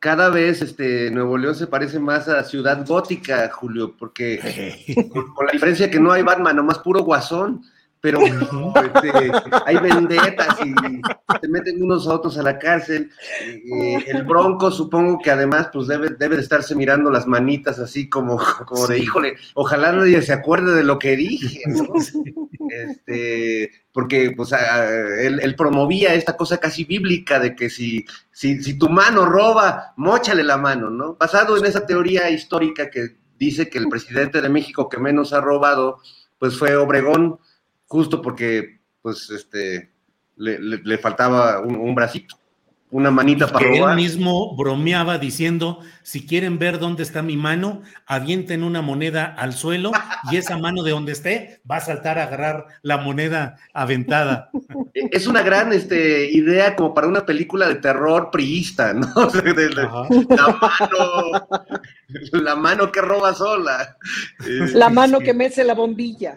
Cada 0.00 0.30
vez 0.30 0.62
este, 0.62 1.10
Nuevo 1.10 1.36
León 1.36 1.54
se 1.54 1.66
parece 1.66 2.00
más 2.00 2.26
a 2.26 2.42
Ciudad 2.42 2.84
Gótica, 2.86 3.48
Julio, 3.52 3.94
porque 3.96 5.06
con, 5.12 5.32
con 5.34 5.46
la 5.46 5.52
diferencia 5.52 5.90
que 5.90 6.00
no 6.00 6.10
hay 6.10 6.22
Batman, 6.22 6.56
nomás 6.56 6.78
puro 6.78 7.02
guasón, 7.02 7.62
pero 8.00 8.18
este, 8.24 9.32
hay 9.66 9.76
vendetas 9.78 10.58
y 10.64 10.72
se 11.40 11.48
meten 11.48 11.82
unos 11.82 12.06
a 12.08 12.14
otros 12.14 12.38
a 12.38 12.42
la 12.42 12.58
cárcel. 12.58 13.10
Eh, 13.40 14.04
el 14.08 14.24
Bronco, 14.24 14.70
supongo 14.70 15.18
que 15.22 15.30
además, 15.30 15.68
pues 15.72 15.86
debe, 15.86 16.10
debe 16.18 16.36
de 16.36 16.42
estarse 16.42 16.74
mirando 16.74 17.10
las 17.10 17.26
manitas 17.26 17.78
así 17.78 18.08
como, 18.08 18.40
como 18.66 18.86
de, 18.86 18.98
híjole, 18.98 19.34
ojalá 19.54 19.92
nadie 19.92 20.22
se 20.22 20.32
acuerde 20.32 20.74
de 20.74 20.84
lo 20.84 20.98
que 20.98 21.16
dije, 21.16 21.62
¿no? 21.66 21.84
Este, 22.70 23.68
porque 23.92 24.32
pues 24.36 24.52
a- 24.52 24.88
él, 25.20 25.40
él 25.42 25.56
promovía 25.56 26.14
esta 26.14 26.36
cosa 26.36 26.58
casi 26.58 26.84
bíblica 26.84 27.40
de 27.40 27.56
que 27.56 27.68
si, 27.68 28.04
si, 28.30 28.62
si 28.62 28.78
tu 28.78 28.88
mano 28.88 29.24
roba, 29.26 29.92
móchale 29.96 30.44
la 30.44 30.56
mano, 30.56 30.88
¿no? 30.88 31.16
Basado 31.16 31.56
en 31.58 31.64
esa 31.66 31.84
teoría 31.84 32.30
histórica 32.30 32.88
que 32.88 33.16
dice 33.36 33.68
que 33.68 33.78
el 33.78 33.88
presidente 33.88 34.40
de 34.40 34.48
México 34.48 34.88
que 34.88 34.98
menos 34.98 35.32
ha 35.32 35.40
robado, 35.40 35.98
pues 36.38 36.56
fue 36.56 36.76
Obregón, 36.76 37.40
justo 37.90 38.22
porque 38.22 38.78
pues 39.02 39.28
este 39.30 39.90
le, 40.36 40.58
le- 40.60 40.80
le 40.84 40.98
faltaba 40.98 41.58
un, 41.60 41.74
un 41.74 41.92
bracito, 41.94 42.36
una 42.92 43.10
manita 43.10 43.46
para 43.48 43.58
Que 43.66 43.72
él 43.74 43.80
robar. 43.80 43.96
mismo 43.96 44.56
bromeaba 44.56 45.18
diciendo, 45.18 45.80
si 46.02 46.24
quieren 46.26 46.58
ver 46.58 46.78
dónde 46.78 47.02
está 47.02 47.20
mi 47.22 47.36
mano, 47.36 47.82
avienten 48.06 48.62
una 48.64 48.80
moneda 48.80 49.24
al 49.26 49.52
suelo 49.54 49.90
y 50.30 50.36
esa 50.36 50.56
mano 50.56 50.82
de 50.82 50.92
donde 50.92 51.12
esté 51.12 51.60
va 51.70 51.76
a 51.76 51.80
saltar 51.80 52.18
a 52.18 52.24
agarrar 52.24 52.66
la 52.82 52.96
moneda 52.98 53.56
aventada. 53.74 54.50
Es 54.94 55.26
una 55.26 55.42
gran 55.42 55.72
este, 55.72 56.30
idea 56.32 56.74
como 56.76 56.94
para 56.94 57.06
una 57.08 57.26
película 57.26 57.68
de 57.68 57.76
terror 57.76 58.30
priista, 58.30 58.92
¿no? 58.94 59.06
La 60.30 60.48
mano, 60.60 61.46
la 62.32 62.56
mano 62.56 62.90
que 62.92 63.00
roba 63.00 63.34
sola. 63.34 63.96
Eh, 64.46 64.68
La 64.74 64.88
mano 64.90 65.18
que 65.20 65.34
mece 65.34 65.64
la 65.64 65.74
bombilla. 65.74 66.36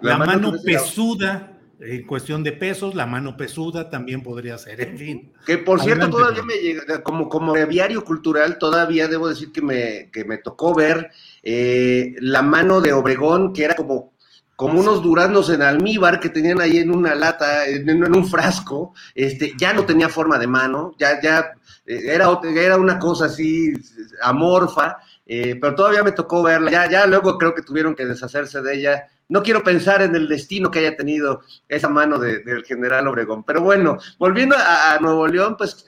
La, 0.00 0.18
La 0.18 0.26
mano 0.26 0.52
pesuda, 0.64 1.58
en 1.80 2.06
cuestión 2.06 2.42
de 2.42 2.52
pesos, 2.52 2.94
la 2.94 3.06
mano 3.06 3.36
pesuda 3.36 3.88
también 3.88 4.22
podría 4.22 4.58
ser, 4.58 4.80
en 4.80 4.98
fin. 4.98 5.32
Que 5.46 5.58
por 5.58 5.80
cierto, 5.80 6.04
Adelante, 6.04 6.16
todavía 6.16 6.42
me 6.42 6.54
llega, 6.54 7.02
como, 7.02 7.28
como 7.28 7.54
diario 7.54 8.04
cultural, 8.04 8.58
todavía 8.58 9.08
debo 9.08 9.28
decir 9.28 9.52
que 9.52 9.62
me, 9.62 10.10
que 10.10 10.24
me 10.24 10.38
tocó 10.38 10.74
ver 10.74 11.10
eh, 11.42 12.14
la 12.20 12.42
mano 12.42 12.80
de 12.80 12.92
Obregón, 12.92 13.52
que 13.52 13.64
era 13.64 13.76
como, 13.76 14.12
como 14.56 14.80
unos 14.80 15.02
duraznos 15.02 15.50
en 15.50 15.62
almíbar 15.62 16.18
que 16.18 16.30
tenían 16.30 16.60
ahí 16.60 16.78
en 16.78 16.90
una 16.90 17.14
lata, 17.14 17.66
en, 17.66 17.88
en 17.88 18.16
un 18.16 18.26
frasco, 18.26 18.92
este, 19.14 19.52
ya 19.56 19.72
no 19.72 19.84
tenía 19.84 20.08
forma 20.08 20.36
de 20.36 20.48
mano, 20.48 20.96
ya, 20.98 21.20
ya 21.22 21.52
eh, 21.86 22.02
era, 22.06 22.28
era 22.42 22.76
una 22.76 22.98
cosa 22.98 23.26
así 23.26 23.72
amorfa, 24.20 24.96
eh, 25.28 25.56
pero 25.60 25.74
todavía 25.74 26.02
me 26.02 26.12
tocó 26.12 26.42
verla, 26.42 26.70
ya, 26.70 26.90
ya 26.90 27.06
luego 27.06 27.36
creo 27.38 27.54
que 27.54 27.62
tuvieron 27.62 27.94
que 27.94 28.06
deshacerse 28.06 28.62
de 28.62 28.74
ella. 28.74 29.08
No 29.28 29.42
quiero 29.42 29.62
pensar 29.62 30.00
en 30.02 30.14
el 30.16 30.26
destino 30.26 30.70
que 30.70 30.78
haya 30.80 30.96
tenido 30.96 31.42
esa 31.68 31.88
mano 31.90 32.18
de- 32.18 32.38
del 32.40 32.64
general 32.64 33.06
Obregón. 33.06 33.44
Pero 33.44 33.60
bueno, 33.60 33.98
volviendo 34.18 34.56
a, 34.58 34.98
Nuevo 35.00 35.26
León, 35.28 35.54
pues 35.58 35.84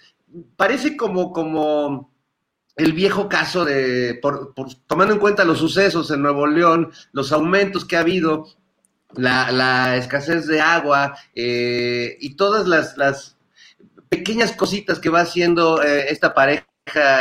parece 0.56 0.94
como, 0.96 1.32
como 1.32 2.12
el 2.76 2.92
viejo 2.92 3.28
caso 3.30 3.64
de, 3.64 4.18
por- 4.20 4.52
por- 4.54 4.74
tomando 4.86 5.14
en 5.14 5.20
cuenta 5.20 5.44
los 5.44 5.58
sucesos 5.58 6.10
en 6.10 6.20
Nuevo 6.22 6.46
León, 6.46 6.92
los 7.12 7.32
aumentos 7.32 7.84
que 7.86 7.96
ha 7.96 8.00
habido, 8.00 8.46
la, 9.14 9.50
la 9.50 9.96
escasez 9.96 10.46
de 10.46 10.60
agua 10.60 11.16
eh, 11.34 12.16
y 12.20 12.36
todas 12.36 12.68
las, 12.68 12.96
las 12.96 13.36
pequeñas 14.08 14.52
cositas 14.52 15.00
que 15.00 15.08
va 15.08 15.20
haciendo 15.22 15.82
eh, 15.82 16.06
esta 16.10 16.32
pareja 16.34 16.66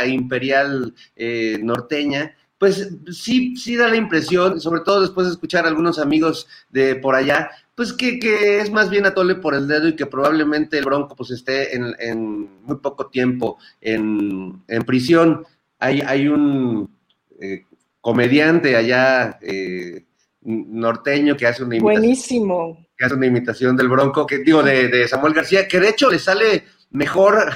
imperial 0.06 0.94
eh, 1.16 1.58
norteña, 1.62 2.34
pues 2.58 2.90
sí, 3.10 3.56
sí 3.56 3.76
da 3.76 3.88
la 3.88 3.96
impresión, 3.96 4.60
sobre 4.60 4.82
todo 4.82 5.00
después 5.00 5.26
de 5.26 5.32
escuchar 5.32 5.64
a 5.64 5.68
algunos 5.68 5.98
amigos 5.98 6.46
de 6.68 6.94
por 6.96 7.14
allá, 7.14 7.50
pues 7.74 7.92
que, 7.94 8.18
que 8.18 8.60
es 8.60 8.70
más 8.70 8.90
bien 8.90 9.06
atole 9.06 9.36
por 9.36 9.54
el 9.54 9.66
dedo 9.66 9.88
y 9.88 9.96
que 9.96 10.04
probablemente 10.04 10.76
el 10.76 10.84
Bronco 10.84 11.16
pues 11.16 11.30
esté 11.30 11.74
en, 11.74 11.94
en 11.98 12.62
muy 12.62 12.76
poco 12.76 13.06
tiempo 13.06 13.56
en, 13.80 14.62
en 14.68 14.82
prisión. 14.82 15.46
Hay, 15.78 16.02
hay 16.02 16.28
un 16.28 16.94
eh, 17.40 17.64
comediante 18.02 18.76
allá 18.76 19.38
eh, 19.40 20.04
norteño 20.42 21.36
que 21.36 21.46
hace 21.46 21.64
una 21.64 21.76
imitación 21.76 22.00
Buenísimo. 22.02 22.86
que 22.98 23.04
hace 23.06 23.14
una 23.14 23.26
imitación 23.26 23.76
del 23.76 23.88
Bronco, 23.88 24.26
que 24.26 24.38
digo, 24.38 24.62
de, 24.62 24.88
de 24.88 25.08
Samuel 25.08 25.32
García, 25.32 25.66
que 25.66 25.80
de 25.80 25.88
hecho 25.88 26.10
le 26.10 26.18
sale 26.18 26.64
mejor 26.90 27.50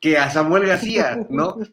que 0.00 0.16
a 0.16 0.30
Samuel 0.30 0.66
García, 0.66 1.26
¿no? 1.28 1.58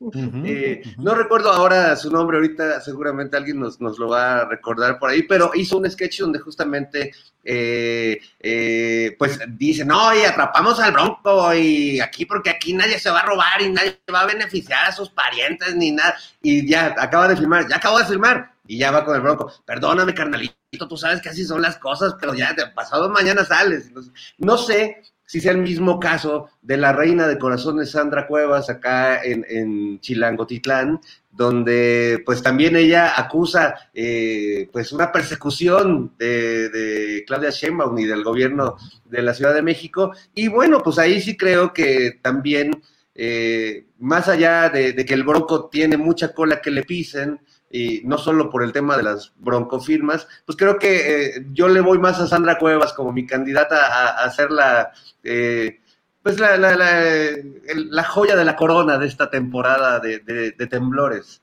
Eh, 0.46 0.82
no 0.98 1.16
recuerdo 1.16 1.52
ahora 1.52 1.96
su 1.96 2.12
nombre, 2.12 2.38
ahorita 2.38 2.82
seguramente 2.82 3.38
alguien 3.38 3.60
nos, 3.60 3.80
nos 3.80 3.98
lo 4.00 4.10
va 4.10 4.40
a 4.40 4.46
recordar 4.46 5.00
por 5.00 5.10
ahí, 5.10 5.24
pero 5.24 5.52
hizo 5.54 5.78
un 5.78 5.90
sketch 5.90 6.20
donde 6.20 6.40
justamente, 6.40 7.12
eh, 7.44 8.20
eh, 8.40 9.16
pues 9.18 9.40
dice, 9.58 9.86
no, 9.86 10.16
y 10.16 10.24
atrapamos 10.24 10.80
al 10.80 10.94
Bronco 10.94 11.54
y 11.54 12.00
aquí 12.00 12.26
porque 12.26 12.50
aquí 12.50 12.74
nadie 12.74 13.00
se 13.00 13.10
va 13.10 13.20
a 13.20 13.26
robar 13.26 13.62
y 13.62 13.70
nadie 13.70 14.00
va 14.14 14.22
a 14.22 14.26
beneficiar 14.26 14.86
a 14.86 14.92
sus 14.92 15.10
parientes 15.10 15.76
ni 15.76 15.92
nada, 15.92 16.16
y 16.42 16.68
ya 16.68 16.96
acaba 16.98 17.28
de 17.28 17.38
filmar, 17.38 17.68
ya 17.68 17.78
acabo 17.78 18.00
de 18.00 18.06
filmar, 18.06 18.54
y 18.66 18.78
ya 18.78 18.92
va 18.92 19.06
con 19.06 19.16
el 19.16 19.22
Bronco, 19.22 19.52
perdóname 19.66 20.14
carnalito, 20.14 20.88
tú 20.88 20.98
sabes 20.98 21.22
que 21.22 21.30
así 21.30 21.46
son 21.46 21.62
las 21.62 21.78
cosas, 21.78 22.16
pero 22.20 22.34
ya 22.34 22.54
de 22.54 22.68
pasado 22.68 23.10
mañana 23.10 23.46
sales. 23.46 23.88
Entonces, 23.88 24.14
no 24.38 24.58
sé 24.58 25.02
si 25.28 25.42
sea 25.42 25.52
el 25.52 25.58
mismo 25.58 26.00
caso 26.00 26.50
de 26.62 26.78
la 26.78 26.94
reina 26.94 27.28
de 27.28 27.38
corazones 27.38 27.92
Sandra 27.92 28.28
Cuevas 28.28 28.70
acá 28.70 29.22
en, 29.22 29.46
en 29.50 30.00
Chilangotitlán, 30.00 31.02
donde 31.30 32.24
pues 32.26 32.42
también 32.42 32.78
ella 32.78 33.14
acusa 33.20 33.76
eh, 33.94 34.70
pues 34.72 34.94
una 34.94 35.12
persecución 35.12 36.14
de, 36.18 36.70
de 36.70 37.26
Claudia 37.28 37.50
Sheinbaum 37.50 38.00
y 38.00 38.06
del 38.06 38.24
gobierno 38.24 38.78
de 39.04 39.22
la 39.22 39.34
Ciudad 39.34 39.54
de 39.54 39.62
México. 39.62 40.14
Y 40.34 40.48
bueno, 40.48 40.82
pues 40.82 40.98
ahí 40.98 41.20
sí 41.22 41.36
creo 41.36 41.74
que 41.74 42.20
también, 42.22 42.82
eh, 43.14 43.86
más 44.00 44.30
allá 44.30 44.70
de, 44.70 44.94
de 44.94 45.06
que 45.06 45.14
el 45.14 45.24
Bronco 45.24 45.68
tiene 45.70 45.98
mucha 45.98 46.34
cola 46.34 46.62
que 46.62 46.72
le 46.72 46.84
pisen, 46.84 47.42
y 47.70 48.02
no 48.06 48.18
solo 48.18 48.50
por 48.50 48.64
el 48.64 48.72
tema 48.72 48.96
de 48.98 49.04
las 49.04 49.34
broncofirmas, 49.38 50.28
pues 50.46 50.58
creo 50.58 50.78
que 50.80 51.26
eh, 51.38 51.46
yo 51.52 51.68
le 51.68 51.82
voy 51.82 52.00
más 52.00 52.20
a 52.20 52.28
Sandra 52.28 52.58
Cuevas 52.58 52.94
como 52.94 53.12
mi 53.12 53.26
candidata 53.26 53.78
a, 53.88 54.24
a 54.26 54.32
ser 54.32 54.52
la, 54.52 54.92
eh, 55.24 55.80
pues 56.24 56.40
la, 56.40 56.56
la, 56.58 56.76
la, 56.76 57.02
el- 57.08 57.90
la 57.90 58.04
joya 58.04 58.36
de 58.36 58.46
la 58.46 58.56
corona 58.56 58.98
de 58.98 59.08
esta 59.08 59.30
temporada 59.30 60.00
de, 60.00 60.20
de- 60.20 60.52
de 60.52 60.68
temblores. 60.68 61.42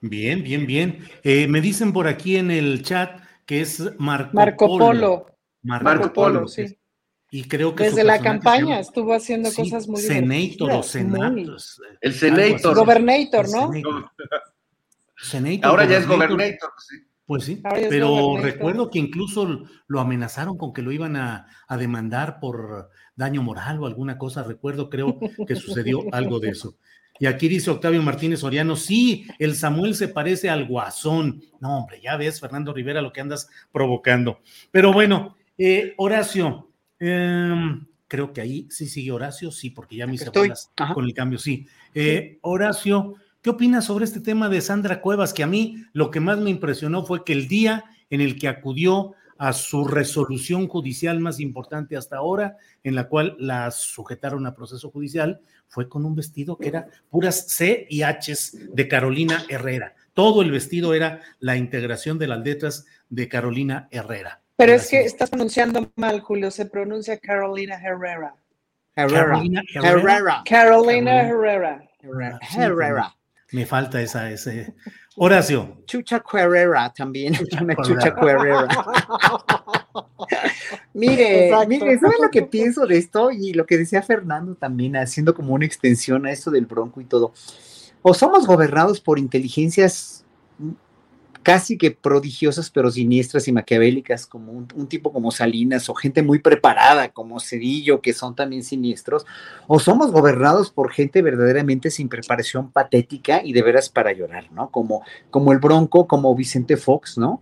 Bien, 0.00 0.42
bien, 0.42 0.66
bien. 0.66 1.08
Eh, 1.22 1.46
me 1.46 1.60
dicen 1.60 1.92
por 1.92 2.08
aquí 2.08 2.36
en 2.36 2.50
el 2.50 2.82
chat 2.82 3.20
que 3.46 3.60
es 3.60 3.80
Marco, 3.98 4.30
Marco 4.32 4.66
Polo. 4.66 4.86
Polo. 4.86 5.26
Marco, 5.62 5.84
Marco 5.84 6.12
Polo. 6.12 6.34
Polo, 6.40 6.48
sí. 6.48 6.76
Y 7.32 7.44
creo 7.44 7.74
que 7.76 7.84
Desde 7.84 8.02
la 8.02 8.20
campaña 8.20 8.60
llama- 8.60 8.80
estuvo 8.80 9.14
haciendo 9.14 9.50
Sí, 9.50 9.62
cosas 9.62 9.86
muy 9.86 10.00
Senator 10.00 10.70
o 10.70 10.74
muy- 10.76 10.82
Senatos. 10.82 11.80
El 12.00 12.14
Senator. 12.14 12.74
Gobernator, 12.76 13.48
¿no? 13.50 13.70
Senator, 15.22 15.70
Ahora 15.70 15.84
ya 15.84 15.98
es 15.98 16.06
Gobernator. 16.06 16.70
Sí. 16.78 16.96
Pues 17.26 17.44
sí, 17.44 17.60
Ahora 17.62 17.82
pero 17.88 18.38
recuerdo 18.42 18.90
que 18.90 18.98
incluso 18.98 19.64
lo 19.86 20.00
amenazaron 20.00 20.58
con 20.58 20.72
que 20.72 20.82
lo 20.82 20.90
iban 20.90 21.14
a, 21.14 21.46
a 21.68 21.76
demandar 21.76 22.40
por 22.40 22.90
daño 23.14 23.42
moral 23.42 23.78
o 23.78 23.86
alguna 23.86 24.18
cosa. 24.18 24.42
Recuerdo, 24.42 24.90
creo 24.90 25.16
que 25.46 25.54
sucedió 25.54 26.02
algo 26.12 26.40
de 26.40 26.48
eso. 26.48 26.76
Y 27.20 27.26
aquí 27.26 27.48
dice 27.48 27.70
Octavio 27.70 28.02
Martínez 28.02 28.40
Soriano, 28.40 28.76
sí, 28.76 29.26
el 29.38 29.54
Samuel 29.54 29.94
se 29.94 30.08
parece 30.08 30.48
al 30.48 30.66
guasón. 30.66 31.42
No, 31.60 31.78
hombre, 31.78 32.00
ya 32.00 32.16
ves, 32.16 32.40
Fernando 32.40 32.72
Rivera, 32.72 33.02
lo 33.02 33.12
que 33.12 33.20
andas 33.20 33.50
provocando. 33.70 34.40
Pero 34.70 34.90
bueno, 34.90 35.36
eh, 35.58 35.92
Horacio, 35.98 36.70
em, 36.98 37.86
creo 38.08 38.32
que 38.32 38.40
ahí 38.40 38.66
sí 38.70 38.86
sigue 38.86 39.12
Horacio, 39.12 39.52
sí, 39.52 39.68
porque 39.68 39.96
ya 39.96 40.04
abuelas 40.04 40.72
Ajá. 40.76 40.94
con 40.94 41.04
el 41.04 41.12
cambio, 41.12 41.38
sí. 41.38 41.66
Eh, 41.94 42.38
Horacio, 42.40 43.16
¿qué 43.42 43.50
opinas 43.50 43.84
sobre 43.84 44.04
este 44.04 44.20
tema 44.20 44.48
de 44.48 44.60
Sandra 44.60 45.00
Cuevas? 45.00 45.32
Que 45.32 45.42
a 45.42 45.46
mí 45.46 45.84
lo 45.92 46.10
que 46.10 46.20
más 46.20 46.38
me 46.38 46.50
impresionó 46.50 47.04
fue 47.04 47.24
que 47.24 47.32
el 47.32 47.48
día 47.48 47.84
en 48.10 48.20
el 48.20 48.38
que 48.38 48.48
acudió 48.48 49.14
a 49.38 49.54
su 49.54 49.86
resolución 49.86 50.68
judicial 50.68 51.18
más 51.18 51.40
importante 51.40 51.96
hasta 51.96 52.18
ahora, 52.18 52.58
en 52.84 52.94
la 52.94 53.08
cual 53.08 53.36
la 53.38 53.70
sujetaron 53.70 54.46
a 54.46 54.54
proceso 54.54 54.90
judicial, 54.90 55.40
fue 55.66 55.88
con 55.88 56.04
un 56.04 56.14
vestido 56.14 56.58
que 56.58 56.68
era 56.68 56.88
puras 57.08 57.46
C 57.48 57.86
y 57.88 58.02
Hs 58.02 58.74
de 58.74 58.86
Carolina 58.86 59.44
Herrera. 59.48 59.94
Todo 60.12 60.42
el 60.42 60.50
vestido 60.50 60.92
era 60.92 61.22
la 61.38 61.56
integración 61.56 62.18
de 62.18 62.26
las 62.26 62.40
letras 62.40 62.84
de 63.08 63.28
Carolina 63.28 63.88
Herrera. 63.90 64.42
Pero 64.56 64.72
es 64.74 64.88
que 64.88 65.04
estás 65.06 65.30
pronunciando 65.30 65.90
mal, 65.96 66.20
Julio. 66.20 66.50
Se 66.50 66.66
pronuncia 66.66 67.18
Carolina 67.18 67.76
Herrera. 67.76 68.34
Herrera. 68.94 69.24
Carolina 69.24 69.62
Herrera. 69.72 69.90
Herrera. 69.90 70.42
Carolina 70.44 71.22
Herrera. 71.22 71.88
Herrera. 72.58 73.16
Me 73.52 73.66
falta 73.66 74.00
esa, 74.00 74.30
ese. 74.30 74.74
Horacio. 75.16 75.82
Chucha 75.86 76.20
Cuerrera 76.20 76.92
también. 76.92 77.34
Una 77.60 77.76
chucha 77.76 78.14
Cuerrera. 78.14 78.68
Mire, 80.94 81.46
Exacto. 81.46 81.68
mire, 81.68 81.98
¿saben 81.98 82.16
lo 82.22 82.30
que 82.30 82.42
pienso 82.42 82.86
de 82.86 82.98
esto? 82.98 83.30
Y 83.30 83.52
lo 83.52 83.66
que 83.66 83.78
decía 83.78 84.02
Fernando 84.02 84.54
también, 84.54 84.96
haciendo 84.96 85.34
como 85.34 85.54
una 85.54 85.64
extensión 85.64 86.26
a 86.26 86.32
esto 86.32 86.50
del 86.50 86.66
bronco 86.66 87.00
y 87.00 87.04
todo. 87.04 87.32
O 88.02 88.14
somos 88.14 88.46
gobernados 88.46 89.00
por 89.00 89.18
inteligencias 89.18 90.24
casi 91.42 91.78
que 91.78 91.90
prodigiosas, 91.90 92.70
pero 92.70 92.90
siniestras 92.90 93.48
y 93.48 93.52
maquiavélicas, 93.52 94.26
como 94.26 94.52
un, 94.52 94.86
tipo 94.88 95.12
como 95.12 95.30
Salinas, 95.30 95.88
o 95.88 95.94
gente 95.94 96.22
muy 96.22 96.38
preparada 96.38 97.08
como 97.10 97.40
Cedillo, 97.40 98.00
que 98.00 98.12
son 98.12 98.36
también 98.36 98.62
siniestros, 98.62 99.24
o 99.66 99.78
somos 99.78 100.12
gobernados 100.12 100.70
por 100.70 100.92
gente 100.92 101.22
verdaderamente 101.22 101.90
sin 101.90 102.08
preparación 102.08 102.70
patética 102.70 103.40
y 103.44 103.52
de 103.52 103.62
veras 103.62 103.88
para 103.88 104.12
llorar, 104.12 104.52
¿no? 104.52 104.70
Como, 104.70 105.02
como 105.30 105.52
el 105.52 105.58
Bronco, 105.58 106.06
como 106.06 106.34
Vicente 106.34 106.76
Fox, 106.76 107.18
¿no? 107.18 107.40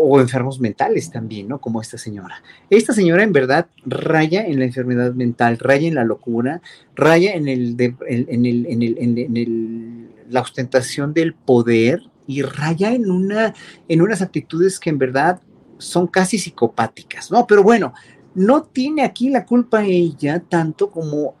o 0.00 0.20
enfermos 0.20 0.60
mentales 0.60 1.10
también, 1.10 1.48
¿no? 1.48 1.60
Como 1.60 1.80
esta 1.80 1.98
señora. 1.98 2.40
Esta 2.70 2.92
señora 2.92 3.24
en 3.24 3.32
verdad 3.32 3.66
raya 3.84 4.46
en 4.46 4.60
la 4.60 4.66
enfermedad 4.66 5.12
mental, 5.12 5.58
raya 5.58 5.88
en 5.88 5.96
la 5.96 6.04
locura, 6.04 6.60
raya 6.94 7.32
en 7.32 7.48
el, 7.48 7.74
en, 7.80 8.46
el, 8.46 8.66
en 8.66 8.82
el, 8.82 8.98
en 8.98 9.36
el- 9.36 10.08
la 10.30 10.42
ostentación 10.42 11.14
del 11.14 11.34
poder 11.34 12.02
y 12.28 12.42
raya 12.42 12.92
en 12.92 13.10
una, 13.10 13.54
en 13.88 14.02
unas 14.02 14.22
actitudes 14.22 14.78
que 14.78 14.90
en 14.90 14.98
verdad 14.98 15.40
son 15.78 16.06
casi 16.06 16.38
psicopáticas, 16.38 17.30
¿no? 17.32 17.46
Pero 17.46 17.62
bueno, 17.62 17.94
no 18.34 18.62
tiene 18.62 19.02
aquí 19.02 19.30
la 19.30 19.46
culpa 19.46 19.84
ella 19.84 20.40
tanto 20.46 20.90
como 20.90 21.34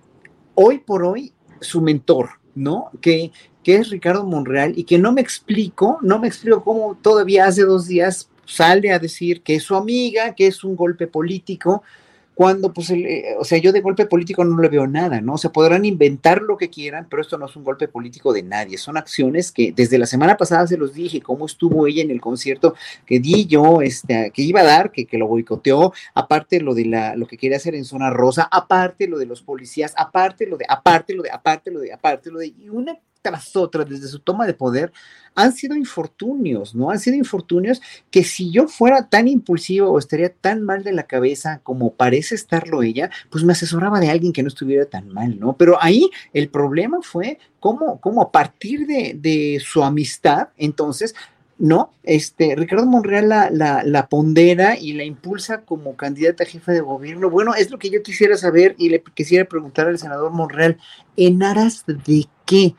hoy 0.54 0.78
por 0.78 1.04
hoy 1.04 1.32
su 1.60 1.82
mentor, 1.82 2.30
¿no? 2.54 2.90
Que, 3.02 3.30
que 3.62 3.76
es 3.76 3.90
Ricardo 3.90 4.24
Monreal 4.24 4.72
y 4.76 4.84
que 4.84 4.98
no 4.98 5.12
me 5.12 5.20
explico, 5.20 5.98
no 6.00 6.18
me 6.18 6.26
explico 6.26 6.64
cómo 6.64 6.96
todavía 7.00 7.44
hace 7.44 7.62
dos 7.62 7.86
días 7.86 8.30
sale 8.46 8.90
a 8.90 8.98
decir 8.98 9.42
que 9.42 9.56
es 9.56 9.64
su 9.64 9.76
amiga, 9.76 10.34
que 10.34 10.46
es 10.46 10.64
un 10.64 10.74
golpe 10.74 11.06
político, 11.06 11.82
cuando 12.38 12.72
pues, 12.72 12.90
el, 12.90 13.04
eh, 13.04 13.34
o 13.36 13.42
sea, 13.42 13.58
yo 13.58 13.72
de 13.72 13.80
golpe 13.80 14.06
político 14.06 14.44
no 14.44 14.62
le 14.62 14.68
veo 14.68 14.86
nada, 14.86 15.20
¿no? 15.20 15.34
O 15.34 15.38
sea, 15.38 15.50
podrán 15.50 15.84
inventar 15.84 16.40
lo 16.40 16.56
que 16.56 16.70
quieran, 16.70 17.08
pero 17.10 17.20
esto 17.20 17.36
no 17.36 17.46
es 17.46 17.56
un 17.56 17.64
golpe 17.64 17.88
político 17.88 18.32
de 18.32 18.44
nadie, 18.44 18.78
son 18.78 18.96
acciones 18.96 19.50
que 19.50 19.72
desde 19.72 19.98
la 19.98 20.06
semana 20.06 20.36
pasada 20.36 20.64
se 20.68 20.76
los 20.76 20.94
dije, 20.94 21.20
cómo 21.20 21.46
estuvo 21.46 21.88
ella 21.88 22.00
en 22.00 22.12
el 22.12 22.20
concierto 22.20 22.76
que 23.06 23.18
di 23.18 23.46
yo, 23.46 23.82
este, 23.82 24.30
que 24.32 24.42
iba 24.42 24.60
a 24.60 24.64
dar, 24.64 24.92
que, 24.92 25.04
que 25.04 25.18
lo 25.18 25.26
boicoteó, 25.26 25.92
aparte 26.14 26.60
lo 26.60 26.74
de 26.74 26.84
la, 26.84 27.16
lo 27.16 27.26
que 27.26 27.36
quería 27.36 27.56
hacer 27.56 27.74
en 27.74 27.84
zona 27.84 28.08
rosa, 28.10 28.48
aparte 28.52 29.08
lo 29.08 29.18
de 29.18 29.26
los 29.26 29.42
policías, 29.42 29.92
aparte 29.96 30.46
lo 30.46 30.56
de, 30.56 30.66
aparte 30.68 31.14
lo 31.14 31.24
de, 31.24 31.32
aparte 31.32 31.72
lo 31.72 31.80
de, 31.80 31.92
aparte 31.92 32.30
lo 32.30 32.38
de, 32.38 32.54
y 32.56 32.68
una 32.68 33.00
tras 33.22 33.56
otra, 33.56 33.84
desde 33.84 34.08
su 34.08 34.20
toma 34.20 34.46
de 34.46 34.54
poder, 34.54 34.92
han 35.34 35.52
sido 35.52 35.76
infortunios, 35.76 36.74
¿no? 36.74 36.90
Han 36.90 36.98
sido 36.98 37.16
infortunios 37.16 37.80
que 38.10 38.24
si 38.24 38.50
yo 38.50 38.66
fuera 38.66 39.08
tan 39.08 39.28
impulsivo 39.28 39.90
o 39.90 39.98
estaría 39.98 40.32
tan 40.32 40.62
mal 40.62 40.82
de 40.82 40.92
la 40.92 41.04
cabeza 41.04 41.60
como 41.62 41.92
parece 41.94 42.34
estarlo 42.34 42.82
ella, 42.82 43.10
pues 43.30 43.44
me 43.44 43.52
asesoraba 43.52 44.00
de 44.00 44.10
alguien 44.10 44.32
que 44.32 44.42
no 44.42 44.48
estuviera 44.48 44.86
tan 44.86 45.08
mal, 45.08 45.38
¿no? 45.38 45.56
Pero 45.56 45.78
ahí 45.80 46.10
el 46.32 46.48
problema 46.48 46.98
fue 47.02 47.38
cómo, 47.60 48.00
cómo 48.00 48.22
a 48.22 48.32
partir 48.32 48.86
de, 48.86 49.14
de 49.16 49.60
su 49.64 49.84
amistad, 49.84 50.48
entonces, 50.56 51.14
¿no? 51.58 51.92
Este, 52.04 52.54
Ricardo 52.56 52.86
Monreal 52.86 53.28
la, 53.28 53.50
la, 53.50 53.82
la 53.84 54.08
pondera 54.08 54.78
y 54.78 54.92
la 54.92 55.04
impulsa 55.04 55.62
como 55.62 55.96
candidata 55.96 56.44
a 56.44 56.46
jefa 56.46 56.72
de 56.72 56.80
gobierno. 56.80 57.30
Bueno, 57.30 57.54
es 57.54 57.70
lo 57.70 57.78
que 57.78 57.90
yo 57.90 58.02
quisiera 58.02 58.36
saber 58.36 58.74
y 58.78 58.88
le 58.88 59.02
quisiera 59.02 59.44
preguntar 59.44 59.88
al 59.88 59.98
senador 59.98 60.30
Monreal, 60.32 60.78
¿en 61.16 61.42
aras 61.42 61.84
de 61.86 62.26
qué? 62.46 62.74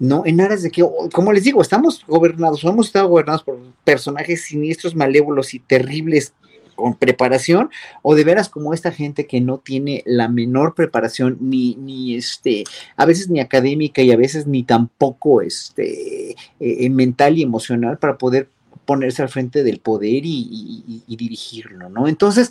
¿No? 0.00 0.22
En 0.24 0.40
aras 0.40 0.62
de 0.62 0.70
que, 0.70 0.82
como 1.12 1.32
les 1.32 1.44
digo, 1.44 1.60
estamos 1.62 2.04
gobernados, 2.08 2.64
o 2.64 2.70
hemos 2.70 2.86
estado 2.86 3.06
gobernados 3.08 3.44
por 3.44 3.58
personajes 3.84 4.44
siniestros, 4.46 4.96
malévolos 4.96 5.54
y 5.54 5.60
terribles 5.60 6.32
con 6.74 6.94
preparación, 6.94 7.68
o 8.00 8.14
de 8.14 8.24
veras 8.24 8.48
como 8.48 8.72
esta 8.72 8.90
gente 8.90 9.26
que 9.26 9.42
no 9.42 9.58
tiene 9.58 10.02
la 10.06 10.28
menor 10.28 10.74
preparación, 10.74 11.36
ni, 11.40 11.74
ni 11.74 12.16
este, 12.16 12.64
a 12.96 13.04
veces 13.04 13.28
ni 13.28 13.40
académica 13.40 14.00
y 14.00 14.10
a 14.10 14.16
veces 14.16 14.46
ni 14.46 14.62
tampoco 14.62 15.42
este, 15.42 16.34
eh, 16.58 16.90
mental 16.90 17.36
y 17.36 17.42
emocional 17.42 17.98
para 17.98 18.16
poder 18.16 18.48
ponerse 18.86 19.20
al 19.20 19.28
frente 19.28 19.62
del 19.62 19.80
poder 19.80 20.22
y 20.24 21.04
dirigirlo, 21.06 21.90
¿no? 21.90 22.08
Entonces, 22.08 22.50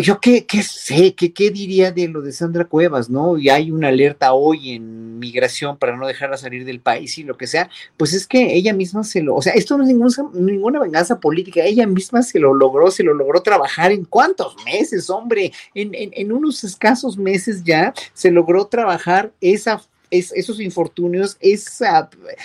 yo 0.00 0.20
qué, 0.20 0.46
qué 0.46 0.62
sé, 0.62 1.14
qué, 1.14 1.32
qué 1.32 1.50
diría 1.50 1.92
de 1.92 2.08
lo 2.08 2.22
de 2.22 2.32
Sandra 2.32 2.64
Cuevas, 2.64 3.10
¿no? 3.10 3.38
Y 3.38 3.48
hay 3.48 3.70
una 3.70 3.88
alerta 3.88 4.32
hoy 4.32 4.72
en 4.72 5.18
migración 5.18 5.76
para 5.76 5.96
no 5.96 6.06
dejarla 6.06 6.36
salir 6.36 6.64
del 6.64 6.80
país 6.80 7.18
y 7.18 7.24
lo 7.24 7.36
que 7.36 7.46
sea, 7.46 7.70
pues 7.96 8.12
es 8.12 8.26
que 8.26 8.54
ella 8.54 8.72
misma 8.72 9.04
se 9.04 9.22
lo, 9.22 9.34
o 9.34 9.42
sea, 9.42 9.52
esto 9.54 9.76
no 9.76 9.84
es 9.84 9.88
ninguna, 9.88 10.10
ninguna 10.34 10.80
venganza 10.80 11.20
política, 11.20 11.62
ella 11.62 11.86
misma 11.86 12.22
se 12.22 12.38
lo 12.38 12.54
logró, 12.54 12.90
se 12.90 13.02
lo 13.02 13.14
logró 13.14 13.42
trabajar. 13.42 13.92
En 13.92 14.04
cuántos 14.04 14.56
meses, 14.64 15.10
hombre, 15.10 15.52
en, 15.74 15.94
en, 15.94 16.10
en 16.12 16.32
unos 16.32 16.64
escasos 16.64 17.16
meses 17.16 17.64
ya 17.64 17.92
se 18.12 18.30
logró 18.30 18.66
trabajar 18.66 19.32
esa 19.40 19.80
es, 20.18 20.32
esos 20.32 20.60
infortunios, 20.60 21.36
es 21.40 21.80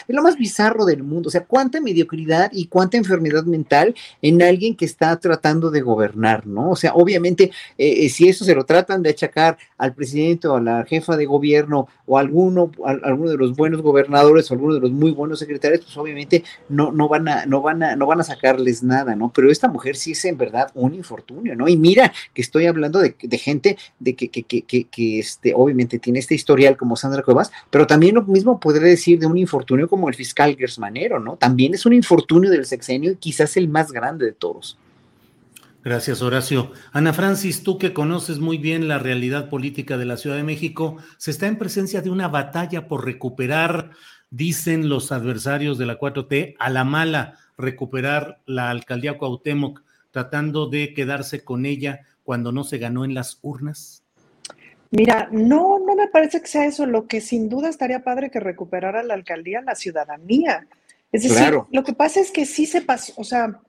lo 0.07 0.23
más 0.23 0.37
bizarro 0.37 0.85
del 0.85 1.03
mundo. 1.03 1.27
O 1.27 1.31
sea, 1.31 1.45
cuánta 1.45 1.81
mediocridad 1.81 2.51
y 2.53 2.67
cuánta 2.67 2.97
enfermedad 2.97 3.43
mental 3.43 3.95
en 4.21 4.41
alguien 4.41 4.75
que 4.75 4.85
está 4.85 5.17
tratando 5.19 5.71
de 5.71 5.81
gobernar, 5.81 6.47
¿no? 6.47 6.71
O 6.71 6.75
sea, 6.75 6.93
obviamente, 6.93 7.51
eh, 7.77 8.05
eh, 8.05 8.09
si 8.09 8.27
eso 8.27 8.45
se 8.45 8.55
lo 8.55 8.65
tratan 8.65 9.01
de 9.01 9.09
achacar 9.09 9.57
al 9.77 9.93
presidente 9.93 10.47
o 10.47 10.55
a 10.55 10.61
la 10.61 10.85
jefa 10.85 11.17
de 11.17 11.25
gobierno 11.25 11.87
o 12.05 12.17
a 12.17 12.21
alguno, 12.21 12.71
a, 12.85 12.91
alguno 12.91 13.29
de 13.31 13.37
los 13.37 13.55
buenos 13.55 13.81
gobernadores 13.81 14.49
o 14.49 14.53
alguno 14.53 14.75
de 14.75 14.81
los 14.81 14.91
muy 14.91 15.11
buenos 15.11 15.39
secretarios, 15.39 15.81
pues 15.81 15.97
obviamente 15.97 16.43
no, 16.69 16.91
no, 16.91 17.07
van 17.07 17.27
a, 17.27 17.45
no, 17.45 17.61
van 17.61 17.83
a, 17.83 17.95
no 17.95 18.05
van 18.05 18.19
a 18.21 18.23
sacarles 18.23 18.83
nada, 18.83 19.15
¿no? 19.15 19.31
Pero 19.33 19.51
esta 19.51 19.67
mujer 19.67 19.95
sí 19.95 20.11
es 20.11 20.25
en 20.25 20.37
verdad 20.37 20.69
un 20.73 20.93
infortunio, 20.93 21.55
¿no? 21.55 21.67
Y 21.67 21.77
mira 21.77 22.11
que 22.33 22.41
estoy 22.41 22.65
hablando 22.65 22.99
de, 22.99 23.15
de 23.21 23.37
gente 23.37 23.77
de 23.99 24.15
que, 24.15 24.29
que, 24.29 24.43
que, 24.43 24.63
que, 24.63 24.85
que 24.85 25.19
este, 25.19 25.53
obviamente 25.55 25.99
tiene 25.99 26.19
este 26.19 26.35
historial 26.35 26.77
como 26.77 26.95
Sandra 26.95 27.23
Cuevas, 27.23 27.51
pero 27.69 27.87
también 27.87 28.15
lo 28.15 28.23
mismo 28.23 28.59
podría 28.59 28.87
decir 28.87 29.19
de 29.19 29.27
un 29.27 29.37
infortunio 29.37 29.87
como 29.87 30.09
el 30.09 30.15
fiscal 30.15 30.55
Gersmanero, 30.57 31.19
¿no? 31.19 31.37
También 31.37 31.73
es 31.73 31.85
un 31.85 31.93
infortunio 31.93 32.49
del 32.49 32.65
sexenio 32.65 33.11
y 33.11 33.15
quizás 33.15 33.55
el 33.57 33.69
más 33.69 33.91
grande 33.91 34.25
de 34.25 34.33
todos. 34.33 34.77
Gracias, 35.83 36.21
Horacio. 36.21 36.73
Ana 36.91 37.11
Francis, 37.11 37.63
tú 37.63 37.79
que 37.79 37.91
conoces 37.91 38.37
muy 38.37 38.59
bien 38.59 38.87
la 38.87 38.99
realidad 38.99 39.49
política 39.49 39.97
de 39.97 40.05
la 40.05 40.17
Ciudad 40.17 40.35
de 40.35 40.43
México, 40.43 40.97
se 41.17 41.31
está 41.31 41.47
en 41.47 41.57
presencia 41.57 42.01
de 42.01 42.11
una 42.11 42.27
batalla 42.27 42.87
por 42.87 43.03
recuperar, 43.03 43.89
dicen 44.29 44.89
los 44.89 45.11
adversarios 45.11 45.79
de 45.79 45.87
la 45.87 45.97
4T, 45.97 46.55
a 46.59 46.69
la 46.69 46.83
mala, 46.83 47.37
recuperar 47.57 48.41
la 48.45 48.69
alcaldía 48.69 49.17
Cuauhtémoc, 49.17 49.81
tratando 50.11 50.67
de 50.67 50.93
quedarse 50.93 51.43
con 51.43 51.65
ella 51.65 52.01
cuando 52.23 52.51
no 52.51 52.63
se 52.63 52.77
ganó 52.77 53.03
en 53.03 53.15
las 53.15 53.39
urnas. 53.41 54.00
Mira, 54.91 55.29
no, 55.31 55.79
no 55.79 55.95
me 55.95 56.07
parece 56.09 56.41
que 56.41 56.47
sea 56.47 56.65
eso. 56.65 56.85
Lo 56.85 57.07
que 57.07 57.21
sin 57.21 57.49
duda 57.49 57.69
estaría 57.69 58.03
padre 58.03 58.29
que 58.29 58.39
recuperara 58.39 59.03
la 59.03 59.13
alcaldía 59.13 59.61
la 59.61 59.75
ciudadanía. 59.75 60.67
Es 61.11 61.23
decir, 61.23 61.37
Claro. 61.37 61.67
lo 61.71 61.83
que 61.83 61.93
pasa 61.93 62.19
es 62.19 62.31
que 62.31 62.45
sí 62.45 62.65
se 62.65 62.81
pasó, 62.81 63.13
o 63.17 63.23
sea, 63.23 63.59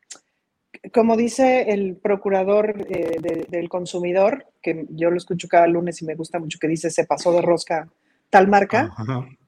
como 0.92 1.16
dice 1.16 1.72
el 1.72 1.96
procurador 1.96 2.86
eh, 2.88 3.18
de, 3.20 3.46
del 3.48 3.68
consumidor, 3.68 4.46
que 4.62 4.86
yo 4.90 5.10
lo 5.10 5.16
escucho 5.16 5.48
cada 5.48 5.66
lunes 5.66 6.00
y 6.02 6.04
me 6.04 6.14
gusta 6.14 6.38
mucho, 6.38 6.58
que 6.60 6.68
dice 6.68 6.90
se 6.90 7.04
pasó 7.04 7.32
de 7.32 7.42
rosca 7.42 7.88
tal 8.30 8.48
marca, 8.48 8.94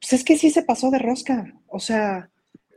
pues 0.01 0.13
es 0.13 0.25
que 0.25 0.37
sí 0.37 0.51
se 0.51 0.63
pasó 0.63 0.91
de 0.91 0.99
rosca. 0.99 1.55
O 1.69 1.81
sea, 1.81 2.29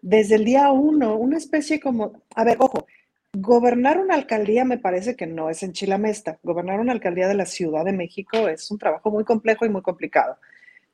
desde 0.02 0.36
el 0.36 0.46
día 0.46 0.72
uno, 0.72 1.16
una 1.18 1.38
especie 1.38 1.80
como, 1.80 2.24
a 2.34 2.44
ver, 2.46 2.58
ojo, 2.60 2.86
gobernar 3.34 4.00
una 4.00 4.16
alcaldía 4.16 4.66
me 4.66 4.78
parece 4.78 5.16
que 5.16 5.28
no 5.28 5.50
es 5.50 5.64
en 5.64 5.74
Chilamesta. 5.74 6.40
Gobernar 6.44 6.80
una 6.80 6.94
alcaldía 6.94 7.28
de 7.28 7.36
la 7.36 7.46
Ciudad 7.46 7.86
de 7.86 7.94
México 7.94 8.48
es 8.48 8.70
un 8.72 8.78
trabajo 8.78 9.12
muy 9.12 9.24
complejo 9.24 9.66
y 9.66 9.70
muy 9.70 9.82
complicado. 9.82 10.38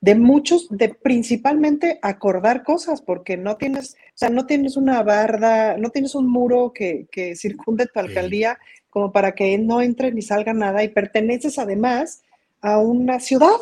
De 0.02 0.16
muchos, 0.16 0.68
de 0.70 0.90
principalmente 0.90 1.98
acordar 2.02 2.64
cosas, 2.64 3.02
porque 3.02 3.38
no 3.38 3.56
tienes, 3.56 3.94
o 3.94 4.16
sea, 4.16 4.30
no 4.30 4.46
tienes 4.46 4.76
una 4.76 5.02
barda, 5.02 5.78
no 5.78 5.92
tienes 5.92 6.14
un 6.14 6.28
muro 6.28 6.74
que, 6.74 7.08
que 7.10 7.36
circunde 7.36 7.88
tu 7.88 8.00
alcaldía 8.00 8.58
como 8.90 9.14
para 9.14 9.34
que 9.34 9.58
no 9.58 9.82
entre 9.82 10.12
ni 10.12 10.22
salga 10.22 10.54
nada 10.54 10.84
y 10.84 10.90
perteneces 10.90 11.58
además 11.58 12.22
a 12.62 12.80
una 12.80 13.20
ciudad 13.20 13.58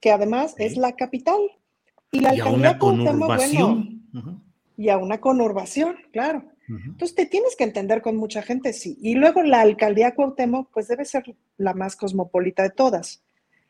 que 0.00 0.12
además 0.12 0.54
es 0.58 0.76
la 0.76 0.92
capital. 0.92 1.40
Y 2.12 2.20
la 2.20 2.34
y 2.34 2.40
a 2.40 2.44
alcaldía 2.44 2.70
una 2.70 2.78
conurbación. 2.78 4.02
bueno, 4.12 4.42
y 4.76 4.90
a 4.90 4.98
una 4.98 5.20
conurbación, 5.20 5.96
claro. 6.12 6.44
Entonces 6.68 7.14
te 7.14 7.26
tienes 7.26 7.54
que 7.56 7.64
entender 7.64 8.02
con 8.02 8.16
mucha 8.16 8.42
gente, 8.42 8.72
sí. 8.72 8.98
Y 9.00 9.14
luego 9.14 9.42
la 9.42 9.60
alcaldía 9.60 10.14
Cuauhtémoc, 10.14 10.70
pues 10.72 10.88
debe 10.88 11.04
ser 11.04 11.36
la 11.56 11.74
más 11.74 11.96
cosmopolita 11.96 12.62
de 12.62 12.70
todas. 12.70 13.22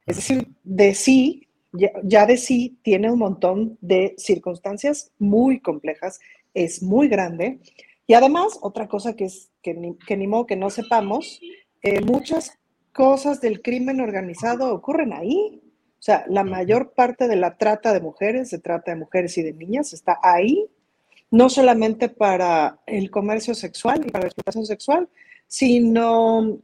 Es 0.07 0.17
decir, 0.17 0.49
de 0.65 0.95
sí, 0.95 1.49
ya, 1.73 1.91
ya 2.03 2.27
de 2.27 2.37
sí 2.37 2.79
tiene 2.83 3.11
un 3.11 3.19
montón 3.19 3.77
de 3.81 4.15
circunstancias 4.17 5.11
muy 5.19 5.61
complejas, 5.61 6.21
es 6.55 6.83
muy 6.83 7.09
grande. 7.09 7.59
Y 8.07 8.15
además, 8.15 8.59
otra 8.63 8.89
cosa 8.89 9.15
que 9.15 9.27
es 9.27 9.51
que 9.63 9.75
ni, 9.75 9.97
que 9.97 10.17
ni 10.17 10.27
modo 10.27 10.47
que 10.47 10.57
no 10.57 10.71
sepamos, 10.71 11.41
eh, 11.83 12.01
muchas 12.01 12.59
cosas 12.93 13.41
del 13.41 13.61
crimen 13.61 14.01
organizado 14.01 14.73
ocurren 14.73 15.13
ahí. 15.13 15.61
O 15.99 16.03
sea, 16.07 16.25
la 16.29 16.45
mayor 16.45 16.93
parte 16.95 17.29
de 17.29 17.37
la 17.37 17.59
trata 17.59 17.93
de 17.93 18.01
mujeres, 18.01 18.49
se 18.49 18.59
trata 18.59 18.93
de 18.93 18.99
mujeres 18.99 19.37
y 19.39 19.43
de 19.43 19.53
niñas, 19.53 19.93
está 19.93 20.19
ahí 20.23 20.71
no 21.37 21.51
solamente 21.51 22.09
para 22.09 22.79
el 22.87 23.11
comercio 23.11 23.55
sexual 23.55 24.03
y 24.07 24.11
para 24.11 24.23
la 24.23 24.29
explotación 24.29 24.65
sexual, 24.65 25.09
sino 25.47 26.59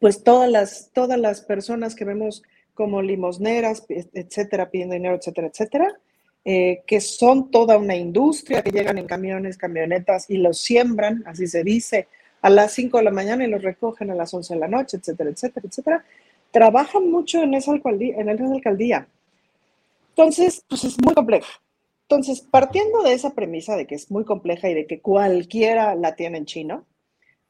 pues 0.00 0.24
todas 0.24 0.50
las, 0.50 0.90
todas 0.94 1.18
las 1.18 1.42
personas 1.42 1.94
que 1.94 2.06
vemos 2.06 2.42
como 2.72 3.02
limosneras, 3.02 3.84
etcétera, 3.88 4.70
pidiendo 4.70 4.94
dinero, 4.94 5.16
etcétera, 5.16 5.48
etcétera, 5.48 6.00
eh, 6.46 6.82
que 6.86 7.02
son 7.02 7.50
toda 7.50 7.76
una 7.76 7.94
industria, 7.94 8.62
que 8.62 8.70
llegan 8.70 8.96
en 8.96 9.06
camiones, 9.06 9.58
camionetas 9.58 10.30
y 10.30 10.38
los 10.38 10.58
siembran, 10.58 11.22
así 11.26 11.46
se 11.46 11.62
dice, 11.62 12.08
a 12.40 12.48
las 12.48 12.72
5 12.72 12.96
de 12.96 13.04
la 13.04 13.10
mañana 13.10 13.44
y 13.44 13.50
los 13.50 13.62
recogen 13.62 14.10
a 14.10 14.14
las 14.14 14.32
11 14.32 14.54
de 14.54 14.60
la 14.60 14.68
noche, 14.68 14.96
etcétera, 14.96 15.28
etcétera, 15.28 15.66
etcétera. 15.68 16.04
Trabajan 16.50 17.10
mucho 17.10 17.42
en 17.42 17.52
esa 17.52 17.72
alcaldía. 17.72 18.16
En 18.16 18.30
esa 18.30 18.44
alcaldía. 18.44 19.06
Entonces, 20.10 20.64
pues 20.66 20.84
es 20.84 20.96
muy 21.04 21.12
complejo. 21.12 21.48
Entonces, 22.10 22.40
partiendo 22.40 23.04
de 23.04 23.12
esa 23.12 23.34
premisa 23.36 23.76
de 23.76 23.86
que 23.86 23.94
es 23.94 24.10
muy 24.10 24.24
compleja 24.24 24.68
y 24.68 24.74
de 24.74 24.84
que 24.84 25.00
cualquiera 25.00 25.94
la 25.94 26.16
tiene 26.16 26.38
en 26.38 26.44
chino, 26.44 26.84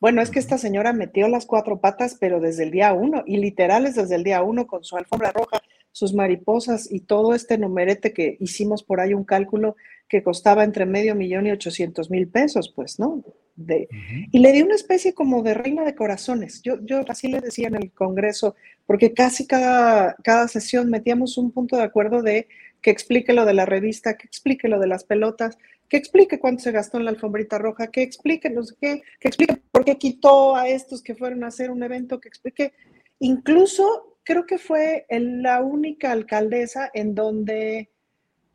bueno, 0.01 0.21
es 0.21 0.31
que 0.31 0.39
esta 0.39 0.59
señora 0.59 0.93
metió 0.93 1.29
las 1.29 1.47
cuatro 1.47 1.81
patas, 1.81 2.19
pero 2.21 2.41
desde 2.41 2.65
el 2.65 2.71
día 2.71 2.93
uno, 2.93 3.23
y 3.25 3.39
literal 3.39 3.87
es 3.87 3.95
desde 3.95 4.17
el 4.17 4.23
día 4.23 4.43
uno, 4.43 4.67
con 4.67 4.85
su 4.85 4.99
alfombra 4.99 5.33
roja, 5.33 5.63
sus 5.93 6.13
mariposas 6.13 6.93
y 6.93 7.01
todo 7.01 7.35
este 7.35 7.57
numerete 7.57 8.13
que 8.13 8.37
hicimos 8.39 8.83
por 8.83 9.01
ahí 9.01 9.15
un 9.15 9.25
cálculo 9.25 9.77
que 10.11 10.23
costaba 10.23 10.63
entre 10.63 10.85
medio 10.85 11.15
millón 11.15 11.47
y 11.47 11.53
ochocientos 11.53 12.11
mil 12.11 12.29
pesos, 12.29 12.71
pues, 12.77 12.99
¿no? 12.99 13.25
De, 13.57 13.89
Y 14.31 14.41
le 14.41 14.53
di 14.53 14.61
una 14.61 14.75
especie 14.75 15.15
como 15.15 15.43
de 15.43 15.55
reina 15.55 15.85
de 15.85 15.95
corazones. 15.95 16.61
Yo, 16.63 16.79
yo 16.85 17.03
así 17.09 17.29
le 17.29 17.41
decía 17.41 17.69
en 17.69 17.77
el 17.77 17.93
Congreso, 17.93 18.57
porque 18.87 19.15
casi 19.15 19.47
cada, 19.47 20.17
cada 20.23 20.49
sesión 20.49 20.91
metíamos 20.91 21.39
un 21.39 21.51
punto 21.51 21.79
de 21.79 21.83
acuerdo 21.83 22.23
de 22.23 22.47
que 22.81 22.91
explique 22.91 23.33
lo 23.33 23.45
de 23.45 23.55
la 23.55 23.67
revista, 23.67 24.17
que 24.17 24.27
explique 24.27 24.69
lo 24.69 24.79
de 24.79 24.87
las 24.87 25.05
pelotas, 25.05 25.59
que 25.89 25.97
explique 25.97 26.39
cuánto 26.39 26.63
se 26.63 26.73
gastó 26.73 26.99
en 26.99 27.05
la 27.05 27.11
alfombrita 27.11 27.59
roja, 27.59 27.89
que 27.89 28.03
explique 28.03 28.49
no 28.49 28.63
sé 28.63 28.75
qué, 28.81 29.03
que 29.19 29.29
explique 29.29 29.57
por 29.73 29.85
qué 29.85 29.99
quitó 29.99 30.57
a 30.57 30.69
estos 30.69 31.03
que 31.03 31.15
fueron 31.15 31.45
a 31.45 31.49
hacer 31.49 31.71
un 31.71 31.83
evento, 31.83 32.21
que 32.21 32.29
explique. 32.29 32.73
Incluso 33.19 34.17
creo 34.23 34.47
que 34.47 34.59
fue 34.59 35.07
la 35.11 35.61
única 35.63 36.13
alcaldesa 36.13 36.91
en 36.95 37.15
donde 37.15 37.91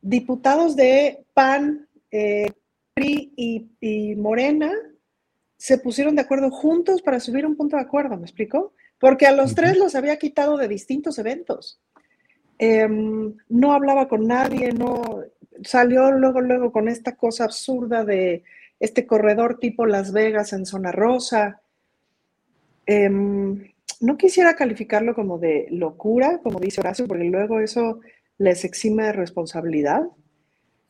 diputados 0.02 0.76
de 0.76 1.26
PAN, 1.34 1.88
eh, 2.11 2.52
PRI 2.93 3.34
y, 3.35 3.68
y 3.81 4.15
Morena 4.15 4.72
se 5.57 5.77
pusieron 5.77 6.15
de 6.15 6.22
acuerdo 6.22 6.52
juntos 6.52 7.02
para 7.02 7.19
subir 7.19 7.45
un 7.45 7.56
punto 7.56 7.76
de 7.76 7.81
acuerdo, 7.81 8.15
¿me 8.18 8.23
explicó? 8.23 8.73
Porque 8.99 9.26
a 9.26 9.34
los 9.34 9.56
tres 9.56 9.77
los 9.77 9.95
había 9.95 10.18
quitado 10.18 10.57
de 10.57 10.68
distintos 10.68 11.18
eventos. 11.19 11.81
Em, 12.57 13.36
no 13.49 13.73
hablaba 13.73 14.07
con 14.07 14.27
nadie, 14.27 14.72
no 14.72 15.22
salió 15.64 16.11
luego, 16.11 16.41
luego 16.41 16.72
con 16.72 16.88
esta 16.88 17.15
cosa 17.15 17.45
absurda 17.45 18.03
de 18.03 18.44
este 18.80 19.06
corredor 19.06 19.60
tipo 19.60 19.86
Las 19.86 20.11
Vegas 20.11 20.53
en 20.53 20.65
zona 20.65 20.91
rosa. 20.91 21.61
Em, 22.86 23.72
no 24.02 24.18
quisiera 24.18 24.56
calificarlo 24.56 25.15
como 25.15 25.38
de 25.38 25.68
locura, 25.72 26.40
como 26.44 26.60
dice 26.60 26.82
Horacio, 26.82 27.07
porque 27.07 27.23
luego 27.26 27.60
eso 27.60 27.99
les 28.38 28.65
exime 28.65 29.03
de 29.03 29.14
responsabilidad. 29.14 30.03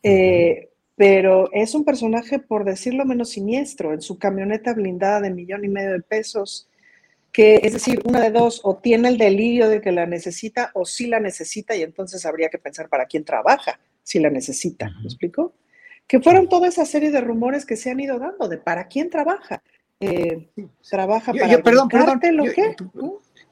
Eh, 0.03 0.69
pero 0.95 1.49
es 1.51 1.75
un 1.75 1.83
personaje, 1.83 2.39
por 2.39 2.63
decirlo 2.63 3.05
menos 3.05 3.29
siniestro, 3.29 3.93
en 3.93 4.01
su 4.01 4.17
camioneta 4.17 4.73
blindada 4.73 5.21
de 5.21 5.31
millón 5.31 5.65
y 5.65 5.67
medio 5.67 5.91
de 5.91 6.01
pesos, 6.01 6.69
que 7.35 7.59
es 7.63 7.73
decir, 7.73 8.01
una 8.05 8.21
de 8.21 8.31
dos, 8.31 8.61
o 8.63 8.77
tiene 8.77 9.09
el 9.09 9.17
delirio 9.17 9.67
de 9.67 9.81
que 9.81 9.91
la 9.91 10.05
necesita 10.05 10.71
o 10.73 10.85
sí 10.85 11.07
la 11.07 11.19
necesita 11.19 11.75
y 11.75 11.81
entonces 11.81 12.25
habría 12.25 12.47
que 12.47 12.57
pensar 12.59 12.87
para 12.87 13.07
quién 13.07 13.25
trabaja 13.25 13.77
si 14.03 14.19
la 14.19 14.29
necesita, 14.29 14.89
¿me 15.01 15.03
explico? 15.03 15.53
Que 16.07 16.21
fueron 16.21 16.47
toda 16.47 16.69
esa 16.69 16.85
serie 16.85 17.11
de 17.11 17.19
rumores 17.19 17.65
que 17.65 17.75
se 17.75 17.91
han 17.91 17.99
ido 17.99 18.19
dando 18.19 18.47
de 18.47 18.57
para 18.57 18.87
quién 18.87 19.09
trabaja. 19.09 19.61
Eh, 19.99 20.47
trabaja 20.89 21.33
Yo- 21.33 21.41
para 21.41 21.51
yo, 21.51 21.63
perdón, 21.63 21.89
perdón, 21.89 22.07
cártel 22.07 22.39
o 22.39 22.45
yo- 22.45 22.53
qué? 22.53 22.75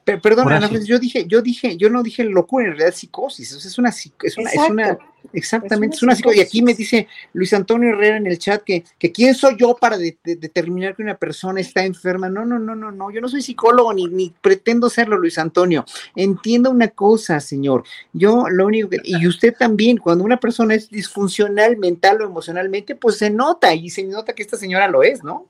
Per- 0.04 0.20
perdón. 0.20 0.52
Ana 0.52 0.68
yo 0.84 0.98
dije, 0.98 1.26
yo 1.26 1.40
dije, 1.40 1.76
yo 1.78 1.88
no 1.88 2.02
dije 2.02 2.24
locura, 2.24 2.66
en 2.66 2.72
realidad 2.72 2.94
psicosis. 2.94 3.54
o 3.54 3.60
sea, 3.60 3.70
es 3.70 3.78
una, 3.78 3.88
es 3.88 4.36
una, 4.36 4.50
es 4.50 4.70
una, 4.70 4.98
exactamente, 5.32 5.94
Es 5.94 5.98
es 5.98 6.02
una 6.02 6.14
psicosis. 6.14 6.38
Y 6.38 6.42
aquí 6.42 6.62
me 6.62 6.74
dice 6.74 7.08
Luis 7.32 7.54
Antonio 7.54 7.88
Herrera 7.90 8.18
en 8.18 8.26
el 8.26 8.38
chat 8.38 8.62
que, 8.62 8.84
que 8.98 9.10
quién 9.12 9.34
soy 9.34 9.56
yo 9.58 9.74
para 9.80 9.96
de- 9.96 10.18
de- 10.22 10.36
determinar 10.36 10.94
que 10.94 11.02
una 11.02 11.16
persona 11.16 11.60
está 11.60 11.84
enferma. 11.84 12.28
No, 12.28 12.44
no, 12.44 12.58
no, 12.58 12.74
no, 12.76 12.90
no. 12.90 13.10
Yo 13.10 13.22
no 13.22 13.28
soy 13.28 13.40
psicólogo 13.40 13.94
ni, 13.94 14.06
ni 14.06 14.34
pretendo 14.42 14.90
serlo, 14.90 15.16
Luis 15.16 15.38
Antonio. 15.38 15.86
Entienda 16.14 16.68
una 16.68 16.88
cosa, 16.88 17.40
señor. 17.40 17.84
Yo 18.12 18.44
lo 18.50 18.66
único 18.66 18.90
que, 18.90 18.98
y 19.04 19.26
usted 19.26 19.54
también, 19.58 19.96
cuando 19.96 20.22
una 20.22 20.38
persona 20.38 20.74
es 20.74 20.90
disfuncional 20.90 21.78
mental 21.78 22.20
o 22.20 22.26
emocionalmente, 22.26 22.94
pues 22.94 23.16
se 23.16 23.30
nota, 23.30 23.72
y 23.74 23.88
se 23.88 24.02
nota 24.04 24.34
que 24.34 24.42
esta 24.42 24.58
señora 24.58 24.86
lo 24.88 25.02
es, 25.02 25.24
¿no? 25.24 25.46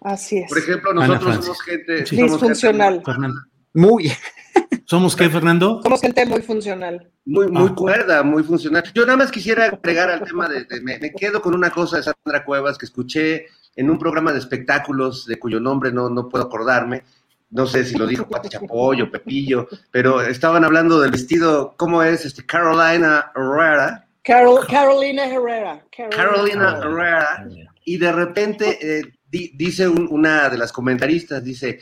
Así 0.00 0.38
es. 0.38 0.48
Por 0.48 0.58
ejemplo, 0.58 0.94
nosotros 0.94 1.44
somos 1.44 1.60
gente, 1.62 2.06
Sí. 2.06 2.16
somos 2.16 2.30
gente 2.40 2.48
Disfuncional. 2.54 3.02
Muy. 3.76 4.10
¿Somos 4.86 5.14
qué, 5.14 5.28
Fernando? 5.28 5.80
Somos 5.82 6.00
gente 6.00 6.24
muy 6.26 6.40
funcional. 6.42 7.10
muy, 7.26 7.48
muy 7.48 7.68
Ah. 7.70 7.74
cuerda, 7.74 8.22
muy 8.22 8.42
funcional. 8.42 8.84
Yo 8.94 9.04
nada 9.04 9.18
más 9.18 9.30
quisiera 9.30 9.64
agregar 9.66 10.08
al 10.10 10.22
tema 10.22 10.48
de, 10.48 10.64
de- 10.64 10.80
me, 10.80 10.98
me 10.98 11.12
quedo 11.12 11.42
con 11.42 11.54
una 11.54 11.70
cosa 11.70 11.96
de 11.98 12.04
Sandra 12.04 12.44
Cuevas 12.44 12.78
que 12.78 12.86
escuché 12.86 13.46
en 13.74 13.90
un 13.90 13.98
programa 13.98 14.32
de 14.32 14.38
espectáculos 14.38 15.26
de 15.26 15.38
cuyo 15.38 15.60
nombre 15.60 15.92
no, 15.92 16.08
no 16.08 16.28
puedo 16.28 16.44
acordarme. 16.44 17.02
No 17.50 17.66
sé 17.66 17.84
si 17.84 17.96
lo 17.98 18.06
dijo 18.06 18.28
Pati 18.28 18.48
Chapoy 18.48 19.02
o 19.02 19.10
Pepillo, 19.10 19.68
pero 19.90 20.20
estaban 20.22 20.64
hablando 20.64 21.00
del 21.00 21.10
vestido, 21.10 21.74
¿cómo 21.76 22.02
es? 22.02 22.24
Este, 22.24 22.46
Carolina 22.46 23.30
Herrera. 23.36 24.06
Carol, 24.22 24.66
Carolina 24.66 25.26
Herrera. 25.26 25.84
Carolina 26.10 26.78
Herrera. 26.78 27.46
Y 27.84 27.98
de 27.98 28.10
repente 28.12 28.78
eh, 28.80 29.12
di- 29.30 29.52
dice 29.54 29.86
un- 29.88 30.08
una 30.10 30.48
de 30.48 30.58
las 30.58 30.72
comentaristas, 30.72 31.44
dice, 31.44 31.78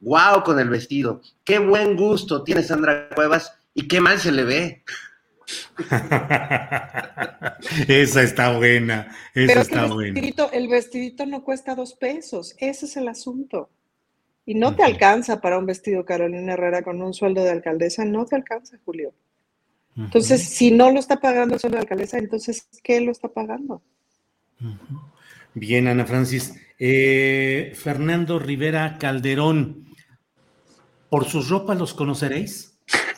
wow 0.00 0.42
con 0.42 0.58
el 0.58 0.68
vestido, 0.68 1.20
qué 1.44 1.58
buen 1.58 1.96
gusto 1.96 2.42
tiene 2.42 2.62
Sandra 2.62 3.08
Cuevas 3.14 3.52
y 3.74 3.88
qué 3.88 4.00
mal 4.00 4.18
se 4.18 4.32
le 4.32 4.44
ve. 4.44 4.84
Esa 7.88 8.22
está 8.22 8.56
buena, 8.56 9.08
esa 9.34 9.46
Pero 9.46 9.60
está 9.62 9.84
el 9.84 9.92
buena. 9.92 10.14
vestidito, 10.14 10.52
el 10.52 10.68
vestidito 10.68 11.26
no 11.26 11.42
cuesta 11.42 11.74
dos 11.74 11.94
pesos. 11.94 12.54
Ese 12.58 12.86
es 12.86 12.96
el 12.96 13.08
asunto. 13.08 13.70
Y 14.44 14.54
no 14.54 14.74
te 14.74 14.82
alcanza 14.82 15.40
para 15.40 15.58
un 15.58 15.66
vestido 15.66 16.04
Carolina 16.04 16.54
Herrera 16.54 16.82
con 16.82 17.02
un 17.02 17.12
sueldo 17.12 17.44
de 17.44 17.50
alcaldesa, 17.50 18.04
no 18.04 18.24
te 18.24 18.36
alcanza, 18.36 18.78
Julio. 18.84 19.12
Entonces, 19.96 20.42
si 20.42 20.70
no 20.70 20.90
lo 20.90 21.00
está 21.00 21.20
pagando 21.20 21.54
el 21.54 21.60
sueldo 21.60 21.76
de 21.76 21.82
alcaldesa, 21.82 22.18
entonces, 22.18 22.68
¿qué 22.82 23.00
lo 23.00 23.10
está 23.10 23.28
pagando? 23.28 23.82
Bien, 25.54 25.88
Ana 25.88 26.06
Francis. 26.06 26.54
Eh, 26.78 27.72
Fernando 27.74 28.38
Rivera 28.38 28.96
Calderón, 28.98 29.87
¿por 31.10 31.24
sus 31.26 31.48
ropas 31.48 31.78
los 31.78 31.94
conoceréis? 31.94 32.78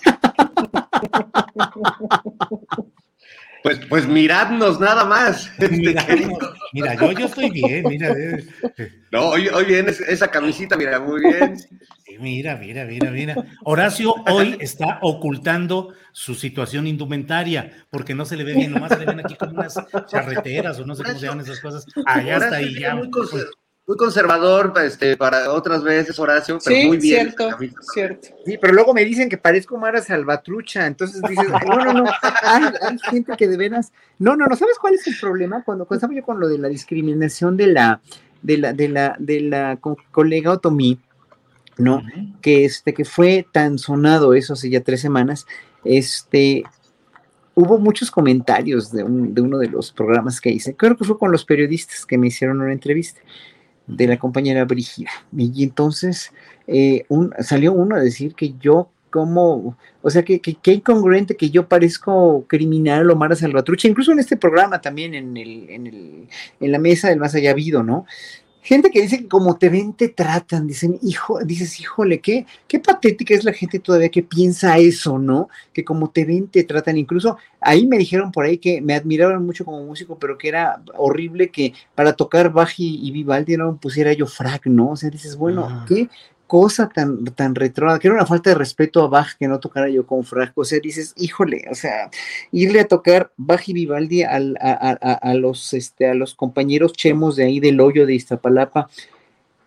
Pues, 3.63 3.79
pues 3.91 4.09
miradnos 4.09 4.81
nada 4.81 5.05
más. 5.05 5.51
Mira, 5.71 6.07
mira 6.73 6.95
yo, 6.95 7.13
yo 7.13 7.27
estoy 7.27 7.51
bien, 7.51 7.85
mira. 7.89 8.15
No, 9.13 9.31
hoy, 9.31 9.49
hoy 9.49 9.65
viene 9.65 9.91
esa 9.91 10.29
camisita, 10.29 10.77
mira, 10.77 11.01
muy 11.01 11.21
bien. 11.21 11.59
Sí, 11.59 12.17
mira, 12.21 12.55
mira, 12.57 12.85
mira, 12.85 13.11
mira. 13.11 13.35
Horacio 13.65 14.15
hoy 14.31 14.57
está 14.61 15.01
ocultando 15.03 15.93
su 16.13 16.37
situación 16.37 16.87
indumentaria, 16.87 17.73
porque 17.91 18.15
no 18.15 18.25
se 18.25 18.37
le 18.37 18.45
ve 18.45 18.55
bien, 18.55 18.71
nomás 18.71 18.93
se 18.93 19.01
le 19.01 19.07
ven 19.07 19.19
aquí 19.19 19.35
como 19.35 19.51
unas 19.51 19.75
charreteras 20.07 20.79
o 20.79 20.87
no 20.87 20.95
sé 20.95 21.03
cómo 21.03 21.19
se 21.19 21.27
llaman 21.27 21.45
esas 21.45 21.59
cosas. 21.61 21.85
Allá 22.07 22.35
está 22.35 22.47
Horacio 22.47 22.67
viene 22.69 22.81
ya. 22.81 22.95
Muy, 22.95 23.11
conser- 23.11 23.49
muy 23.91 23.97
conservador 23.97 24.73
este, 24.85 25.17
para 25.17 25.51
otras 25.53 25.83
veces, 25.83 26.17
Horacio, 26.17 26.61
pero 26.65 26.77
Sí, 26.77 26.87
muy 26.87 26.99
bien. 26.99 27.35
cierto, 27.35 27.59
cierto. 27.93 28.29
Sí, 28.47 28.57
pero 28.61 28.73
luego 28.73 28.95
me 28.95 29.05
dicen 29.05 29.29
que 29.29 29.37
parezco 29.37 29.77
Mara 29.79 30.01
Salvatrucha, 30.01 30.87
entonces 30.87 31.25
dices, 31.25 31.49
no, 31.67 31.75
no, 31.85 31.93
no, 32.05 32.05
hay, 32.45 32.63
hay 32.83 32.99
gente 33.01 33.33
que 33.37 33.49
de 33.49 33.57
veras, 33.57 33.93
no, 34.21 34.37
no, 34.37 34.47
no, 34.47 34.55
¿sabes 34.55 34.79
cuál 34.81 34.95
es 34.95 35.05
el 35.09 35.17
problema? 35.21 35.65
Cuando, 35.65 35.87
cuando 35.87 35.99
estaba 35.99 36.15
yo 36.15 36.23
con 36.25 36.39
lo 36.39 36.47
de 36.47 36.59
la 36.59 36.69
discriminación 36.69 37.57
de 37.57 37.67
la, 37.67 38.01
de 38.43 38.59
la, 38.59 38.73
de 38.73 38.89
la, 38.91 39.17
de 39.19 39.41
la 39.41 39.77
co- 39.81 39.97
colega 40.13 40.53
Otomí, 40.53 41.01
¿no? 41.77 42.01
Que 42.41 42.65
este, 42.65 42.95
que 42.95 43.05
fue 43.05 43.45
tan 43.51 43.77
sonado 43.77 44.35
eso 44.35 44.53
hace 44.53 44.71
ya 44.71 44.83
tres 44.85 45.01
semanas, 45.01 45.49
este, 45.85 46.63
hubo 47.57 47.77
muchos 47.79 48.09
comentarios 48.13 48.93
de, 48.93 49.03
un- 49.03 49.35
de 49.35 49.41
uno 49.41 49.59
de 49.59 49.67
los 49.69 49.91
programas 49.91 50.41
que 50.41 50.51
hice, 50.51 50.77
creo 50.77 50.97
que 50.97 51.05
fue 51.05 51.19
con 51.19 51.33
los 51.33 51.45
periodistas 51.45 52.07
que 52.07 52.19
me 52.19 52.29
hicieron 52.29 52.61
una 52.61 52.73
entrevista 52.73 53.21
de 53.87 54.07
la 54.07 54.19
compañera 54.19 54.65
Brígida. 54.65 55.11
Y 55.37 55.63
entonces 55.65 56.33
eh, 56.67 57.05
un- 57.09 57.33
salió 57.41 57.73
uno 57.73 57.97
a 57.97 58.01
decir 58.01 58.35
que 58.35 58.55
yo 58.61 58.91
como, 59.11 59.77
o 60.03 60.11
sea, 60.11 60.23
que, 60.25 60.41
que, 60.41 60.73
incongruente 60.73 61.37
que 61.37 61.51
yo 61.51 61.67
parezco 61.69 62.45
criminal 62.47 63.11
o 63.11 63.17
Mara 63.17 63.35
Salvatrucha, 63.35 63.89
incluso 63.89 64.13
en 64.13 64.21
este 64.21 64.37
programa 64.37 64.81
también, 64.81 65.15
en, 65.15 65.37
el, 65.37 65.69
en, 65.69 65.87
el, 65.89 66.29
en 66.61 66.73
la 66.73 66.79
mesa 66.79 67.09
del 67.09 67.19
más 67.19 67.35
allá 67.35 67.51
habido, 67.51 67.83
¿no? 67.83 68.07
Gente 68.63 68.91
que 68.91 69.01
dice 69.01 69.19
que 69.19 69.29
como 69.29 69.57
te 69.57 69.71
ven, 69.71 69.95
te 69.95 70.09
tratan, 70.09 70.67
dicen, 70.67 70.99
hijo, 71.03 71.43
dices, 71.45 71.81
híjole, 71.81 72.21
qué, 72.21 72.45
qué 72.69 72.79
patética 72.79 73.35
es 73.35 73.45
la 73.45 73.53
gente 73.55 73.79
todavía 73.79 74.11
que 74.11 74.23
piensa 74.23 74.77
eso, 74.79 75.19
¿no? 75.19 75.49
Que 75.73 75.83
como 75.83 76.11
te 76.11 76.25
ven, 76.27 76.47
te 76.49 76.65
tratan. 76.65 76.99
Incluso 76.99 77.39
ahí 77.61 77.87
me 77.87 77.97
dijeron 77.97 78.31
por 78.33 78.45
ahí 78.45 78.59
que 78.59 78.83
me 78.83 78.95
admiraban 78.95 79.45
mucho 79.47 79.65
como 79.65 79.83
músico, 79.85 80.19
pero 80.19 80.37
que 80.37 80.49
era 80.49 80.83
horrible 80.97 81.49
que 81.51 81.73
para 81.95 82.13
tocar 82.13 82.53
y, 82.77 83.09
y 83.09 83.11
Vivaldi 83.11 83.57
no 83.57 83.77
pusiera 83.77 84.13
yo 84.13 84.27
frac, 84.27 84.67
¿no? 84.67 84.91
O 84.91 84.97
sea, 84.97 85.09
dices, 85.11 85.37
bueno, 85.37 85.67
Ah. 85.71 85.85
qué 85.89 86.09
cosa 86.51 86.89
tan, 86.89 87.25
tan 87.27 87.55
retrógrada, 87.55 88.01
que 88.01 88.09
era 88.09 88.17
una 88.17 88.27
falta 88.27 88.51
de 88.51 88.57
respeto 88.57 89.05
a 89.05 89.07
Bach 89.07 89.37
que 89.39 89.47
no 89.47 89.61
tocara 89.61 89.89
yo 89.89 90.05
con 90.05 90.25
frac. 90.25 90.51
O 90.57 90.65
sea, 90.65 90.81
dices, 90.81 91.15
híjole, 91.17 91.65
o 91.71 91.77
sea, 91.77 92.11
irle 92.51 92.81
a 92.81 92.89
tocar 92.89 93.31
Bach 93.37 93.69
y 93.69 93.73
Vivaldi 93.73 94.25
al- 94.25 94.59
a, 94.61 95.35
los, 95.35 95.73
este, 95.75 96.09
a 96.09 96.15
los 96.15 96.35
compañeros 96.35 96.93
chemos 96.93 97.37
de 97.37 97.45
ahí 97.45 97.61
del 97.61 97.81
hoyo 97.81 98.05
de 98.05 98.15
Iztapalapa 98.15 98.91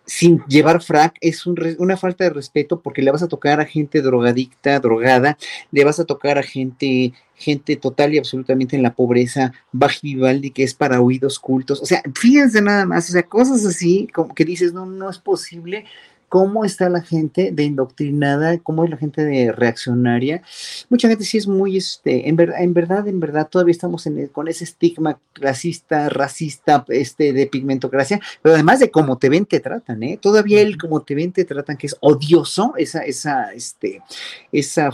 sin 0.04 0.44
llevar 0.46 0.82
frac 0.82 1.16
es 1.22 1.46
un 1.46 1.56
una 1.78 1.96
falta 1.96 2.24
de 2.24 2.30
respeto 2.30 2.80
porque 2.82 3.00
le 3.00 3.10
vas 3.10 3.22
a 3.22 3.28
tocar 3.28 3.62
a 3.62 3.64
gente 3.64 4.02
drogadicta, 4.02 4.78
drogada, 4.78 5.38
le 5.72 5.84
vas 5.84 5.98
a 6.00 6.04
tocar 6.04 6.36
a 6.36 6.42
gente, 6.42 7.14
gente 7.34 7.76
total 7.76 8.12
y 8.12 8.18
absolutamente 8.18 8.76
en 8.76 8.82
la 8.82 8.92
pobreza, 8.92 9.54
y 10.02 10.14
Vivaldi 10.14 10.50
que 10.50 10.64
es 10.64 10.74
para 10.74 11.00
oídos 11.00 11.38
cultos, 11.38 11.80
o 11.80 11.86
sea, 11.86 12.02
fíjense 12.14 12.60
nada 12.60 12.84
más, 12.84 13.08
o 13.08 13.12
sea, 13.12 13.22
cosas 13.22 13.64
así 13.64 14.06
como 14.12 14.34
que 14.34 14.44
dices, 14.44 14.74
no, 14.74 14.84
no 14.84 15.08
es 15.08 15.16
posible. 15.18 15.86
¿Cómo 16.34 16.64
está 16.64 16.88
la 16.88 17.00
gente 17.00 17.52
de 17.52 17.62
indoctrinada? 17.62 18.58
¿Cómo 18.58 18.82
es 18.82 18.90
la 18.90 18.96
gente 18.96 19.24
de 19.24 19.52
reaccionaria? 19.52 20.42
Mucha 20.90 21.06
gente 21.06 21.22
sí 21.22 21.38
es 21.38 21.46
muy, 21.46 21.76
este, 21.76 22.28
en, 22.28 22.34
ver- 22.34 22.54
en 22.58 22.74
verdad, 22.74 23.06
en 23.06 23.20
verdad, 23.20 23.46
todavía 23.48 23.70
estamos 23.70 24.04
en 24.08 24.18
el- 24.18 24.30
con 24.30 24.48
ese 24.48 24.64
estigma 24.64 25.20
clasista, 25.32 26.08
racista, 26.08 26.84
este, 26.88 27.32
de 27.32 27.46
pigmentocracia, 27.46 28.20
pero 28.42 28.56
además 28.56 28.80
de 28.80 28.90
cómo 28.90 29.16
te 29.16 29.28
ven, 29.28 29.46
te 29.46 29.60
tratan, 29.60 30.02
¿eh? 30.02 30.18
Todavía 30.20 30.60
el 30.60 30.76
cómo 30.76 31.02
te 31.02 31.14
ven, 31.14 31.30
te 31.30 31.44
tratan, 31.44 31.76
que 31.76 31.86
es 31.86 31.96
odioso, 32.00 32.72
esa, 32.76 33.04
esa, 33.04 33.52
este, 33.52 34.02
esa 34.50 34.90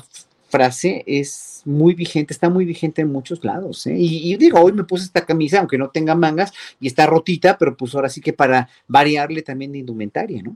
frase 0.51 1.05
es 1.07 1.63
muy 1.65 1.95
vigente, 1.95 2.35
está 2.35 2.51
muy 2.51 2.67
vigente 2.67 3.01
en 3.01 3.11
muchos 3.13 3.43
lados, 3.45 3.87
¿eh? 3.87 3.95
Y, 3.97 4.31
y 4.31 4.37
digo, 4.37 4.61
hoy 4.61 4.73
me 4.75 4.85
puse 4.85 5.05
esta 5.05 5.25
camisa, 5.25 5.61
aunque 5.61 5.79
no 5.79 5.89
tenga 5.89 6.15
mangas, 6.15 6.53
y 6.79 6.87
está 6.87 7.07
rotita, 7.07 7.57
pero 7.57 7.75
pues 7.79 7.95
ahora 7.95 8.11
sí 8.11 8.21
que 8.21 8.35
para 8.35 8.69
variarle 8.89 9.41
también 9.41 9.73
de 9.73 9.79
indumentaria, 9.79 10.43
¿no? 10.43 10.55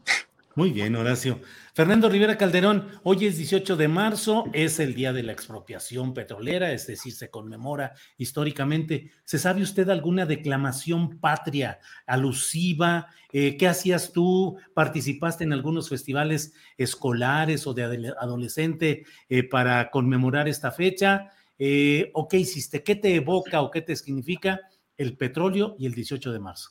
Muy 0.57 0.71
bien, 0.71 0.95
Horacio. 0.95 1.41
Fernando 1.75 2.09
Rivera 2.09 2.39
Calderón, 2.39 2.87
hoy 3.03 3.27
es 3.27 3.37
18 3.39 3.77
de 3.77 3.89
marzo, 3.89 4.45
es 4.53 4.79
el 4.79 4.95
día 4.95 5.13
de 5.13 5.25
la 5.25 5.33
expropiación 5.33 6.15
petrolera, 6.15 6.71
es 6.73 6.87
decir, 6.87 7.13
se 7.13 7.29
conmemora 7.29 7.95
históricamente. 8.19 9.11
¿Se 9.25 9.41
sabe 9.41 9.63
usted 9.63 9.89
alguna 9.89 10.27
declamación 10.27 11.19
patria 11.19 11.81
alusiva? 12.07 13.09
Eh, 13.33 13.57
¿Qué 13.57 13.67
hacías 13.67 14.13
tú? 14.13 14.57
¿Participaste 14.75 15.43
en 15.43 15.53
algunos 15.53 15.89
festivales 15.89 16.55
escolares 16.77 17.67
o 17.67 17.75
de 17.75 17.83
adole- 17.85 18.15
adolescente 18.21 19.05
eh, 19.29 19.43
para 19.49 19.91
conmemorar 19.91 20.47
esta 20.47 20.71
fecha? 20.71 21.33
Eh, 21.59 22.13
¿O 22.15 22.29
qué 22.29 22.39
hiciste? 22.39 22.85
¿Qué 22.85 22.95
te 22.95 23.17
evoca 23.17 23.61
o 23.61 23.73
qué 23.73 23.83
te 23.83 23.97
significa 23.97 24.61
el 24.97 25.17
petróleo 25.17 25.75
y 25.81 25.87
el 25.87 25.95
18 25.95 26.33
de 26.33 26.39
marzo? 26.39 26.71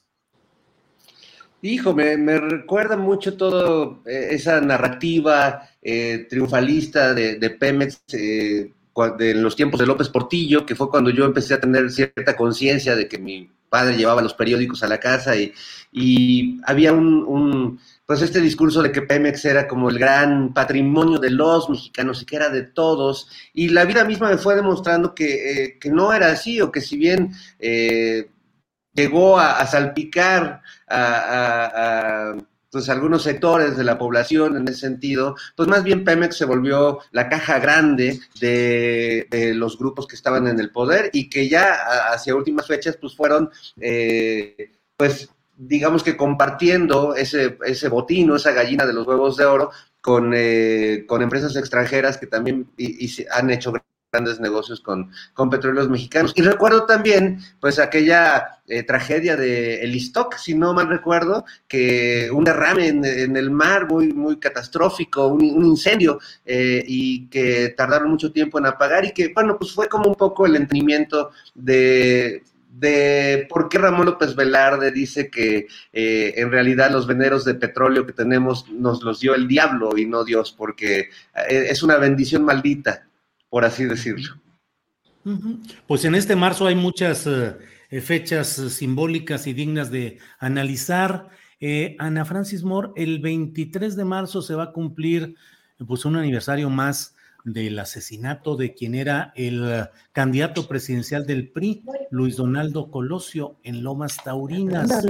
Hijo, 1.66 1.94
me, 1.94 2.18
recuerda 2.40 2.98
mucho 2.98 3.38
todo 3.38 4.02
eh, 4.06 4.28
esa 4.32 4.60
narrativa 4.60 5.70
eh, 5.82 6.28
triunfalista 6.30 7.14
de, 7.14 7.50
Pemex 7.52 8.02
eh, 8.12 8.70
cua- 8.94 9.16
de- 9.16 9.32
en 9.32 9.42
los 9.42 9.56
tiempos 9.56 9.80
de 9.80 9.86
López 9.86 10.10
Portillo, 10.10 10.66
que 10.66 10.76
fue 10.76 10.90
cuando 10.90 11.10
yo 11.10 11.24
empecé 11.24 11.54
a 11.54 11.62
tener 11.62 11.90
cierta 11.90 12.36
conciencia 12.36 12.98
de 12.98 13.08
que 13.08 13.18
mi 13.18 13.50
padre 13.70 13.96
llevaba 13.96 14.22
los 14.22 14.34
periódicos 14.34 14.84
a 14.84 14.88
la 14.90 15.00
casa 15.00 15.36
y, 15.38 15.54
había 16.66 16.92
un, 16.92 17.80
pues 18.06 18.22
este 18.22 18.42
discurso 18.42 18.82
de 18.84 18.92
que 18.92 19.02
Pemex 19.02 19.46
era 19.46 19.66
como 19.66 19.90
el 19.90 19.98
gran 19.98 20.54
patrimonio 20.54 21.18
de 21.18 21.30
los 21.30 21.70
mexicanos 21.70 22.22
y 22.22 22.26
que 22.26 22.36
era 22.36 22.50
de 22.50 22.64
todos, 22.64 23.30
y 23.54 23.70
la 23.70 23.86
vida 23.86 24.04
misma 24.04 24.30
me 24.30 24.38
fue 24.38 24.56
demostrando 24.56 25.16
que, 25.16 25.64
eh, 25.64 25.78
que 25.80 25.90
no 25.90 26.12
era 26.12 26.28
así, 26.28 26.60
o 26.60 26.72
que 26.74 26.82
si 26.82 26.98
bien 26.98 27.32
llegó 28.94 29.40
a, 29.40 29.66
salpicar 29.66 30.62
a, 30.88 32.36
pues, 32.72 32.90
algunos 32.90 33.24
sectores 33.24 33.78
de 33.78 33.84
la 33.84 33.98
población 33.98 34.58
en 34.58 34.68
ese 34.68 34.80
sentido, 34.82 35.36
pues 35.56 35.70
más 35.70 35.84
bien 35.84 36.04
Pemex 36.04 36.36
se 36.38 36.46
volvió 36.46 37.00
la 37.12 37.30
caja 37.30 37.60
grande 37.60 38.20
de, 38.40 39.54
los 39.56 39.78
grupos 39.78 40.08
que 40.08 40.16
estaban 40.16 40.48
en 40.48 40.60
el 40.60 40.72
poder 40.72 41.10
y 41.14 41.30
que 41.30 41.48
ya 41.48 41.78
hacia 42.12 42.36
últimas 42.36 42.68
fechas 42.68 42.98
pues 43.00 43.16
fueron 43.16 43.50
eh, 43.80 44.72
pues 44.98 45.30
digamos 45.56 46.04
que 46.04 46.18
compartiendo 46.18 47.16
ese, 47.16 47.58
ese 47.66 47.88
botín 47.90 48.32
o 48.32 48.36
esa 48.36 48.52
gallina 48.52 48.86
de 48.86 48.94
los 48.94 49.06
huevos 49.08 49.38
de 49.38 49.46
oro 49.46 49.72
con, 50.02 50.34
eh, 50.36 51.06
con 51.08 51.22
empresas 51.22 51.56
extranjeras 51.56 52.18
que 52.18 52.28
también 52.28 52.72
y- 52.76 53.06
y 53.06 53.26
han 53.32 53.50
hecho 53.52 53.72
grandes 54.14 54.40
negocios 54.40 54.80
con, 54.80 55.12
con 55.34 55.50
petróleos 55.50 55.90
mexicanos. 55.90 56.34
Y 56.36 56.44
recuerdo 56.44 56.86
también, 56.86 57.40
pues, 57.60 57.80
aquella 57.80 58.60
eh, 58.68 58.84
tragedia 58.84 59.36
de 59.36 59.82
El 59.82 59.96
Istoc, 59.96 60.38
si 60.38 60.54
no 60.54 60.74
mal 60.74 60.88
recuerdo, 60.88 61.46
que 61.68 62.30
un 62.32 62.44
derrame 62.44 62.88
en, 62.90 63.36
el 63.36 63.50
mar 63.50 63.88
muy, 63.90 64.14
muy 64.14 64.38
catastrófico, 64.38 65.28
un, 65.28 65.44
un 65.44 65.66
incendio, 65.66 66.20
eh, 66.46 66.84
y 66.88 67.28
que 67.28 67.70
tardaron 67.76 68.12
mucho 68.12 68.32
tiempo 68.32 68.60
en 68.60 68.68
apagar, 68.68 69.04
y 69.04 69.12
que, 69.12 69.34
bueno, 69.34 69.58
pues 69.58 69.74
fue 69.74 69.90
como 69.90 70.10
un 70.10 70.16
poco 70.16 70.46
el 70.46 70.58
entendimiento 70.58 71.32
de 71.56 72.44
de 72.74 73.46
por 73.50 73.70
qué 73.70 73.78
Ramón 73.78 74.08
López 74.08 74.36
Velarde 74.36 74.92
dice 74.92 75.30
que 75.30 75.68
eh, 75.94 76.34
en 76.38 76.50
realidad 76.50 76.90
los 76.90 77.06
veneros 77.06 77.46
de 77.46 77.54
petróleo 77.54 78.04
que 78.04 78.14
tenemos 78.14 78.68
nos 78.72 79.04
los 79.04 79.20
dio 79.20 79.36
el 79.36 79.48
diablo 79.48 79.96
y 79.96 80.08
no 80.08 80.24
Dios, 80.24 80.52
porque 80.58 81.10
eh, 81.48 81.68
es 81.70 81.84
una 81.84 81.98
bendición 81.98 82.44
maldita, 82.44 83.06
por 83.54 83.66
así 83.66 83.86
decirlo. 83.86 84.34
Pues 85.86 86.04
en 86.06 86.16
este 86.16 86.36
marzo 86.36 86.66
hay 86.66 86.74
muchas 86.74 87.28
eh, 87.28 87.56
eh, 87.92 88.02
fechas 88.02 88.58
eh, 88.58 88.72
simbólicas 88.72 89.46
y 89.46 89.54
dignas 89.54 89.92
de 89.92 90.18
analizar. 90.40 91.30
Eh, 91.60 91.96
Ana 92.00 92.26
Francis 92.26 92.64
Moore, 92.64 92.90
el 92.96 93.20
23 93.20 93.96
de 93.96 94.06
marzo 94.06 94.42
se 94.42 94.56
va 94.56 94.64
a 94.64 94.72
cumplir 94.72 95.36
pues 95.88 96.04
un 96.04 96.16
aniversario 96.16 96.72
más 96.72 97.14
del 97.44 97.78
asesinato 97.78 98.56
de 98.56 98.74
quien 98.74 98.96
era 98.96 99.32
el 99.36 99.88
candidato 100.14 100.68
presidencial 100.68 101.28
del 101.28 101.50
PRI, 101.50 101.84
Luis 102.10 102.38
Donaldo 102.38 102.90
Colosio, 102.90 103.60
en 103.62 103.84
Lomas 103.84 104.18
Taurinas. 104.24 105.06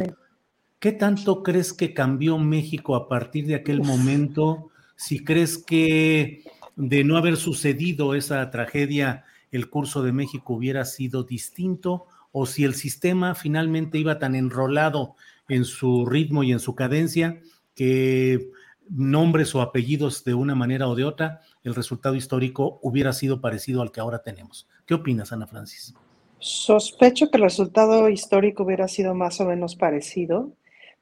¿Qué 0.79 0.91
tanto 0.91 1.43
crees 1.43 1.71
que 1.71 1.93
cambió 1.93 2.37
México 2.37 2.97
a 2.97 3.07
partir 3.07 3.47
de 3.47 3.55
aquel 3.55 3.81
momento? 3.81 4.69
Si 4.97 5.23
crees 5.23 5.57
que 5.57 6.43
de 6.75 7.03
no 7.03 7.17
haber 7.17 7.37
sucedido 7.37 8.15
esa 8.15 8.49
tragedia, 8.51 9.25
el 9.51 9.69
curso 9.69 10.01
de 10.03 10.11
México 10.11 10.53
hubiera 10.53 10.85
sido 10.85 11.23
distinto, 11.23 12.07
o 12.31 12.45
si 12.45 12.63
el 12.63 12.73
sistema 12.73 13.35
finalmente 13.35 13.99
iba 13.99 14.17
tan 14.17 14.35
enrolado 14.35 15.15
en 15.47 15.65
su 15.65 16.05
ritmo 16.05 16.43
y 16.43 16.51
en 16.51 16.59
su 16.59 16.73
cadencia 16.73 17.39
que 17.75 18.49
nombres 18.89 19.53
o 19.55 19.61
apellidos 19.61 20.23
de 20.23 20.33
una 20.33 20.55
manera 20.55 20.87
o 20.87 20.95
de 20.95 21.03
otra, 21.03 21.41
el 21.63 21.75
resultado 21.75 22.15
histórico 22.15 22.79
hubiera 22.81 23.13
sido 23.13 23.39
parecido 23.39 23.81
al 23.81 23.91
que 23.91 24.01
ahora 24.01 24.23
tenemos. 24.23 24.67
¿Qué 24.85 24.93
opinas, 24.93 25.31
Ana 25.31 25.47
Francis? 25.47 25.93
Sospecho 26.39 27.29
que 27.29 27.37
el 27.37 27.43
resultado 27.43 28.09
histórico 28.09 28.63
hubiera 28.63 28.87
sido 28.87 29.15
más 29.15 29.39
o 29.39 29.45
menos 29.45 29.75
parecido, 29.75 30.51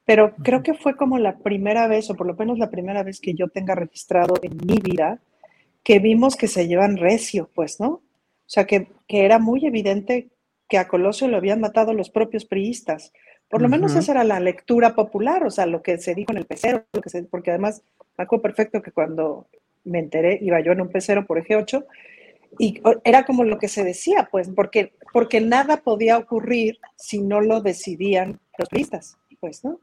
pero 0.04 0.34
creo 0.36 0.62
que 0.62 0.74
fue 0.74 0.96
como 0.96 1.18
la 1.18 1.38
primera 1.38 1.88
vez, 1.88 2.10
o 2.10 2.14
por 2.14 2.26
lo 2.26 2.34
menos 2.34 2.58
la 2.58 2.70
primera 2.70 3.02
vez 3.02 3.20
que 3.20 3.34
yo 3.34 3.48
tenga 3.48 3.74
registrado 3.74 4.34
en 4.42 4.56
mi 4.64 4.78
vida, 4.78 5.20
que 5.82 5.98
vimos 5.98 6.36
que 6.36 6.48
se 6.48 6.68
llevan 6.68 6.96
recio, 6.96 7.50
pues, 7.54 7.80
¿no? 7.80 7.88
O 7.88 8.02
sea, 8.46 8.66
que, 8.66 8.88
que 9.08 9.24
era 9.24 9.38
muy 9.38 9.66
evidente 9.66 10.28
que 10.68 10.78
a 10.78 10.88
Colosio 10.88 11.28
lo 11.28 11.36
habían 11.36 11.60
matado 11.60 11.92
los 11.92 12.10
propios 12.10 12.44
priistas. 12.44 13.12
Por 13.48 13.60
lo 13.60 13.68
menos 13.68 13.94
esa 13.94 14.12
era 14.12 14.24
la 14.24 14.40
lectura 14.40 14.94
popular, 14.94 15.44
o 15.44 15.50
sea, 15.50 15.66
lo 15.66 15.82
que 15.82 15.98
se 15.98 16.14
dijo 16.14 16.32
en 16.32 16.38
el 16.38 16.46
pecero, 16.46 16.86
lo 16.94 17.02
que 17.02 17.10
se, 17.10 17.22
porque 17.24 17.50
además 17.50 17.82
me 18.16 18.24
acuerdo 18.24 18.42
perfecto 18.42 18.80
que 18.80 18.92
cuando 18.92 19.48
me 19.84 19.98
enteré, 19.98 20.38
iba 20.40 20.60
yo 20.60 20.72
en 20.72 20.80
un 20.80 20.88
pecero 20.88 21.26
por 21.26 21.38
eje 21.38 21.56
8, 21.56 21.84
y 22.58 22.80
era 23.04 23.24
como 23.24 23.44
lo 23.44 23.58
que 23.58 23.68
se 23.68 23.84
decía, 23.84 24.28
pues, 24.30 24.48
porque, 24.54 24.94
porque 25.12 25.42
nada 25.42 25.78
podía 25.78 26.16
ocurrir 26.16 26.78
si 26.96 27.20
no 27.20 27.42
lo 27.42 27.60
decidían 27.60 28.40
los 28.56 28.68
priistas, 28.70 29.18
pues, 29.40 29.64
¿no? 29.64 29.80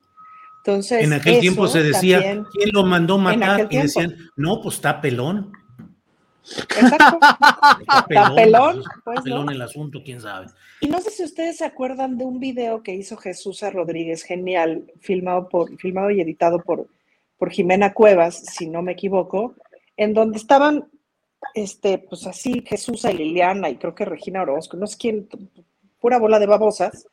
Entonces, 0.66 1.04
en 1.04 1.14
aquel 1.14 1.40
tiempo 1.40 1.68
se 1.68 1.84
decía, 1.84 2.20
¿quién 2.52 2.70
lo 2.74 2.84
mandó 2.84 3.18
matar? 3.18 3.68
Y 3.70 3.78
decían, 3.78 4.16
no, 4.36 4.62
pues 4.62 4.76
está 4.76 5.00
pelón. 5.00 5.52
Exacto. 6.44 7.20
Está 7.82 8.36
pelón. 8.36 8.84
Pues, 9.04 9.22
pelón 9.22 9.50
el 9.50 9.62
asunto, 9.62 10.02
quién 10.04 10.22
sabe. 10.22 10.48
Y 10.82 10.88
no 10.88 11.00
sé 11.02 11.12
si 11.12 11.24
ustedes 11.24 11.58
se 11.58 11.66
acuerdan 11.66 12.18
de 12.18 12.26
un 12.26 12.40
video 12.40 12.84
que 12.84 12.94
hizo 12.94 13.18
Jesús 13.18 13.62
Rodríguez, 13.62 14.24
genial, 14.24 14.92
filmado, 15.00 15.50
por, 15.50 15.76
filmado 15.78 16.10
y 16.10 16.22
editado 16.22 16.60
por, 16.60 16.88
por 17.38 17.52
Jimena 17.52 17.94
Cuevas, 17.94 18.44
si 18.54 18.68
no 18.68 18.82
me 18.82 18.94
equivoco, 18.94 19.56
en 19.98 20.14
donde 20.14 20.38
estaban, 20.38 20.90
este, 21.54 21.98
pues 21.98 22.26
así, 22.26 22.64
Jesús 22.66 23.04
y 23.04 23.14
Liliana 23.14 23.70
y 23.70 23.76
creo 23.76 23.94
que 23.94 24.06
Regina 24.06 24.42
Orozco, 24.42 24.78
no 24.78 24.88
sé 24.88 24.98
quién, 24.98 25.28
pura 26.00 26.18
bola 26.18 26.40
de 26.40 26.46
babosas, 26.46 27.08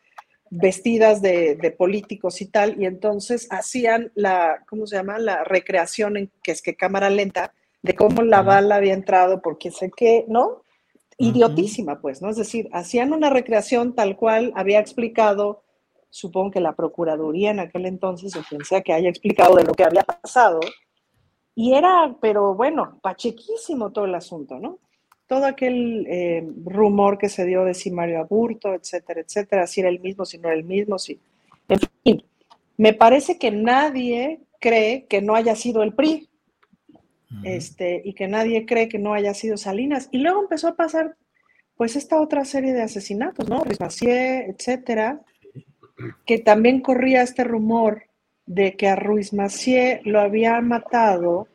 vestidas 0.48 1.20
de, 1.20 1.57
de, 1.57 1.70
políticos 1.73 2.40
y 2.40 2.47
tal, 2.47 2.81
y 2.81 2.86
entonces 2.86 3.48
hacían 3.51 4.12
la, 4.15 4.62
¿cómo 4.69 4.86
se 4.86 4.94
llama? 4.94 5.19
La 5.19 5.43
recreación 5.43 6.16
en 6.16 6.31
que 6.43 6.53
es 6.53 6.62
que 6.62 6.77
cámara 6.77 7.11
lenta, 7.11 7.53
de 7.86 7.94
cómo 7.94 8.22
la 8.22 8.42
bala 8.42 8.76
había 8.76 8.94
entrado, 8.94 9.40
porque 9.40 9.70
sé 9.70 9.90
que, 9.96 10.24
¿no? 10.28 10.62
idiotísima, 11.18 12.00
pues, 12.00 12.20
¿no? 12.20 12.28
Es 12.28 12.36
decir, 12.36 12.68
hacían 12.72 13.12
una 13.12 13.30
recreación 13.30 13.94
tal 13.94 14.16
cual 14.16 14.52
había 14.54 14.80
explicado, 14.80 15.62
supongo 16.10 16.50
que 16.50 16.60
la 16.60 16.74
Procuraduría 16.74 17.50
en 17.50 17.60
aquel 17.60 17.86
entonces, 17.86 18.36
o 18.36 18.42
quien 18.42 18.64
sea 18.64 18.82
que 18.82 18.92
haya 18.92 19.08
explicado 19.08 19.56
de 19.56 19.64
lo 19.64 19.72
que 19.72 19.84
había 19.84 20.02
pasado, 20.02 20.60
y 21.54 21.72
era, 21.72 22.14
pero 22.20 22.54
bueno, 22.54 22.98
pachequísimo 23.00 23.92
todo 23.92 24.04
el 24.04 24.14
asunto, 24.14 24.58
¿no? 24.58 24.78
Todo 25.26 25.46
aquel 25.46 26.06
eh, 26.08 26.46
rumor 26.64 27.16
que 27.18 27.30
se 27.30 27.46
dio 27.46 27.64
de 27.64 27.72
si 27.72 27.90
Mario 27.90 28.20
Aburto, 28.20 28.74
etcétera, 28.74 29.22
etcétera, 29.22 29.66
si 29.66 29.80
era 29.80 29.88
el 29.88 30.00
mismo, 30.00 30.26
si 30.26 30.38
no 30.38 30.48
era 30.48 30.56
el 30.56 30.64
mismo, 30.64 30.98
si... 30.98 31.18
En 31.68 31.80
fin, 32.04 32.22
me 32.76 32.92
parece 32.92 33.38
que 33.38 33.50
nadie 33.50 34.40
cree 34.60 35.06
que 35.06 35.22
no 35.22 35.34
haya 35.34 35.56
sido 35.56 35.82
el 35.82 35.94
PRI, 35.94 36.28
este, 37.43 38.03
y 38.05 38.15
que 38.15 38.28
nadie 38.28 38.66
cree 38.66 38.89
que 38.89 38.98
no 38.98 39.15
haya 39.15 39.35
sido 39.35 39.57
Salinas. 39.57 40.09
Y 40.11 40.19
luego 40.19 40.43
empezó 40.43 40.69
a 40.69 40.77
pasar, 40.77 41.16
pues, 41.77 41.97
esta 41.97 42.20
otra 42.20 42.44
serie 42.44 42.73
de 42.73 42.82
asesinatos, 42.82 43.48
¿no? 43.48 43.65
Ruiz 43.65 43.81
Macié, 43.81 44.47
etcétera, 44.47 45.20
que 46.24 46.39
también 46.39 46.81
corría 46.81 47.23
este 47.23 47.44
rumor 47.44 48.05
de 48.47 48.77
que 48.77 48.89
a 48.89 48.97
Ruiz 48.97 49.32
Macié 49.32 50.01
lo 50.05 50.20
había 50.20 50.61
matado, 50.61 51.48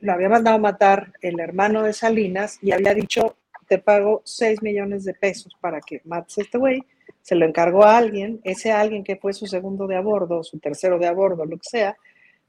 lo 0.00 0.12
había 0.12 0.28
mandado 0.28 0.58
matar 0.58 1.12
el 1.20 1.40
hermano 1.40 1.82
de 1.82 1.92
Salinas 1.92 2.58
y 2.62 2.72
había 2.72 2.94
dicho, 2.94 3.36
te 3.68 3.78
pago 3.78 4.22
6 4.24 4.62
millones 4.62 5.04
de 5.04 5.14
pesos 5.14 5.54
para 5.60 5.80
que 5.80 6.00
mates 6.04 6.38
a 6.38 6.42
este 6.42 6.58
güey. 6.58 6.82
Se 7.22 7.34
lo 7.34 7.46
encargó 7.46 7.84
a 7.84 7.96
alguien, 7.96 8.40
ese 8.44 8.72
alguien 8.72 9.02
que 9.02 9.16
fue 9.16 9.32
su 9.32 9.46
segundo 9.46 9.86
de 9.86 9.96
a 9.96 10.00
bordo, 10.00 10.42
su 10.42 10.58
tercero 10.58 10.98
de 10.98 11.06
a 11.06 11.12
bordo, 11.12 11.44
lo 11.46 11.56
que 11.56 11.68
sea, 11.68 11.96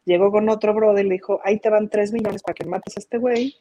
llegó 0.05 0.31
con 0.31 0.47
otro 0.49 0.73
brother 0.73 1.05
y 1.05 1.09
le 1.09 1.15
dijo, 1.15 1.41
ahí 1.43 1.59
te 1.59 1.69
van 1.69 1.89
tres 1.89 2.11
millones 2.11 2.41
para 2.43 2.53
que 2.53 2.65
mates 2.65 2.95
a 2.97 2.99
este 2.99 3.17
güey. 3.17 3.55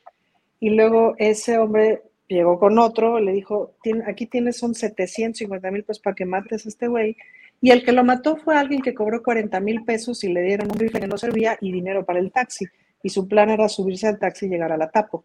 Y 0.61 0.71
luego 0.71 1.15
ese 1.19 1.59
hombre 1.59 2.03
llegó 2.29 2.59
con 2.59 2.79
otro, 2.79 3.19
le 3.19 3.33
dijo, 3.33 3.75
aquí 4.07 4.27
tienes 4.27 4.57
son 4.57 4.75
750 4.75 5.71
mil 5.71 5.85
pesos 5.85 6.03
para 6.03 6.15
que 6.15 6.25
mates 6.25 6.66
a 6.66 6.69
este 6.69 6.87
güey. 6.89 7.16
Y 7.61 7.71
el 7.71 7.85
que 7.85 7.93
lo 7.93 8.05
mató 8.05 8.37
fue 8.37 8.57
alguien 8.57 8.83
que 8.83 8.95
cobró 8.95 9.23
40 9.23 9.59
mil 9.61 9.85
pesos 9.85 10.23
y 10.25 10.33
le 10.33 10.43
dieron 10.43 10.71
un 10.71 10.79
rifle 10.79 11.01
que 11.01 11.07
no 11.07 11.19
servía 11.19 11.57
y 11.61 11.73
dinero 11.73 12.05
para 12.05 12.19
el 12.19 12.31
taxi. 12.31 12.66
Y 13.03 13.09
su 13.09 13.27
plan 13.27 13.51
era 13.51 13.69
subirse 13.69 14.07
al 14.07 14.19
taxi 14.19 14.47
y 14.47 14.51
llegar 14.51 14.73
a 14.73 14.77
la 14.77 14.91
tapo. 14.91 15.25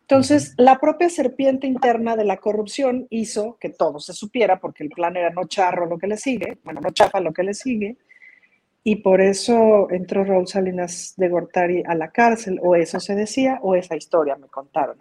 Entonces, 0.00 0.54
la 0.56 0.78
propia 0.78 1.08
serpiente 1.08 1.66
interna 1.66 2.16
de 2.16 2.24
la 2.24 2.38
corrupción 2.38 3.06
hizo 3.10 3.56
que 3.60 3.70
todo 3.70 4.00
se 4.00 4.12
supiera, 4.12 4.58
porque 4.58 4.84
el 4.84 4.90
plan 4.90 5.16
era 5.16 5.30
no 5.30 5.46
charro 5.46 5.86
lo 5.86 5.98
que 5.98 6.06
le 6.06 6.16
sigue, 6.16 6.58
bueno, 6.64 6.80
no 6.80 6.90
chafa 6.90 7.20
lo 7.20 7.32
que 7.32 7.42
le 7.42 7.54
sigue, 7.54 7.96
y 8.88 8.94
por 8.94 9.20
eso 9.20 9.90
entró 9.90 10.22
Raúl 10.22 10.46
Salinas 10.46 11.14
de 11.16 11.28
Gortari 11.28 11.82
a 11.88 11.96
la 11.96 12.12
cárcel, 12.12 12.60
o 12.62 12.76
eso 12.76 13.00
se 13.00 13.16
decía, 13.16 13.58
o 13.60 13.74
esa 13.74 13.96
historia 13.96 14.36
me 14.36 14.46
contaron. 14.46 14.96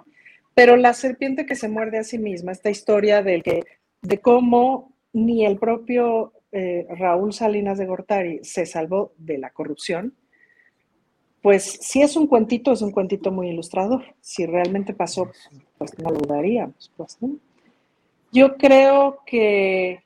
Pero 0.56 0.76
la 0.76 0.95
serpiente 0.95 1.45
que 1.45 1.56
se 1.56 1.70
muerde 1.70 1.99
a 1.99 2.03
sí 2.03 2.18
misma, 2.18 2.52
esta 2.52 2.72
historia 2.72 3.22
de, 3.22 3.44
que, 3.44 3.64
de 4.02 4.20
cómo 4.20 4.91
ni 5.14 5.45
el 5.45 5.60
propio 5.60 6.34
eh, 6.52 6.88
Raúl 6.98 7.32
Salinas 7.32 7.78
de 7.78 7.86
Gortari 7.86 8.40
se 8.41 8.66
salvó 8.66 9.14
de 9.20 9.38
la 9.38 9.52
corrupción, 9.52 10.16
pues 11.44 11.78
si 11.80 12.02
es 12.02 12.16
un 12.16 12.26
cuentito, 12.26 12.72
es 12.72 12.82
un 12.82 12.91
cuentito 12.91 13.32
muy 13.32 13.49
ilustrador. 13.49 14.16
Si 14.20 14.48
realmente 14.48 14.95
pasó, 14.95 15.30
pues 15.78 15.95
no 15.99 16.10
lo 16.10 16.18
dudaríamos. 16.18 16.91
Pues, 16.98 17.20
Yo 18.32 18.57
creo 18.57 19.20
que 19.28 20.02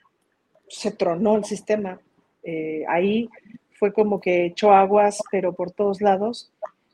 se 0.67 0.91
tronó 0.91 1.37
el 1.37 1.45
sistema. 1.45 1.97
Eh, 2.43 2.83
ahí 2.89 3.29
fue 3.79 3.93
como 3.93 4.19
que 4.19 4.45
echó 4.45 4.71
aguas, 4.71 5.23
pero 5.31 5.53
por 5.53 5.71
todos 5.71 6.01
lados, 6.01 6.51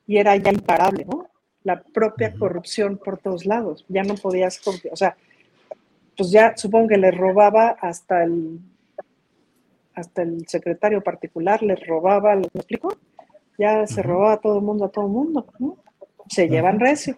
y 0.07 0.17
era 0.17 0.35
ya 0.35 0.51
imparable, 0.51 1.05
¿no? 1.05 1.27
La 1.63 1.81
propia 1.81 2.33
corrupción 2.35 2.97
por 2.97 3.17
todos 3.17 3.45
lados. 3.45 3.85
Ya 3.89 4.03
no 4.03 4.15
podías, 4.15 4.61
o 4.67 4.95
sea, 4.95 5.17
pues 6.15 6.29
ya 6.29 6.55
supongo 6.55 6.89
que 6.89 6.97
le 6.97 7.11
robaba 7.11 7.69
hasta 7.81 8.23
el 8.23 8.59
hasta 9.95 10.21
el 10.21 10.45
secretario 10.47 11.01
particular, 11.01 11.63
le 11.63 11.75
robaba, 11.75 12.35
¿me 12.35 12.47
explico? 12.53 12.97
Ya 13.57 13.87
se 13.87 14.03
robaba 14.03 14.33
a 14.33 14.37
todo 14.41 14.59
el 14.59 14.65
mundo, 14.65 14.85
a 14.85 14.89
todo 14.89 15.05
el 15.05 15.11
mundo, 15.11 15.47
¿no? 15.57 15.77
Se 16.27 16.47
llevan 16.49 16.79
recio. 16.79 17.17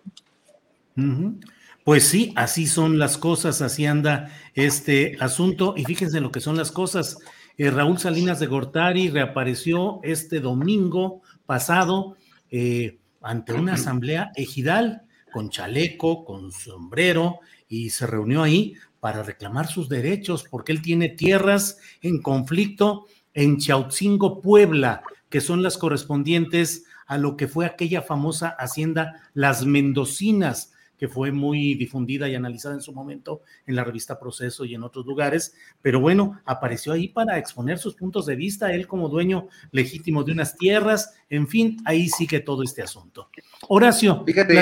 Pues 1.84 2.03
sí, 2.07 2.34
así 2.35 2.68
son 2.68 2.99
las 2.99 3.18
cosas, 3.18 3.61
así 3.61 3.85
anda 3.85 4.30
este 4.53 5.18
asunto. 5.19 5.73
Y 5.76 5.85
fíjense 5.85 6.19
lo 6.19 6.31
que 6.31 6.39
son 6.39 6.56
las 6.56 6.72
cosas. 6.72 7.18
Eh, 7.57 7.71
Raúl 7.71 7.97
Salinas 7.97 8.39
de 8.39 8.45
Gortari 8.45 9.09
reapareció 9.09 9.99
este 10.03 10.39
domingo 10.39 11.21
pasado 11.47 12.15
eh, 12.51 12.99
ante 13.21 13.53
una 13.53 13.73
asamblea 13.73 14.31
ejidal 14.35 15.01
con 15.34 15.49
chaleco, 15.49 16.23
con 16.23 16.51
sombrero, 16.51 17.39
y 17.67 17.89
se 17.89 18.05
reunió 18.05 18.43
ahí 18.43 18.75
para 18.99 19.23
reclamar 19.23 19.67
sus 19.67 19.89
derechos, 19.89 20.45
porque 20.49 20.71
él 20.71 20.81
tiene 20.81 21.09
tierras 21.09 21.79
en 22.01 22.21
conflicto 22.21 23.07
en 23.34 23.57
Chautzingo, 23.57 24.41
Puebla, 24.41 25.01
que 25.29 25.41
son 25.41 25.63
las 25.63 25.77
correspondientes 25.77 26.85
a 27.07 27.17
lo 27.17 27.38
que 27.38 27.47
fue 27.47 27.65
aquella 27.65 28.01
famosa 28.01 28.49
hacienda 28.49 29.29
Las 29.34 29.65
Mendocinas, 29.65 30.73
que 30.97 31.07
fue 31.07 31.31
muy 31.31 31.75
difundida 31.75 32.27
y 32.27 32.35
analizada 32.35 32.75
en 32.75 32.81
su 32.81 32.93
momento 32.93 33.41
en 33.65 33.75
la 33.75 33.83
revista 33.83 34.19
Proceso 34.19 34.65
y 34.65 34.75
en 34.75 34.83
otros 34.83 35.05
lugares, 35.05 35.55
pero 35.81 35.99
bueno, 35.99 36.39
apareció 36.45 36.93
ahí 36.93 37.07
para 37.07 37.37
exponer 37.37 37.77
sus 37.77 37.95
puntos 37.95 38.25
de 38.25 38.35
vista, 38.35 38.73
él 38.73 38.87
como 38.87 39.09
dueño 39.09 39.47
legítimo 39.71 40.23
de 40.23 40.31
unas 40.31 40.57
tierras, 40.57 41.13
en 41.29 41.47
fin, 41.47 41.77
ahí 41.85 42.07
sigue 42.09 42.39
todo 42.39 42.63
este 42.63 42.81
asunto. 42.81 43.29
Horacio, 43.67 44.23
fíjate, 44.25 44.53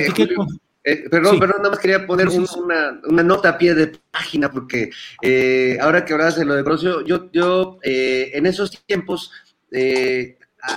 eh, 0.88 1.10
perdón, 1.10 1.40
perdón, 1.40 1.58
nada 1.58 1.72
más 1.72 1.80
quería 1.80 2.06
poner 2.06 2.28
una, 2.30 3.24
nota 3.24 3.50
a 3.50 3.58
pie 3.58 3.74
de 3.74 3.98
página, 4.12 4.52
porque 4.52 4.92
eh, 5.24 5.80
ahora 5.82 6.06
que 6.06 6.14
hablas 6.14 6.36
de 6.36 6.46
lo 6.46 6.54
de 6.54 6.64
Proceso, 6.64 7.04
yo, 7.04 7.32
yo 7.32 7.80
eh, 7.82 8.30
en 8.36 8.46
esos 8.46 8.86
tiempos 8.86 9.32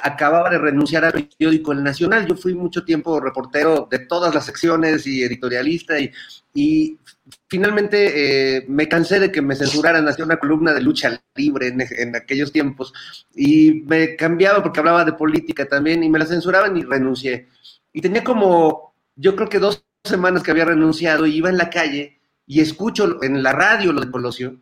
acababa 0.02 0.50
de 0.50 0.58
renunciar 0.58 1.04
al 1.04 1.12
periódico 1.12 1.72
El 1.72 1.82
Nacional. 1.82 2.26
Yo 2.26 2.36
fui 2.36 2.54
mucho 2.54 2.84
tiempo 2.84 3.20
reportero 3.20 3.88
de 3.90 4.00
todas 4.00 4.34
las 4.34 4.46
secciones 4.46 5.06
y 5.06 5.22
editorialista 5.22 5.94
y, 5.98 6.98
finalmente 7.46 8.56
eh, 8.56 8.64
me 8.68 8.88
cansé 8.88 9.20
de 9.20 9.30
que 9.30 9.40
me 9.40 9.54
censuraran, 9.54 10.08
hacía 10.08 10.24
una 10.24 10.38
columna 10.38 10.72
de 10.72 10.80
lucha 10.80 11.22
libre 11.36 11.68
en, 11.68 12.16
aquellos 12.16 12.50
tiempos 12.50 12.92
y 13.34 13.84
me 13.86 14.16
cambiaba 14.16 14.62
porque 14.62 14.80
hablaba 14.80 15.04
de 15.04 15.12
política 15.12 15.66
también 15.66 16.02
y 16.02 16.08
me 16.08 16.18
la 16.18 16.26
censuraban 16.26 16.76
y 16.76 16.82
renuncié. 16.82 17.48
Y 17.92 18.00
tenía 18.00 18.24
como, 18.24 18.94
yo 19.14 19.36
creo 19.36 19.48
que 19.48 19.60
dos 19.60 19.84
semanas 20.04 20.42
que 20.42 20.50
había 20.50 20.64
renunciado 20.64 21.26
y 21.26 21.36
iba 21.36 21.48
en 21.48 21.58
la 21.58 21.70
calle 21.70 22.18
y 22.46 22.60
escucho 22.60 23.22
en 23.22 23.42
la 23.42 23.52
radio 23.52 23.92
lo 23.92 24.00
de 24.00 24.10
Colosio. 24.10 24.58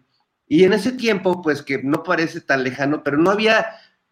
Y 0.48 0.64
en 0.64 0.72
ese 0.74 0.92
tiempo, 0.92 1.42
pues 1.42 1.62
que 1.62 1.82
no 1.82 2.02
parece 2.02 2.40
tan 2.40 2.62
lejano, 2.62 3.02
pero 3.02 3.16
no 3.16 3.30
había 3.30 3.66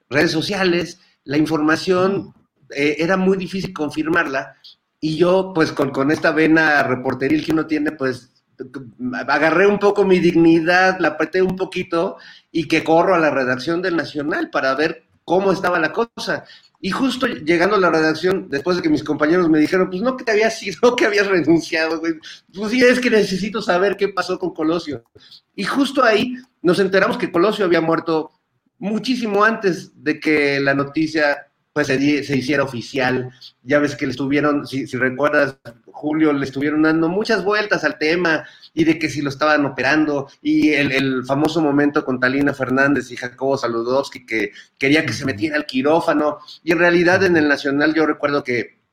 redes 0.09 0.33
sociales, 0.33 1.01
la 1.25 1.39
información 1.39 2.35
eh, 2.71 2.97
era 2.99 3.17
muy 3.17 3.37
difícil 3.37 3.73
confirmarla 3.73 4.57
y 5.01 5.17
yo 5.17 5.53
pues 5.55 5.73
con, 5.73 6.11
esta 6.11 6.33
vena 6.33 6.83
reporteril 6.83 7.45
que 7.45 7.53
uno 7.53 7.67
tiene 7.67 7.93
pues 7.93 8.31
agarré 9.29 9.67
un 9.67 9.79
poco 9.79 10.05
mi 10.05 10.19
dignidad, 10.19 10.99
la 10.99 11.09
apreté 11.09 11.43
un 11.43 11.57
poquito 11.57 12.17
y 12.51 12.69
que 12.69 12.85
corro 12.85 13.15
a 13.15 13.19
la 13.19 13.31
redacción 13.31 13.83
del 13.83 13.97
Nacional 13.97 14.51
para 14.51 14.75
ver 14.75 15.05
cómo 15.25 15.53
estaba 15.53 15.79
la 15.79 15.93
cosa. 15.93 16.45
Y 16.81 16.91
justo 16.91 17.27
llegando 17.27 17.77
a 17.77 17.81
la 17.81 17.91
redacción, 17.91 18.49
después 18.49 18.77
de 18.77 18.83
que 18.83 18.91
mis 18.91 19.03
compañeros 19.03 19.49
me 19.49 19.59
dijeron, 19.59 19.89
pues 19.89 20.03
no 20.03 20.17
que 20.17 20.25
te 20.25 20.33
habías 20.33 20.63
ido, 20.63 20.95
que 20.97 21.07
habías 21.07 21.27
renunciado, 21.27 21.99
güey. 21.99 22.15
Pues 22.55 22.71
sí, 22.71 22.83
es 22.83 23.01
que 23.01 23.11
necesito 23.11 23.63
saber 23.63 23.97
qué 23.97 24.09
pasó 24.09 24.39
con 24.39 24.53
Colosio. 24.53 25.03
Y 25.57 25.65
justo 25.65 26.05
ahí 26.05 26.35
nos 26.63 26.79
enteramos 26.79 27.17
que 27.17 27.33
Colosio 27.33 27.65
había 27.65 27.81
muerto 27.81 28.33
muchísimo 28.79 29.45
antes 29.45 29.93
de 30.03 30.21
que 30.21 30.61
la 30.61 30.75
noticia 30.75 31.49
pues 31.75 31.89
se, 31.89 31.97
hiciera 32.37 32.63
oficial. 32.63 33.33
Ya 33.65 33.81
ves 33.81 33.97
que 33.97 34.07
le 34.07 34.13
estuvieron, 34.13 34.65
si, 34.65 34.87
recuerdas, 34.97 35.59
Julio, 35.87 36.33
le 36.33 36.45
estuvieron 36.45 36.83
dando 36.83 37.09
muchas 37.09 37.45
vueltas 37.45 37.83
al 37.83 37.99
tema 37.99 38.45
y 38.73 38.85
de 38.85 38.97
que 38.97 39.09
si 39.09 39.23
lo 39.23 39.29
estaban 39.29 39.67
operando 39.67 40.29
y 40.41 40.71
el, 40.71 41.25
famoso 41.25 41.61
momento 41.61 42.05
con 42.05 42.21
Talina 42.21 42.55
Fernández 42.55 43.11
y 43.11 43.17
Jacobo 43.17 43.57
Saludowski 43.57 44.25
que 44.25 44.53
quería 44.79 45.05
que 45.05 45.13
se 45.13 45.25
metiera 45.25 45.57
al 45.57 45.67
quirófano 45.67 46.39
y 46.63 46.73
en 46.73 46.79
realidad 46.79 47.25
en 47.25 47.37
el 47.37 47.49
Nacional 47.49 47.93
yo 47.95 48.07
recuerdo 48.07 48.45
que 48.45 48.84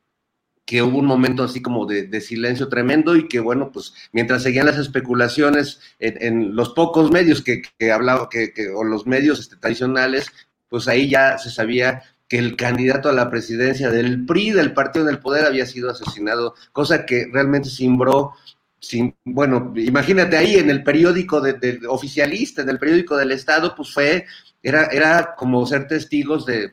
que 0.65 0.81
hubo 0.81 0.99
un 0.99 1.05
momento 1.05 1.43
así 1.43 1.61
como 1.61 1.85
de, 1.85 2.21
silencio 2.21 2.69
tremendo 2.69 3.15
y 3.15 3.27
que 3.27 3.39
bueno, 3.39 3.71
pues 3.71 3.93
mientras 4.11 4.43
seguían 4.43 4.67
las 4.67 4.77
especulaciones 4.77 5.81
en, 5.99 6.55
los 6.55 6.69
pocos 6.69 7.11
medios 7.11 7.41
que, 7.41 7.61
que 7.77 7.91
hablaba, 7.91 8.29
que, 8.29 8.53
o 8.73 8.83
los 8.83 9.05
medios 9.05 9.39
este, 9.39 9.57
tradicionales, 9.57 10.31
pues 10.69 10.87
ahí 10.87 11.09
ya 11.09 11.37
se 11.37 11.49
sabía 11.49 12.03
que 12.31 12.37
el 12.37 12.55
candidato 12.55 13.09
a 13.09 13.13
la 13.13 13.29
presidencia 13.29 13.89
del 13.89 14.25
PRI, 14.25 14.51
del 14.51 14.73
Partido 14.73 15.03
del 15.03 15.19
Poder, 15.19 15.45
había 15.45 15.65
sido 15.65 15.91
asesinado, 15.91 16.55
cosa 16.71 17.05
que 17.05 17.27
realmente 17.29 17.67
simbró, 17.67 18.31
sin, 18.79 19.13
bueno, 19.25 19.73
imagínate 19.75 20.37
ahí 20.37 20.55
en 20.55 20.69
el 20.69 20.81
periódico 20.81 21.41
de, 21.41 21.81
oficialista, 21.89 22.61
en 22.61 22.69
el 22.69 22.79
periódico 22.79 23.17
del 23.17 23.33
Estado, 23.33 23.75
pues 23.75 23.93
fue, 23.93 24.25
era, 24.63 24.85
era 24.85 25.35
como 25.35 25.65
ser 25.65 25.89
testigos 25.89 26.45
de, 26.45 26.71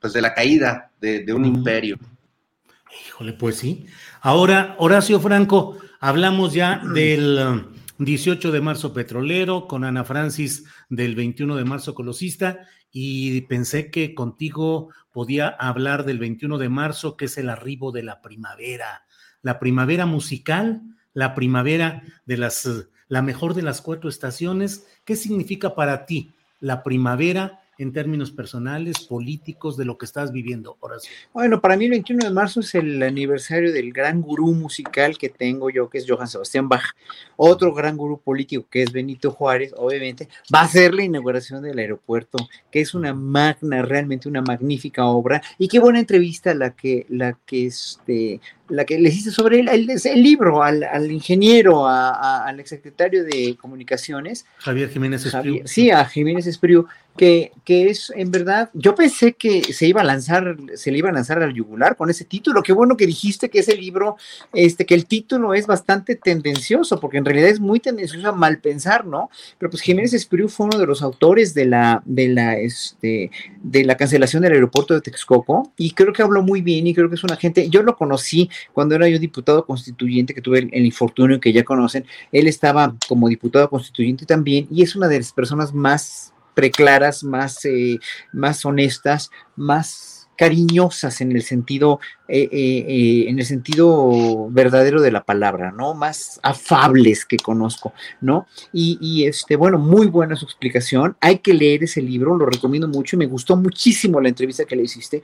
pues 0.00 0.12
de 0.12 0.22
la 0.22 0.34
caída 0.34 0.90
de, 1.00 1.32
un 1.32 1.44
imperio. 1.44 1.98
Híjole, 3.08 3.32
pues 3.32 3.56
sí. 3.56 3.86
Ahora, 4.20 4.76
Horacio 4.78 5.20
Franco, 5.20 5.78
hablamos 6.00 6.52
ya 6.52 6.80
del 6.94 7.66
18 7.98 8.48
um, 8.48 8.52
de 8.52 8.60
marzo 8.60 8.92
petrolero, 8.92 9.66
con 9.66 9.84
Ana 9.84 10.04
Francis 10.04 10.64
del 10.88 11.14
21 11.14 11.56
de 11.56 11.64
marzo 11.64 11.94
colosista, 11.94 12.60
y 12.92 13.42
pensé 13.42 13.90
que 13.90 14.14
contigo 14.14 14.90
podía 15.12 15.48
hablar 15.48 16.04
del 16.04 16.18
21 16.18 16.58
de 16.58 16.68
marzo, 16.68 17.16
que 17.16 17.26
es 17.26 17.38
el 17.38 17.48
arribo 17.48 17.92
de 17.92 18.02
la 18.02 18.20
primavera, 18.22 19.06
la 19.42 19.58
primavera 19.58 20.06
musical, 20.06 20.82
la 21.12 21.34
primavera 21.34 22.02
de 22.26 22.36
las, 22.36 22.88
la 23.08 23.22
mejor 23.22 23.54
de 23.54 23.62
las 23.62 23.80
cuatro 23.80 24.08
estaciones. 24.08 24.86
¿Qué 25.04 25.16
significa 25.16 25.74
para 25.74 26.06
ti 26.06 26.34
la 26.60 26.82
primavera 26.82 27.60
en 27.78 27.92
términos 27.92 28.30
personales, 28.30 29.06
políticos, 29.06 29.76
de 29.76 29.84
lo 29.84 29.98
que 29.98 30.06
estás 30.06 30.32
viviendo, 30.32 30.76
Horacio? 30.80 31.10
Bueno, 31.32 31.60
para 31.60 31.76
mí 31.76 31.84
el 31.84 31.92
21 31.92 32.26
de 32.26 32.30
marzo 32.32 32.60
es 32.60 32.74
el 32.74 33.02
aniversario 33.02 33.72
del 33.72 33.92
gran 33.92 34.20
gurú 34.20 34.52
musical 34.52 35.18
que 35.18 35.28
tengo 35.28 35.70
yo, 35.70 35.88
que 35.90 35.98
es 35.98 36.06
Johann 36.08 36.28
Sebastián 36.28 36.68
Bach. 36.68 36.94
Otro 37.36 37.74
gran 37.74 37.96
gurú 37.96 38.20
político, 38.20 38.66
que 38.70 38.82
es 38.82 38.92
Benito 38.92 39.30
Juárez, 39.30 39.74
obviamente, 39.76 40.28
va 40.54 40.62
a 40.62 40.68
ser 40.68 40.94
la 40.94 41.04
inauguración 41.04 41.62
del 41.62 41.78
aeropuerto, 41.78 42.38
que 42.70 42.80
es 42.80 42.94
una 42.94 43.14
magna, 43.14 43.82
realmente 43.82 44.28
una 44.28 44.42
magnífica 44.42 45.06
obra. 45.06 45.42
Y 45.58 45.68
qué 45.68 45.78
buena 45.78 46.00
entrevista 46.00 46.54
la 46.54 46.74
que, 46.74 47.06
la 47.08 47.38
que 47.44 47.66
este, 47.66 48.40
la 48.68 48.84
que 48.84 48.98
le 48.98 49.08
hiciste 49.08 49.30
sobre 49.30 49.60
el, 49.60 49.68
el, 49.68 50.22
libro 50.22 50.62
al, 50.62 50.82
al 50.84 51.10
ingeniero, 51.10 51.86
a, 51.86 52.44
al 52.46 52.60
exsecretario 52.60 53.24
de 53.24 53.56
Comunicaciones. 53.60 54.46
Javier 54.58 54.90
Jiménez 54.90 55.24
Espriu. 55.26 55.62
sí, 55.64 55.90
a 55.90 56.04
Jiménez 56.04 56.46
Espriu, 56.46 56.86
que, 57.16 57.52
que 57.64 57.88
es 57.88 58.12
en 58.14 58.30
verdad, 58.30 58.70
yo 58.74 58.94
pensé 58.94 59.32
que 59.32 59.72
se 59.72 59.86
iba 59.86 60.02
a 60.02 60.04
lanzar, 60.04 60.56
se 60.74 60.92
le 60.92 60.98
iba 60.98 61.08
a 61.08 61.12
lanzar 61.12 61.42
al 61.42 61.54
yugular 61.54 61.96
con 61.96 62.10
ese 62.10 62.24
título. 62.24 62.62
Qué 62.62 62.72
bueno 62.72 62.96
que 62.96 63.06
dijiste 63.06 63.48
que 63.48 63.60
ese 63.60 63.74
libro, 63.74 64.16
este, 64.52 64.86
que 64.86 64.94
el 64.94 65.06
título 65.06 65.54
es 65.54 65.66
bastante 65.66 66.16
tendencioso, 66.16 67.00
porque 67.00 67.18
en 67.18 67.24
realidad 67.24 67.48
es 67.48 67.60
muy 67.60 67.80
tendencioso 67.80 68.28
a 68.28 68.32
mal 68.32 68.58
pensar, 68.58 69.06
¿no? 69.06 69.30
Pero 69.58 69.70
pues 69.70 69.82
Jiménez 69.82 70.12
Espriu 70.12 70.48
fue 70.48 70.66
uno 70.66 70.78
de 70.78 70.86
los 70.86 71.02
autores 71.02 71.54
de 71.54 71.64
la, 71.64 72.02
de 72.04 72.28
la, 72.28 72.58
este, 72.58 73.30
de 73.62 73.84
la 73.84 73.96
cancelación 73.96 74.42
del 74.42 74.52
aeropuerto 74.52 74.94
de 74.94 75.00
Texcoco, 75.00 75.72
y 75.76 75.92
creo 75.92 76.12
que 76.12 76.22
habló 76.22 76.42
muy 76.42 76.60
bien, 76.60 76.86
y 76.86 76.94
creo 76.94 77.08
que 77.08 77.14
es 77.14 77.24
una 77.24 77.36
gente, 77.36 77.68
yo 77.70 77.82
lo 77.82 77.96
conocí 77.96 78.50
cuando 78.72 78.94
era 78.94 79.08
yo 79.08 79.18
diputado 79.18 79.64
constituyente, 79.66 80.34
que 80.34 80.42
tuve 80.42 80.68
el, 80.70 80.86
infortunio 80.86 81.40
que 81.40 81.52
ya 81.52 81.64
conocen, 81.64 82.06
él 82.32 82.46
estaba 82.46 82.94
como 83.08 83.28
diputado 83.28 83.68
constituyente 83.70 84.26
también, 84.26 84.66
y 84.70 84.82
es 84.82 84.96
una 84.96 85.08
de 85.08 85.18
las 85.18 85.32
personas 85.32 85.74
más 85.74 86.32
preclaras, 86.54 87.22
más, 87.22 87.64
eh, 87.64 87.98
más 88.32 88.64
honestas, 88.64 89.30
más 89.56 90.28
cariñosas 90.36 91.20
en 91.20 91.32
el 91.32 91.42
sentido, 91.42 92.00
eh, 92.28 92.48
eh, 92.50 92.84
eh, 92.88 93.24
en 93.28 93.38
el 93.38 93.44
sentido 93.44 94.48
verdadero 94.50 95.00
de 95.00 95.12
la 95.12 95.22
palabra, 95.22 95.70
¿no? 95.70 95.94
Más 95.94 96.40
afables 96.42 97.24
que 97.24 97.36
conozco, 97.36 97.92
¿no? 98.20 98.48
Y, 98.72 99.24
este, 99.26 99.54
bueno, 99.54 99.78
muy 99.78 100.08
buena 100.08 100.34
su 100.34 100.44
explicación. 100.44 101.16
Hay 101.20 101.38
que 101.38 101.54
leer 101.54 101.84
ese 101.84 102.02
libro, 102.02 102.36
lo 102.36 102.46
recomiendo 102.46 102.88
mucho 102.88 103.14
y 103.14 103.20
me 103.20 103.26
gustó 103.26 103.56
muchísimo 103.56 104.20
la 104.20 104.28
entrevista 104.28 104.64
que 104.64 104.74
le 104.74 104.82
hiciste. 104.82 105.22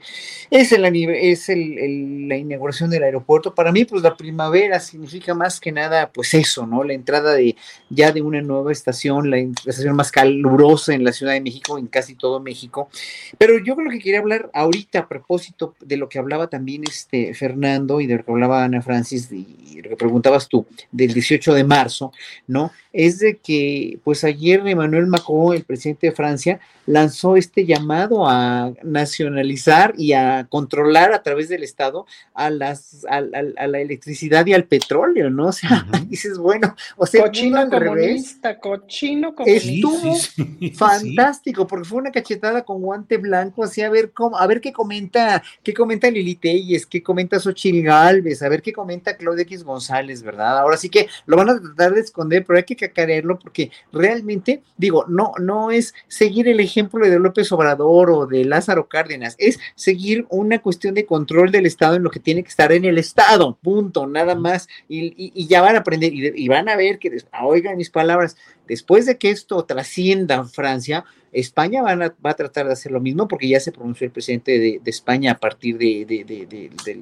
Es, 0.49 0.71
el, 0.71 0.85
es 0.85 1.49
el, 1.49 2.29
la 2.29 2.37
inauguración 2.37 2.89
del 2.89 3.03
aeropuerto. 3.03 3.53
Para 3.53 3.73
mí, 3.73 3.83
pues 3.83 4.01
la 4.01 4.15
primavera 4.15 4.79
significa 4.79 5.33
más 5.33 5.59
que 5.59 5.73
nada, 5.73 6.09
pues 6.09 6.33
eso, 6.33 6.65
¿no? 6.65 6.85
La 6.85 6.93
entrada 6.93 7.33
de 7.33 7.57
ya 7.89 8.13
de 8.13 8.21
una 8.21 8.41
nueva 8.41 8.71
estación, 8.71 9.29
la 9.29 9.39
estación 9.39 9.95
más 9.95 10.11
calurosa 10.11 10.93
en 10.93 11.03
la 11.03 11.11
Ciudad 11.11 11.33
de 11.33 11.41
México, 11.41 11.77
en 11.77 11.87
casi 11.87 12.15
todo 12.15 12.39
México. 12.39 12.87
Pero 13.37 13.59
yo 13.59 13.75
creo 13.75 13.91
que 13.91 13.99
quería 13.99 14.19
hablar 14.19 14.49
ahorita 14.53 14.99
a 14.99 15.07
propósito 15.09 15.75
de 15.81 15.97
lo 15.97 16.07
que 16.07 16.19
hablaba 16.19 16.47
también 16.47 16.85
este 16.95 17.33
Fernando 17.33 18.01
y 18.01 18.07
de 18.07 18.17
lo 18.17 18.25
que 18.25 18.31
hablaba 18.31 18.63
Ana 18.63 18.81
Francis 18.81 19.31
y 19.31 19.81
lo 19.81 19.89
que 19.89 19.95
preguntabas 19.95 20.47
tú 20.47 20.65
del 20.91 21.13
18 21.13 21.53
de 21.53 21.63
marzo, 21.63 22.11
¿no? 22.47 22.71
Es 22.91 23.19
de 23.19 23.37
que, 23.37 23.99
pues 24.03 24.23
ayer 24.23 24.61
Emmanuel 24.65 25.07
Macron, 25.07 25.55
el 25.55 25.63
presidente 25.63 26.07
de 26.07 26.13
Francia, 26.13 26.59
lanzó 26.85 27.35
este 27.37 27.65
llamado 27.65 28.27
a 28.27 28.71
nacionalizar 28.83 29.93
y 29.97 30.13
a 30.13 30.45
controlar 30.49 31.13
a 31.13 31.23
través 31.23 31.49
del 31.49 31.63
Estado 31.63 32.05
a, 32.33 32.49
las, 32.49 33.05
a, 33.09 33.21
la 33.21 33.79
electricidad 33.79 34.45
y 34.45 34.53
al 34.53 34.65
petróleo, 34.65 35.29
¿no? 35.29 35.47
O 35.47 35.51
sea, 35.51 35.87
dices, 36.07 36.37
bueno, 36.37 36.75
o 36.97 37.05
sea, 37.05 37.23
cochino 37.23 37.67
comunista, 37.69 38.59
cochino 38.59 39.33
comunista. 39.33 39.69
Estuvo 39.69 40.15
fantástico, 40.75 41.65
porque 41.65 41.87
fue 41.87 41.99
una 41.99 42.11
cachetada 42.11 42.63
con 42.63 42.81
guante 42.81 43.17
blanco, 43.17 43.63
así 43.63 43.81
a 43.81 43.89
ver 43.89 44.11
cómo, 44.11 44.37
a 44.37 44.45
ver 44.45 44.61
qué 44.61 44.71
comenta, 44.71 45.41
qué 45.63 45.73
comenta 45.73 46.11
Lili 46.11 46.35
Telles, 46.35 46.82
qué 46.85 47.01
comenta 47.01 47.39
Xochil 47.39 47.83
Galvez, 47.83 48.41
a 48.41 48.49
ver 48.49 48.61
qué 48.61 48.73
comenta 48.73 49.17
Claudia 49.17 49.43
X 49.43 49.63
González, 49.63 50.23
¿verdad? 50.23 50.59
Ahora 50.59 50.77
sí 50.77 50.89
que 50.89 51.07
lo 51.25 51.37
van 51.37 51.49
a 51.49 51.59
tratar 51.59 51.93
de 51.93 52.01
esconder, 52.01 52.45
pero 52.45 52.57
hay 52.57 52.63
que 52.63 52.75
cacarearlo 52.75 53.39
porque 53.39 53.71
realmente, 53.91 54.63
digo, 54.77 55.05
no, 55.07 55.33
no 55.39 55.71
es 55.71 55.93
seguir 56.07 56.47
el 56.47 56.59
ejemplo 56.59 57.07
de 57.07 57.19
López 57.19 57.51
Obrador 57.51 58.09
o 58.11 58.27
de 58.27 58.45
Lázaro 58.45 58.87
Cárdenas, 58.87 59.35
es 59.37 59.59
seguir 59.75 60.25
una 60.29 60.59
cuestión 60.59 60.93
de 60.93 61.05
control 61.05 61.51
del 61.51 61.65
Estado 61.65 61.95
en 61.95 62.03
lo 62.03 62.11
que 62.11 62.19
tiene 62.19 62.43
que 62.43 62.49
estar 62.49 62.71
en 62.71 62.85
el 62.85 62.97
Estado, 62.97 63.57
punto, 63.61 64.07
nada 64.07 64.35
más, 64.35 64.67
y, 64.87 65.47
ya 65.47 65.61
van 65.61 65.75
a 65.75 65.79
aprender 65.79 66.13
y, 66.13 66.47
van 66.47 66.69
a 66.69 66.75
ver 66.75 66.99
que, 66.99 67.11
oigan 67.41 67.77
mis 67.77 67.89
palabras, 67.89 68.37
después 68.67 69.05
de 69.05 69.17
que 69.17 69.29
esto 69.29 69.63
trascienda 69.65 70.43
Francia, 70.45 71.05
España 71.31 71.81
va 71.81 72.29
a 72.29 72.33
tratar 72.35 72.67
de 72.67 72.73
hacer 72.73 72.91
lo 72.91 72.99
mismo 72.99 73.27
porque 73.27 73.47
ya 73.47 73.59
se 73.59 73.71
pronunció 73.71 74.05
el 74.05 74.11
presidente 74.11 74.59
de, 74.59 74.81
España 74.85 75.33
a 75.33 75.39
partir 75.39 75.77
de, 75.77 76.05
del 76.85 77.01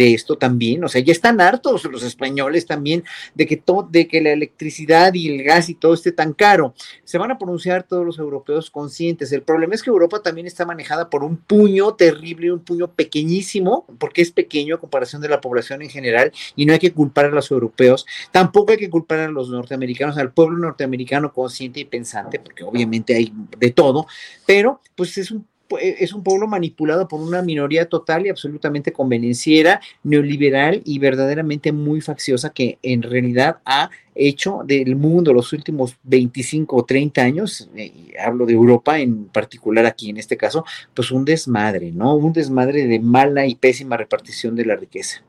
de 0.00 0.14
esto 0.14 0.38
también, 0.38 0.82
o 0.82 0.88
sea, 0.88 1.02
ya 1.02 1.12
están 1.12 1.42
hartos 1.42 1.84
los 1.84 2.02
españoles 2.02 2.64
también 2.64 3.04
de 3.34 3.46
que 3.46 3.58
todo, 3.58 3.86
de 3.90 4.08
que 4.08 4.22
la 4.22 4.32
electricidad 4.32 5.12
y 5.12 5.28
el 5.28 5.42
gas 5.42 5.68
y 5.68 5.74
todo 5.74 5.92
esté 5.92 6.10
tan 6.10 6.32
caro. 6.32 6.72
Se 7.04 7.18
van 7.18 7.30
a 7.30 7.36
pronunciar 7.36 7.82
todos 7.82 8.06
los 8.06 8.18
europeos 8.18 8.70
conscientes. 8.70 9.30
El 9.30 9.42
problema 9.42 9.74
es 9.74 9.82
que 9.82 9.90
Europa 9.90 10.22
también 10.22 10.46
está 10.46 10.64
manejada 10.64 11.10
por 11.10 11.22
un 11.22 11.36
puño 11.36 11.96
terrible, 11.96 12.50
un 12.50 12.60
puño 12.60 12.90
pequeñísimo, 12.90 13.84
porque 13.98 14.22
es 14.22 14.30
pequeño 14.30 14.76
a 14.76 14.80
comparación 14.80 15.20
de 15.20 15.28
la 15.28 15.42
población 15.42 15.82
en 15.82 15.90
general, 15.90 16.32
y 16.56 16.64
no 16.64 16.72
hay 16.72 16.78
que 16.78 16.94
culpar 16.94 17.26
a 17.26 17.30
los 17.30 17.50
europeos, 17.50 18.06
tampoco 18.32 18.72
hay 18.72 18.78
que 18.78 18.88
culpar 18.88 19.18
a 19.18 19.28
los 19.28 19.50
norteamericanos, 19.50 20.16
al 20.16 20.32
pueblo 20.32 20.56
norteamericano 20.56 21.30
consciente 21.30 21.80
y 21.80 21.84
pensante, 21.84 22.38
porque 22.38 22.64
obviamente 22.64 23.14
hay 23.14 23.30
de 23.58 23.70
todo, 23.70 24.06
pero 24.46 24.80
pues 24.94 25.18
es 25.18 25.30
un 25.30 25.46
es 25.78 26.12
un 26.12 26.22
pueblo 26.22 26.46
manipulado 26.46 27.06
por 27.08 27.20
una 27.20 27.42
minoría 27.42 27.88
total 27.88 28.26
y 28.26 28.28
absolutamente 28.28 28.92
convenenciera, 28.92 29.80
neoliberal 30.02 30.82
y 30.84 30.98
verdaderamente 30.98 31.72
muy 31.72 32.00
facciosa 32.00 32.50
que 32.50 32.78
en 32.82 33.02
realidad 33.02 33.58
ha 33.64 33.90
hecho 34.14 34.62
del 34.64 34.96
mundo 34.96 35.32
los 35.32 35.52
últimos 35.52 35.96
25 36.02 36.76
o 36.76 36.84
30 36.84 37.22
años, 37.22 37.68
eh, 37.76 37.92
hablo 38.22 38.46
de 38.46 38.52
Europa 38.52 38.98
en 38.98 39.26
particular 39.26 39.86
aquí 39.86 40.10
en 40.10 40.18
este 40.18 40.36
caso, 40.36 40.64
pues 40.94 41.10
un 41.10 41.24
desmadre, 41.24 41.92
¿no? 41.92 42.14
Un 42.16 42.32
desmadre 42.32 42.86
de 42.86 43.00
mala 43.00 43.46
y 43.46 43.54
pésima 43.54 43.96
repartición 43.96 44.56
de 44.56 44.66
la 44.66 44.76
riqueza. 44.76 45.22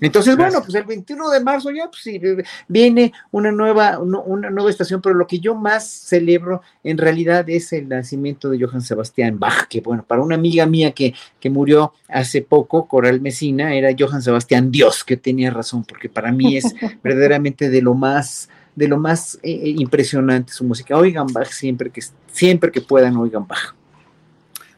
Entonces, 0.00 0.36
bueno, 0.36 0.60
pues 0.62 0.74
el 0.74 0.84
21 0.84 1.30
de 1.30 1.40
marzo 1.40 1.70
ya 1.70 1.88
pues, 1.88 2.02
sí, 2.02 2.20
viene 2.68 3.12
una 3.30 3.50
nueva, 3.50 3.98
una 3.98 4.50
nueva 4.50 4.70
estación, 4.70 5.00
pero 5.00 5.14
lo 5.14 5.26
que 5.26 5.38
yo 5.38 5.54
más 5.54 5.88
celebro 5.88 6.62
en 6.84 6.98
realidad 6.98 7.48
es 7.48 7.72
el 7.72 7.88
nacimiento 7.88 8.50
de 8.50 8.62
Johann 8.62 8.82
Sebastián 8.82 9.38
Bach, 9.38 9.68
que 9.68 9.80
bueno, 9.80 10.04
para 10.06 10.22
una 10.22 10.34
amiga 10.34 10.66
mía 10.66 10.92
que, 10.92 11.14
que 11.40 11.50
murió 11.50 11.94
hace 12.08 12.42
poco, 12.42 12.86
Coral 12.86 13.20
Mesina, 13.20 13.74
era 13.74 13.94
Johann 13.98 14.22
Sebastián 14.22 14.70
Dios, 14.70 15.02
que 15.02 15.16
tenía 15.16 15.50
razón, 15.50 15.84
porque 15.84 16.08
para 16.08 16.30
mí 16.30 16.56
es 16.56 16.74
verdaderamente 17.02 17.70
de 17.70 17.82
lo 17.82 17.94
más 17.94 18.48
de 18.74 18.88
lo 18.88 18.98
más 18.98 19.36
eh, 19.36 19.52
eh, 19.52 19.74
impresionante 19.78 20.52
su 20.52 20.62
música. 20.62 20.98
Oigan 20.98 21.28
Bach 21.28 21.48
siempre 21.48 21.88
que, 21.88 22.02
siempre 22.30 22.70
que 22.70 22.82
puedan, 22.82 23.16
oigan 23.16 23.46
Bach. 23.46 23.74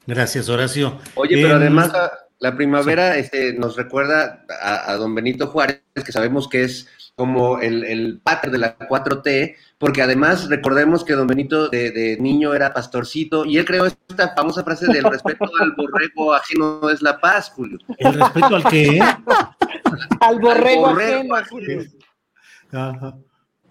Gracias, 0.06 0.48
Horacio. 0.48 0.96
Oye, 1.16 1.34
pero 1.34 1.56
em, 1.56 1.62
además 1.62 1.92
la 2.40 2.56
primavera 2.56 3.16
este, 3.16 3.52
nos 3.54 3.76
recuerda 3.76 4.44
a, 4.62 4.94
don 4.94 5.14
Benito 5.14 5.48
Juárez, 5.48 5.82
que 5.94 6.12
sabemos 6.12 6.48
que 6.48 6.62
es 6.62 6.88
como 7.16 7.58
el, 7.58 7.84
el 7.84 8.20
pater 8.22 8.52
de 8.52 8.58
la 8.58 8.78
4T, 8.78 9.56
porque 9.76 10.02
además 10.02 10.48
recordemos 10.48 11.04
que 11.04 11.14
don 11.14 11.26
Benito 11.26 11.68
de, 11.68 12.16
niño 12.20 12.54
era 12.54 12.72
pastorcito 12.72 13.44
y 13.44 13.58
él 13.58 13.64
creó 13.64 13.86
esta 13.86 14.34
famosa 14.36 14.62
frase 14.62 14.86
del 14.86 15.02
respeto 15.02 15.44
al 15.60 15.72
borrego 15.72 16.32
ajeno 16.32 16.88
es 16.90 17.02
la 17.02 17.18
paz, 17.18 17.50
Julio. 17.50 17.78
¿El 17.96 18.14
respeto 18.14 18.56
al 18.56 18.64
qué? 18.64 19.00
al 20.20 20.38
borrego, 20.38 20.86
ajeno, 20.86 21.34
Julio. 21.50 21.82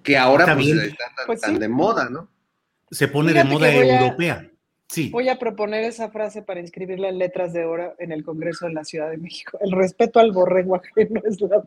Que 0.04 0.18
ahora 0.18 0.54
pues, 0.56 0.68
está, 0.68 1.06
pues 1.26 1.42
tan, 1.42 1.58
de 1.58 1.70
moda, 1.70 2.10
¿no? 2.10 2.30
Se 2.92 3.08
pone 3.08 3.32
de 3.32 3.44
moda 3.46 3.74
europea. 3.74 4.50
Voy 5.12 5.28
a 5.28 5.38
proponer 5.38 5.84
esa 5.84 6.10
frase 6.10 6.42
para 6.42 6.62
inscribirla 6.62 7.10
en 7.10 7.18
letras 7.18 7.52
de 7.52 7.66
oro 7.66 7.94
en 8.00 8.12
el 8.12 8.24
Congreso 8.24 8.68
de 8.68 8.74
la 8.74 8.86
Ciudad 8.86 9.10
de 9.10 9.18
México. 9.18 9.58
El 9.62 9.72
respeto 9.74 10.20
al 10.20 10.32
borrego 10.32 10.76
ajeno 10.76 11.22
es 11.26 11.42
la 11.42 11.64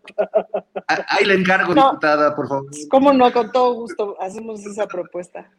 ah, 0.88 1.06
Ahí 1.08 1.26
le 1.26 1.34
encargo, 1.34 1.74
diputada, 1.74 2.34
por 2.34 2.48
favor. 2.48 2.70
Cómo 2.88 3.12
no, 3.12 3.30
con 3.32 3.52
todo 3.52 3.74
gusto 3.74 4.16
hacemos 4.20 4.64
esa 4.64 4.86
propuesta. 4.86 5.50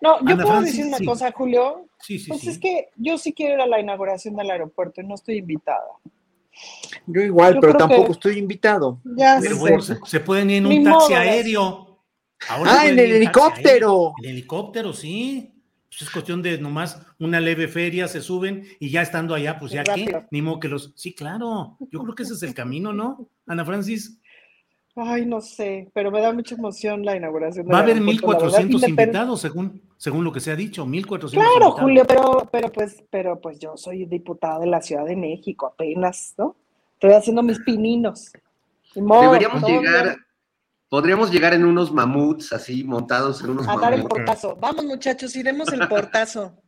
No, 0.00 0.24
yo 0.24 0.38
puedo 0.38 0.62
decir 0.62 0.86
una 0.86 0.98
cosa, 1.04 1.32
Julio. 1.32 1.88
Sí, 1.98 2.18
sí, 2.18 2.28
pues 2.28 2.46
es 2.46 2.58
que 2.58 2.88
yo 2.96 3.18
sí 3.18 3.34
quiero 3.34 3.54
ir 3.54 3.60
a 3.60 3.66
la 3.66 3.80
inauguración 3.80 4.36
del 4.36 4.50
aeropuerto 4.50 5.00
y 5.00 5.06
no 5.06 5.16
estoy 5.16 5.38
invitada. 5.38 5.88
Yo 7.06 7.20
igual, 7.20 7.58
pero 7.60 7.74
tampoco 7.74 8.12
estoy 8.12 8.38
invitado. 8.38 9.00
Ya 9.04 9.38
pero 9.40 9.56
bueno, 9.56 9.80
se, 9.82 10.20
pueden 10.20 10.50
ir 10.50 10.58
en 10.58 10.66
un 10.66 10.84
taxi 10.84 11.12
aéreo. 11.12 11.98
ah, 12.48 12.86
en 12.86 12.98
el 12.98 13.12
helicóptero. 13.12 14.14
En 14.18 14.24
el 14.24 14.30
helicóptero, 14.30 14.92
sí. 14.92 15.59
Pues 15.90 16.02
es 16.02 16.10
cuestión 16.10 16.40
de 16.40 16.56
nomás 16.58 17.04
una 17.18 17.40
leve 17.40 17.66
feria, 17.66 18.06
se 18.06 18.20
suben 18.20 18.64
y 18.78 18.90
ya 18.90 19.02
estando 19.02 19.34
allá, 19.34 19.58
pues 19.58 19.72
ya 19.72 19.80
aquí, 19.80 20.06
ni 20.30 20.40
modo 20.40 20.60
que 20.60 20.68
los. 20.68 20.92
Sí, 20.94 21.12
claro, 21.12 21.76
yo 21.90 22.00
creo 22.02 22.14
que 22.14 22.22
ese 22.22 22.34
es 22.34 22.42
el 22.44 22.54
camino, 22.54 22.92
¿no? 22.92 23.28
Ana 23.46 23.64
Francis. 23.64 24.20
Ay, 24.94 25.26
no 25.26 25.40
sé, 25.40 25.88
pero 25.92 26.10
me 26.10 26.20
da 26.20 26.32
mucha 26.32 26.54
emoción 26.54 27.04
la 27.04 27.16
inauguración. 27.16 27.66
Va 27.68 27.78
a 27.78 27.82
haber 27.82 28.00
1.400 28.00 28.88
invitados, 28.88 29.40
según, 29.40 29.82
según 29.96 30.24
lo 30.24 30.32
que 30.32 30.40
se 30.40 30.52
ha 30.52 30.56
dicho, 30.56 30.84
1.400 30.86 31.30
Claro, 31.30 31.70
Julio, 31.72 32.04
pero, 32.06 32.48
pero, 32.50 32.70
pues, 32.70 33.02
pero 33.10 33.40
pues 33.40 33.58
yo 33.58 33.76
soy 33.76 34.04
diputada 34.04 34.60
de 34.60 34.66
la 34.66 34.80
Ciudad 34.82 35.04
de 35.04 35.16
México 35.16 35.66
apenas, 35.66 36.34
¿no? 36.38 36.56
Estoy 36.94 37.12
haciendo 37.12 37.42
mis 37.42 37.58
pininos. 37.60 38.32
Deberíamos 38.94 39.62
llegar, 39.62 40.16
Podríamos 40.90 41.30
llegar 41.30 41.54
en 41.54 41.64
unos 41.64 41.92
mamuts 41.92 42.52
así, 42.52 42.82
montados 42.82 43.44
en 43.44 43.50
unos 43.50 43.68
A 43.68 43.76
dar 43.76 43.94
el 43.94 44.02
portazo. 44.02 44.56
Vamos, 44.56 44.84
muchachos, 44.84 45.36
iremos 45.36 45.72
el 45.72 45.86
portazo. 45.86 46.60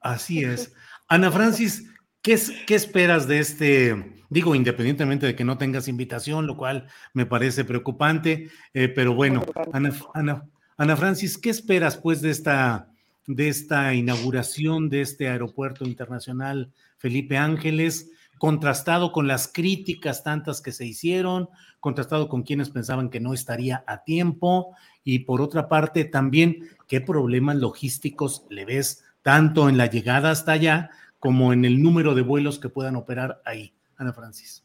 Así 0.00 0.42
es. 0.42 0.72
Ana 1.08 1.30
Francis, 1.30 1.86
¿qué, 2.22 2.40
¿qué 2.66 2.74
esperas 2.74 3.28
de 3.28 3.38
este? 3.38 4.24
Digo, 4.30 4.54
independientemente 4.54 5.26
de 5.26 5.36
que 5.36 5.44
no 5.44 5.58
tengas 5.58 5.88
invitación, 5.88 6.46
lo 6.46 6.56
cual 6.56 6.88
me 7.12 7.26
parece 7.26 7.66
preocupante, 7.66 8.50
eh, 8.72 8.88
pero 8.88 9.14
bueno, 9.14 9.44
Ana, 9.74 9.92
Ana, 10.14 10.44
Ana, 10.78 10.96
Francis, 10.96 11.36
¿qué 11.36 11.50
esperas 11.50 11.98
pues 11.98 12.22
de 12.22 12.30
esta, 12.30 12.88
de 13.26 13.50
esta 13.50 13.92
inauguración 13.92 14.88
de 14.88 15.02
este 15.02 15.28
aeropuerto 15.28 15.84
internacional 15.84 16.72
Felipe 16.96 17.36
Ángeles? 17.36 18.10
contrastado 18.38 19.12
con 19.12 19.26
las 19.26 19.48
críticas 19.48 20.22
tantas 20.22 20.60
que 20.60 20.72
se 20.72 20.84
hicieron, 20.84 21.48
contrastado 21.80 22.28
con 22.28 22.42
quienes 22.42 22.70
pensaban 22.70 23.10
que 23.10 23.20
no 23.20 23.32
estaría 23.32 23.84
a 23.86 24.02
tiempo 24.04 24.74
y 25.04 25.20
por 25.20 25.40
otra 25.40 25.68
parte 25.68 26.04
también 26.04 26.68
qué 26.88 27.00
problemas 27.00 27.56
logísticos 27.56 28.46
le 28.50 28.64
ves 28.64 29.04
tanto 29.22 29.68
en 29.68 29.78
la 29.78 29.86
llegada 29.86 30.30
hasta 30.30 30.52
allá 30.52 30.90
como 31.18 31.52
en 31.52 31.64
el 31.64 31.82
número 31.82 32.14
de 32.14 32.22
vuelos 32.22 32.58
que 32.58 32.68
puedan 32.68 32.96
operar 32.96 33.40
ahí. 33.44 33.72
Ana 33.96 34.12
Francis. 34.12 34.62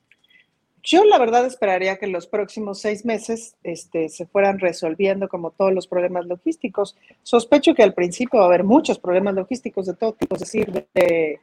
Yo 0.84 1.06
la 1.06 1.20
verdad 1.20 1.46
esperaría 1.46 1.98
que 1.98 2.08
los 2.08 2.26
próximos 2.26 2.80
seis 2.80 3.06
meses 3.06 3.56
este, 3.64 4.10
se 4.10 4.26
fueran 4.26 4.60
resolviendo 4.60 5.30
como 5.30 5.52
todos 5.52 5.74
los 5.74 5.88
problemas 5.88 6.26
logísticos. 6.26 6.98
Sospecho 7.22 7.76
que 7.76 7.84
al 7.84 7.94
principio 7.94 8.40
va 8.40 8.46
a 8.46 8.48
haber 8.48 8.64
muchos 8.64 8.98
problemas 8.98 9.36
logísticos 9.36 9.86
de 9.86 9.94
todo 9.94 10.14
tipo, 10.14 10.36
es 10.36 10.42
decir, 10.42 10.88
de 10.94 11.40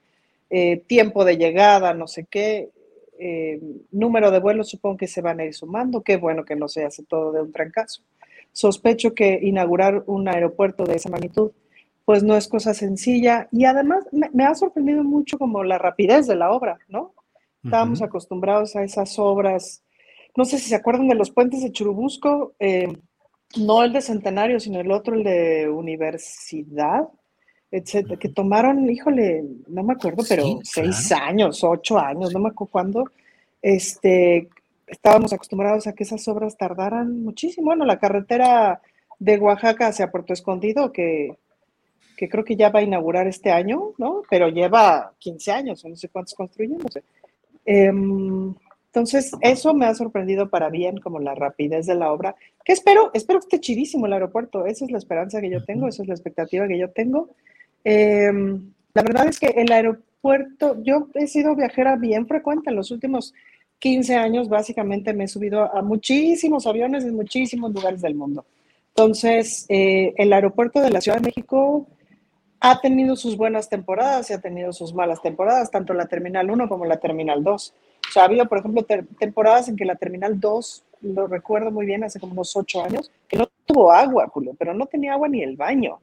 eh, 0.50 0.76
tiempo 0.86 1.24
de 1.24 1.36
llegada, 1.36 1.94
no 1.94 2.08
sé 2.08 2.26
qué, 2.28 2.70
eh, 3.18 3.60
número 3.90 4.30
de 4.30 4.40
vuelos 4.40 4.68
supongo 4.68 4.98
que 4.98 5.06
se 5.06 5.20
van 5.20 5.40
a 5.40 5.44
ir 5.44 5.54
sumando, 5.54 6.02
qué 6.02 6.16
bueno 6.16 6.44
que 6.44 6.56
no 6.56 6.68
se 6.68 6.84
hace 6.84 7.04
todo 7.04 7.32
de 7.32 7.42
un 7.42 7.52
trancazo. 7.52 8.02
Sospecho 8.52 9.14
que 9.14 9.38
inaugurar 9.42 10.02
un 10.06 10.28
aeropuerto 10.28 10.84
de 10.84 10.96
esa 10.96 11.10
magnitud 11.10 11.52
pues 12.08 12.22
no 12.22 12.38
es 12.38 12.48
cosa 12.48 12.72
sencilla. 12.72 13.48
Y 13.52 13.66
además 13.66 14.06
me, 14.10 14.44
ha 14.44 14.54
sorprendido 14.54 15.04
mucho 15.04 15.36
como 15.36 15.62
la 15.62 15.76
rapidez 15.76 16.26
de 16.26 16.36
la 16.36 16.52
obra, 16.52 16.78
¿no? 16.88 17.12
Estábamos 17.62 18.00
acostumbrados 18.00 18.76
a 18.76 18.82
esas 18.82 19.18
obras, 19.18 19.82
no 20.34 20.46
sé 20.46 20.58
si 20.58 20.70
se 20.70 20.74
acuerdan 20.74 21.08
de 21.08 21.14
los 21.14 21.30
puentes 21.30 21.62
de 21.62 21.70
Churubusco, 21.70 22.54
eh, 22.60 22.96
no 23.58 23.84
el 23.84 23.92
de 23.92 24.00
Centenario, 24.00 24.58
sino 24.58 24.80
el 24.80 24.90
otro, 24.90 25.16
el 25.16 25.22
de 25.22 25.68
Universidad, 25.68 27.08
etcétera, 27.70 28.16
que 28.18 28.28
tomaron, 28.28 28.88
híjole, 28.88 29.44
no 29.68 29.82
me 29.82 29.92
acuerdo, 29.92 30.24
pero 30.28 30.60
seis 30.62 31.12
años, 31.12 31.62
ocho 31.62 31.98
años, 31.98 32.32
no 32.32 32.40
me 32.40 32.48
acuerdo 32.48 32.72
cuándo, 32.72 33.10
este, 33.60 34.48
estábamos 34.86 35.32
acostumbrados 35.32 35.86
a 35.86 35.92
que 35.92 36.04
esas 36.04 36.26
obras 36.28 36.56
tardaran 36.56 37.22
muchísimo. 37.22 37.66
Bueno, 37.66 37.84
la 37.84 37.98
carretera 37.98 38.80
de 39.18 39.38
Oaxaca 39.38 39.88
hacia 39.88 40.10
Puerto 40.10 40.32
Escondido, 40.32 40.92
que, 40.92 41.36
que 42.16 42.28
creo 42.28 42.44
que 42.44 42.56
ya 42.56 42.70
va 42.70 42.80
a 42.80 42.84
inaugurar 42.84 43.26
este 43.26 43.50
año, 43.50 43.92
¿no? 43.98 44.22
Pero 44.30 44.48
lleva 44.48 45.12
15 45.18 45.52
años, 45.52 45.84
no 45.84 45.96
sé 45.96 46.08
cuántos 46.08 46.34
construyen, 46.34 46.78
no 46.78 46.88
sé. 46.88 47.02
Em, 47.64 48.54
entonces, 48.86 49.32
eso 49.42 49.74
me 49.74 49.86
ha 49.86 49.94
sorprendido 49.94 50.48
para 50.48 50.70
bien, 50.70 50.98
como 50.98 51.18
la 51.20 51.34
rapidez 51.34 51.86
de 51.86 51.94
la 51.94 52.10
obra. 52.10 52.34
Que 52.64 52.72
espero, 52.72 53.10
espero 53.12 53.40
que 53.40 53.44
esté 53.44 53.60
chidísimo 53.60 54.06
el 54.06 54.14
aeropuerto. 54.14 54.66
Esa 54.66 54.86
es 54.86 54.90
la 54.90 54.98
esperanza 54.98 55.40
que 55.40 55.50
yo 55.50 55.62
tengo, 55.64 55.88
esa 55.88 56.02
es 56.02 56.08
la 56.08 56.14
expectativa 56.14 56.66
que 56.66 56.78
yo 56.78 56.90
tengo. 56.90 57.28
Em, 57.90 58.70
la 58.92 59.02
verdad 59.02 59.28
es 59.28 59.40
que 59.40 59.46
el 59.46 59.72
aeropuerto, 59.72 60.76
yo 60.82 61.08
he 61.14 61.26
sido 61.26 61.56
viajera 61.56 61.96
bien 61.96 62.26
frecuente 62.26 62.68
en 62.68 62.76
los 62.76 62.90
últimos 62.90 63.32
15 63.78 64.14
años, 64.14 64.50
básicamente 64.50 65.14
me 65.14 65.24
he 65.24 65.28
subido 65.28 65.74
a 65.74 65.80
muchísimos 65.80 66.66
aviones 66.66 67.04
en 67.04 67.16
muchísimos 67.16 67.72
lugares 67.72 68.02
del 68.02 68.14
mundo. 68.14 68.44
Entonces, 68.88 69.64
eh, 69.70 70.12
el 70.18 70.34
aeropuerto 70.34 70.82
de 70.82 70.90
la 70.90 71.00
Ciudad 71.00 71.16
de 71.16 71.28
México 71.28 71.86
ha 72.60 72.78
tenido 72.82 73.16
sus 73.16 73.38
buenas 73.38 73.70
temporadas 73.70 74.28
y 74.28 74.34
ha 74.34 74.40
tenido 74.42 74.74
sus 74.74 74.92
malas 74.92 75.22
temporadas, 75.22 75.70
tanto 75.70 75.94
la 75.94 76.08
Terminal 76.08 76.50
1 76.50 76.68
como 76.68 76.84
la 76.84 76.98
Terminal 76.98 77.42
2. 77.42 77.74
O 78.06 78.12
sea, 78.12 78.24
ha 78.24 78.26
habido, 78.26 78.44
por 78.50 78.58
ejemplo, 78.58 78.84
temporadas 79.18 79.70
en 79.70 79.76
que 79.76 79.86
la 79.86 79.94
Terminal 79.96 80.38
2, 80.38 80.84
lo 81.02 81.26
recuerdo 81.26 81.70
muy 81.70 81.86
bien, 81.86 82.04
hace 82.04 82.20
como 82.20 82.34
unos 82.34 82.54
8 82.54 82.84
años, 82.84 83.10
que 83.26 83.38
no 83.38 83.48
tuvo 83.64 83.90
agua, 83.90 84.28
Julio, 84.28 84.54
pero 84.58 84.74
no 84.74 84.84
tenía 84.84 85.14
agua 85.14 85.28
ni 85.28 85.42
el 85.42 85.56
baño 85.56 86.00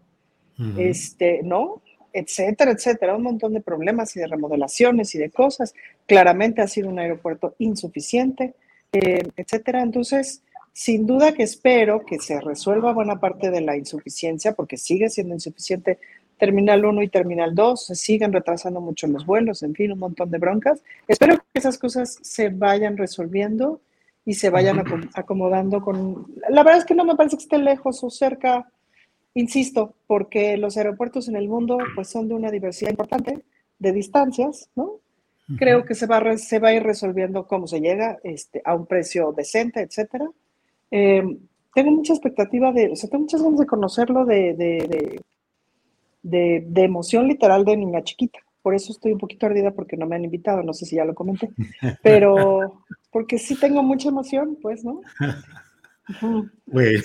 este, 0.78 1.42
¿no? 1.44 1.82
Etcétera, 2.14 2.72
etcétera, 2.72 3.16
un 3.16 3.24
montón 3.24 3.54
de 3.54 3.62
problemas 3.62 4.16
y 4.16 4.20
de 4.20 4.28
remodelaciones 4.28 5.14
y 5.16 5.18
de 5.18 5.30
cosas. 5.30 5.74
Claramente 6.06 6.62
ha 6.62 6.68
sido 6.68 6.90
un 6.90 7.00
aeropuerto 7.00 7.56
insuficiente, 7.60 8.54
eh, 8.94 9.28
etcétera. 9.36 9.82
Entonces, 9.82 10.42
sin 10.72 11.06
duda 11.06 11.34
que 11.34 11.44
espero 11.44 12.06
que 12.06 12.20
se 12.20 12.40
resuelva 12.40 12.94
buena 12.94 13.20
parte 13.20 13.50
de 13.50 13.62
la 13.62 13.78
insuficiencia, 13.78 14.54
porque 14.54 14.78
sigue 14.78 15.10
siendo 15.10 15.34
insuficiente 15.34 16.00
Terminal 16.38 16.84
1 16.84 17.02
y 17.02 17.08
Terminal 17.08 17.56
2, 17.56 17.86
se 17.86 17.96
siguen 17.96 18.34
retrasando 18.34 18.82
mucho 18.82 19.08
los 19.08 19.26
vuelos, 19.26 19.64
en 19.64 19.74
fin, 19.74 19.94
un 19.94 20.00
montón 20.00 20.32
de 20.32 20.38
broncas. 20.38 20.84
Espero 21.08 21.38
que 21.38 21.44
esas 21.54 21.78
cosas 21.78 22.20
se 22.22 22.50
vayan 22.50 22.98
resolviendo 22.98 23.80
y 24.26 24.34
se 24.34 24.50
vayan 24.50 24.84
acomodando 25.14 25.82
con... 25.82 26.28
La 26.50 26.64
verdad 26.64 26.80
es 26.80 26.86
que 26.86 26.96
no 26.96 27.06
me 27.06 27.16
parece 27.16 27.38
que 27.38 27.44
esté 27.44 27.58
lejos 27.58 28.04
o 28.04 28.10
cerca 28.10 28.70
Insisto, 29.36 29.96
porque 30.08 30.56
los 30.56 30.78
aeropuertos 30.78 31.28
en 31.28 31.36
el 31.36 31.50
mundo 31.50 31.78
pues 31.94 32.10
son 32.10 32.30
de 32.30 32.36
una 32.36 32.50
diversidad 32.50 32.90
importante 32.90 33.44
de 33.78 33.92
distancias, 33.92 34.70
¿no? 34.76 35.02
Creo 35.58 35.86
que 35.86 35.94
se 35.94 36.08
va, 36.08 36.38
se 36.38 36.58
va 36.58 36.70
a 36.70 36.74
ir 36.74 36.82
resolviendo 36.82 37.46
cómo 37.46 37.68
se 37.68 37.80
llega 37.80 38.18
este, 38.24 38.62
a 38.66 38.74
un 38.74 38.88
precio 38.88 39.32
decente, 39.32 39.82
etcétera. 39.82 40.28
Em, 40.90 41.38
tengo 41.74 41.92
mucha 41.92 42.14
expectativa 42.14 42.72
de, 42.72 42.94
o 42.94 42.96
sea, 42.96 43.10
tengo 43.10 43.24
muchas 43.24 43.44
ganas 43.44 43.60
de 43.60 43.66
conocerlo 43.68 44.26
de, 44.26 44.54
de, 44.56 45.22
de, 46.24 46.66
de, 46.66 46.84
emoción 46.84 47.28
literal 47.28 47.64
de 47.64 47.78
niña 47.78 48.04
chiquita, 48.04 48.40
por 48.64 48.74
eso 48.74 48.92
estoy 48.92 49.12
un 49.12 49.20
poquito 49.20 49.46
ardida 49.46 49.72
porque 49.72 49.98
no 49.98 50.08
me 50.08 50.16
han 50.16 50.24
invitado, 50.24 50.64
no 50.64 50.74
sé 50.74 50.86
si 50.86 50.96
ya 50.96 51.06
lo 51.06 51.14
comenté, 51.14 51.50
pero 52.02 52.82
porque 53.12 53.38
sí 53.38 53.60
tengo 53.60 53.84
mucha 53.84 54.10
emoción, 54.10 54.58
pues, 54.62 54.84
¿no? 54.84 55.02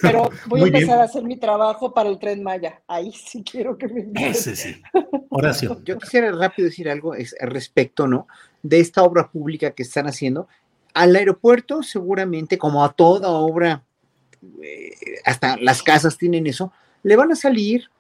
pero 0.01 0.31
voy 0.47 0.62
a 0.62 0.66
empezar 0.66 0.98
a 0.98 1.05
hacer 1.05 1.22
mi 1.22 1.36
trabajo 1.36 1.93
para 1.94 2.09
el 2.09 2.18
Tren 2.18 2.43
Maya. 2.43 2.82
Ahí 2.86 3.12
sí 3.12 3.43
quiero 3.43 3.77
que 3.78 3.89
me. 3.89 4.28
Ese 4.28 4.56
sí. 4.56 4.82
Horacio. 5.31 5.81
Yo 5.85 5.98
quisiera 5.98 6.31
rápido 6.32 6.66
decir 6.68 6.89
algo 6.89 7.14
es, 7.14 7.35
respecto, 7.40 8.06
¿no? 8.06 8.27
De 8.62 8.81
esta 8.81 9.02
obra 9.02 9.31
pública 9.31 9.72
que 9.72 9.82
están 9.82 10.06
haciendo. 10.06 10.48
Al 10.93 11.14
aeropuerto, 11.14 11.82
seguramente, 11.82 12.59
como 12.59 12.85
a 12.85 12.93
toda 12.93 13.31
obra, 13.31 13.85
eh, 14.62 14.90
hasta 15.24 15.56
las 15.56 15.82
casas 15.82 16.18
tienen 16.18 16.47
eso, 16.47 16.72
le 17.02 17.16
van 17.16 17.31
a 17.31 17.36
salir 17.36 17.90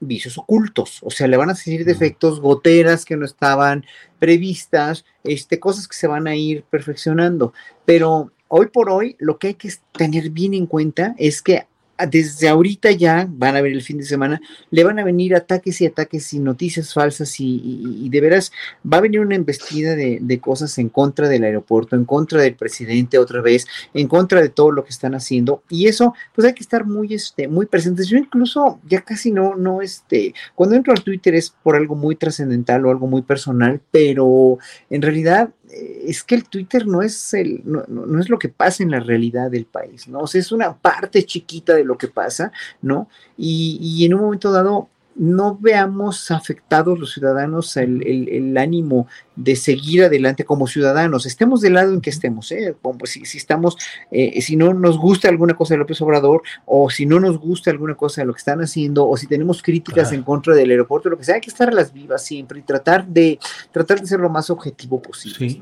vicios 0.00 0.38
ocultos, 0.38 0.98
o 1.02 1.10
sea, 1.10 1.26
le 1.26 1.36
van 1.36 1.50
a 1.50 1.54
salir 1.54 1.84
defectos, 1.84 2.40
goteras 2.40 3.04
que 3.04 3.16
no 3.16 3.24
estaban 3.24 3.84
previstas, 4.18 5.04
este, 5.24 5.60
cosas 5.60 5.88
que 5.88 5.96
se 5.96 6.06
van 6.06 6.26
a 6.26 6.34
ir 6.34 6.64
perfeccionando, 6.64 7.52
pero 7.84 8.32
hoy 8.52 8.66
por 8.66 8.90
hoy 8.90 9.16
lo 9.18 9.38
que 9.38 9.48
hay 9.48 9.54
que 9.54 9.72
tener 9.92 10.30
bien 10.30 10.54
en 10.54 10.66
cuenta 10.66 11.14
es 11.18 11.40
que 11.40 11.64
desde 12.06 12.48
ahorita 12.48 12.90
ya 12.92 13.26
van 13.28 13.56
a 13.56 13.60
ver 13.60 13.72
el 13.72 13.82
fin 13.82 13.98
de 13.98 14.04
semana, 14.04 14.40
le 14.70 14.84
van 14.84 14.98
a 14.98 15.04
venir 15.04 15.34
ataques 15.34 15.80
y 15.80 15.86
ataques 15.86 16.32
y 16.32 16.38
noticias 16.38 16.92
falsas 16.92 17.34
y, 17.38 18.08
de 18.08 18.20
veras 18.20 18.52
va 18.90 18.98
a 18.98 19.00
venir 19.00 19.20
una 19.20 19.34
embestida 19.34 19.94
de, 19.94 20.40
cosas 20.40 20.78
en 20.78 20.88
contra 20.88 21.28
del 21.28 21.44
aeropuerto, 21.44 21.96
en 21.96 22.04
contra 22.04 22.40
del 22.40 22.54
presidente 22.54 23.18
otra 23.18 23.42
vez, 23.42 23.66
en 23.92 24.08
contra 24.08 24.40
de 24.40 24.48
todo 24.48 24.72
lo 24.72 24.84
que 24.84 24.90
están 24.90 25.14
haciendo 25.14 25.62
y 25.68 25.86
eso 25.86 26.14
pues 26.34 26.46
hay 26.46 26.54
que 26.54 26.62
estar 26.62 26.86
muy, 26.86 27.14
este, 27.14 27.46
muy 27.46 27.66
presentes. 27.66 28.08
Yo 28.08 28.16
incluso 28.16 28.80
ya 28.88 29.02
casi 29.02 29.30
no, 29.30 29.54
no, 29.56 29.82
este, 29.82 30.34
cuando 30.54 30.76
entro 30.76 30.92
al 30.92 31.02
Twitter 31.02 31.34
es 31.34 31.50
por 31.62 31.76
algo 31.76 31.94
muy 31.94 32.16
trascendental 32.16 32.86
o 32.86 32.90
algo 32.90 33.06
muy 33.06 33.22
personal, 33.22 33.80
pero 33.90 34.58
en 34.88 35.02
realidad 35.02 35.50
es 35.72 36.24
que 36.24 36.34
el 36.34 36.48
Twitter 36.48 36.86
no 36.86 37.02
es, 37.02 37.34
el, 37.34 37.62
no, 37.64 38.20
es 38.20 38.28
lo 38.28 38.38
que 38.38 38.48
pasa 38.48 38.82
en 38.82 38.90
la 38.90 39.00
realidad 39.00 39.50
del 39.50 39.66
país, 39.66 40.08
¿no? 40.08 40.20
O 40.20 40.26
sea, 40.26 40.40
es 40.40 40.52
una 40.52 40.76
parte 40.76 41.24
chiquita 41.24 41.74
de 41.74 41.84
lo 41.84 41.96
que 41.96 42.08
pasa, 42.08 42.52
¿no? 42.82 43.08
Y, 43.36 43.78
y 43.80 44.04
en 44.04 44.14
un 44.14 44.22
momento 44.22 44.50
dado, 44.52 44.88
no 45.20 45.58
veamos 45.60 46.30
afectados 46.30 46.98
los 46.98 47.12
ciudadanos 47.12 47.76
el, 47.76 48.56
ánimo 48.56 49.06
de 49.36 49.54
seguir 49.54 50.04
adelante 50.04 50.46
como 50.46 50.66
ciudadanos, 50.66 51.26
estemos 51.26 51.60
del 51.60 51.74
lado 51.74 51.92
en 51.92 52.00
que 52.00 52.08
estemos, 52.08 52.50
¿eh? 52.52 52.74
como 52.80 53.04
si, 53.04 53.26
si 53.26 53.36
estamos, 53.36 53.76
eh, 54.10 54.40
si 54.40 54.56
no 54.56 54.72
nos 54.72 54.96
gusta 54.98 55.28
alguna 55.28 55.54
cosa 55.54 55.74
de 55.74 55.78
López 55.78 56.00
Obrador, 56.00 56.40
o 56.64 56.88
si 56.88 57.04
no 57.04 57.20
nos 57.20 57.38
gusta 57.38 57.70
alguna 57.70 57.96
cosa 57.96 58.22
de 58.22 58.28
lo 58.28 58.32
que 58.32 58.38
están 58.38 58.62
haciendo, 58.62 59.06
o 59.06 59.14
si 59.18 59.26
tenemos 59.26 59.62
críticas 59.62 60.10
en 60.12 60.22
contra 60.22 60.54
del 60.54 60.70
aeropuerto, 60.70 61.10
lo 61.10 61.18
que 61.18 61.24
sea, 61.24 61.34
hay 61.34 61.42
que 61.42 61.50
estar 61.50 61.68
a 61.68 61.72
las 61.72 61.92
vivas 61.92 62.24
siempre 62.24 62.60
y 62.60 62.62
tratar 62.62 63.06
de, 63.06 63.38
tratar 63.72 64.00
de 64.00 64.06
ser 64.06 64.20
lo 64.20 64.30
más 64.30 64.48
objetivo 64.48 65.02
posible. 65.02 65.60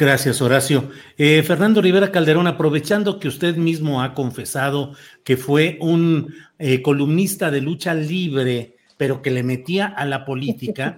Gracias, 0.00 0.40
Horacio. 0.40 0.88
Eh, 1.18 1.42
Fernando 1.42 1.82
Rivera 1.82 2.10
Calderón, 2.10 2.46
aprovechando 2.46 3.20
que 3.20 3.28
usted 3.28 3.56
mismo 3.56 4.02
ha 4.02 4.14
confesado 4.14 4.94
que 5.24 5.36
fue 5.36 5.76
un 5.78 6.34
eh, 6.58 6.80
columnista 6.80 7.50
de 7.50 7.60
lucha 7.60 7.92
libre, 7.92 8.78
pero 8.96 9.20
que 9.20 9.30
le 9.30 9.42
metía 9.42 9.88
a 9.88 10.06
la 10.06 10.24
política, 10.24 10.96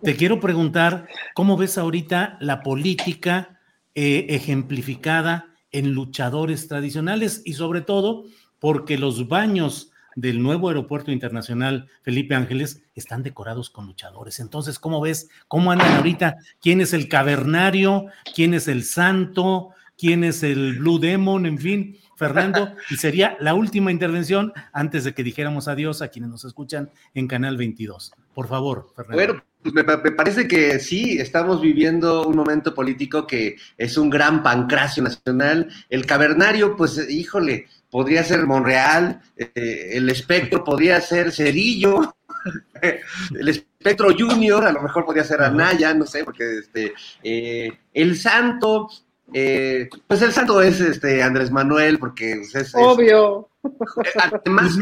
te 0.00 0.14
quiero 0.14 0.38
preguntar, 0.38 1.08
¿cómo 1.34 1.56
ves 1.56 1.76
ahorita 1.76 2.38
la 2.40 2.62
política 2.62 3.58
eh, 3.96 4.26
ejemplificada 4.28 5.46
en 5.72 5.90
luchadores 5.90 6.68
tradicionales 6.68 7.42
y 7.44 7.54
sobre 7.54 7.80
todo 7.80 8.26
porque 8.60 8.96
los 8.96 9.26
baños 9.26 9.90
del 10.16 10.42
nuevo 10.42 10.68
aeropuerto 10.68 11.12
internacional 11.12 11.88
Felipe 12.02 12.34
Ángeles 12.34 12.82
están 12.96 13.22
decorados 13.22 13.70
con 13.70 13.86
luchadores. 13.86 14.40
Entonces, 14.40 14.80
¿cómo 14.80 15.00
ves? 15.00 15.28
¿Cómo 15.46 15.70
andan 15.70 15.92
ahorita? 15.92 16.36
¿Quién 16.60 16.80
es 16.80 16.92
el 16.92 17.08
cavernario? 17.08 18.06
¿Quién 18.34 18.54
es 18.54 18.66
el 18.66 18.82
santo? 18.82 19.70
¿Quién 19.96 20.24
es 20.24 20.42
el 20.42 20.78
Blue 20.78 20.98
Demon? 20.98 21.46
En 21.46 21.58
fin, 21.58 21.98
Fernando, 22.16 22.74
y 22.90 22.96
sería 22.96 23.36
la 23.40 23.54
última 23.54 23.92
intervención 23.92 24.52
antes 24.72 25.04
de 25.04 25.14
que 25.14 25.22
dijéramos 25.22 25.68
adiós 25.68 26.02
a 26.02 26.08
quienes 26.08 26.30
nos 26.30 26.44
escuchan 26.44 26.90
en 27.14 27.28
Canal 27.28 27.56
22. 27.56 28.12
Por 28.34 28.48
favor, 28.48 28.88
Fernando. 28.96 29.16
Bueno, 29.16 29.44
pues 29.62 29.74
me, 29.74 30.12
parece 30.12 30.46
que 30.46 30.78
sí, 30.78 31.18
estamos 31.18 31.60
viviendo 31.60 32.26
un 32.26 32.36
momento 32.36 32.74
político 32.74 33.26
que 33.26 33.56
es 33.76 33.98
un 33.98 34.10
gran 34.10 34.42
pancracio 34.42 35.02
nacional. 35.02 35.68
El 35.88 36.06
cavernario, 36.06 36.76
pues, 36.76 37.10
híjole, 37.10 37.66
podría 37.90 38.24
ser 38.24 38.46
Monreal, 38.46 39.20
eh, 39.36 39.90
el 39.92 40.08
espectro 40.08 40.64
podría 40.64 41.00
ser 41.00 41.32
Cerillo, 41.32 42.16
el 42.82 43.48
espectro 43.48 44.08
Junior, 44.16 44.64
a 44.64 44.72
lo 44.72 44.82
mejor 44.82 45.04
podría 45.04 45.24
ser 45.24 45.42
Anaya, 45.42 45.94
no 45.94 46.06
sé, 46.06 46.24
porque 46.24 46.58
este, 46.58 46.94
eh, 47.22 47.70
el 47.92 48.16
santo, 48.16 48.88
eh, 49.32 49.88
pues 50.06 50.22
el 50.22 50.32
santo 50.32 50.60
es 50.60 50.80
este 50.80 51.22
Andrés 51.22 51.50
Manuel, 51.50 51.98
porque 51.98 52.36
pues, 52.36 52.54
es, 52.54 52.74
obvio. 52.74 53.48
además, 54.32 54.76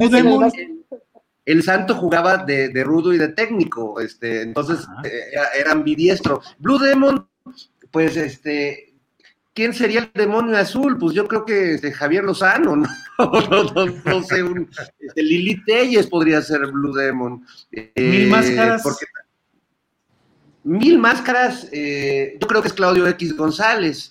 el, 1.44 1.62
santo 1.62 1.94
jugaba 1.94 2.38
de, 2.38 2.84
rudo 2.84 3.12
y 3.12 3.18
de 3.18 3.28
técnico, 3.28 4.00
este, 4.00 4.42
entonces 4.42 4.86
era, 5.04 5.48
era 5.58 5.72
ambidiestro. 5.72 6.42
Blue 6.58 6.78
Demon, 6.78 7.28
pues 7.90 8.16
este, 8.16 8.93
¿quién 9.54 9.72
sería 9.72 10.00
el 10.00 10.10
demonio 10.12 10.56
azul? 10.58 10.98
Pues 10.98 11.14
yo 11.14 11.26
creo 11.26 11.44
que 11.44 11.74
este, 11.74 11.92
Javier 11.92 12.24
Lozano, 12.24 12.76
¿no? 12.76 12.86
no, 13.18 14.22
sé, 14.22 14.42
un, 14.42 14.68
este, 14.98 15.22
Lili 15.22 15.64
Telles 15.64 16.08
podría 16.08 16.42
ser 16.42 16.66
Blue 16.66 16.92
Demon. 16.92 17.44
mil 17.70 17.90
eh, 17.94 18.26
máscaras. 18.28 18.82
mil 20.64 20.98
máscaras, 20.98 21.68
eh, 21.72 22.36
yo 22.40 22.46
creo 22.46 22.60
que 22.60 22.68
es 22.68 22.74
Claudio 22.74 23.06
X 23.08 23.36
González. 23.36 24.10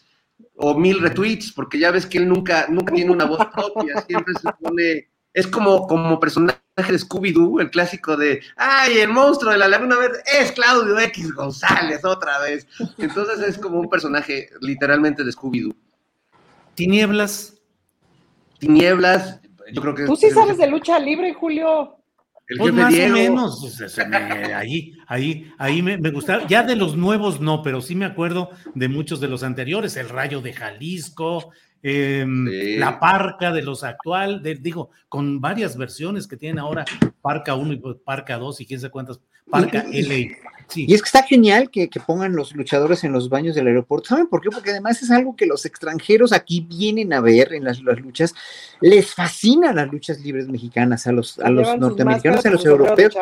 O 0.56 0.78
mil 0.78 1.00
retweets, 1.00 1.52
porque 1.52 1.80
ya 1.80 1.90
ves 1.90 2.06
que 2.06 2.20
él 2.20 2.28
nunca, 2.28 2.68
nunca 2.70 2.94
tiene 2.94 3.12
una 3.12 3.26
voz 3.26 3.44
propia, 3.48 4.02
siempre 4.08 4.36
se 4.36 4.52
pone, 4.62 5.10
es 5.34 5.48
como, 5.48 5.88
como 5.88 6.20
personaje 6.20 6.60
de 6.76 7.00
Scooby-Doo, 7.00 7.62
el 7.62 7.70
clásico 7.70 8.18
de, 8.18 8.42
ay, 8.56 9.00
el 9.00 9.10
monstruo 9.10 9.52
de 9.52 9.58
la 9.58 9.68
laguna 9.68 9.98
verde 9.98 10.20
es 10.40 10.52
Claudio 10.52 11.00
X 11.00 11.34
González 11.34 12.04
otra 12.06 12.40
vez. 12.40 12.68
Entonces 12.98 13.40
es 13.48 13.58
como 13.58 13.80
un 13.80 13.90
personaje 13.90 14.50
literalmente 14.62 15.24
de 15.24 15.32
Scooby-Doo. 15.32 15.76
Tinieblas. 16.76 17.56
Tinieblas, 18.60 19.40
yo 19.72 19.82
creo 19.82 19.96
que... 19.96 20.06
Tú 20.06 20.16
sí 20.16 20.30
sabes 20.30 20.58
de 20.58 20.68
lucha 20.68 21.00
libre, 21.00 21.34
Julio. 21.34 21.98
El 22.48 22.58
pues 22.58 22.74
más 22.74 22.94
o 22.94 23.10
menos, 23.10 23.80
ahí, 24.54 24.94
ahí, 25.08 25.52
ahí 25.58 25.82
me, 25.82 25.98
me 25.98 26.12
gustaba, 26.12 26.46
ya 26.46 26.62
de 26.64 26.76
los 26.76 26.98
nuevos 26.98 27.40
no, 27.40 27.64
pero 27.64 27.80
sí 27.80 27.96
me 27.96 28.04
acuerdo 28.04 28.50
de 28.76 28.90
muchos 28.90 29.22
de 29.22 29.30
los 29.30 29.44
anteriores, 29.44 29.96
el 29.96 30.10
Rayo 30.10 30.42
de 30.42 30.52
Jalisco, 30.52 31.52
Em, 31.86 32.48
la 32.80 32.98
Parca 32.98 33.52
de 33.52 33.62
los 33.62 33.84
actual, 33.84 34.42
digo, 34.62 34.92
con 35.10 35.42
varias 35.42 35.76
versiones 35.76 36.28
que 36.28 36.38
tienen 36.38 36.60
ahora, 36.60 36.86
Parca 37.22 37.56
1 37.56 37.74
y 37.74 37.82
Parca 38.06 38.38
2 38.38 38.62
y 38.62 38.66
quién 38.66 38.80
sabe 38.80 38.92
cuántas, 38.92 39.20
Parca 39.50 39.86
L. 39.92 40.38
Y 40.76 40.94
es 40.94 41.02
que 41.02 41.06
está 41.06 41.24
genial 41.24 41.70
que, 41.70 41.90
pongan 42.08 42.36
los 42.36 42.56
luchadores 42.56 43.04
en 43.04 43.12
los 43.12 43.28
baños 43.28 43.54
del 43.54 43.68
aeropuerto. 43.68 44.10
¿Saben 44.10 44.28
por 44.28 44.42
qué? 44.42 44.50
Porque 44.50 44.72
además 44.72 45.04
es 45.04 45.12
algo 45.12 45.36
que 45.36 45.46
los 45.46 45.66
extranjeros 45.66 46.32
aquí 46.32 46.62
vienen 46.62 47.12
a 47.12 47.20
ver 47.20 47.54
en 47.54 47.66
las, 47.66 47.82
luchas. 47.82 48.34
Les 48.80 49.14
fascinan 49.14 49.76
las 49.76 49.92
luchas 49.92 50.22
libres 50.22 50.48
mexicanas 50.48 51.06
a 51.06 51.12
los, 51.12 51.38
a 51.40 51.50
los 51.50 51.78
norteamericanos, 51.78 52.46
a 52.46 52.50
los 52.50 52.66
europeos. 52.66 53.14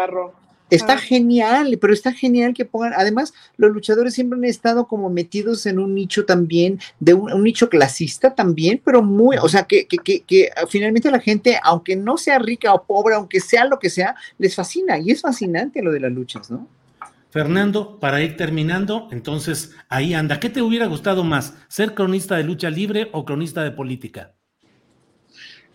Está 0.72 0.98
genial, 0.98 1.78
pero 1.80 1.94
está 1.94 2.14
genial 2.14 2.54
que 2.54 2.66
pongan, 2.66 2.94
además, 2.96 3.34
los 3.58 3.72
luchadores 3.72 4.14
siempre 4.14 4.38
han 4.38 4.46
estado 4.46 4.88
como 4.88 5.10
metidos 5.10 5.66
en 5.66 5.80
un 5.80 5.94
nicho 5.94 6.26
también, 6.26 6.80
de 7.00 7.14
un, 7.14 7.44
nicho 7.44 7.70
clasista 7.70 8.34
también, 8.34 8.82
pero 8.84 9.04
muy, 9.04 9.38
o 9.38 9.50
sea, 9.50 9.64
que, 9.64 9.86
que, 9.86 9.98
que, 9.98 10.22
que, 10.22 10.50
finalmente 10.70 11.12
la 11.12 11.20
gente, 11.20 11.60
aunque 11.62 11.96
no 11.96 12.18
sea 12.18 12.40
rica 12.40 12.74
o 12.74 12.84
pobre, 12.84 13.16
aunque 13.16 13.42
sea 13.42 13.66
lo 13.66 13.80
que 13.80 13.90
sea, 13.90 14.16
les 14.38 14.56
fascina, 14.56 14.98
y 14.98 15.12
es 15.12 15.22
fascinante 15.22 15.82
lo 15.82 15.92
de 15.92 16.00
las 16.00 16.12
luchas, 16.12 16.50
¿no? 16.50 16.68
Fernando, 17.32 17.98
para 18.00 18.22
ir 18.22 18.36
terminando, 18.36 19.08
entonces 19.12 19.72
ahí 19.88 20.14
anda. 20.14 20.40
¿Qué 20.40 20.50
te 20.50 20.62
hubiera 20.62 20.86
gustado 20.88 21.24
más, 21.24 21.54
ser 21.70 21.94
cronista 21.94 22.36
de 22.36 22.44
lucha 22.44 22.70
libre 22.70 23.10
o 23.14 23.24
cronista 23.24 23.64
de 23.64 23.72
política? 23.72 24.34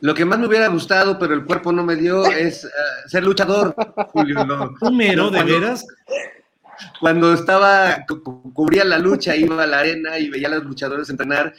Lo 0.00 0.14
que 0.14 0.24
más 0.24 0.38
me 0.38 0.46
hubiera 0.46 0.68
gustado, 0.68 1.18
pero 1.18 1.34
el 1.34 1.44
cuerpo 1.44 1.72
no 1.72 1.82
me 1.82 1.96
dio, 1.96 2.24
es 2.26 2.64
eh, 2.64 2.68
ser 3.06 3.24
luchador, 3.24 3.74
Julio. 4.12 4.44
No, 4.44 4.74
¿Número, 4.80 5.30
de 5.30 5.42
veras? 5.42 5.86
Cuando 7.00 7.32
estaba, 7.32 8.04
cubría 8.52 8.84
la 8.84 8.98
lucha, 8.98 9.34
iba 9.34 9.62
a 9.62 9.66
la 9.66 9.80
arena 9.80 10.18
y 10.18 10.28
veía 10.28 10.48
a 10.48 10.50
los 10.50 10.64
luchadores 10.64 11.08
entrenar. 11.08 11.54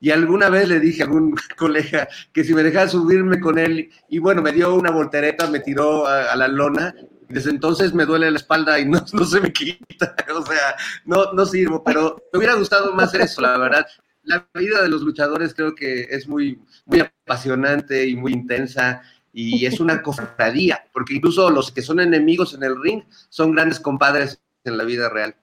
Y 0.00 0.10
alguna 0.10 0.48
vez 0.48 0.68
le 0.68 0.80
dije 0.80 1.02
a 1.02 1.06
algún 1.06 1.34
colega 1.58 2.08
que 2.32 2.42
si 2.42 2.54
me 2.54 2.62
dejaba 2.62 2.88
subirme 2.88 3.38
con 3.38 3.58
él, 3.58 3.90
y 4.08 4.18
bueno, 4.18 4.40
me 4.40 4.52
dio 4.52 4.74
una 4.74 4.90
voltereta, 4.90 5.46
me 5.48 5.60
tiró 5.60 6.06
a, 6.06 6.34
la 6.36 6.48
lona. 6.48 6.94
Desde 7.28 7.50
entonces 7.50 7.92
me 7.92 8.06
duele 8.06 8.30
la 8.30 8.38
espalda 8.38 8.78
y 8.78 8.86
no, 8.86 9.04
no 9.12 9.24
se 9.24 9.42
me 9.42 9.52
quita. 9.52 10.14
O 10.34 10.46
sea, 10.46 10.74
no, 11.04 11.32
no 11.34 11.44
sirvo, 11.44 11.84
pero 11.84 12.16
me 12.32 12.38
hubiera 12.38 12.54
gustado 12.54 12.94
más 12.94 13.12
eso, 13.12 13.42
la 13.42 13.58
verdad 13.58 13.86
la 14.24 14.48
vida 14.54 14.82
de 14.82 14.88
los 14.88 15.02
luchadores 15.02 15.54
creo 15.54 15.74
que 15.74 16.02
es 16.10 16.26
muy, 16.28 16.60
muy 16.86 17.00
apasionante 17.00 18.06
y 18.06 18.16
muy 18.16 18.32
intensa 18.32 19.02
y 19.32 19.66
es 19.66 19.80
una 19.80 20.02
cofradía, 20.02 20.84
porque 20.92 21.14
incluso 21.14 21.50
los 21.50 21.70
que 21.72 21.82
son 21.82 22.00
enemigos 22.00 22.54
en 22.54 22.62
el 22.62 22.80
ring 22.80 23.02
son 23.28 23.52
grandes 23.52 23.80
compadres 23.80 24.40
en 24.64 24.76
la 24.78 24.84
vida 24.84 25.08
real. 25.08 25.34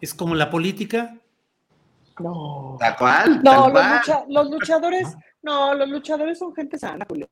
¿Es 0.00 0.14
como 0.14 0.34
la 0.34 0.48
política? 0.50 1.16
No. 2.20 2.76
¿Tal 2.80 2.96
cual? 2.96 3.36
No, 3.42 3.42
tal 3.42 3.62
los, 3.62 3.70
cual. 3.72 3.96
lucha- 4.00 4.24
los 4.28 4.50
luchadores, 4.50 5.16
no, 5.42 5.74
los 5.74 5.88
luchadores 5.88 6.38
son 6.38 6.54
gente 6.54 6.78
sana, 6.78 7.04
Julio. 7.08 7.28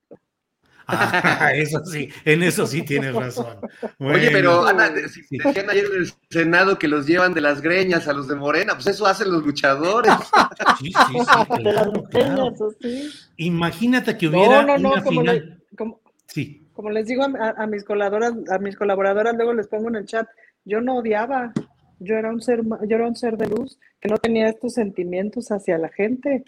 Ah, 0.89 1.51
eso 1.55 1.85
sí, 1.85 2.09
en 2.25 2.43
eso 2.43 2.67
sí 2.67 2.83
tienes 2.83 3.15
razón. 3.15 3.59
Oye, 3.99 4.31
pero 4.31 4.67
Ana, 4.67 4.89
decían 4.91 5.69
ayer 5.71 5.85
en 5.87 5.97
el 6.03 6.13
Senado 6.31 6.79
que 6.79 6.87
los 6.89 7.07
llevan 7.07 7.35
de 7.35 7.41
las 7.41 7.61
greñas 7.61 8.07
a 8.09 8.13
los 8.13 8.29
de 8.29 8.37
Morena, 8.37 8.75
pues 8.75 8.87
eso 8.87 9.07
hacen 9.07 9.31
los 9.33 9.45
luchadores. 9.45 10.13
Sí, 10.79 10.93
sí, 10.93 11.19
sí, 11.19 11.63
De 11.63 11.73
las 11.73 11.89
claro. 12.11 12.55
Imagínate 13.37 14.17
que 14.17 14.29
hubiera 14.29 14.63
No, 14.63 14.67
no, 14.67 14.79
no, 14.79 14.93
una 14.93 15.03
como, 15.03 15.21
final. 15.21 15.59
le- 15.71 15.77
como, 15.77 16.01
Sí. 16.27 16.67
como 16.73 16.91
les 16.91 17.07
digo 17.07 17.25
a, 17.25 17.67
mis 17.67 17.85
colaboradoras, 17.85 18.51
a 18.51 18.59
mis 18.59 18.77
colaboradoras, 18.77 19.35
luego 19.37 19.55
les 19.55 19.69
pongo 19.69 19.89
en 19.89 19.97
el 19.97 20.07
chat, 20.07 20.27
yo 20.65 20.81
no 20.81 20.97
odiaba, 20.99 21.53
yo 22.01 22.15
era 22.17 22.31
un 22.31 22.43
ser, 22.43 22.63
ma- 22.63 22.79
yo 22.87 22.97
era 22.97 23.07
un 23.07 23.17
ser 23.17 23.37
de 23.37 23.47
luz 23.49 23.79
que 24.01 24.09
no 24.09 24.19
tenía 24.19 24.49
estos 24.49 24.75
sentimientos 24.75 25.51
hacia 25.51 25.79
la 25.79 25.89
gente. 25.89 26.45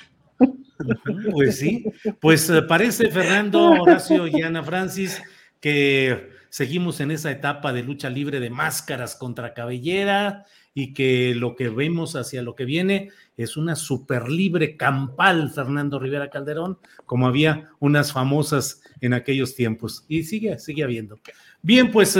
Pues 1.32 1.58
sí, 1.58 1.84
pues 2.20 2.48
eh, 2.50 2.62
parece 2.62 3.10
Fernando, 3.10 3.72
Horacio 3.72 4.28
y 4.28 4.42
Ana 4.42 4.62
Francis 4.62 5.20
que 5.60 6.30
seguimos 6.50 7.00
en 7.00 7.10
esa 7.10 7.30
etapa 7.30 7.72
de 7.72 7.82
lucha 7.82 8.10
libre 8.10 8.40
de 8.40 8.50
máscaras 8.50 9.16
contra 9.16 9.54
cabellera 9.54 10.44
y 10.74 10.94
que 10.94 11.34
lo 11.34 11.56
que 11.56 11.68
vemos 11.68 12.14
hacia 12.14 12.42
lo 12.42 12.54
que 12.54 12.64
viene 12.64 13.10
es 13.36 13.56
una 13.56 13.74
super 13.74 14.28
libre 14.28 14.76
campal, 14.76 15.50
Fernando 15.50 15.98
Rivera 15.98 16.30
Calderón, 16.30 16.78
como 17.04 17.26
había 17.26 17.70
unas 17.80 18.12
famosas 18.12 18.82
en 19.00 19.14
aquellos 19.14 19.56
tiempos 19.56 20.04
y 20.08 20.22
sigue, 20.22 20.58
sigue 20.58 20.84
habiendo. 20.84 21.18
Bien, 21.62 21.90
pues 21.90 22.16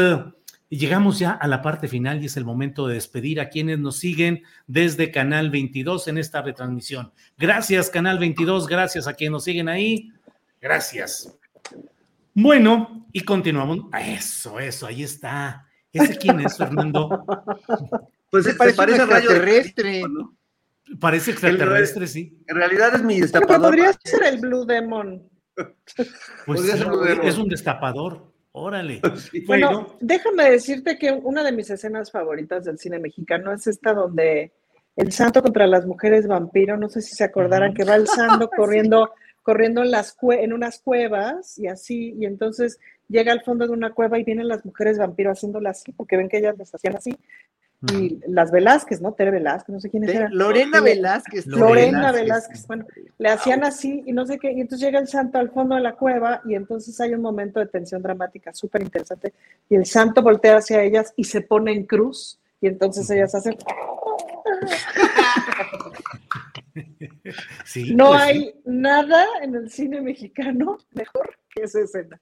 eh, 0.71 0.77
llegamos 0.77 1.19
ya 1.19 1.33
a 1.33 1.47
la 1.49 1.63
parte 1.63 1.89
final 1.89 2.23
y 2.23 2.27
es 2.27 2.37
el 2.37 2.45
momento 2.45 2.87
de 2.87 2.95
despedir 2.95 3.41
a 3.41 3.49
quienes 3.49 3.79
nos 3.79 3.97
siguen 3.97 4.43
desde 4.67 5.11
Canal 5.11 5.51
22 5.51 6.09
en 6.09 6.19
esta 6.19 6.43
retransmisión. 6.43 7.13
Gracias, 7.37 7.91
Canal 7.91 8.19
22, 8.19 8.67
gracias 8.67 9.07
a 9.07 9.15
quienes 9.15 9.33
nos 9.33 9.45
siguen 9.45 9.69
ahí. 9.69 10.13
Gracias. 10.61 11.37
Bueno, 12.35 13.07
y 13.13 13.21
continuamos. 13.23 13.81
Eso, 14.01 14.61
eso, 14.61 14.87
ahí 14.87 15.03
está. 15.03 15.67
¿Ese 15.93 16.17
quién 16.17 16.41
es, 16.41 16.57
Fernando? 16.57 17.25
Pues 18.31 18.45
Se 18.45 18.53
se 18.53 18.75
parece 18.75 19.01
a 19.01 19.07
Rayo 19.07 19.31
extraterrestre. 19.31 20.03
¿no? 20.07 20.37
Parece 21.01 21.31
extraterrestre, 21.31 22.07
sí. 22.07 22.39
En 22.47 22.57
realidad 22.57 22.95
es 22.95 23.03
mi 23.03 23.15
Pero 23.15 23.23
destapador. 23.23 23.63
podría 23.71 23.93
ser 24.05 24.23
el 24.25 24.39
Blue 24.39 24.67
Demon. 24.67 25.27
Pues 26.45 26.61
sí, 26.61 26.69
ser 26.69 26.87
modelo. 26.89 27.23
es 27.23 27.39
un 27.39 27.49
destapador. 27.49 28.28
Órale. 28.53 29.01
Bueno, 29.47 29.69
Bueno, 29.71 29.97
déjame 30.01 30.51
decirte 30.51 30.99
que 30.99 31.13
una 31.13 31.43
de 31.45 31.53
mis 31.53 31.71
escenas 31.71 32.11
favoritas 32.11 32.65
del 32.65 32.79
cine 32.79 32.99
mexicano 32.99 33.53
es 33.53 33.67
esta 33.67 33.93
donde 33.95 34.53
el 34.97 35.13
santo 35.13 35.43
contra 35.43 35.67
las 35.67 35.87
mujeres 35.87 36.27
vampiro, 36.27 36.77
no 36.77 36.89
sé 36.89 37.01
si 37.03 37.15
se 37.15 37.25
acordaran 37.25 37.73
que 37.75 37.85
va 37.85 37.95
el 37.95 38.07
santo 38.09 38.49
corriendo, 38.57 39.13
corriendo 39.43 39.83
en, 39.83 39.91
las 39.93 40.17
cue- 40.17 40.43
en 40.43 40.53
unas 40.53 40.81
cuevas 40.81 41.57
y 41.59 41.69
así, 41.69 42.15
y 42.19 42.25
entonces 42.27 42.79
llega 43.09 43.33
al 43.33 43.43
fondo 43.43 43.67
de 43.67 43.73
una 43.73 43.93
cueva 43.95 44.19
y 44.19 44.25
vienen 44.25 44.49
las 44.49 44.65
mujeres 44.65 44.99
vampiro 44.99 45.31
haciéndola 45.31 45.71
así, 45.71 45.93
porque 45.93 46.17
ven 46.17 46.29
que 46.29 46.39
ellas 46.39 46.59
las 46.59 46.75
hacían 46.75 46.97
así. 46.97 47.17
Y 47.81 48.19
las 48.27 48.51
Velázquez, 48.51 49.01
¿no? 49.01 49.13
Tere 49.13 49.31
Velázquez, 49.31 49.73
no 49.73 49.79
sé 49.79 49.89
quién 49.89 50.03
era. 50.03 50.29
Lorena 50.31 50.81
Velázquez. 50.81 51.47
Lorena 51.47 52.11
Velázquez, 52.11 52.67
bueno, 52.67 52.85
le 53.19 53.29
hacían 53.29 53.63
así 53.63 54.03
y 54.05 54.13
no 54.13 54.27
sé 54.27 54.39
qué, 54.39 54.51
y 54.53 54.61
entonces 54.61 54.85
llega 54.85 54.99
el 54.99 55.07
santo 55.07 55.39
al 55.39 55.51
fondo 55.51 55.77
de 55.77 55.83
la 55.83 55.95
cueva 55.95 56.43
y 56.45 56.55
entonces 56.55 57.01
hay 57.01 57.15
un 57.15 57.23
momento 57.23 57.61
de 57.61 57.67
tensión 57.67 58.03
dramática 58.03 58.53
súper 58.53 58.83
interesante 58.83 59.33
y 59.69 59.77
el 59.77 59.87
santo 59.87 60.23
voltea 60.23 60.57
hacia 60.57 60.83
ellas 60.83 61.13
y 61.17 61.23
se 61.23 61.41
pone 61.43 61.71
en 61.73 61.87
cruz 61.87 62.41
y 62.61 62.67
entonces 62.67 63.09
ellas 63.11 63.33
hacen... 63.37 63.57
sí. 67.65 67.95
No 67.95 68.09
pues 68.09 68.23
sí. 68.23 68.29
hay 68.29 68.61
nada 68.65 69.25
en 69.43 69.55
el 69.55 69.71
cine 69.71 70.01
mexicano 70.01 70.79
mejor 70.95 71.39
que 71.55 71.63
esa 71.63 71.81
escena. 71.81 72.21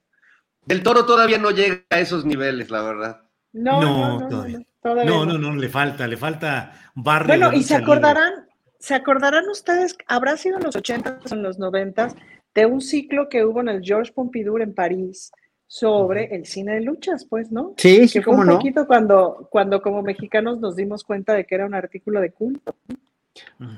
El 0.67 0.83
toro 0.83 1.05
todavía 1.05 1.39
no 1.39 1.49
llega 1.49 1.83
a 1.89 1.99
esos 1.99 2.25
niveles, 2.25 2.69
la 2.69 2.83
verdad. 2.83 3.21
No, 3.53 3.81
No, 3.81 3.81
no, 3.81 3.97
no, 3.97 4.19
no, 4.19 4.27
todavía. 4.27 4.59
no, 4.59 4.65
todavía 4.91 5.05
No, 5.11 5.25
no. 5.25 5.33
no, 5.37 5.51
no, 5.51 5.55
le 5.55 5.69
falta, 5.69 6.07
le 6.07 6.17
falta 6.17 6.73
barrio. 6.95 7.27
Bueno, 7.27 7.53
y 7.53 7.63
se 7.63 7.73
libre. 7.77 7.83
acordarán, 7.83 8.33
se 8.79 8.95
acordarán 8.95 9.47
ustedes, 9.49 9.97
habrá 10.07 10.37
sido 10.37 10.57
en 10.57 10.63
los 10.63 10.75
80 10.75 11.19
o 11.29 11.33
en 11.33 11.43
los 11.43 11.59
90 11.59 12.09
de 12.55 12.65
un 12.65 12.81
ciclo 12.81 13.29
que 13.29 13.45
hubo 13.45 13.61
en 13.61 13.69
el 13.69 13.81
Georges 13.83 14.11
Pompidou 14.11 14.57
en 14.59 14.73
París 14.73 15.31
sobre 15.67 16.33
el 16.35 16.45
cine 16.45 16.75
de 16.75 16.81
luchas, 16.81 17.25
pues, 17.29 17.51
¿no? 17.51 17.73
Sí, 17.77 18.07
sí, 18.07 18.13
que 18.19 18.21
fue 18.23 18.31
cómo 18.31 18.41
un 18.41 18.47
no. 18.47 18.53
poquito 18.57 18.87
cuando, 18.87 19.47
cuando 19.51 19.81
como 19.81 20.01
mexicanos 20.01 20.59
nos 20.59 20.75
dimos 20.75 21.03
cuenta 21.03 21.33
de 21.33 21.45
que 21.45 21.55
era 21.55 21.65
un 21.65 21.73
artículo 21.75 22.21
de 22.21 22.31
culto. 22.31 22.73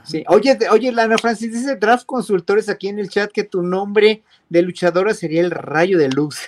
Sí. 0.05 0.23
Oye, 0.29 0.55
de- 0.55 0.69
oye, 0.69 0.91
Lana 0.91 1.17
Francis, 1.17 1.51
dice 1.51 1.75
Draft 1.75 2.05
Consultores 2.05 2.69
aquí 2.69 2.87
en 2.87 2.99
el 2.99 3.09
chat 3.09 3.29
que 3.31 3.43
tu 3.43 3.61
nombre 3.61 4.23
de 4.47 4.61
luchadora 4.61 5.13
sería 5.13 5.41
el 5.41 5.51
rayo 5.51 5.97
de 5.97 6.07
luz. 6.09 6.39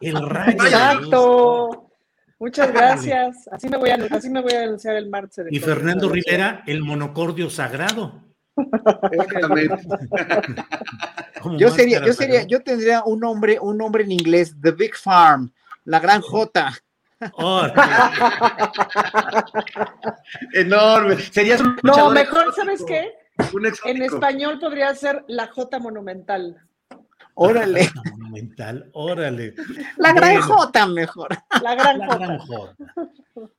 El 0.00 0.16
rayo. 0.28 0.50
de 0.50 0.56
luz. 0.56 0.64
Exacto. 0.72 1.83
Muchas 2.44 2.70
gracias. 2.74 3.48
Así 3.50 3.70
me 3.70 3.78
voy 3.78 3.88
a, 3.88 3.94
así 4.10 4.28
me 4.28 4.42
voy 4.42 4.52
a 4.52 4.64
anunciar 4.64 4.96
el 4.96 5.08
martes. 5.08 5.46
Y 5.50 5.60
Fernando 5.60 6.10
Rivera, 6.10 6.62
el 6.66 6.82
monocordio 6.82 7.48
sagrado. 7.48 8.22
Exactamente. 9.10 9.82
Yo 11.58 11.70
sería, 11.70 12.02
yo 12.02 12.14
sería, 12.14 12.44
yo 12.44 12.62
tendría 12.62 13.02
un 13.04 13.20
nombre, 13.20 13.58
un 13.60 13.76
nombre 13.76 14.02
en 14.02 14.12
inglés, 14.12 14.56
The 14.62 14.70
Big 14.70 14.96
Farm, 14.96 15.52
la 15.84 16.00
gran 16.00 16.22
J. 16.22 16.72
Órale. 17.34 17.74
Enorme. 20.54 21.18
Serías 21.18 21.60
un 21.60 21.76
No, 21.82 22.10
mejor, 22.10 22.48
exótico, 22.48 22.56
¿sabes 22.56 22.82
qué? 22.86 23.12
En 23.84 24.00
español 24.00 24.58
podría 24.58 24.94
ser 24.94 25.22
la 25.28 25.48
J 25.48 25.78
monumental. 25.80 26.56
Órale, 27.34 27.88
Monumental, 28.12 28.90
órale. 28.92 29.54
la 29.98 30.12
gran 30.12 30.36
Bueno. 30.40 30.56
J 30.56 30.86
mejor. 30.86 31.28
La 31.62 31.74
gran 31.74 31.98
La 31.98 32.06
J. 32.06 32.18
gran 32.18 32.38
J. 32.38 32.76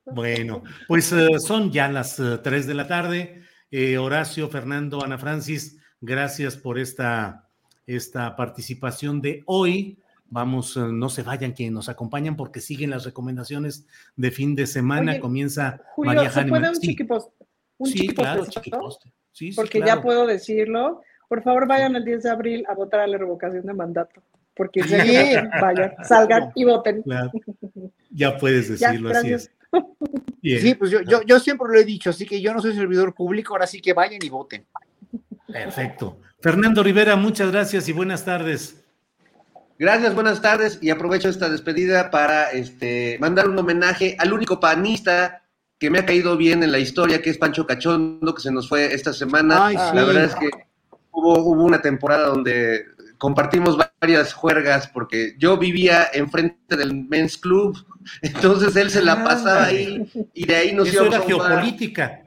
Bueno, 0.06 0.62
pues 0.88 1.12
eh, 1.12 1.38
son 1.38 1.70
ya 1.70 1.88
las 1.88 2.16
3 2.42 2.66
de 2.66 2.74
la 2.74 2.86
tarde. 2.88 3.42
Eh, 3.70 3.98
Horacio, 3.98 4.48
Fernando, 4.48 5.04
Ana 5.04 5.18
Francis, 5.18 5.78
gracias 6.00 6.56
por 6.56 6.78
esta, 6.78 7.48
esta 7.86 8.34
participación 8.36 9.20
de 9.20 9.42
hoy. 9.46 9.98
Vamos, 10.28 10.76
eh, 10.76 10.80
no 10.90 11.08
se 11.08 11.22
vayan 11.22 11.52
quienes 11.52 11.72
nos 11.74 11.88
acompañan 11.88 12.36
porque 12.36 12.60
siguen 12.60 12.90
las 12.90 13.04
recomendaciones 13.04 13.86
de 14.16 14.30
fin 14.30 14.54
de 14.54 14.66
semana. 14.66 15.12
Oye, 15.12 15.20
Comienza 15.20 15.80
Julio, 15.94 16.14
María 16.14 16.30
¿se 16.30 16.44
puede 16.44 16.68
un 16.70 16.76
Sí, 16.76 16.88
chiquipost? 16.88 17.30
Un 17.78 17.86
sí, 17.88 17.94
chiquipost, 17.98 18.62
claro. 18.62 18.90
Sí, 19.32 19.50
sí, 19.52 19.56
Porque 19.56 19.80
claro. 19.80 20.00
ya 20.00 20.02
puedo 20.02 20.26
decirlo. 20.26 21.02
Por 21.28 21.42
favor, 21.42 21.66
vayan 21.66 21.96
el 21.96 22.04
10 22.04 22.22
de 22.22 22.30
abril 22.30 22.64
a 22.68 22.74
votar 22.74 23.00
a 23.00 23.06
la 23.06 23.18
revocación 23.18 23.66
de 23.66 23.74
mandato. 23.74 24.22
Porque 24.54 24.82
Sí. 24.84 24.92
vayan, 25.60 25.94
salgan 26.04 26.52
y 26.54 26.64
voten. 26.64 27.02
Claro. 27.02 27.30
Ya 28.10 28.36
puedes 28.38 28.68
Ya, 28.78 28.88
decirlo, 28.90 29.10
así 29.10 29.28
gracias. 29.30 29.42
es. 29.42 29.50
Bien, 30.42 30.60
Sí, 30.60 30.74
pues 30.74 30.90
yo, 30.90 31.00
yo, 31.02 31.22
yo 31.22 31.40
siempre 31.40 31.66
lo 31.70 31.78
he 31.78 31.84
dicho, 31.84 32.10
así 32.10 32.24
que 32.24 32.40
yo 32.40 32.54
no 32.54 32.62
soy 32.62 32.74
servidor 32.74 33.14
público, 33.14 33.54
ahora 33.54 33.66
sí 33.66 33.80
que 33.80 33.92
vayan 33.92 34.20
y 34.22 34.28
voten. 34.28 34.64
perfecto. 35.52 36.20
Fernando 36.40 36.82
Rivera, 36.82 37.16
muchas 37.16 37.50
gracias 37.50 37.88
y 37.88 37.92
buenas 37.92 38.24
tardes. 38.24 38.82
Gracias, 39.78 40.14
buenas 40.14 40.40
tardes 40.40 40.78
y 40.80 40.90
aprovecho 40.90 41.28
esta 41.28 41.48
despedida 41.50 42.10
para 42.10 42.50
este, 42.52 43.18
mandar 43.20 43.48
un 43.48 43.58
homenaje 43.58 44.16
al 44.18 44.32
único 44.32 44.58
panista 44.60 45.42
que 45.78 45.90
me 45.90 45.98
ha 45.98 46.06
caído 46.06 46.36
bien 46.36 46.62
en 46.62 46.72
la 46.72 46.78
historia, 46.78 47.20
que 47.20 47.28
es 47.30 47.36
Pancho 47.38 47.66
Cachondo, 47.66 48.34
que 48.34 48.40
se 48.40 48.50
nos 48.52 48.68
fue 48.68 48.94
esta 48.94 49.12
semana. 49.12 49.66
Ay, 49.66 49.74
La 49.76 49.90
sí. 49.90 49.96
verdad 49.96 50.24
es 50.24 50.34
que 50.36 50.48
hubo, 51.16 51.40
hubo 51.40 51.64
una 51.64 51.80
temporada 51.80 52.28
donde 52.28 52.84
compartimos 53.18 53.76
varias 54.00 54.34
juergas 54.34 54.86
porque 54.88 55.34
yo 55.38 55.56
vivía 55.56 56.06
enfrente 56.12 56.76
del 56.76 56.94
Men's 56.94 57.38
Club, 57.38 57.76
entonces 58.22 58.76
él 58.76 58.90
se 58.90 59.02
la 59.02 59.24
pasaba 59.24 59.64
ahí 59.64 60.06
y 60.34 60.46
de 60.46 60.54
ahí 60.54 60.72
nos 60.72 60.88
Eso 60.88 61.04
íbamos 61.04 61.14
era 61.14 61.24
a 61.24 61.26
un 61.26 61.38
bar. 61.38 62.25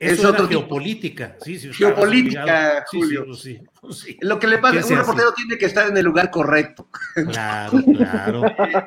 Es 0.00 0.12
Eso 0.18 0.30
otro 0.30 0.48
geopolítica. 0.48 1.36
Sí, 1.44 1.58
sí, 1.58 1.70
Geopolítica, 1.74 2.86
Julio. 2.90 3.34
Sí, 3.34 3.58
sí, 3.58 3.60
pues 3.78 3.98
sí. 3.98 4.16
Lo 4.22 4.38
que 4.38 4.46
le 4.46 4.56
pasa, 4.56 4.78
¿Qué 4.78 4.82
se 4.82 4.94
un 4.94 5.00
reportero 5.00 5.34
tiene 5.34 5.58
que 5.58 5.66
estar 5.66 5.90
en 5.90 5.96
el 5.98 6.06
lugar 6.06 6.30
correcto. 6.30 6.88
Claro, 7.30 7.82
claro. 7.84 8.42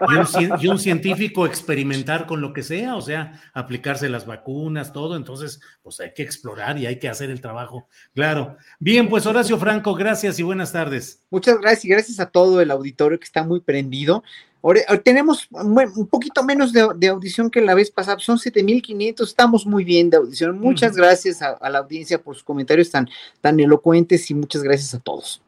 Y 0.10 0.44
un, 0.44 0.60
y 0.60 0.68
un 0.68 0.80
científico 0.80 1.46
experimentar 1.46 2.26
con 2.26 2.42
lo 2.42 2.52
que 2.52 2.64
sea, 2.64 2.96
o 2.96 3.02
sea, 3.02 3.40
aplicarse 3.54 4.10
las 4.10 4.26
vacunas, 4.26 4.92
todo. 4.92 5.16
Entonces, 5.16 5.62
pues 5.84 6.00
hay 6.00 6.16
que 6.16 6.24
explorar 6.24 6.80
y 6.80 6.88
hay 6.88 6.98
que 6.98 7.10
hacer 7.10 7.30
el 7.30 7.42
trabajo. 7.42 7.88
Claro. 8.16 8.58
Bien, 8.80 9.08
pues 9.08 9.28
Horacio 9.28 9.60
Franco, 9.60 9.94
gracias 9.94 10.40
y 10.40 10.44
buenas 10.44 10.72
tardes. 10.72 11.22
Muchas 11.30 11.62
gracias 11.62 11.86
y 11.86 11.90
gracias 11.90 12.20
a 12.20 12.32
todo 12.32 12.60
el 12.60 12.72
auditorio 12.72 13.20
que 13.20 13.26
está 13.26 13.44
muy 13.44 13.60
prendido. 13.62 14.24
Eh, 14.64 14.98
tenemos 15.04 15.48
un 15.52 16.08
poquito 16.08 16.44
menos 16.44 16.72
de, 16.72 16.88
de 16.96 17.08
audición 17.10 17.50
que 17.50 17.60
la 17.62 17.74
vez 17.74 17.92
pasada, 17.92 18.18
son 18.20 18.40
7500, 18.40 19.28
estamos 19.28 19.66
muy 19.66 19.84
bien 19.84 20.10
de 20.10 20.18
audición. 20.18 20.58
Muchas 20.60 20.96
gracias 20.96 21.42
a, 21.42 21.50
a 21.52 21.70
la 21.70 21.80
audiencia 21.80 22.22
por 22.22 22.36
sus 22.36 22.44
comentarios 22.44 22.90
tan, 22.90 23.10
tan 23.42 23.60
elocuentes 23.60 24.30
y 24.32 24.34
muchas 24.34 24.64
gracias 24.64 24.94
a 24.94 25.00
todos. 25.00 25.42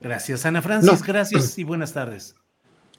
Gracias, 0.00 0.44
Ana 0.44 0.60
Francis, 0.62 1.00
No. 1.00 1.06
gracias 1.06 1.58
y 1.58 1.64
buenas 1.64 1.92
tardes. 1.92 2.34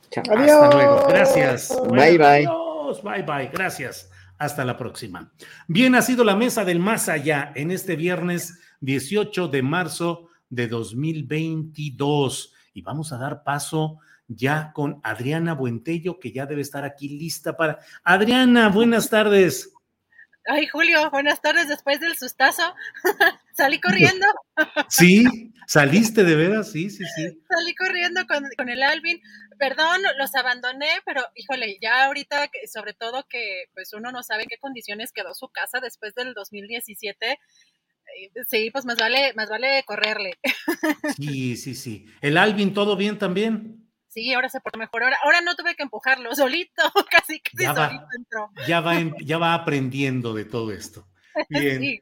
Chao. 0.10 0.24
Hasta 0.30 0.72
luego. 0.74 1.06
Gracias. 1.10 1.70
Bye, 1.90 2.18
bye. 2.18 2.48
Adiós, 2.48 3.04
bye, 3.04 3.24
bye. 3.24 3.50
Gracias. 3.52 4.10
Hasta 4.40 4.64
la 4.64 4.78
próxima. 4.78 5.32
Bien, 5.68 5.96
ha 5.96 6.02
sido 6.02 6.24
la 6.24 6.36
mesa 6.36 6.64
del 6.64 6.80
más 6.80 7.10
allá 7.10 7.52
en 7.56 7.72
este 7.72 7.96
viernes 7.96 8.60
18 8.82 9.48
de 9.50 9.62
marzo 9.64 10.30
de 10.50 10.68
2022. 10.68 12.54
Y 12.74 12.82
vamos 12.84 13.12
a 13.12 13.18
dar 13.18 13.44
paso 13.44 13.98
ya 14.28 14.72
con 14.74 15.00
Adriana 15.04 15.54
Buentello, 15.54 16.20
que 16.20 16.32
ya 16.32 16.46
debe 16.46 16.62
estar 16.62 16.84
aquí 16.84 17.10
lista 17.10 17.56
para... 17.56 17.80
Adriana, 18.04 18.70
buenas 18.70 19.10
tardes. 19.10 19.74
Ay, 20.50 20.66
Julio, 20.68 21.10
buenas 21.12 21.42
tardes 21.42 21.68
después 21.68 22.00
del 22.00 22.18
sustazo. 22.18 22.64
Salí 23.54 23.80
corriendo. 23.80 24.26
Sí, 24.90 25.54
saliste 25.68 26.24
de 26.24 26.36
veras, 26.36 26.72
sí, 26.72 26.90
sí, 26.90 27.04
sí. 27.16 27.40
Salí 27.48 27.76
corriendo 27.76 28.26
con, 28.26 28.44
con, 28.58 28.70
el 28.70 28.82
Alvin. 28.82 29.22
Perdón, 29.60 30.02
los 30.18 30.34
abandoné, 30.34 30.90
pero 31.06 31.22
híjole, 31.36 31.78
ya 31.80 32.06
ahorita, 32.06 32.50
sobre 32.74 32.94
todo 32.94 33.26
que 33.30 33.66
pues 33.76 33.94
uno 33.94 34.12
no 34.12 34.24
sabe 34.24 34.44
en 34.44 34.50
qué 34.50 34.58
condiciones 34.58 35.12
quedó 35.12 35.36
su 35.36 35.50
casa 35.50 35.80
después 35.80 36.16
del 36.16 36.34
2017. 36.34 37.32
Eh, 37.32 37.38
sí, 38.48 38.72
pues 38.72 38.86
más 38.86 38.98
vale, 38.98 39.34
más 39.36 39.50
vale 39.50 39.84
correrle. 39.86 40.40
Sí, 41.16 41.56
sí, 41.56 41.76
sí. 41.76 42.08
¿El 42.22 42.38
Alvin 42.38 42.74
todo 42.74 42.96
bien 42.96 43.20
también? 43.20 43.87
Sí, 44.18 44.34
ahora 44.34 44.50
se 44.50 44.60
portó 44.62 44.80
mejor. 44.80 45.04
Ahora, 45.04 45.18
ahora 45.24 45.42
no 45.42 45.56
tuve 45.56 45.76
que 45.76 45.84
empujarlo 45.84 46.34
solito, 46.34 46.82
casi, 47.12 47.40
casi 47.40 47.64
ya 47.64 47.76
solito 47.76 48.04
va, 48.04 48.10
entró. 48.18 48.50
Ya 48.68 48.82
va, 48.82 48.96
ya 49.24 49.38
va 49.38 49.54
aprendiendo 49.54 50.34
de 50.34 50.44
todo 50.44 50.72
esto. 50.72 51.08
Bien. 51.50 51.80
Sí. 51.80 52.02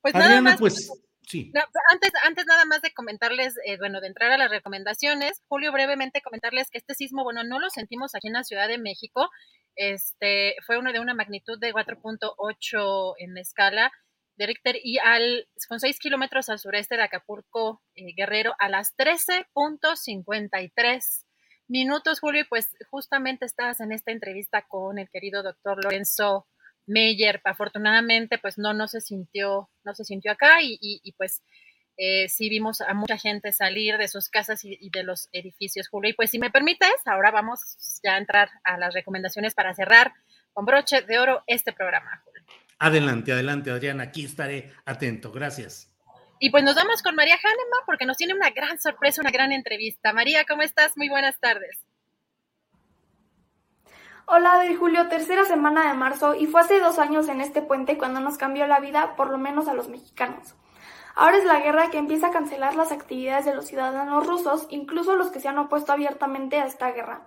Pues 0.00 0.14
Adriana, 0.14 0.30
nada 0.30 0.40
más, 0.40 0.58
pues 0.58 0.90
sí. 1.28 1.52
no, 1.54 1.60
antes, 1.92 2.10
antes 2.24 2.46
nada 2.46 2.64
más 2.64 2.80
de 2.80 2.94
comentarles, 2.94 3.52
eh, 3.66 3.76
bueno, 3.76 4.00
de 4.00 4.06
entrar 4.06 4.32
a 4.32 4.38
las 4.38 4.48
recomendaciones, 4.48 5.42
Julio, 5.46 5.72
brevemente 5.72 6.22
comentarles 6.22 6.70
que 6.70 6.78
este 6.78 6.94
sismo, 6.94 7.22
bueno, 7.22 7.44
no 7.44 7.58
lo 7.58 7.68
sentimos 7.68 8.14
aquí 8.14 8.28
en 8.28 8.32
la 8.32 8.42
Ciudad 8.42 8.66
de 8.66 8.78
México, 8.78 9.28
este, 9.74 10.56
fue 10.64 10.78
uno 10.78 10.94
de 10.94 11.00
una 11.00 11.12
magnitud 11.12 11.58
de 11.58 11.74
4.8 11.74 13.12
en 13.18 13.36
escala 13.36 13.92
de 14.36 14.46
Richter 14.46 14.76
y 14.82 14.96
al, 15.00 15.46
con 15.68 15.80
6 15.80 15.98
kilómetros 15.98 16.48
al 16.48 16.60
sureste 16.60 16.96
de 16.96 17.02
Acapulco, 17.02 17.82
eh, 17.94 18.14
Guerrero, 18.16 18.54
a 18.58 18.70
las 18.70 18.96
13.53 18.96 21.25
minutos, 21.68 22.20
Julio, 22.20 22.42
y 22.42 22.44
pues 22.44 22.76
justamente 22.90 23.44
estabas 23.44 23.80
en 23.80 23.92
esta 23.92 24.12
entrevista 24.12 24.62
con 24.62 24.98
el 24.98 25.08
querido 25.10 25.42
doctor 25.42 25.82
Lorenzo 25.82 26.46
Meyer. 26.86 27.40
Afortunadamente, 27.44 28.38
pues 28.38 28.58
no, 28.58 28.72
no 28.72 28.88
se 28.88 29.00
sintió, 29.00 29.70
no 29.84 29.94
se 29.94 30.04
sintió 30.04 30.32
acá 30.32 30.62
y, 30.62 30.74
y, 30.80 31.00
y 31.02 31.12
pues 31.12 31.42
eh, 31.96 32.28
sí 32.28 32.48
vimos 32.48 32.80
a 32.80 32.92
mucha 32.94 33.16
gente 33.16 33.52
salir 33.52 33.96
de 33.96 34.08
sus 34.08 34.28
casas 34.28 34.64
y, 34.64 34.76
y, 34.80 34.90
de 34.90 35.02
los 35.02 35.28
edificios, 35.32 35.88
Julio. 35.88 36.10
Y 36.10 36.14
pues 36.14 36.30
si 36.30 36.38
me 36.38 36.50
permites, 36.50 36.94
ahora 37.06 37.30
vamos 37.30 38.00
ya 38.02 38.14
a 38.14 38.18
entrar 38.18 38.50
a 38.64 38.78
las 38.78 38.94
recomendaciones 38.94 39.54
para 39.54 39.74
cerrar 39.74 40.12
con 40.52 40.66
broche 40.66 41.02
de 41.02 41.18
oro 41.18 41.42
este 41.46 41.72
programa, 41.72 42.22
Julio. 42.24 42.42
Adelante, 42.78 43.32
adelante, 43.32 43.70
Adriana, 43.70 44.04
aquí 44.04 44.24
estaré 44.24 44.72
atento. 44.84 45.32
Gracias. 45.32 45.95
Y 46.38 46.50
pues 46.50 46.64
nos 46.64 46.74
vamos 46.74 47.02
con 47.02 47.14
María 47.14 47.36
Hahnemann 47.36 47.86
porque 47.86 48.04
nos 48.04 48.18
tiene 48.18 48.34
una 48.34 48.50
gran 48.50 48.78
sorpresa, 48.78 49.22
una 49.22 49.30
gran 49.30 49.52
entrevista. 49.52 50.12
María, 50.12 50.44
¿cómo 50.44 50.62
estás? 50.62 50.96
Muy 50.96 51.08
buenas 51.08 51.38
tardes. 51.40 51.80
Hola, 54.26 54.58
de 54.58 54.74
Julio, 54.74 55.08
tercera 55.08 55.44
semana 55.44 55.88
de 55.88 55.94
marzo 55.94 56.34
y 56.34 56.46
fue 56.46 56.60
hace 56.60 56.80
dos 56.80 56.98
años 56.98 57.28
en 57.28 57.40
este 57.40 57.62
puente 57.62 57.96
cuando 57.96 58.20
nos 58.20 58.36
cambió 58.36 58.66
la 58.66 58.80
vida, 58.80 59.16
por 59.16 59.30
lo 59.30 59.38
menos 59.38 59.68
a 59.68 59.74
los 59.74 59.88
mexicanos. 59.88 60.54
Ahora 61.14 61.38
es 61.38 61.44
la 61.44 61.60
guerra 61.60 61.90
que 61.90 61.96
empieza 61.98 62.26
a 62.26 62.32
cancelar 62.32 62.74
las 62.74 62.92
actividades 62.92 63.46
de 63.46 63.54
los 63.54 63.66
ciudadanos 63.66 64.26
rusos, 64.26 64.66
incluso 64.68 65.16
los 65.16 65.30
que 65.30 65.40
se 65.40 65.48
han 65.48 65.58
opuesto 65.58 65.92
abiertamente 65.92 66.60
a 66.60 66.66
esta 66.66 66.90
guerra. 66.90 67.22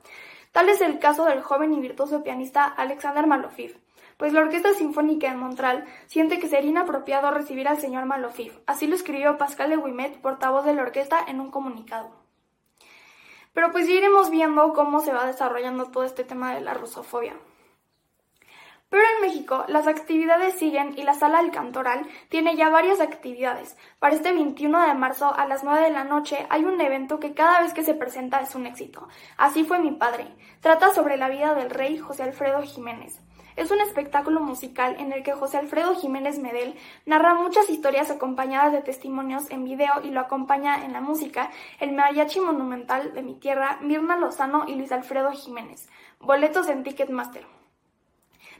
Tal 0.51 0.69
es 0.69 0.81
el 0.81 0.99
caso 0.99 1.25
del 1.25 1.41
joven 1.41 1.73
y 1.73 1.79
virtuoso 1.79 2.21
pianista 2.21 2.65
Alexander 2.65 3.25
Malofev, 3.25 3.75
pues 4.19 4.33
la 4.33 4.41
Orquesta 4.41 4.73
Sinfónica 4.73 5.29
de 5.29 5.37
Montreal 5.37 5.85
siente 6.07 6.39
que 6.39 6.49
sería 6.49 6.71
inapropiado 6.71 7.31
recibir 7.31 7.69
al 7.69 7.79
señor 7.79 8.03
Malofev. 8.03 8.51
Así 8.65 8.85
lo 8.85 8.95
escribió 8.95 9.37
Pascal 9.37 9.69
de 9.69 9.77
Wimet, 9.77 10.19
portavoz 10.19 10.65
de 10.65 10.73
la 10.73 10.81
orquesta, 10.81 11.23
en 11.25 11.39
un 11.39 11.49
comunicado. 11.51 12.11
Pero 13.53 13.71
pues 13.71 13.87
ya 13.87 13.93
iremos 13.93 14.29
viendo 14.29 14.73
cómo 14.73 14.99
se 14.99 15.13
va 15.13 15.25
desarrollando 15.25 15.85
todo 15.85 16.03
este 16.03 16.25
tema 16.25 16.53
de 16.53 16.59
la 16.59 16.73
rusofobia. 16.73 17.33
Pero 18.89 19.03
en 19.15 19.21
México 19.21 19.63
las 19.69 19.87
actividades 19.87 20.55
siguen 20.55 20.99
y 20.99 21.03
la 21.03 21.13
Sala 21.13 21.41
del 21.41 21.51
Cantoral 21.51 22.05
tiene 22.27 22.57
ya 22.57 22.67
varias 22.67 22.99
actividades. 22.99 23.77
Para 23.99 24.15
este 24.15 24.33
21 24.33 24.85
de 24.85 24.95
marzo 24.95 25.33
a 25.33 25.47
las 25.47 25.63
9 25.63 25.79
de 25.79 25.91
la 25.91 26.03
noche 26.03 26.45
hay 26.49 26.65
un 26.65 26.81
evento 26.81 27.21
que 27.21 27.33
cada 27.33 27.61
vez 27.61 27.73
que 27.73 27.85
se 27.85 27.93
presenta 27.93 28.41
es 28.41 28.53
un 28.53 28.65
éxito. 28.65 29.07
Así 29.37 29.63
fue 29.63 29.79
mi 29.79 29.91
padre. 29.91 30.27
Trata 30.59 30.93
sobre 30.93 31.15
la 31.15 31.29
vida 31.29 31.55
del 31.55 31.69
rey 31.69 31.97
José 31.97 32.23
Alfredo 32.23 32.61
Jiménez. 32.63 33.21
Es 33.59 33.71
un 33.71 33.81
espectáculo 33.81 34.39
musical 34.39 34.95
en 34.99 35.11
el 35.11 35.21
que 35.21 35.33
José 35.33 35.57
Alfredo 35.57 35.93
Jiménez 35.93 36.39
Medel 36.39 36.75
narra 37.05 37.33
muchas 37.33 37.69
historias 37.69 38.09
acompañadas 38.09 38.71
de 38.71 38.81
testimonios 38.81 39.51
en 39.51 39.65
video 39.65 40.01
y 40.01 40.11
lo 40.11 40.21
acompaña 40.21 40.85
en 40.85 40.93
la 40.93 41.01
música 41.01 41.51
el 41.81 41.91
mariachi 41.91 42.39
monumental 42.39 43.13
de 43.13 43.21
mi 43.21 43.35
tierra, 43.35 43.77
Mirna 43.81 44.15
Lozano 44.15 44.63
y 44.65 44.75
Luis 44.75 44.93
Alfredo 44.93 45.33
Jiménez. 45.33 45.89
Boletos 46.21 46.69
en 46.69 46.85
Ticketmaster. 46.85 47.58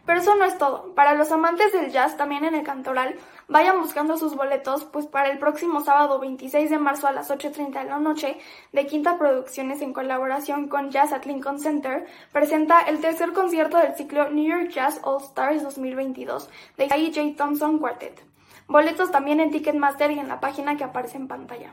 Pero 0.10 0.22
eso 0.22 0.34
no 0.34 0.46
es 0.46 0.58
todo. 0.58 0.96
Para 0.96 1.14
los 1.14 1.32
amantes 1.32 1.72
del 1.72 1.92
jazz, 1.92 2.18
también 2.18 2.44
en 2.44 2.56
el 2.56 2.64
Cantoral, 2.64 3.16
vayan 3.48 3.80
buscando 3.80 4.18
sus 4.18 4.36
boletos, 4.36 4.84
pues 4.86 5.06
para 5.06 5.30
el 5.30 5.38
próximo 5.38 5.82
sábado 5.82 6.18
26 6.18 6.72
de 6.72 6.80
marzo 6.80 7.06
a 7.06 7.12
las 7.12 7.30
8.30 7.30 7.84
de 7.84 7.90
la 7.92 8.00
noche, 8.00 8.40
de 8.72 8.88
Quinta 8.88 9.20
Producciones 9.20 9.84
en 9.84 9.94
colaboración 9.94 10.68
con 10.68 10.90
Jazz 10.90 11.14
at 11.14 11.26
Lincoln 11.26 11.60
Center, 11.60 12.08
presenta 12.32 12.82
el 12.82 13.02
tercer 13.02 13.34
concierto 13.34 13.78
del 13.78 13.94
ciclo 13.94 14.32
New 14.32 14.50
York 14.50 14.72
Jazz 14.72 15.00
All 15.04 15.22
Stars 15.22 15.62
2022 15.62 16.50
de 16.78 16.90
J. 16.90 17.38
Thompson 17.38 17.78
Quartet. 17.78 18.20
Boletos 18.68 19.12
también 19.12 19.40
en 19.40 19.52
Ticketmaster 19.52 20.10
y 20.10 20.18
en 20.18 20.28
la 20.28 20.40
página 20.40 20.76
que 20.76 20.86
aparece 20.86 21.18
en 21.18 21.28
pantalla. 21.28 21.72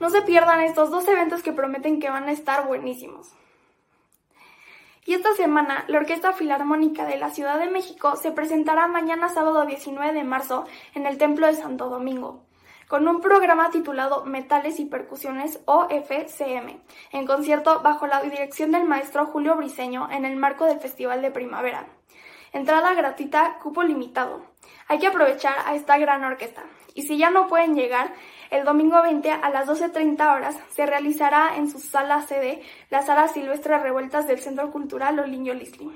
No 0.00 0.10
se 0.10 0.20
pierdan 0.20 0.60
estos 0.60 0.90
dos 0.90 1.08
eventos 1.08 1.42
que 1.42 1.54
prometen 1.54 1.98
que 1.98 2.10
van 2.10 2.28
a 2.28 2.32
estar 2.32 2.66
buenísimos. 2.66 3.32
Y 5.06 5.12
esta 5.12 5.34
semana, 5.34 5.84
la 5.88 5.98
Orquesta 5.98 6.32
Filarmónica 6.32 7.04
de 7.04 7.18
la 7.18 7.28
Ciudad 7.28 7.58
de 7.58 7.70
México 7.70 8.16
se 8.16 8.32
presentará 8.32 8.86
mañana 8.86 9.28
sábado 9.28 9.66
19 9.66 10.14
de 10.14 10.24
marzo 10.24 10.64
en 10.94 11.06
el 11.06 11.18
Templo 11.18 11.46
de 11.46 11.54
Santo 11.54 11.90
Domingo, 11.90 12.42
con 12.88 13.06
un 13.06 13.20
programa 13.20 13.70
titulado 13.70 14.24
Metales 14.24 14.80
y 14.80 14.86
Percusiones 14.86 15.60
o 15.66 15.88
FCM, 15.90 16.80
en 17.12 17.26
concierto 17.26 17.82
bajo 17.82 18.06
la 18.06 18.22
dirección 18.22 18.72
del 18.72 18.84
maestro 18.84 19.26
Julio 19.26 19.56
Briseño 19.56 20.08
en 20.10 20.24
el 20.24 20.36
marco 20.36 20.64
del 20.64 20.80
Festival 20.80 21.20
de 21.20 21.30
Primavera. 21.30 21.86
Entrada 22.54 22.94
gratuita, 22.94 23.58
cupo 23.62 23.82
limitado. 23.82 24.46
Hay 24.88 24.98
que 25.00 25.08
aprovechar 25.08 25.56
a 25.66 25.74
esta 25.74 25.98
gran 25.98 26.24
orquesta. 26.24 26.62
Y 26.94 27.02
si 27.02 27.18
ya 27.18 27.28
no 27.28 27.46
pueden 27.48 27.74
llegar, 27.74 28.14
el 28.54 28.64
domingo 28.64 29.02
20 29.02 29.32
a 29.32 29.50
las 29.50 29.66
12.30 29.66 30.32
horas 30.32 30.56
se 30.70 30.86
realizará 30.86 31.56
en 31.56 31.68
su 31.68 31.80
sala 31.80 32.22
sede 32.22 32.62
la 32.88 33.02
Sala 33.02 33.26
Silvestre 33.26 33.78
Revueltas 33.78 34.28
del 34.28 34.38
Centro 34.38 34.70
Cultural 34.70 35.18
Oliño 35.18 35.54
Lisli. 35.54 35.90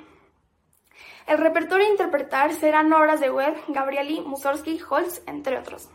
El 1.29 1.39
repertorio 1.39 1.87
a 1.87 1.91
interpretar 1.91 2.53
serán 2.53 2.93
obras 2.93 3.21
de 3.21 3.31
Webb, 3.31 3.57
Gabrieli, 3.69 4.23
Mussorgsky, 4.23 4.81
Holtz, 4.91 5.23
entre 5.27 5.57
otros. 5.57 5.89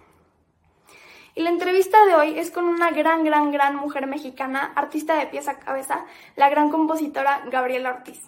Y 1.35 1.41
la 1.41 1.49
entrevista 1.49 2.05
de 2.05 2.15
hoy 2.15 2.39
es 2.39 2.49
con 2.49 2.65
una 2.65 2.91
gran, 2.91 3.25
gran, 3.25 3.51
gran 3.51 3.75
mujer 3.75 4.07
mexicana, 4.07 4.71
artista 4.73 5.17
de 5.17 5.27
pies 5.27 5.49
a 5.49 5.59
cabeza, 5.59 6.05
la 6.37 6.47
gran 6.49 6.69
compositora 6.69 7.43
Gabriela 7.51 7.89
Ortiz. 7.89 8.21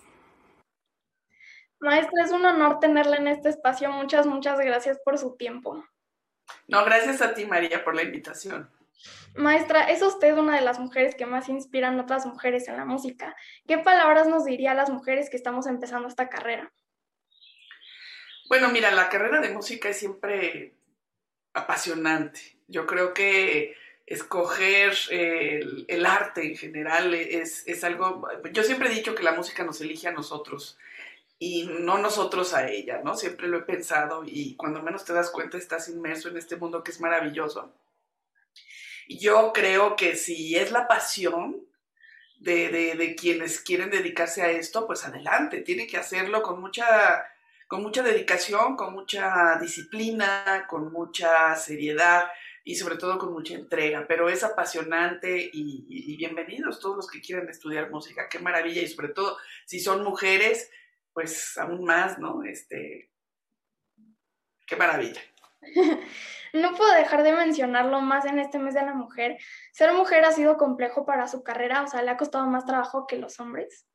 Maestra, 1.79 2.25
es 2.25 2.31
un 2.31 2.45
honor 2.45 2.79
tenerla 2.79 3.15
en 3.15 3.29
este 3.29 3.47
espacio. 3.47 3.91
Muchas, 3.91 4.25
muchas 4.25 4.59
gracias 4.59 4.99
por 5.05 5.17
su 5.17 5.37
tiempo. 5.37 5.85
No, 6.67 6.83
gracias 6.85 7.21
a 7.21 7.33
ti, 7.33 7.45
María, 7.45 7.83
por 7.83 7.95
la 7.95 8.03
invitación. 8.03 8.69
Maestra, 9.35 9.83
es 9.91 10.01
usted 10.01 10.37
una 10.37 10.55
de 10.55 10.61
las 10.61 10.79
mujeres 10.79 11.15
que 11.15 11.25
más 11.25 11.49
inspiran 11.49 11.99
a 11.99 12.03
otras 12.03 12.25
mujeres 12.25 12.67
en 12.67 12.77
la 12.77 12.85
música. 12.85 13.35
¿Qué 13.67 13.77
palabras 13.77 14.27
nos 14.27 14.45
diría 14.45 14.71
a 14.71 14.75
las 14.75 14.89
mujeres 14.89 15.29
que 15.29 15.37
estamos 15.37 15.67
empezando 15.67 16.07
esta 16.07 16.29
carrera? 16.29 16.71
Bueno, 18.47 18.69
mira, 18.69 18.91
la 18.91 19.09
carrera 19.09 19.41
de 19.41 19.49
música 19.49 19.89
es 19.89 19.97
siempre 19.97 20.73
apasionante. 21.53 22.57
Yo 22.67 22.85
creo 22.85 23.13
que 23.13 23.75
escoger 24.05 24.93
el, 25.09 25.85
el, 25.87 26.05
arte 26.05 26.45
en 26.45 26.55
general 26.55 27.13
es, 27.13 27.67
es 27.67 27.83
algo... 27.83 28.27
Yo 28.51 28.63
siempre 28.63 28.89
he 28.89 28.93
dicho 28.93 29.15
que 29.15 29.23
la 29.23 29.33
música 29.33 29.63
nos 29.63 29.81
elige 29.81 30.07
a 30.07 30.11
nosotros 30.11 30.77
y 31.37 31.65
no 31.65 31.97
nosotros 31.97 32.53
a 32.53 32.69
ella, 32.69 33.01
¿no? 33.03 33.15
Siempre 33.15 33.47
lo 33.47 33.57
he 33.57 33.63
pensado 33.63 34.23
y 34.25 34.55
cuando 34.55 34.81
menos 34.81 35.03
te 35.03 35.13
das 35.13 35.29
cuenta 35.29 35.57
estás 35.57 35.89
inmerso 35.89 36.29
en 36.29 36.37
este 36.37 36.55
mundo 36.55 36.83
que 36.83 36.91
es 36.91 37.01
maravilloso. 37.01 37.73
Yo 39.07 39.51
creo 39.53 39.95
que 39.95 40.15
si 40.15 40.55
es 40.55 40.71
la 40.71 40.87
pasión 40.87 41.65
de, 42.39 42.69
de, 42.69 42.95
de, 42.95 43.15
quienes 43.15 43.59
quieren 43.59 43.89
dedicarse 43.89 44.41
a 44.41 44.51
esto, 44.51 44.87
pues 44.87 45.05
adelante, 45.05 45.61
tiene 45.61 45.87
que 45.87 45.97
hacerlo 45.97 46.41
con 46.41 46.59
mucha, 46.59 47.25
con 47.67 47.81
mucha 47.81 48.01
dedicación, 48.01 48.75
con 48.75 48.93
mucha 48.93 49.57
disciplina, 49.59 50.65
con 50.67 50.91
mucha 50.91 51.55
seriedad 51.55 52.25
y 52.63 52.75
sobre 52.75 52.97
todo 52.97 53.19
con 53.19 53.31
mucha 53.31 53.53
entrega, 53.53 54.05
pero 54.07 54.27
es 54.27 54.43
apasionante 54.43 55.49
y, 55.53 55.85
y, 55.87 56.13
y 56.13 56.17
bienvenidos 56.17 56.79
todos 56.79 56.95
los 56.95 57.07
que 57.07 57.21
quieren 57.21 57.47
estudiar 57.47 57.91
música, 57.91 58.27
qué 58.27 58.39
maravilla 58.39 58.81
y 58.81 58.87
sobre 58.87 59.09
todo 59.09 59.37
si 59.65 59.79
son 59.79 60.03
mujeres, 60.03 60.71
pues 61.15 61.57
aún 61.57 61.85
más, 61.85 62.19
¿no? 62.19 62.43
Este, 62.43 63.09
qué 64.67 64.75
maravilla. 64.75 65.21
No 66.53 66.73
puedo 66.73 66.93
dejar 66.93 67.23
de 67.23 67.33
mencionarlo 67.33 67.99
más 67.99 68.23
en 68.23 68.39
este 68.39 68.59
mes 68.59 68.73
de 68.75 68.81
la 68.81 68.93
mujer. 68.93 69.37
Ser 69.73 69.91
mujer 69.91 70.23
ha 70.23 70.31
sido 70.31 70.55
complejo 70.55 71.05
para 71.05 71.27
su 71.27 71.43
carrera, 71.43 71.81
o 71.81 71.87
sea, 71.87 72.01
le 72.01 72.11
ha 72.11 72.15
costado 72.15 72.47
más 72.47 72.65
trabajo 72.65 73.07
que 73.07 73.17
los 73.17 73.41
hombres. 73.41 73.85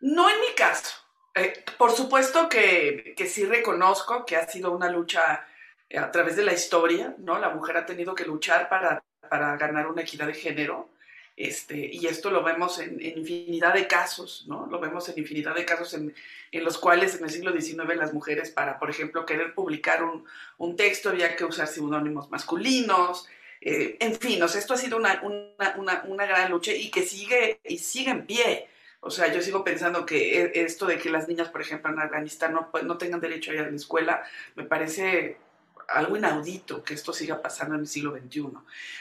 No 0.00 0.28
en 0.28 0.38
mi 0.40 0.54
caso. 0.54 0.94
Eh, 1.34 1.64
por 1.78 1.92
supuesto 1.92 2.46
que, 2.50 3.14
que, 3.16 3.26
sí 3.26 3.46
reconozco 3.46 4.26
que 4.26 4.36
ha 4.36 4.46
sido 4.46 4.72
una 4.72 4.90
lucha 4.90 5.46
eh, 5.88 5.98
a 5.98 6.10
través 6.10 6.36
de 6.36 6.44
la 6.44 6.52
historia, 6.52 7.14
¿no? 7.16 7.38
La 7.38 7.48
mujer 7.48 7.78
ha 7.78 7.86
tenido 7.86 8.14
que 8.14 8.26
luchar 8.26 8.68
para, 8.68 9.02
para 9.26 9.56
ganar 9.56 9.86
una 9.86 10.02
equidad 10.02 10.26
de 10.26 10.34
género. 10.34 10.90
Este, 11.36 11.76
y 11.92 12.06
esto 12.06 12.30
lo 12.30 12.44
vemos 12.44 12.78
en, 12.78 13.00
infinidad 13.02 13.74
de 13.74 13.88
casos, 13.88 14.44
¿no? 14.46 14.66
Lo 14.70 14.78
vemos 14.78 15.08
en 15.08 15.18
infinidad 15.18 15.54
de 15.54 15.64
casos 15.64 15.92
en, 15.94 16.14
en, 16.52 16.64
los 16.64 16.78
cuales 16.78 17.16
en 17.16 17.24
el 17.24 17.30
siglo 17.30 17.52
XIX 17.52 17.96
las 17.96 18.12
mujeres 18.12 18.50
para, 18.50 18.78
por 18.78 18.88
ejemplo, 18.88 19.26
querer 19.26 19.52
publicar 19.54 20.04
un, 20.04 20.24
un 20.58 20.76
texto 20.76 21.10
había 21.10 21.34
que 21.34 21.44
usar 21.44 21.66
seudónimos 21.66 22.30
masculinos, 22.30 23.28
eh, 23.60 23.96
en 23.98 24.14
fin, 24.16 24.42
o 24.42 24.48
sea, 24.48 24.60
esto 24.60 24.74
ha 24.74 24.76
sido 24.76 24.98
una, 24.98 25.22
una, 25.22 25.74
una, 25.78 26.02
una, 26.06 26.26
gran 26.26 26.50
lucha 26.50 26.72
y 26.72 26.90
que 26.90 27.02
sigue, 27.02 27.60
y 27.64 27.78
sigue 27.78 28.10
en 28.10 28.26
pie. 28.26 28.68
O 29.00 29.10
sea, 29.10 29.32
yo 29.32 29.40
sigo 29.40 29.64
pensando 29.64 30.04
que 30.04 30.42
e, 30.42 30.64
esto 30.64 30.86
de 30.86 30.98
que 30.98 31.10
las 31.10 31.28
niñas, 31.28 31.48
por 31.48 31.62
ejemplo, 31.62 31.90
en 31.90 31.98
Afganistán 31.98 32.52
no, 32.52 32.70
no 32.82 32.98
tengan 32.98 33.20
derecho 33.20 33.50
a 33.50 33.54
ir 33.54 33.60
a 33.60 33.70
la 33.70 33.76
escuela, 33.76 34.22
me 34.54 34.64
parece 34.64 35.38
algo 35.88 36.16
inaudito 36.16 36.82
que 36.82 36.94
esto 36.94 37.12
siga 37.12 37.40
pasando 37.42 37.74
en 37.74 37.82
el 37.82 37.86
siglo 37.86 38.16
XXI. 38.16 38.48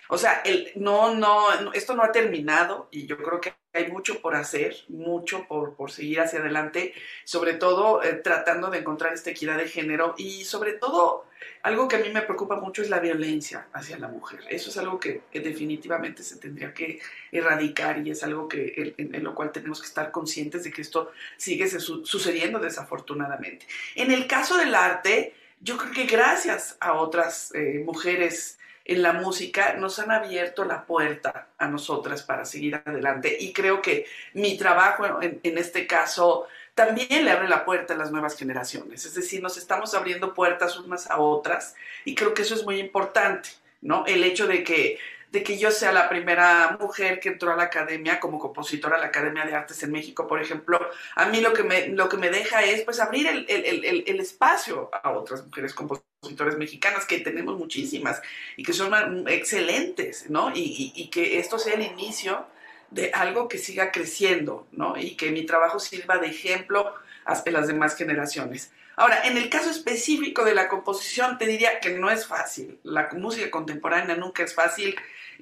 O 0.10 0.18
sea, 0.18 0.42
el, 0.46 0.72
no, 0.76 1.16
no, 1.16 1.74
esto 1.74 1.96
no 1.96 2.04
ha 2.04 2.12
terminado 2.12 2.88
y 2.92 3.06
yo 3.06 3.18
creo 3.18 3.42
que 3.42 3.54
hay 3.74 3.92
mucho 3.92 4.22
por 4.22 4.36
hacer, 4.36 4.76
mucho 4.88 5.46
por, 5.48 5.76
por 5.76 5.92
seguir 5.92 6.22
hacia 6.22 6.40
adelante, 6.40 6.94
sobre 7.24 7.54
todo 7.54 8.04
eh, 8.04 8.14
tratando 8.14 8.70
de 8.70 8.80
encontrar 8.80 9.14
esta 9.14 9.32
equidad 9.32 9.58
de 9.58 9.68
género 9.68 10.14
y 10.18 10.44
sobre 10.44 10.74
todo 10.74 11.26
algo 11.64 11.88
que 11.88 11.96
a 11.96 12.00
mí 12.00 12.10
me 12.10 12.22
preocupa 12.22 12.58
mucho 12.58 12.82
es 12.82 12.90
la 12.90 13.00
violencia 13.00 13.68
hacia 13.74 13.98
la 13.98 14.08
mujer. 14.10 14.42
Eso 14.50 14.70
es 14.70 14.78
algo 14.78 15.00
que, 15.00 15.24
definitivamente 15.32 16.22
se 16.22 16.38
tendría 16.38 16.74
que 16.74 17.00
erradicar 17.32 18.06
y 18.06 18.12
es 18.12 18.24
algo 18.24 18.48
que, 18.48 18.94
en, 18.98 19.24
lo 19.24 19.34
cual 19.34 19.52
tenemos 19.52 19.82
que 19.82 19.88
estar 19.88 20.12
conscientes 20.12 20.64
de 20.64 20.72
que 20.72 20.82
esto 20.82 21.12
sigue 21.38 21.68
sucediendo 21.70 22.60
desafortunadamente. 22.60 23.66
En 23.96 24.12
el 24.12 24.28
caso 24.28 24.58
del 24.58 24.76
arte, 24.76 25.34
yo 25.64 25.78
creo 25.78 25.94
que 25.94 26.06
gracias 26.06 26.78
a 26.80 26.94
otras 26.94 27.52
eh, 27.56 27.82
mujeres 27.86 28.60
en 28.86 29.02
la 29.02 29.14
música 29.14 29.76
nos 29.76 29.98
han 29.98 30.12
abierto 30.12 30.66
la 30.66 30.86
puerta 30.86 31.48
a 31.58 31.68
nosotras 31.68 32.22
para 32.22 32.44
seguir 32.44 32.76
adelante 32.76 33.38
y 33.40 33.54
creo 33.54 33.82
que 33.82 34.06
mi 34.34 34.58
trabajo 34.58 35.22
en, 35.22 35.40
en, 35.42 35.58
este 35.58 35.88
caso 35.88 36.48
también 36.76 37.24
le 37.24 37.32
abre 37.32 37.48
la 37.48 37.64
puerta 37.64 37.94
a 37.94 37.98
las 37.98 38.12
nuevas 38.12 38.38
generaciones, 38.38 39.06
es 39.06 39.16
decir, 39.16 39.42
nos 39.42 39.58
estamos 39.58 39.94
abriendo 39.94 40.34
puertas 40.34 40.78
unas 40.78 41.10
a 41.10 41.18
otras 41.18 41.76
y 42.04 42.14
creo 42.14 42.34
que 42.34 42.42
eso 42.42 42.56
es 42.56 42.66
muy 42.66 42.80
importante, 42.80 43.50
¿no? 43.82 44.06
El 44.06 44.24
hecho 44.26 44.48
de 44.48 44.66
que 44.66 45.00
de 45.34 45.42
que 45.42 45.58
yo 45.58 45.72
sea 45.72 45.92
la 45.92 46.08
primera 46.10 46.78
mujer 46.80 47.20
que 47.20 47.30
entró 47.30 47.52
a 47.52 47.56
la 47.56 47.64
academia 47.64 48.20
como 48.20 48.38
compositora 48.38 48.98
a 48.98 49.00
la 49.00 49.08
Academia 49.08 49.44
de 49.44 49.56
Artes 49.56 49.82
en 49.82 49.92
México, 49.92 50.28
por 50.28 50.40
ejemplo, 50.40 50.80
a 51.16 51.26
mí 51.26 51.42
lo 51.42 51.54
que 51.54 51.64
me, 51.64 51.88
lo 51.88 52.08
que 52.08 52.18
me 52.18 52.30
deja 52.30 52.62
es 52.62 52.84
pues 52.84 53.00
abrir 53.00 53.26
el, 53.26 53.48
el, 53.50 54.04
el, 54.06 54.20
espacio 54.20 54.92
a 54.94 55.10
otras 55.10 55.44
mujeres 55.44 55.74
compositoras 55.74 56.56
mexicanas, 56.60 57.06
que 57.08 57.20
tenemos 57.20 57.58
muchísimas 57.58 58.22
y 58.58 58.64
que 58.64 58.74
son 58.74 59.28
excelentes, 59.28 60.30
¿no? 60.30 60.52
Y, 60.54 60.94
y 60.96 61.10
que 61.10 61.40
esto 61.40 61.58
sea 61.58 61.74
el 61.74 61.82
inicio 61.82 62.46
de 62.92 63.10
algo 63.12 63.48
que 63.48 63.58
siga 63.58 63.92
creciendo, 63.92 64.68
¿no? 64.72 64.96
Y 64.98 65.16
que 65.16 65.32
mi 65.32 65.48
trabajo 65.48 65.80
sirva 65.80 66.20
de 66.20 66.28
ejemplo 66.28 66.94
a 67.26 67.44
las 67.50 67.68
demás 67.68 67.96
generaciones. 67.96 68.72
Ahora, 68.96 69.26
en 69.26 69.38
el 69.38 69.50
caso 69.50 69.72
específico 69.72 70.46
de 70.46 70.54
la 70.54 70.68
composición, 70.68 71.40
te 71.40 71.48
diría 71.48 71.80
que 71.80 71.98
no 71.98 72.12
es 72.12 72.28
fácil. 72.28 72.80
La 72.84 73.10
música 73.14 73.50
contemporánea 73.50 74.16
nunca 74.16 74.44
es 74.44 74.54
fácil 74.54 74.96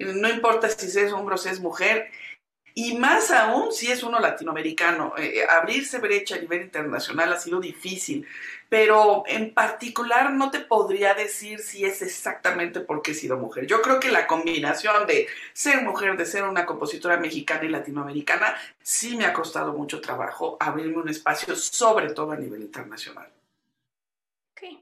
no 0.04 0.30
importa 0.30 0.70
si 0.70 1.00
es 1.00 1.12
hombre 1.12 1.36
o 1.36 1.38
si 1.38 1.50
es 1.50 1.60
mujer, 1.60 2.10
y 2.74 2.98
más 2.98 3.32
aún 3.32 3.72
si 3.72 3.92
es 3.92 4.04
uno 4.04 4.20
latinoamericano. 4.20 5.14
Eh, 5.18 5.46
abrirse 5.50 6.00
brecha 6.00 6.36
a 6.36 6.40
nivel 6.40 6.62
internacional 6.62 7.34
ha 7.34 7.40
sido 7.40 7.60
difícil, 7.60 8.26
pero 8.70 9.24
en 9.28 9.54
particular 9.54 10.32
no 10.32 10.52
te 10.52 10.62
podría 10.62 11.14
decir 11.14 11.60
si 11.60 11.84
es 11.84 12.02
exactamente 12.02 12.80
porque 12.80 13.12
he 13.12 13.16
sido 13.16 13.38
mujer. 13.38 13.68
Yo 13.68 13.82
creo 13.82 14.00
que 14.00 14.12
la 14.12 14.28
combinación 14.28 15.06
de 15.08 15.28
ser 15.54 15.82
mujer, 15.84 16.16
de 16.18 16.26
ser 16.26 16.44
una 16.44 16.66
compositora 16.66 17.18
mexicana 17.18 17.66
y 17.66 17.70
latinoamericana, 17.70 18.56
sí 18.82 19.18
me 19.18 19.26
ha 19.26 19.34
costado 19.34 19.74
mucho 19.74 20.00
trabajo 20.00 20.58
abrirme 20.60 20.98
un 20.98 21.10
espacio, 21.10 21.56
sobre 21.56 22.14
todo 22.14 22.32
a 22.32 22.38
nivel 22.38 22.62
internacional. 22.62 23.30
Ok. 24.54 24.80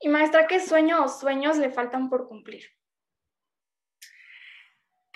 Y 0.00 0.08
maestra, 0.08 0.46
¿qué 0.46 0.56
o 0.56 1.08
sueños 1.08 1.58
le 1.58 1.70
faltan 1.70 2.08
por 2.08 2.28
cumplir? 2.28 2.77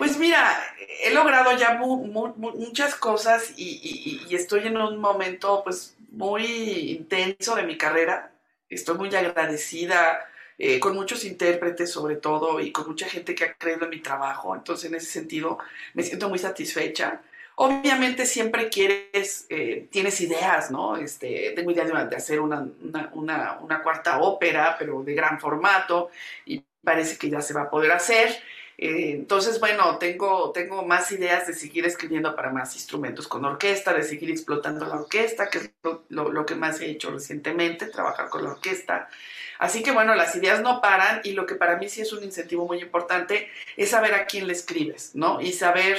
Pues 0.03 0.17
mira, 0.17 0.61
he 1.01 1.13
logrado 1.13 1.57
ya 1.57 1.75
muchas 1.75 2.93
cosas 2.95 3.53
y, 3.55 4.27
estoy 4.31 4.67
en 4.67 4.75
un 4.75 4.99
momento 4.99 5.61
pues 5.63 5.95
muy 6.11 6.43
intenso 6.91 7.55
de 7.55 7.63
mi 7.63 7.77
carrera. 7.77 8.33
Estoy 8.69 8.97
muy 8.97 9.15
agradecida 9.15 10.29
eh, 10.57 10.81
con 10.81 10.93
muchos 10.93 11.23
intérpretes 11.23 11.89
sobre 11.89 12.17
todo 12.17 12.59
y 12.59 12.73
con 12.73 12.85
mucha 12.85 13.07
gente 13.07 13.33
que 13.33 13.45
ha 13.45 13.53
creído 13.53 13.85
en 13.85 13.91
mi 13.91 14.01
trabajo. 14.01 14.53
Entonces 14.53 14.89
en 14.89 14.95
ese 14.95 15.05
sentido 15.05 15.57
me 15.93 16.03
siento 16.03 16.27
muy 16.27 16.37
satisfecha. 16.37 17.21
Obviamente 17.55 18.25
siempre 18.25 18.67
quieres, 18.67 19.45
eh, 19.47 19.87
tienes 19.89 20.19
ideas, 20.19 20.69
¿no? 20.69 20.97
Este, 20.97 21.53
tengo 21.55 21.71
idea 21.71 21.85
de, 21.85 22.15
hacer 22.17 22.41
una, 22.41 22.67
una 22.81 23.81
cuarta 23.81 24.19
ópera, 24.19 24.75
pero 24.77 25.01
de 25.01 25.13
gran 25.13 25.39
formato 25.39 26.11
y 26.45 26.61
parece 26.83 27.17
que 27.17 27.29
ya 27.29 27.39
se 27.39 27.53
va 27.53 27.61
a 27.61 27.69
poder 27.69 27.93
hacer. 27.93 28.43
Eh, 28.83 29.11
entonces, 29.11 29.61
bueno, 29.61 29.97
tengo, 29.97 30.51
tengo 30.51 30.85
más 30.85 31.09
ideas 31.13 31.47
de 31.47 31.53
seguir 31.53 31.85
escribiendo 31.85 32.35
para 32.35 32.51
más 32.51 32.75
instrumentos 32.75 33.29
con 33.29 33.45
orquesta, 33.45 33.93
de 33.93 34.03
seguir 34.03 34.29
explotando 34.29 34.85
la 34.85 34.95
orquesta, 34.95 35.49
que 35.49 35.59
es 35.59 35.71
lo, 36.09 36.45
que 36.45 36.55
más 36.55 36.81
he 36.81 36.87
hecho 36.87 37.09
recientemente, 37.09 37.85
trabajar 37.85 38.27
con 38.27 38.43
la 38.43 38.51
orquesta. 38.51 39.07
Así 39.57 39.83
que 39.83 39.91
bueno, 39.91 40.15
las 40.15 40.35
ideas 40.35 40.59
no 40.59 40.81
paran 40.81 41.21
y 41.23 41.31
lo 41.31 41.45
que 41.45 41.55
para 41.55 41.77
mí 41.77 41.87
sí 41.87 42.01
es 42.01 42.11
un 42.11 42.25
incentivo 42.25 42.67
muy 42.67 42.81
importante 42.81 43.47
es 43.77 43.91
saber 43.91 44.15
a 44.15 44.25
quién 44.25 44.47
le 44.47 44.53
escribes, 44.53 45.11
¿no? 45.15 45.39
Y 45.39 45.53
saber 45.53 45.97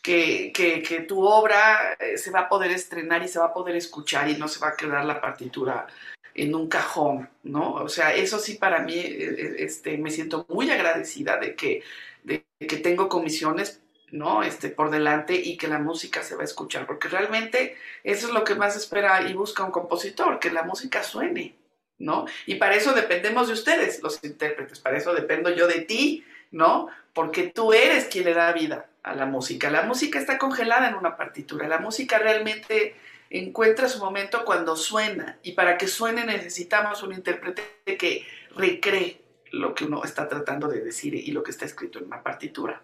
que, 0.00 0.52
que, 0.54 1.00
tu 1.00 1.26
obra 1.26 1.98
eh, 2.00 2.16
se 2.16 2.30
va 2.30 2.40
a 2.40 2.48
poder 2.48 2.70
estrenar 2.70 3.22
y 3.22 3.28
se 3.28 3.40
va 3.40 3.46
a 3.46 3.52
poder 3.52 3.76
escuchar 3.76 4.30
y 4.30 4.38
no 4.38 4.48
se 4.48 4.58
va 4.58 4.68
a 4.68 4.76
quedar 4.76 5.04
la 5.04 5.20
partitura 5.20 5.86
en 6.34 6.54
un 6.54 6.68
cajón, 6.68 7.28
¿no? 7.42 7.74
O 7.74 7.90
sea, 7.90 8.14
eso 8.14 8.38
sí 8.38 8.54
para 8.54 8.80
mí, 8.80 8.94
eh, 8.94 9.56
este, 9.58 9.98
me 9.98 10.10
siento 10.10 10.46
muy 10.48 10.70
agradecida 10.70 11.36
de 11.36 11.54
que 11.54 11.82
de 12.22 12.44
que 12.58 12.76
tengo 12.76 13.08
comisiones 13.08 13.82
¿no? 14.12 14.42
Este, 14.42 14.68
por 14.68 14.90
delante 14.90 15.34
y 15.34 15.56
que 15.56 15.66
la 15.66 15.78
música 15.78 16.22
se 16.22 16.36
va 16.36 16.42
a 16.42 16.44
escuchar, 16.44 16.86
porque 16.86 17.08
realmente 17.08 17.76
eso 18.04 18.28
es 18.28 18.32
lo 18.32 18.44
que 18.44 18.54
más 18.54 18.76
espera 18.76 19.22
y 19.22 19.32
busca 19.32 19.64
un 19.64 19.72
compositor, 19.72 20.38
que 20.38 20.52
la 20.52 20.62
música 20.62 21.02
suene, 21.02 21.56
¿no? 21.98 22.26
Y 22.46 22.56
para 22.56 22.76
eso 22.76 22.92
dependemos 22.92 23.48
de 23.48 23.54
ustedes, 23.54 24.02
los 24.02 24.22
intérpretes, 24.22 24.80
para 24.80 24.98
eso 24.98 25.14
dependo 25.14 25.50
yo 25.50 25.66
de 25.66 25.80
ti, 25.80 26.24
¿no? 26.50 26.88
Porque 27.14 27.44
tú 27.44 27.72
eres 27.72 28.04
quien 28.04 28.26
le 28.26 28.34
da 28.34 28.52
vida 28.52 28.86
a 29.02 29.14
la 29.14 29.24
música. 29.24 29.70
La 29.70 29.82
música 29.82 30.18
está 30.18 30.36
congelada 30.38 30.88
en 30.88 30.94
una 30.94 31.16
partitura, 31.16 31.66
la 31.66 31.78
música 31.78 32.18
realmente 32.18 32.94
encuentra 33.30 33.88
su 33.88 33.98
momento 33.98 34.44
cuando 34.44 34.76
suena 34.76 35.38
y 35.42 35.52
para 35.52 35.78
que 35.78 35.88
suene 35.88 36.26
necesitamos 36.26 37.02
un 37.02 37.14
intérprete 37.14 37.96
que 37.96 38.26
recree 38.54 39.21
lo 39.52 39.74
que 39.74 39.84
uno 39.84 40.02
está 40.04 40.28
tratando 40.28 40.68
de 40.68 40.80
decir 40.80 41.14
y 41.14 41.30
lo 41.30 41.42
que 41.42 41.50
está 41.50 41.64
escrito 41.64 41.98
en 41.98 42.06
una 42.06 42.22
partitura. 42.22 42.82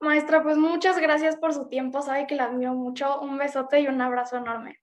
Maestra, 0.00 0.42
pues 0.42 0.56
muchas 0.56 0.98
gracias 0.98 1.36
por 1.36 1.52
su 1.52 1.68
tiempo, 1.68 2.02
sabe 2.02 2.26
que 2.26 2.36
la 2.36 2.44
admiro 2.44 2.74
mucho. 2.74 3.20
Un 3.20 3.36
besote 3.36 3.80
y 3.80 3.88
un 3.88 4.00
abrazo 4.00 4.36
enorme. 4.36 4.80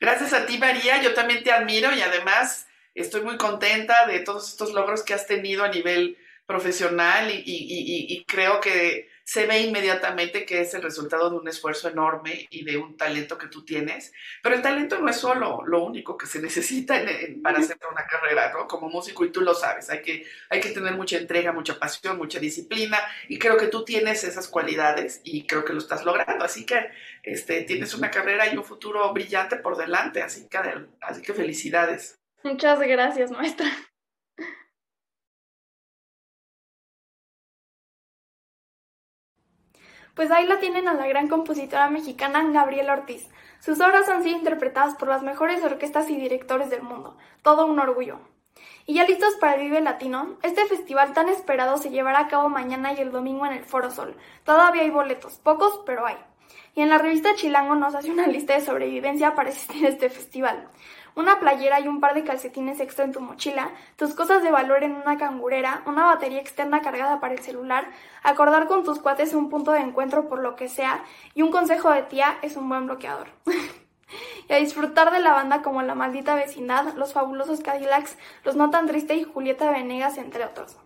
Gracias 0.00 0.32
a 0.32 0.46
ti, 0.46 0.58
María, 0.58 1.00
yo 1.00 1.14
también 1.14 1.42
te 1.42 1.52
admiro 1.52 1.94
y 1.94 2.02
además 2.02 2.66
estoy 2.94 3.22
muy 3.22 3.36
contenta 3.36 4.06
de 4.06 4.20
todos 4.20 4.48
estos 4.48 4.72
logros 4.72 5.04
que 5.04 5.14
has 5.14 5.26
tenido 5.26 5.64
a 5.64 5.68
nivel 5.68 6.18
profesional 6.46 7.30
y, 7.30 7.42
y 7.46 8.24
creo 8.24 8.60
que 8.60 9.08
se 9.30 9.46
ve 9.46 9.60
inmediatamente 9.60 10.44
que 10.44 10.60
es 10.60 10.74
el 10.74 10.82
resultado 10.82 11.30
de 11.30 11.36
un 11.36 11.46
esfuerzo 11.46 11.88
enorme 11.88 12.48
y 12.50 12.64
de 12.64 12.78
un 12.78 12.96
talento 12.96 13.38
que 13.38 13.46
tú 13.46 13.64
tienes. 13.64 14.12
Pero 14.42 14.56
el 14.56 14.60
talento 14.60 14.98
no 14.98 15.08
es 15.08 15.18
solo 15.18 15.62
lo 15.64 15.84
único 15.84 16.18
que 16.18 16.26
se 16.26 16.42
necesita 16.42 17.00
para 17.40 17.60
hacer 17.60 17.78
una 17.88 18.04
carrera, 18.06 18.52
¿no? 18.52 18.66
Como 18.66 18.88
músico, 18.88 19.24
y 19.24 19.30
tú 19.30 19.42
lo 19.42 19.54
sabes, 19.54 19.88
hay 19.88 20.02
que, 20.02 20.26
hay 20.48 20.58
que 20.58 20.70
tener 20.70 20.94
mucha 20.94 21.16
entrega, 21.16 21.52
mucha 21.52 21.78
pasión, 21.78 22.18
mucha 22.18 22.40
disciplina, 22.40 22.98
y 23.28 23.38
creo 23.38 23.56
que 23.56 23.68
tú 23.68 23.84
tienes 23.84 24.24
esas 24.24 24.48
cualidades 24.48 25.20
y 25.22 25.46
creo 25.46 25.64
que 25.64 25.74
lo 25.74 25.78
estás 25.78 26.04
logrando. 26.04 26.44
Así 26.44 26.66
que 26.66 26.90
este, 27.22 27.62
tienes 27.62 27.94
una 27.94 28.10
carrera 28.10 28.52
y 28.52 28.56
un 28.56 28.64
futuro 28.64 29.12
brillante 29.12 29.54
por 29.54 29.76
delante, 29.76 30.22
así 30.22 30.48
que, 30.48 30.58
así 31.02 31.22
que 31.22 31.34
felicidades. 31.34 32.18
Muchas 32.42 32.80
gracias, 32.80 33.30
maestra. 33.30 33.70
Pues 40.20 40.30
ahí 40.32 40.46
la 40.46 40.58
tienen 40.58 40.86
a 40.86 40.92
la 40.92 41.06
gran 41.06 41.28
compositora 41.28 41.88
mexicana 41.88 42.44
Gabriela 42.52 42.92
Ortiz. 42.92 43.26
Sus 43.58 43.80
obras 43.80 44.06
han 44.10 44.22
sido 44.22 44.36
interpretadas 44.36 44.94
por 44.96 45.08
las 45.08 45.22
mejores 45.22 45.64
orquestas 45.64 46.10
y 46.10 46.16
directores 46.16 46.68
del 46.68 46.82
mundo. 46.82 47.16
Todo 47.40 47.64
un 47.64 47.78
orgullo. 47.78 48.20
Y 48.84 48.92
ya 48.92 49.06
listos 49.06 49.36
para 49.36 49.54
el 49.54 49.62
Vive 49.62 49.80
Latino, 49.80 50.36
este 50.42 50.66
festival 50.66 51.14
tan 51.14 51.30
esperado 51.30 51.78
se 51.78 51.88
llevará 51.88 52.18
a 52.18 52.28
cabo 52.28 52.50
mañana 52.50 52.92
y 52.92 52.98
el 52.98 53.12
domingo 53.12 53.46
en 53.46 53.54
el 53.54 53.64
Foro 53.64 53.90
Sol. 53.90 54.14
Todavía 54.44 54.82
hay 54.82 54.90
boletos, 54.90 55.38
pocos, 55.38 55.80
pero 55.86 56.04
hay. 56.04 56.18
Y 56.74 56.82
en 56.82 56.90
la 56.90 56.98
revista 56.98 57.34
Chilango 57.34 57.74
nos 57.74 57.94
hace 57.94 58.10
una 58.10 58.26
lista 58.26 58.52
de 58.52 58.60
sobrevivencia 58.60 59.34
para 59.34 59.48
asistir 59.48 59.86
a 59.86 59.88
este 59.88 60.10
festival 60.10 60.68
una 61.14 61.40
playera 61.40 61.80
y 61.80 61.88
un 61.88 62.00
par 62.00 62.14
de 62.14 62.24
calcetines 62.24 62.80
extra 62.80 63.04
en 63.04 63.12
tu 63.12 63.20
mochila, 63.20 63.70
tus 63.96 64.14
cosas 64.14 64.42
de 64.42 64.50
valor 64.50 64.84
en 64.84 64.96
una 64.96 65.18
cangurera, 65.18 65.82
una 65.86 66.04
batería 66.04 66.40
externa 66.40 66.80
cargada 66.80 67.20
para 67.20 67.34
el 67.34 67.40
celular, 67.40 67.88
acordar 68.22 68.66
con 68.66 68.84
tus 68.84 68.98
cuates 68.98 69.34
un 69.34 69.48
punto 69.48 69.72
de 69.72 69.80
encuentro 69.80 70.28
por 70.28 70.40
lo 70.40 70.56
que 70.56 70.68
sea, 70.68 71.04
y 71.34 71.42
un 71.42 71.50
consejo 71.50 71.90
de 71.90 72.02
tía 72.02 72.38
es 72.42 72.56
un 72.56 72.68
buen 72.68 72.86
bloqueador. 72.86 73.28
y 74.48 74.52
a 74.52 74.56
disfrutar 74.56 75.12
de 75.12 75.20
la 75.20 75.32
banda 75.32 75.62
como 75.62 75.82
La 75.82 75.94
Maldita 75.94 76.34
Vecindad, 76.34 76.94
Los 76.94 77.12
Fabulosos 77.12 77.60
Cadillacs, 77.60 78.16
Los 78.44 78.56
No 78.56 78.70
Tan 78.70 78.86
Triste 78.86 79.14
y 79.14 79.24
Julieta 79.24 79.70
Venegas, 79.70 80.18
entre 80.18 80.44
otros. 80.44 80.76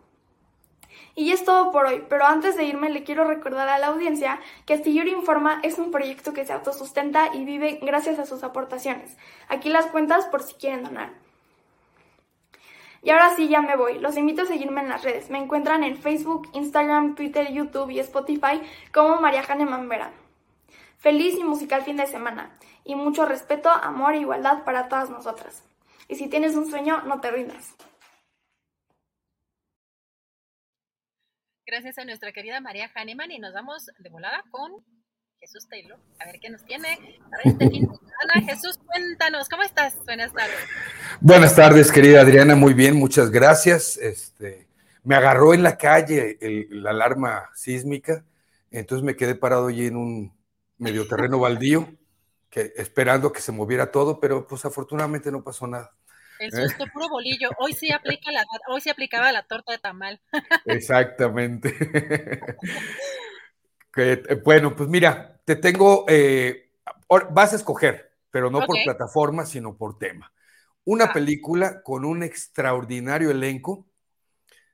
Y 1.17 1.31
es 1.31 1.45
todo 1.45 1.71
por 1.71 1.87
hoy, 1.87 2.05
pero 2.09 2.27
antes 2.27 2.57
de 2.57 2.65
irme 2.65 2.91
le 2.91 3.05
quiero 3.05 3.25
recordar 3.25 3.69
a 3.69 3.79
la 3.79 3.89
audiencia 3.89 4.41
que 4.67 4.75
Astillero 4.75 5.09
Informa 5.11 5.61
es 5.63 5.79
un 5.79 5.93
proyecto 5.93 6.33
que 6.33 6.45
se 6.45 6.53
autosustenta 6.53 7.35
y 7.35 7.45
vive 7.45 7.79
gracias 7.83 8.19
a 8.19 8.27
sus 8.27 8.43
aportaciones. 8.43 9.17
Aquí 9.49 9.69
las 9.69 9.87
cuentas 9.87 10.27
por 10.27 10.43
si 10.43 10.55
quieren 10.55 10.83
donar. 10.83 11.13
Y 13.05 13.11
ahora 13.11 13.37
sí, 13.37 13.49
ya 13.49 13.61
me 13.61 13.77
voy. 13.77 13.99
Los 13.99 14.17
invito 14.17 14.43
a 14.43 14.47
seguirme 14.47 14.81
en 14.81 14.89
las 14.89 15.05
redes. 15.05 15.29
Me 15.29 15.39
encuentran 15.39 15.85
en 15.85 15.99
Facebook, 15.99 16.49
Instagram, 16.55 17.15
Twitter, 17.15 17.53
YouTube 17.53 17.91
y 17.91 18.01
Spotify 18.01 18.63
como 18.93 19.21
María 19.21 19.43
Jane 19.43 19.67
Mambera. 19.67 20.11
Feliz 20.99 21.37
y 21.39 21.45
musical 21.45 21.83
fin 21.83 21.99
de 21.99 22.07
semana. 22.07 22.57
Y 22.83 22.95
mucho 22.95 23.27
respeto, 23.27 23.69
amor 23.69 24.15
e 24.15 24.21
igualdad 24.21 24.65
para 24.65 24.89
todas 24.89 25.11
nosotras. 25.11 25.63
Y 26.09 26.17
si 26.17 26.29
tienes 26.29 26.57
un 26.57 26.69
sueño, 26.69 27.03
no 27.03 27.21
te 27.21 27.31
rindas. 27.31 27.75
Gracias 31.75 31.99
a 31.99 32.05
nuestra 32.05 32.31
querida 32.31 32.61
María 32.61 32.89
Hahnemann 32.95 33.33
y 33.33 33.41
nos 33.41 33.53
vamos 33.53 33.91
de 33.99 34.09
volada 34.09 34.45
con 34.53 34.71
Jesús 35.41 35.67
Taylor. 35.69 35.99
A 36.21 36.27
ver 36.27 36.39
qué 36.39 36.49
nos 36.49 36.65
tiene 36.65 37.19
para 37.29 37.43
este. 37.43 37.69
Jesús, 38.47 38.79
cuéntanos, 38.87 39.49
¿cómo 39.49 39.65
estás? 39.65 39.97
Buenas 40.05 40.33
tardes. 40.33 40.55
Buenas 41.21 41.57
tardes, 41.57 41.91
querida 41.91 42.21
Adriana, 42.21 42.55
muy 42.55 42.75
bien, 42.75 42.95
muchas 42.95 43.29
gracias. 43.29 43.97
Este, 43.97 44.69
me 45.03 45.17
agarró 45.17 45.53
en 45.53 45.65
la 45.65 45.77
calle 45.77 46.39
la 46.71 46.91
alarma 46.91 47.51
sísmica, 47.57 48.25
entonces 48.71 49.05
me 49.05 49.17
quedé 49.17 49.35
parado 49.35 49.67
allí 49.67 49.89
en 49.89 49.97
un 49.97 50.33
medio 50.79 51.09
terreno 51.09 51.41
baldío, 51.41 51.93
esperando 52.53 53.33
que 53.33 53.41
se 53.41 53.51
moviera 53.51 53.91
todo, 53.91 54.21
pero 54.21 54.47
pues 54.47 54.65
afortunadamente 54.65 55.33
no 55.33 55.43
pasó 55.43 55.67
nada. 55.67 55.93
El 56.45 56.53
susto, 56.53 56.87
puro 56.93 57.09
bolillo. 57.09 57.51
Hoy 57.59 57.73
sí 57.73 57.91
aplica 57.91 58.31
la, 58.33 58.45
hoy 58.69 58.81
sí 58.81 58.91
aplicaba 58.91 59.33
la 59.33 59.43
torta 59.43 59.73
de 59.73 59.79
tamal. 59.79 60.21
Exactamente. 60.67 61.75
Eh, 63.97 64.41
bueno, 64.45 64.75
pues 64.75 64.89
mira, 64.89 65.41
te 65.45 65.55
tengo, 65.55 66.05
eh, 66.09 66.73
vas 67.31 67.53
a 67.53 67.55
escoger, 67.57 68.11
pero 68.29 68.51
no 68.51 68.67
por 68.67 68.77
plataforma, 68.83 69.47
sino 69.47 69.77
por 69.77 69.99
tema. 69.99 70.33
Una 70.85 71.05
ah. 71.05 71.13
película 71.13 71.81
con 71.83 72.05
un 72.05 72.25
extraordinario 72.25 73.31
elenco 73.31 73.87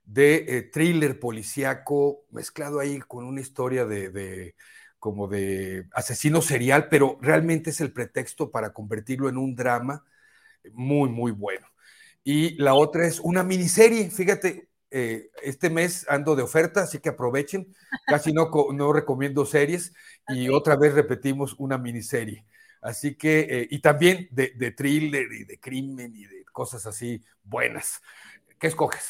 de 0.05 0.45
eh, 0.49 0.63
thriller 0.63 1.21
policíaco 1.21 2.25
mezclado 2.31 2.81
ahí 2.81 2.99
con 3.01 3.25
una 3.25 3.41
historia 3.41 3.85
de, 3.85 4.09
de, 4.11 4.57
como 4.99 5.29
de 5.29 5.87
asesino 5.93 6.43
serial, 6.43 6.89
pero 6.89 7.19
realmente 7.21 7.71
es 7.71 7.81
el 7.81 7.93
pretexto 7.93 8.51
para 8.51 8.73
convertirlo 8.73 9.29
en 9.29 9.39
un 9.39 9.55
drama 9.55 10.05
muy, 10.73 11.09
muy 11.09 11.32
bueno. 11.32 11.66
Y 12.23 12.55
la 12.57 12.74
otra 12.74 13.07
es 13.07 13.20
una 13.20 13.43
miniserie, 13.43 14.11
fíjate, 14.11 14.69
eh, 14.91 15.31
este 15.43 15.70
mes 15.70 16.05
ando 16.09 16.35
de 16.35 16.43
oferta, 16.43 16.82
así 16.82 16.99
que 16.99 17.11
aprovechen. 17.11 17.74
Casi 18.07 18.32
no, 18.32 18.51
no 18.73 18.93
recomiendo 18.93 19.47
series 19.47 19.93
y 20.28 20.49
otra 20.49 20.77
vez 20.77 20.95
repetimos 20.95 21.55
una 21.59 21.78
miniserie. 21.78 22.45
Así 22.82 23.15
que, 23.15 23.41
eh, 23.41 23.69
y 23.70 23.81
también 23.81 24.28
de, 24.31 24.53
de, 24.57 24.70
thriller 24.73 25.31
y 25.32 25.45
de 25.45 25.61
crimen 25.61 26.15
y 26.15 26.24
de 26.24 26.45
cosas 26.47 26.87
así 26.87 27.23
buenas. 27.45 28.01
¿Qué 28.59 28.66
escoges? 28.66 29.07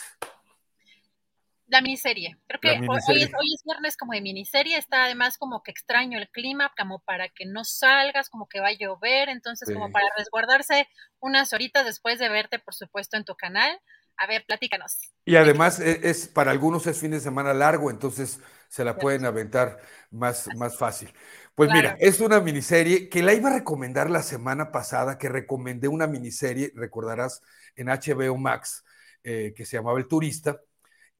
La 1.70 1.80
miniserie. 1.80 2.36
Creo 2.48 2.60
que 2.60 2.70
Hoy, 2.88 3.22
es, 3.22 3.30
viernes 3.64 3.96
como 3.96 4.12
de 4.12 4.20
miniserie, 4.20 4.76
está 4.76 5.04
además 5.04 5.38
como 5.38 5.62
que 5.62 5.70
extraño 5.70 6.18
el 6.18 6.28
clima, 6.28 6.72
como 6.76 6.98
para 6.98 7.28
que 7.28 7.46
no 7.46 7.64
salgas, 7.64 8.28
como 8.28 8.48
que 8.48 8.58
va 8.58 8.68
a 8.68 8.72
llover, 8.72 9.28
entonces 9.28 9.72
como 9.72 9.92
para 9.92 10.06
resguardarse 10.18 10.88
unas 11.20 11.52
horitas 11.52 11.84
después 11.84 12.18
de 12.18 12.28
verte, 12.28 12.58
por 12.58 12.74
supuesto, 12.74 13.16
en 13.16 13.24
tu 13.24 13.36
canal. 13.36 13.80
A 14.16 14.26
ver, 14.26 14.44
platícanos. 14.46 14.98
Y 15.24 15.36
además 15.36 15.78
e, 15.78 16.10
es, 16.10 16.26
para 16.26 16.50
algunos 16.50 16.88
es 16.88 16.98
fin 16.98 17.12
de 17.12 17.20
semana 17.20 17.54
largo, 17.54 17.92
entonces 17.92 18.40
se 18.68 18.84
la 18.84 18.96
pueden 18.96 19.24
aventar 19.24 19.78
más, 20.10 20.48
más 20.56 20.76
fácil. 20.76 21.12
Pues 21.54 21.70
mira, 21.70 21.96
es 22.00 22.18
una 22.18 22.40
miniserie 22.40 23.08
que 23.08 23.22
la 23.22 23.32
iba 23.32 23.48
a 23.48 23.54
recomendar 23.54 24.10
la 24.10 24.24
semana 24.24 24.72
pasada, 24.72 25.18
que 25.18 25.28
recomendé 25.28 25.86
una 25.86 26.08
miniserie, 26.08 26.72
recordarás, 26.74 27.42
en 27.76 27.86
HBO 27.86 28.36
Max, 28.36 28.84
eh, 29.22 29.52
que 29.54 29.64
se 29.64 29.76
llamaba 29.76 29.98
El 29.98 30.08
Turista 30.08 30.60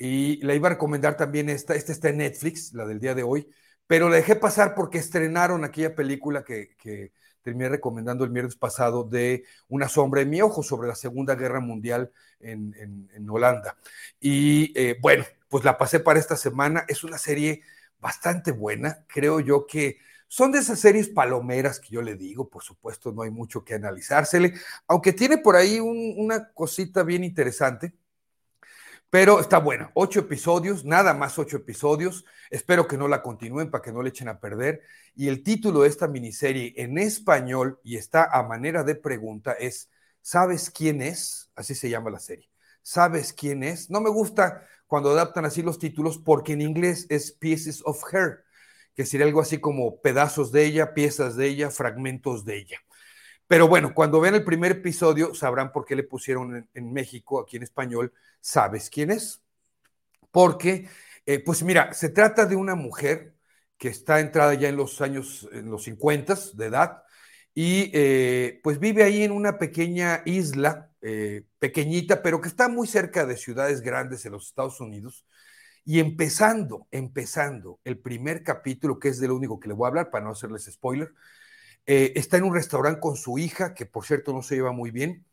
y 0.03 0.39
la 0.43 0.55
iba 0.55 0.69
a 0.69 0.73
recomendar 0.73 1.15
también 1.19 1.51
esta, 1.51 1.75
esta 1.75 1.93
está 1.93 2.09
en 2.09 2.17
Netflix, 2.17 2.73
la 2.73 2.87
del 2.87 3.01
día 3.01 3.15
de 3.15 3.23
hoy, 3.23 3.47
pero 3.87 4.09
la 4.09 4.17
dejé 4.17 4.35
pasar 4.35 4.75
porque 4.75 4.97
estrenaron 4.97 5.63
aquella 5.63 5.95
película 5.95 6.43
que, 6.43 6.75
que 6.79 7.13
terminé 7.43 7.69
recomendando 7.69 8.25
el 8.25 8.31
miércoles 8.31 8.57
pasado 8.57 9.05
de 9.05 9.45
Una 9.69 9.91
sombra 9.91 10.23
en 10.23 10.31
mi 10.31 10.41
ojo 10.41 10.63
sobre 10.63 10.89
la 10.89 10.95
Segunda 10.95 11.35
Guerra 11.35 11.61
Mundial 11.61 12.11
en, 12.41 12.75
en, 13.13 13.29
Holanda. 13.29 13.77
Y 14.19 14.73
eh, 14.75 14.97
bueno, 15.03 15.25
pues 15.51 15.65
la 15.65 15.77
pasé 15.77 16.01
para 16.01 16.19
esta 16.19 16.37
semana. 16.37 16.87
Es 16.89 17.05
una 17.05 17.19
serie 17.19 17.61
bastante 17.99 18.53
buena. 18.53 19.05
Creo 19.07 19.39
yo 19.41 19.67
que 19.67 19.99
son 20.29 20.51
de 20.51 20.61
esas 20.61 20.81
series 20.81 21.09
palomeras 21.09 21.79
que 21.79 21.91
yo 21.91 22.01
le 22.01 22.17
digo, 22.17 22.49
por 22.49 22.63
supuesto, 22.63 23.13
no 23.13 23.21
hay 23.21 23.31
mucho 23.31 23.65
que 23.65 23.75
analizársele, 23.75 24.55
aunque 24.87 25.13
tiene 25.13 25.37
por 25.39 25.57
ahí 25.57 25.79
una 25.79 26.53
cosita 26.53 27.03
bien 27.03 27.23
interesante 27.23 27.93
pero 29.11 29.41
está 29.41 29.59
buena. 29.59 29.91
Ocho 29.95 30.21
episodios, 30.21 30.85
nada 30.85 31.15
más 31.15 31.39
ocho 31.39 31.59
episodios. 31.59 32.25
Espero 32.51 32.87
que 32.87 32.97
no 32.97 33.09
la 33.09 33.23
continúen 33.23 33.71
para 33.71 33.83
que 33.83 33.93
no 33.93 34.03
le 34.03 34.11
echen 34.11 34.29
a 34.29 34.41
perder. 34.41 34.83
Y 35.15 35.29
el 35.29 35.43
título 35.43 35.83
de 35.83 35.89
esta 35.89 36.09
miniserie 36.09 36.75
en 36.77 36.97
español, 36.99 37.81
y 37.83 37.97
está 37.97 38.25
a 38.33 38.45
manera 38.45 38.85
de 38.85 38.95
pregunta, 38.95 39.53
es 39.53 39.91
¿Sabes 40.23 40.71
quién 40.71 41.01
es? 41.03 41.51
Así 41.57 41.75
se 41.75 41.89
llama 41.89 42.11
la 42.11 42.19
serie. 42.19 42.51
¿Sabes 42.83 43.33
quién 43.33 43.63
es? 43.63 43.91
No 43.91 44.01
me 44.01 44.11
gusta 44.11 44.67
cuando 44.87 45.11
adaptan 45.11 45.45
así 45.45 45.63
los 45.63 45.79
títulos 45.79 46.19
porque 46.19 46.53
en 46.53 46.61
inglés 46.61 47.07
es 47.11 47.33
Pieces 47.33 47.83
of 47.85 48.03
Her, 48.13 48.45
que 48.95 49.07
sería 49.07 49.27
algo 49.27 49.41
así 49.41 49.59
como 49.59 50.01
pedazos 50.01 50.53
de 50.53 50.65
ella, 50.67 50.95
piezas 50.95 51.37
de 51.37 51.47
ella, 51.47 51.71
fragmentos 51.71 52.45
de 52.45 52.59
ella. 52.59 52.79
Pero 53.51 53.67
bueno, 53.67 53.93
cuando 53.95 54.21
vean 54.21 54.37
el 54.37 54.45
primer 54.45 54.71
episodio 54.71 55.35
sabrán 55.35 55.73
por 55.73 55.85
qué 55.85 55.97
le 55.97 56.05
pusieron 56.05 56.69
en, 56.73 56.93
México, 56.93 57.41
aquí 57.41 57.57
en 57.57 57.65
español, 57.65 58.13
¿sabes 58.41 58.89
quién 58.89 59.11
es? 59.11 59.43
Porque, 60.31 60.89
eh, 61.27 61.41
pues 61.41 61.65
mira, 61.65 61.93
se 61.93 62.11
trata 62.11 62.47
de 62.47 62.55
una 62.55 62.77
mujer 62.77 63.35
que 63.77 63.89
está 63.89 64.21
entrada 64.21 64.55
ya 64.55 64.69
en 64.69 64.77
los 64.77 65.01
años, 65.01 65.49
en 65.53 65.69
los 65.69 65.83
50 65.83 66.37
de 66.55 66.67
edad, 66.67 67.03
y 67.53 67.91
eh, 67.93 68.61
pues 68.63 68.79
vive 68.79 69.03
ahí 69.03 69.25
en 69.25 69.33
una 69.33 69.59
pequeña 69.59 70.23
isla, 70.27 70.93
eh, 71.01 71.43
pequeñita, 71.59 72.23
pero 72.23 72.41
que 72.41 72.49
está 72.49 72.69
muy 72.69 72.87
cerca 72.87 73.27
de 73.27 73.37
ciudades 73.37 73.81
grandes 73.81 74.25
en 74.27 74.31
los 74.31 74.47
Estados 74.47 74.81
Unidos. 74.81 75.27
Y 75.85 75.99
empezando, 75.99 76.87
empezando 76.93 77.81
el 77.83 77.99
primer 77.99 78.45
capítulo, 78.45 79.01
que 79.01 79.09
es 79.09 79.19
de 79.19 79.27
lo 79.27 79.35
único 79.35 79.59
que 79.59 79.67
le 79.67 79.75
voy 79.75 79.87
a 79.87 79.89
hablar 79.89 80.11
para 80.11 80.25
no 80.25 80.31
hacerles 80.31 80.67
spoiler, 80.71 81.13
eh, 81.87 82.13
está 82.17 82.37
en 82.37 82.45
un 82.45 82.55
restaurante 82.55 83.01
con 83.01 83.17
su 83.17 83.39
hija, 83.39 83.75
que 83.75 83.87
por 83.87 84.05
cierto 84.07 84.33
no 84.33 84.43
se 84.43 84.57
lleva 84.57 84.73
muy 84.73 84.91
bien 84.91 85.27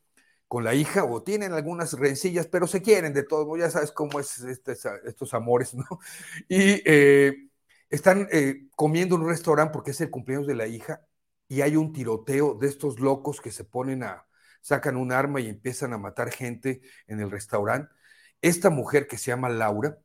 con 0.47 0.63
la 0.63 0.75
hija, 0.75 1.03
o 1.05 1.23
tienen 1.23 1.53
algunas 1.53 1.93
rencillas, 1.93 2.47
pero 2.47 2.67
se 2.67 2.81
quieren 2.81 3.13
de 3.13 3.23
todo, 3.23 3.57
ya 3.57 3.69
sabes 3.69 3.91
cómo 3.91 4.19
es 4.19 4.39
este, 4.39 4.73
estos 5.05 5.33
amores, 5.33 5.75
¿no? 5.75 5.85
Y 6.49 6.81
eh, 6.85 7.49
están 7.89 8.27
eh, 8.31 8.67
comiendo 8.75 9.15
en 9.15 9.23
un 9.23 9.29
restaurante 9.29 9.73
porque 9.73 9.91
es 9.91 10.01
el 10.01 10.09
cumpleaños 10.09 10.47
de 10.47 10.55
la 10.55 10.67
hija 10.67 11.01
y 11.47 11.61
hay 11.61 11.75
un 11.75 11.93
tiroteo 11.93 12.55
de 12.55 12.67
estos 12.67 12.99
locos 12.99 13.41
que 13.41 13.51
se 13.51 13.63
ponen 13.65 14.03
a, 14.03 14.27
sacan 14.61 14.97
un 14.97 15.11
arma 15.11 15.41
y 15.41 15.49
empiezan 15.49 15.93
a 15.93 15.97
matar 15.97 16.31
gente 16.31 16.81
en 17.07 17.19
el 17.19 17.31
restaurante. 17.31 17.93
Esta 18.41 18.69
mujer 18.69 19.07
que 19.07 19.17
se 19.17 19.31
llama 19.31 19.49
Laura 19.49 19.99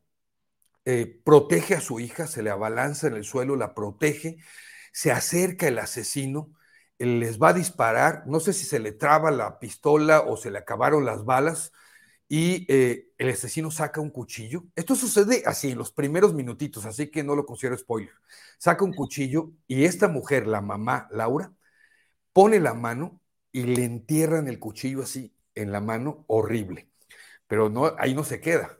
protege 1.23 1.75
a 1.75 1.81
su 1.81 1.99
hija, 1.99 2.27
se 2.27 2.43
le 2.43 2.49
abalanza 2.49 3.07
en 3.07 3.13
el 3.15 3.23
suelo, 3.23 3.55
la 3.55 3.73
protege 3.73 4.37
se 4.93 5.11
acerca 5.11 5.67
el 5.67 5.79
asesino, 5.79 6.53
les 6.99 7.39
va 7.41 7.49
a 7.49 7.53
disparar, 7.53 8.23
no 8.27 8.39
sé 8.39 8.53
si 8.53 8.65
se 8.65 8.79
le 8.79 8.93
traba 8.93 9.31
la 9.31 9.59
pistola 9.59 10.21
o 10.21 10.37
se 10.37 10.51
le 10.51 10.59
acabaron 10.59 11.05
las 11.05 11.25
balas, 11.25 11.73
y 12.29 12.65
eh, 12.69 13.09
el 13.17 13.29
asesino 13.29 13.69
saca 13.71 14.01
un 14.01 14.09
cuchillo. 14.09 14.65
Esto 14.75 14.95
sucede 14.95 15.43
así 15.45 15.71
en 15.71 15.77
los 15.77 15.91
primeros 15.91 16.33
minutitos, 16.33 16.85
así 16.85 17.11
que 17.11 17.23
no 17.23 17.35
lo 17.35 17.45
considero 17.45 17.77
spoiler. 17.77 18.13
Saca 18.57 18.85
un 18.85 18.93
cuchillo 18.93 19.51
y 19.67 19.85
esta 19.85 20.07
mujer, 20.07 20.47
la 20.47 20.61
mamá 20.61 21.07
Laura, 21.11 21.53
pone 22.33 22.59
la 22.59 22.73
mano 22.73 23.21
y 23.51 23.63
le 23.63 23.83
entierran 23.85 24.47
el 24.47 24.59
cuchillo 24.59 25.03
así 25.03 25.35
en 25.55 25.71
la 25.71 25.81
mano, 25.81 26.25
horrible. 26.27 26.89
Pero 27.47 27.69
no, 27.69 27.93
ahí 27.99 28.15
no 28.15 28.23
se 28.23 28.41
queda. 28.41 28.77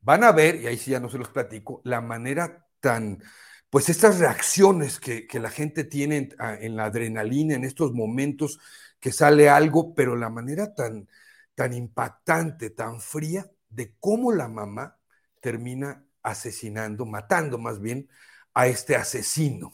Van 0.00 0.24
a 0.24 0.32
ver, 0.32 0.56
y 0.56 0.66
ahí 0.66 0.78
sí 0.78 0.90
ya 0.92 1.00
no 1.00 1.10
se 1.10 1.18
los 1.18 1.28
platico, 1.30 1.80
la 1.84 2.00
manera 2.00 2.66
tan, 2.80 3.22
pues 3.70 3.88
estas 3.88 4.18
reacciones 4.18 5.00
que, 5.00 5.26
la 5.40 5.50
gente 5.50 5.84
tiene 5.84 6.16
en, 6.16 6.36
en, 6.60 6.76
la 6.76 6.86
adrenalina 6.86 7.54
en 7.54 7.64
estos 7.64 7.92
momentos 7.92 8.58
que 9.00 9.12
sale 9.12 9.48
algo, 9.48 9.94
pero 9.94 10.16
la 10.16 10.28
manera 10.30 10.74
tan, 10.74 11.08
tan 11.54 11.72
impactante, 11.74 12.70
tan 12.70 13.00
fría, 13.00 13.46
de 13.68 13.94
cómo 14.00 14.32
la 14.32 14.48
mamá 14.48 14.98
termina 15.40 16.04
asesinando, 16.22 17.06
matando 17.06 17.58
más 17.58 17.80
bien 17.80 18.08
a 18.54 18.66
este 18.66 18.96
asesino. 18.96 19.72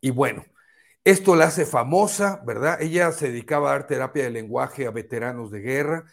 Y 0.00 0.10
bueno, 0.10 0.44
esto 1.04 1.36
la 1.36 1.46
hace 1.46 1.66
famosa, 1.66 2.42
¿verdad? 2.46 2.80
Ella 2.82 3.12
se 3.12 3.28
dedicaba 3.28 3.70
a 3.70 3.72
dar 3.72 3.86
terapia 3.86 4.24
de 4.24 4.30
lenguaje 4.30 4.86
a 4.86 4.90
veteranos 4.90 5.50
de 5.50 5.60
guerra, 5.60 6.04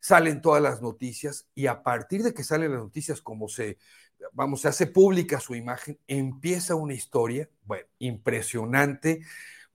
salen 0.00 0.40
todas 0.42 0.62
las 0.62 0.82
noticias 0.82 1.48
y 1.54 1.66
a 1.68 1.82
partir 1.82 2.22
de 2.22 2.34
que 2.34 2.44
salen 2.44 2.72
las 2.72 2.80
noticias, 2.80 3.22
como 3.22 3.48
se, 3.48 3.78
vamos, 4.32 4.62
se 4.62 4.68
hace 4.68 4.86
pública 4.86 5.40
su 5.40 5.54
imagen, 5.54 5.98
empieza 6.06 6.74
una 6.74 6.94
historia, 6.94 7.48
bueno, 7.64 7.86
impresionante, 7.98 9.22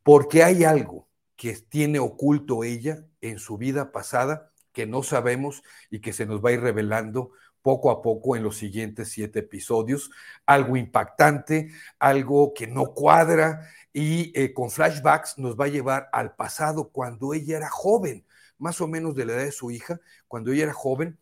porque 0.03 0.43
hay 0.43 0.63
algo 0.63 1.07
que 1.35 1.53
tiene 1.53 1.99
oculto 1.99 2.63
ella 2.63 3.05
en 3.21 3.39
su 3.39 3.57
vida 3.57 3.91
pasada 3.91 4.51
que 4.71 4.85
no 4.85 5.03
sabemos 5.03 5.63
y 5.89 5.99
que 6.01 6.13
se 6.13 6.25
nos 6.25 6.43
va 6.43 6.49
a 6.49 6.53
ir 6.53 6.61
revelando 6.61 7.31
poco 7.61 7.91
a 7.91 8.01
poco 8.01 8.35
en 8.35 8.43
los 8.43 8.57
siguientes 8.57 9.09
siete 9.09 9.39
episodios. 9.39 10.11
Algo 10.45 10.77
impactante, 10.77 11.71
algo 11.99 12.53
que 12.53 12.67
no 12.67 12.93
cuadra 12.93 13.67
y 13.91 14.31
eh, 14.39 14.53
con 14.53 14.69
flashbacks 14.69 15.37
nos 15.37 15.59
va 15.59 15.65
a 15.65 15.69
llevar 15.69 16.09
al 16.11 16.35
pasado 16.35 16.89
cuando 16.89 17.33
ella 17.33 17.57
era 17.57 17.69
joven, 17.69 18.25
más 18.57 18.79
o 18.81 18.87
menos 18.87 19.15
de 19.15 19.25
la 19.25 19.33
edad 19.33 19.45
de 19.45 19.51
su 19.51 19.71
hija, 19.71 19.99
cuando 20.27 20.51
ella 20.51 20.65
era 20.65 20.73
joven 20.73 21.17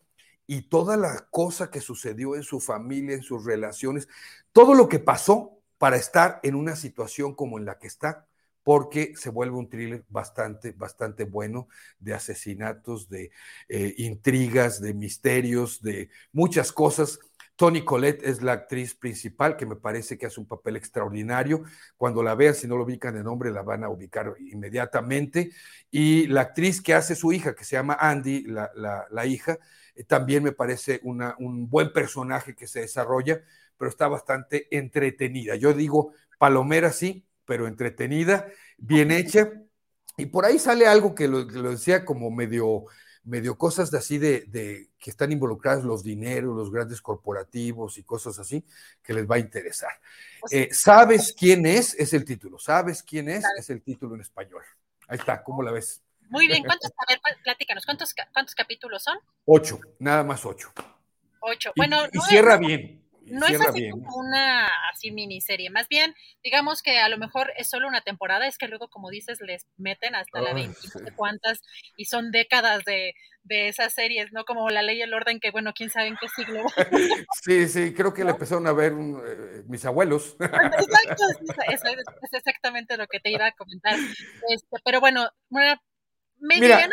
y 0.46 0.62
toda 0.68 0.96
la 0.96 1.26
cosa 1.30 1.70
que 1.70 1.80
sucedió 1.80 2.36
en 2.36 2.42
su 2.42 2.60
familia, 2.60 3.14
en 3.14 3.22
sus 3.22 3.44
relaciones, 3.44 4.08
todo 4.52 4.74
lo 4.74 4.88
que 4.88 4.98
pasó 4.98 5.60
para 5.78 5.96
estar 5.96 6.40
en 6.42 6.54
una 6.54 6.76
situación 6.76 7.34
como 7.34 7.58
en 7.58 7.64
la 7.64 7.78
que 7.78 7.86
está 7.86 8.26
porque 8.66 9.14
se 9.14 9.30
vuelve 9.30 9.56
un 9.56 9.68
thriller 9.68 10.04
bastante, 10.08 10.72
bastante 10.72 11.22
bueno 11.22 11.68
de 12.00 12.14
asesinatos, 12.14 13.08
de 13.08 13.30
eh, 13.68 13.94
intrigas, 13.98 14.80
de 14.80 14.92
misterios, 14.92 15.80
de 15.82 16.10
muchas 16.32 16.72
cosas. 16.72 17.20
Tony 17.54 17.84
Collette 17.84 18.24
es 18.24 18.42
la 18.42 18.54
actriz 18.54 18.96
principal, 18.96 19.56
que 19.56 19.66
me 19.66 19.76
parece 19.76 20.18
que 20.18 20.26
hace 20.26 20.40
un 20.40 20.48
papel 20.48 20.74
extraordinario. 20.74 21.62
Cuando 21.96 22.24
la 22.24 22.34
vean, 22.34 22.56
si 22.56 22.66
no 22.66 22.76
lo 22.76 22.82
ubican 22.82 23.14
de 23.14 23.22
nombre, 23.22 23.52
la 23.52 23.62
van 23.62 23.84
a 23.84 23.88
ubicar 23.88 24.34
inmediatamente. 24.40 25.52
Y 25.88 26.26
la 26.26 26.40
actriz 26.40 26.82
que 26.82 26.92
hace 26.92 27.14
su 27.14 27.32
hija, 27.32 27.54
que 27.54 27.62
se 27.64 27.76
llama 27.76 27.96
Andy, 28.00 28.46
la, 28.46 29.26
hija, 29.26 29.52
eh, 29.52 29.60
también 30.04 30.42
me 30.42 30.52
parece 30.52 31.00
una, 31.02 31.34
un 31.38 31.68
buen 31.68 31.92
personaje 31.92 32.54
que 32.54 32.66
se 32.66 32.80
desarrolla, 32.80 33.42
pero 33.78 33.90
está 33.90 34.08
bastante 34.08 34.68
entretenida. 34.76 35.56
Yo 35.56 35.72
digo, 35.72 36.12
Palomera 36.38 36.92
sí, 36.92 37.26
pero 37.44 37.66
entretenida, 37.66 38.46
bien 38.76 39.10
hecha. 39.10 39.50
Y 40.16 40.26
por 40.26 40.44
ahí 40.44 40.58
sale 40.58 40.86
algo 40.86 41.14
que 41.14 41.28
lo, 41.28 41.44
decía 41.44 42.04
como 42.04 42.30
medio, 42.30 42.84
medio 43.24 43.56
cosas 43.56 43.90
de 43.90 43.98
así 43.98 44.18
de, 44.18 44.90
que 44.98 45.10
están 45.10 45.32
involucrados 45.32 45.84
los 45.84 46.02
dineros, 46.02 46.56
los 46.56 46.70
grandes 46.70 47.00
corporativos 47.00 47.98
y 47.98 48.02
cosas 48.02 48.38
así, 48.38 48.64
que 49.02 49.14
les 49.14 49.30
va 49.30 49.36
a 49.36 49.40
interesar. 49.40 49.92
Eh, 50.50 50.68
¿Sabes 50.72 51.34
quién 51.38 51.66
es? 51.66 51.94
Es 51.94 52.12
el 52.12 52.24
título. 52.24 52.58
¿Sabes 52.58 53.02
quién 53.02 53.28
es? 53.28 53.44
Es 53.58 53.70
el 53.70 53.82
título 53.82 54.14
en 54.14 54.22
español. 54.22 54.62
Ahí 55.08 55.18
está, 55.18 55.42
¿cómo 55.42 55.62
la 55.62 55.72
ves? 55.72 56.02
Muy 56.28 56.48
bien, 56.48 56.64
¿cuántos, 56.64 56.90
a 56.90 57.12
ver, 57.12 57.20
platícanos, 57.42 57.84
¿cuántos, 57.84 58.14
cuántos 58.32 58.54
capítulos 58.54 59.02
son? 59.02 59.18
Ocho, 59.44 59.78
nada 59.98 60.24
más 60.24 60.44
ocho. 60.44 60.72
Ocho, 61.40 61.72
bueno. 61.76 61.98
Y, 62.12 62.18
cierra 62.20 62.56
bien 62.56 63.06
no 63.26 63.46
es 63.46 63.60
así 63.60 63.90
como 63.90 64.16
una 64.16 64.68
así 64.92 65.10
miniserie, 65.10 65.70
más 65.70 65.88
bien, 65.88 66.14
digamos 66.42 66.82
que 66.82 66.98
a 66.98 67.08
lo 67.08 67.18
mejor 67.18 67.52
es 67.56 67.68
solo 67.68 67.88
una 67.88 68.00
temporada, 68.00 68.46
es 68.46 68.58
que 68.58 68.68
luego, 68.68 68.88
como 68.88 69.10
dices, 69.10 69.40
les 69.40 69.66
meten 69.76 70.14
hasta 70.14 70.40
la 70.40 70.54
20 70.54 70.76
cuántas 71.16 71.60
y 71.96 72.06
son 72.06 72.30
décadas 72.30 72.84
de, 72.84 73.14
esas 73.48 73.94
series, 73.94 74.32
¿no? 74.32 74.44
Como 74.44 74.68
La 74.70 74.82
Ley 74.82 74.98
y 74.98 75.02
el 75.02 75.14
Orden, 75.14 75.38
que 75.38 75.52
bueno, 75.52 75.72
quién 75.72 75.88
sabe 75.88 76.08
en 76.08 76.16
qué 76.16 76.28
siglo. 76.28 76.64
sí, 77.44 77.68
sí, 77.68 77.94
creo 77.94 78.12
que 78.12 78.24
le 78.24 78.32
empezaron 78.32 78.66
a 78.66 78.72
ver 78.72 78.92
eh, 78.92 79.62
mis 79.68 79.84
abuelos. 79.84 80.36
Exacto, 80.40 81.24
es, 81.70 81.80
exactamente 82.32 82.96
lo 82.96 83.06
que 83.06 83.20
te 83.20 83.30
iba 83.30 83.46
a 83.46 83.52
comentar. 83.52 83.94
Este, 84.48 84.76
pero 84.84 84.98
bueno, 84.98 85.30
mediana. 86.46 86.88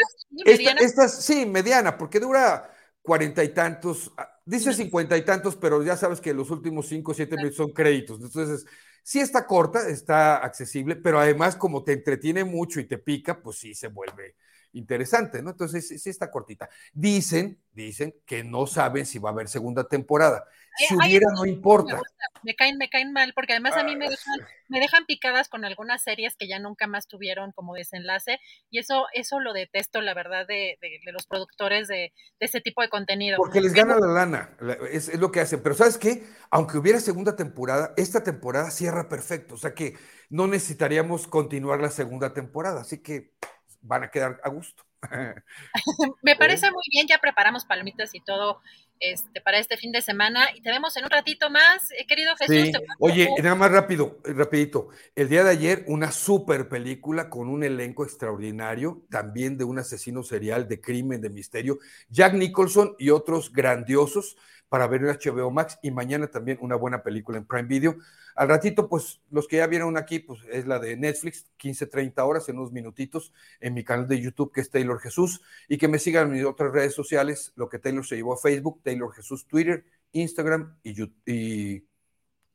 mediana. 0.46 1.08
sí, 1.08 1.46
mediana, 1.46 1.98
porque 1.98 2.20
dura 2.20 2.70
cuarenta 3.02 3.44
y 3.44 3.50
tantos, 3.50 4.12
ah, 4.18 4.40
dice 4.46 4.74
cincuenta 4.74 5.18
y 5.18 5.24
tantos, 5.24 5.56
pero 5.56 5.84
ya 5.84 5.98
sabes 5.98 6.22
que 6.22 6.34
los 6.34 6.50
últimos 6.52 6.88
cinco 6.88 7.12
o 7.12 7.16
siete 7.16 7.36
minutos 7.36 7.58
son 7.58 7.72
créditos. 7.72 8.20
Entonces, 8.22 8.66
sí 9.04 9.20
está 9.20 9.46
corta, 9.46 9.88
está 9.90 10.38
accesible, 10.38 10.96
pero 10.96 11.20
además 11.20 11.56
como 11.56 11.84
te 11.84 11.94
entretiene 11.94 12.44
mucho 12.44 12.80
y 12.80 12.88
te 12.88 12.98
pica, 12.98 13.42
pues 13.42 13.58
sí 13.58 13.76
se 13.76 13.88
vuelve 13.88 14.36
interesante, 14.74 15.42
¿no? 15.42 15.52
Entonces, 15.52 15.88
sí, 15.88 16.10
está 16.10 16.30
cortita. 16.30 16.70
Dicen, 16.94 17.60
dicen 17.72 18.16
que 18.26 18.44
no 18.44 18.68
saben 18.68 19.06
si 19.06 19.20
va 19.20 19.30
a 19.30 19.34
haber 19.34 19.48
segunda 19.48 19.88
temporada. 19.88 20.46
Si 20.76 20.96
hubiera, 20.96 21.28
no 21.36 21.46
importa. 21.46 22.02
Me, 22.42 22.56
caen, 22.56 22.78
me 22.78 22.90
caen 22.90 23.14
mal, 23.14 23.34
porque 23.36 23.54
además 23.54 23.78
a 23.78 23.84
mí 23.84 23.96
me 23.96 24.10
dejan, 24.10 24.40
me 24.70 24.80
dejan 24.80 25.06
picadas 25.06 25.48
con 25.48 25.66
algunas 25.66 26.02
series 26.02 26.36
que 26.36 26.48
ya 26.48 26.58
nunca 26.58 26.88
más 26.88 27.08
tuvieron 27.08 27.52
como 27.52 27.76
desenlace, 27.76 28.40
y 28.72 28.80
eso, 28.80 29.06
eso 29.14 29.40
lo 29.40 29.54
detesto, 29.54 30.02
la 30.02 30.16
verdad, 30.16 30.48
de, 30.48 30.80
los 31.12 31.28
productores 31.28 31.88
de, 31.88 32.12
ese 32.40 32.60
tipo 32.60 32.82
de 32.82 32.90
contenido. 32.90 33.38
Porque 33.38 33.62
les 33.62 33.74
gana 33.74 34.00
la 34.00 34.08
lana, 34.08 34.58
es, 34.92 35.10
es 35.10 35.20
lo 35.20 35.32
que 35.32 35.42
hacen. 35.42 35.62
Pero 35.62 35.76
¿sabes 35.76 35.98
qué? 36.00 36.24
Aunque 36.50 36.78
hubiera 36.80 37.00
segunda 37.00 37.36
temporada, 37.36 37.94
esta 37.96 38.24
temporada 38.24 38.72
cierra 38.72 39.08
perfecto, 39.08 39.54
o 39.54 39.58
sea 39.58 39.76
que 39.76 39.96
no 40.30 40.48
necesitaríamos 40.48 41.28
continuar 41.28 41.80
la 41.80 41.92
segunda 41.92 42.34
temporada, 42.34 42.82
así 42.82 43.04
que 43.04 43.34
van 43.84 44.04
a 44.04 44.10
quedar 44.10 44.40
a 44.44 44.50
gusto. 44.50 44.84
Me 46.24 46.36
parece 46.36 46.72
muy 46.72 46.84
bien, 46.92 47.08
ya 47.08 47.20
preparamos 47.20 47.66
palomitas 47.66 48.16
y 48.16 48.22
todo 48.22 48.62
este, 49.00 49.42
para 49.42 49.60
este 49.60 49.76
fin 49.76 49.92
de 49.92 50.02
semana 50.02 50.48
y 50.56 50.62
te 50.62 50.72
vemos 50.72 50.96
en 50.96 51.04
un 51.04 51.10
ratito 51.10 51.50
más, 51.50 51.92
eh, 51.92 52.06
querido 52.08 52.34
Jesús. 52.38 52.74
Oye, 53.00 53.30
nada 53.42 53.56
más 53.56 53.70
rápido, 53.70 54.20
rapidito. 54.24 54.90
El 55.14 55.28
día 55.28 55.44
de 55.44 55.52
ayer 55.52 55.84
una 55.88 56.12
super 56.12 56.70
película 56.70 57.30
con 57.30 57.50
un 57.50 57.64
elenco 57.64 58.06
extraordinario, 58.06 59.04
también 59.10 59.58
de 59.58 59.66
un 59.66 59.80
asesino 59.80 60.24
serial 60.24 60.68
de 60.70 60.80
crimen, 60.80 61.20
de 61.20 61.30
misterio, 61.30 61.80
Jack 62.10 62.34
Nicholson 62.34 62.96
y 62.98 63.10
otros 63.10 63.52
grandiosos 63.52 64.38
para 64.74 64.88
ver 64.88 65.02
en 65.02 65.10
HBO 65.10 65.52
Max 65.52 65.78
y 65.84 65.92
mañana 65.92 66.26
también 66.26 66.58
una 66.60 66.76
buena 66.76 67.04
película 67.04 67.38
en 67.38 67.46
Prime 67.46 67.68
Video. 67.68 67.96
Al 68.34 68.50
ratito, 68.50 68.90
pues 68.90 69.22
los 69.30 69.48
que 69.48 69.58
ya 69.58 69.68
vieron 69.68 69.98
aquí, 69.98 70.18
pues 70.18 70.40
es 70.50 70.66
la 70.66 70.80
de 70.80 70.98
Netflix, 70.98 71.46
15, 71.58 71.86
30 71.86 72.26
horas, 72.26 72.50
en 72.50 72.58
unos 72.58 72.72
minutitos, 72.72 73.32
en 73.60 73.76
mi 73.76 73.84
canal 73.84 74.08
de 74.08 74.20
YouTube, 74.20 74.52
que 74.52 74.62
es 74.62 74.72
Taylor 74.72 75.00
Jesús, 75.00 75.44
y 75.70 75.78
que 75.78 75.88
me 75.88 76.00
sigan 76.00 76.26
en 76.26 76.34
mis 76.34 76.46
otras 76.46 76.72
redes 76.72 76.96
sociales, 76.96 77.54
lo 77.56 77.70
que 77.70 77.78
Taylor 77.78 78.04
se 78.04 78.16
llevó 78.16 78.34
a 78.34 78.38
Facebook, 78.38 78.82
Taylor 78.82 79.14
Jesús, 79.14 79.46
Twitter, 79.46 79.86
Instagram 80.12 80.76
y, 80.82 81.04
y 81.28 81.86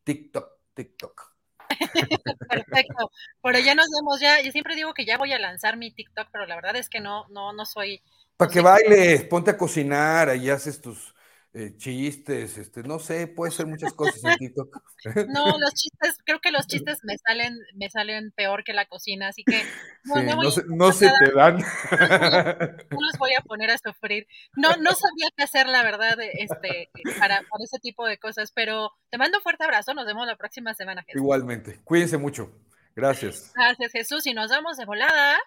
TikTok. 0.02 0.50
TikTok. 0.74 1.36
Perfecto. 2.50 3.12
Pero 3.44 3.58
ya 3.60 3.76
nos 3.76 3.86
vemos 3.96 4.18
ya. 4.20 4.42
Yo 4.42 4.50
siempre 4.50 4.74
digo 4.74 4.92
que 4.92 5.04
ya 5.04 5.18
voy 5.18 5.32
a 5.32 5.38
lanzar 5.38 5.76
mi 5.76 5.92
TikTok, 5.92 6.30
pero 6.32 6.46
la 6.46 6.56
verdad 6.56 6.74
es 6.74 6.88
que 6.88 6.98
no, 6.98 7.28
no, 7.28 7.52
no 7.52 7.64
soy. 7.64 8.02
Para 8.36 8.50
que 8.50 8.60
bailes, 8.60 9.22
ponte 9.22 9.52
a 9.52 9.56
cocinar, 9.56 10.28
ahí 10.28 10.50
haces 10.50 10.80
tus, 10.80 11.14
eh, 11.54 11.74
chistes, 11.76 12.58
este, 12.58 12.82
no 12.82 12.98
sé, 12.98 13.26
puede 13.26 13.50
ser 13.50 13.66
muchas 13.66 13.94
cosas 13.94 14.22
en 14.22 14.36
TikTok. 14.36 14.68
No, 15.28 15.58
los 15.58 15.74
chistes, 15.74 16.18
creo 16.24 16.40
que 16.40 16.50
los 16.50 16.66
chistes 16.66 16.98
me 17.04 17.16
salen, 17.18 17.56
me 17.74 17.88
salen 17.88 18.32
peor 18.32 18.64
que 18.64 18.72
la 18.72 18.84
cocina, 18.86 19.28
así 19.28 19.44
que 19.44 19.62
no, 20.04 20.50
se, 20.92 21.08
te 21.08 21.32
dan. 21.34 21.58
No 22.90 23.00
los 23.00 23.18
voy 23.18 23.30
a 23.38 23.42
poner 23.42 23.70
a 23.70 23.78
sufrir. 23.78 24.26
No, 24.56 24.70
no 24.76 24.90
sabía 24.90 25.28
qué 25.36 25.44
hacer, 25.44 25.68
la 25.68 25.82
verdad, 25.82 26.18
este, 26.20 26.90
para, 27.18 27.36
para 27.36 27.64
ese 27.64 27.78
tipo 27.78 28.06
de 28.06 28.18
cosas, 28.18 28.52
pero 28.52 28.92
te 29.10 29.18
mando 29.18 29.38
un 29.38 29.42
fuerte 29.42 29.64
abrazo, 29.64 29.94
nos 29.94 30.06
vemos 30.06 30.26
la 30.26 30.36
próxima 30.36 30.74
semana. 30.74 31.02
Jesús. 31.02 31.22
Igualmente, 31.22 31.80
cuídense 31.84 32.18
mucho. 32.18 32.52
Gracias. 32.94 33.52
Gracias, 33.54 33.92
Jesús, 33.92 34.26
y 34.26 34.34
nos 34.34 34.50
vemos 34.50 34.76
de 34.76 34.84
volada 34.84 35.38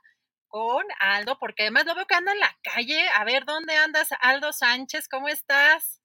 con 0.52 0.84
Aldo, 1.00 1.38
porque 1.40 1.64
además 1.64 1.86
lo 1.86 1.96
veo 1.96 2.06
que 2.06 2.16
anda 2.16 2.34
en 2.34 2.40
la 2.40 2.56
calle. 2.62 3.02
A 3.18 3.24
ver, 3.24 3.46
¿dónde 3.46 3.74
andas, 3.76 4.10
Aldo 4.20 4.52
Sánchez? 4.52 5.08
¿Cómo 5.08 5.30
estás? 5.30 6.02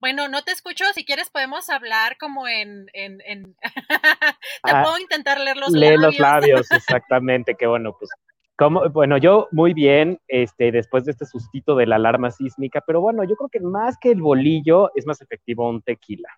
Bueno, 0.00 0.28
no 0.28 0.42
te 0.42 0.52
escucho. 0.52 0.84
Si 0.94 1.04
quieres 1.04 1.30
podemos 1.30 1.70
hablar 1.70 2.16
como 2.18 2.46
en... 2.46 2.86
en, 2.92 3.20
en... 3.24 3.56
te 4.62 4.70
ah, 4.70 4.82
puedo 4.84 4.98
intentar 4.98 5.40
leer 5.40 5.56
los 5.56 5.72
labios. 5.72 5.90
Lee 5.90 6.06
los 6.06 6.18
labios, 6.18 6.70
exactamente. 6.70 7.54
Que 7.56 7.66
bueno, 7.66 7.96
pues 7.98 8.10
Como, 8.56 8.88
bueno, 8.90 9.16
yo 9.16 9.48
muy 9.50 9.72
bien, 9.72 10.20
este, 10.28 10.70
después 10.70 11.06
de 11.06 11.12
este 11.12 11.24
sustito 11.24 11.74
de 11.74 11.86
la 11.86 11.96
alarma 11.96 12.30
sísmica, 12.30 12.82
pero 12.86 13.00
bueno, 13.00 13.24
yo 13.24 13.34
creo 13.34 13.48
que 13.48 13.60
más 13.60 13.96
que 13.98 14.10
el 14.10 14.20
bolillo 14.20 14.92
es 14.94 15.06
más 15.06 15.22
efectivo 15.22 15.68
un 15.68 15.82
tequila. 15.82 16.28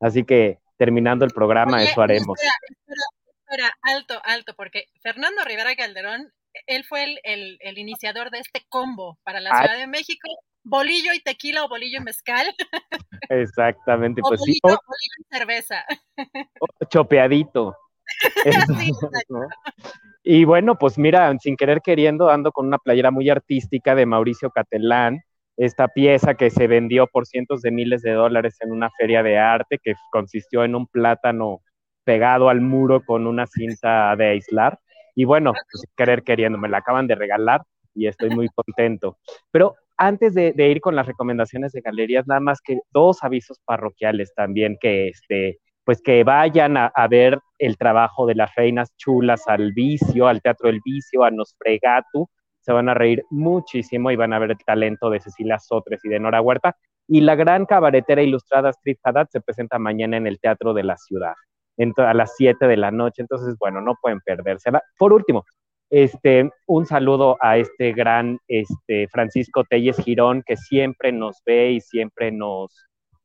Así 0.00 0.24
que 0.24 0.58
terminando 0.76 1.24
el 1.24 1.32
programa, 1.32 1.82
eso 1.82 2.02
haremos. 2.02 2.38
Espera, 2.38 2.54
espera, 2.68 3.15
alto, 3.82 4.20
alto, 4.24 4.54
porque 4.56 4.86
Fernando 5.02 5.42
Rivera 5.44 5.74
Calderón, 5.74 6.32
él 6.66 6.84
fue 6.84 7.04
el, 7.24 7.58
el, 7.60 7.78
iniciador 7.78 8.30
de 8.30 8.38
este 8.38 8.64
combo 8.68 9.18
para 9.24 9.40
la 9.40 9.58
Ciudad 9.58 9.78
de 9.78 9.86
México, 9.86 10.28
bolillo 10.64 11.12
y 11.12 11.20
tequila 11.20 11.64
o 11.64 11.68
bolillo 11.68 12.00
y 12.00 12.04
mezcal. 12.04 12.54
Exactamente, 13.28 14.20
pues 14.22 14.40
sí. 14.42 14.58
O, 14.62 14.68
bolillo 14.68 15.16
y 15.18 15.36
cerveza. 15.36 15.84
chopeadito. 16.90 17.76
Y 20.28 20.44
bueno, 20.44 20.76
pues 20.76 20.98
mira, 20.98 21.32
sin 21.38 21.56
querer 21.56 21.82
queriendo, 21.82 22.30
ando 22.30 22.50
con 22.50 22.66
una 22.66 22.78
playera 22.78 23.12
muy 23.12 23.30
artística 23.30 23.94
de 23.94 24.06
Mauricio 24.06 24.50
Catelán, 24.50 25.20
esta 25.56 25.86
pieza 25.86 26.34
que 26.34 26.50
se 26.50 26.66
vendió 26.66 27.06
por 27.06 27.28
cientos 27.28 27.62
de 27.62 27.70
miles 27.70 28.02
de 28.02 28.10
dólares 28.10 28.56
en 28.60 28.72
una 28.72 28.90
feria 28.98 29.22
de 29.22 29.38
arte 29.38 29.78
que 29.78 29.94
consistió 30.10 30.64
en 30.64 30.74
un 30.74 30.88
plátano 30.88 31.60
pegado 32.06 32.48
al 32.48 32.62
muro 32.62 33.02
con 33.04 33.26
una 33.26 33.46
cinta 33.46 34.16
de 34.16 34.28
aislar. 34.28 34.78
Y 35.14 35.24
bueno, 35.26 35.52
pues, 35.52 35.82
sin 35.82 35.90
querer 35.96 36.22
queriendo, 36.22 36.56
me 36.56 36.68
la 36.68 36.78
acaban 36.78 37.06
de 37.06 37.16
regalar 37.16 37.62
y 37.94 38.06
estoy 38.06 38.30
muy 38.30 38.48
contento. 38.48 39.18
Pero 39.50 39.74
antes 39.98 40.32
de, 40.34 40.52
de, 40.52 40.68
ir 40.68 40.80
con 40.80 40.96
las 40.96 41.06
recomendaciones 41.06 41.72
de 41.72 41.80
galerías, 41.80 42.26
nada 42.26 42.40
más 42.40 42.60
que 42.62 42.78
dos 42.92 43.22
avisos 43.24 43.58
parroquiales 43.64 44.32
también 44.34 44.78
que 44.80 45.08
este, 45.08 45.58
pues 45.86 46.02
que 46.02 46.24
vayan 46.24 46.76
a, 46.76 46.90
ver 47.08 47.38
el 47.60 47.78
trabajo 47.78 48.26
de 48.26 48.34
las 48.34 48.52
reinas 48.56 48.92
chulas 48.96 49.46
al 49.46 49.72
vicio, 49.72 50.26
al 50.26 50.42
Teatro 50.42 50.66
del 50.68 50.80
Vicio, 50.84 51.22
a 51.22 51.30
Nosfregatu, 51.30 52.28
se 52.60 52.72
van 52.72 52.88
a 52.88 52.94
reír 52.94 53.22
muchísimo 53.30 54.10
y 54.10 54.16
van 54.16 54.32
a 54.32 54.40
ver 54.40 54.50
el 54.50 54.58
talento 54.58 55.10
de 55.10 55.20
Cecilia 55.20 55.60
Sotres 55.60 56.04
y 56.04 56.08
de 56.08 56.18
Nora 56.18 56.42
Huerta. 56.42 56.76
Y 57.06 57.20
la 57.20 57.36
gran 57.36 57.66
cabaretera 57.66 58.20
ilustrada 58.20 58.70
Street 58.70 58.98
Haddad 59.04 59.28
se 59.30 59.40
presenta 59.40 59.78
mañana 59.78 60.16
en 60.16 60.26
el 60.26 60.40
Teatro 60.40 60.74
de 60.74 60.82
la 60.82 60.96
Ciudad, 60.96 61.34
a 61.98 62.14
las 62.14 62.34
7 62.36 62.66
de 62.66 62.76
la 62.76 62.90
noche. 62.90 63.22
Entonces, 63.22 63.56
bueno, 63.58 63.80
no 63.80 63.94
pueden 64.00 64.20
perdérsela. 64.20 64.82
Por 64.98 65.12
último, 65.12 65.44
este, 65.90 66.50
un 66.66 66.86
saludo 66.86 67.36
a 67.40 67.58
este 67.58 67.92
gran 67.92 68.38
este, 68.48 69.08
Francisco 69.08 69.64
Telles 69.64 69.96
Girón, 69.98 70.42
que 70.44 70.56
siempre 70.56 71.12
nos 71.12 71.40
ve 71.44 71.72
y 71.72 71.80
siempre 71.80 72.32
nos, 72.32 72.72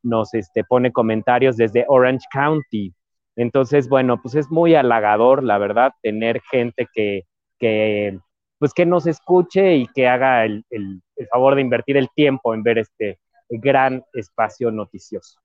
nos 0.03 0.33
este, 0.33 0.63
pone 0.63 0.91
comentarios 0.91 1.57
desde 1.57 1.85
Orange 1.87 2.25
County. 2.31 2.93
Entonces, 3.35 3.89
bueno, 3.89 4.21
pues 4.21 4.35
es 4.35 4.51
muy 4.51 4.75
halagador, 4.75 5.43
la 5.43 5.57
verdad, 5.57 5.91
tener 6.01 6.41
gente 6.51 6.87
que, 6.93 7.23
que 7.59 8.19
pues 8.59 8.73
que 8.73 8.85
nos 8.85 9.07
escuche 9.07 9.75
y 9.77 9.87
que 9.87 10.07
haga 10.07 10.45
el, 10.45 10.63
el, 10.69 11.01
el 11.15 11.27
favor 11.27 11.55
de 11.55 11.61
invertir 11.61 11.97
el 11.97 12.09
tiempo 12.15 12.53
en 12.53 12.61
ver 12.61 12.77
este 12.77 13.19
gran 13.49 14.03
espacio 14.13 14.69
noticioso. 14.69 15.39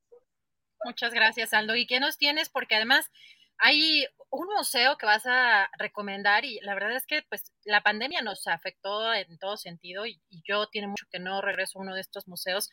Muchas 0.86 1.12
gracias, 1.12 1.52
Aldo. 1.52 1.74
¿Y 1.74 1.84
qué 1.84 1.98
nos 1.98 2.16
tienes? 2.16 2.48
Porque 2.48 2.76
además 2.76 3.10
hay 3.58 4.06
un 4.31 4.47
museo 4.56 4.97
que 4.97 5.05
vas 5.05 5.26
a 5.26 5.68
recomendar 5.81 6.44
y 6.44 6.60
la 6.60 6.74
verdad 6.74 6.94
es 6.94 7.06
que 7.06 7.23
pues 7.28 7.52
la 7.65 7.81
pandemia 7.81 8.23
nos 8.23 8.47
afectó 8.47 9.12
en 9.12 9.36
todo 9.39 9.56
sentido 9.56 10.06
y, 10.06 10.20
yo 10.48 10.68
tiene 10.68 10.86
mucho 10.86 11.06
que 11.10 11.18
no 11.18 11.42
regreso 11.42 11.81
a 11.81 11.82
uno 11.82 11.92
de 11.97 12.00
estos 12.00 12.28
museos. 12.28 12.70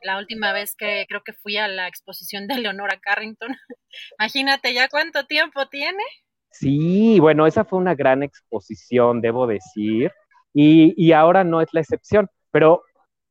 La 0.00 0.16
última 0.16 0.52
vez 0.52 0.76
que 0.76 1.06
creo 1.08 1.24
que 1.24 1.32
fui 1.32 1.56
a 1.56 1.66
la 1.66 1.88
exposición 1.88 2.46
de 2.46 2.58
Leonora 2.58 3.00
Carrington, 3.00 3.48
imagínate 4.20 4.72
ya 4.72 4.88
cuánto 4.88 5.26
tiempo 5.26 5.66
tiene. 5.66 6.04
Sí, 6.52 7.18
bueno, 7.18 7.48
esa 7.48 7.64
fue 7.64 7.80
una 7.80 7.96
gran 7.96 8.22
exposición, 8.22 9.20
debo 9.20 9.48
decir, 9.48 10.12
y, 10.54 10.94
y 10.96 11.10
ahora 11.10 11.42
no 11.42 11.60
es 11.60 11.68
la 11.72 11.80
excepción, 11.80 12.30
pero 12.52 12.84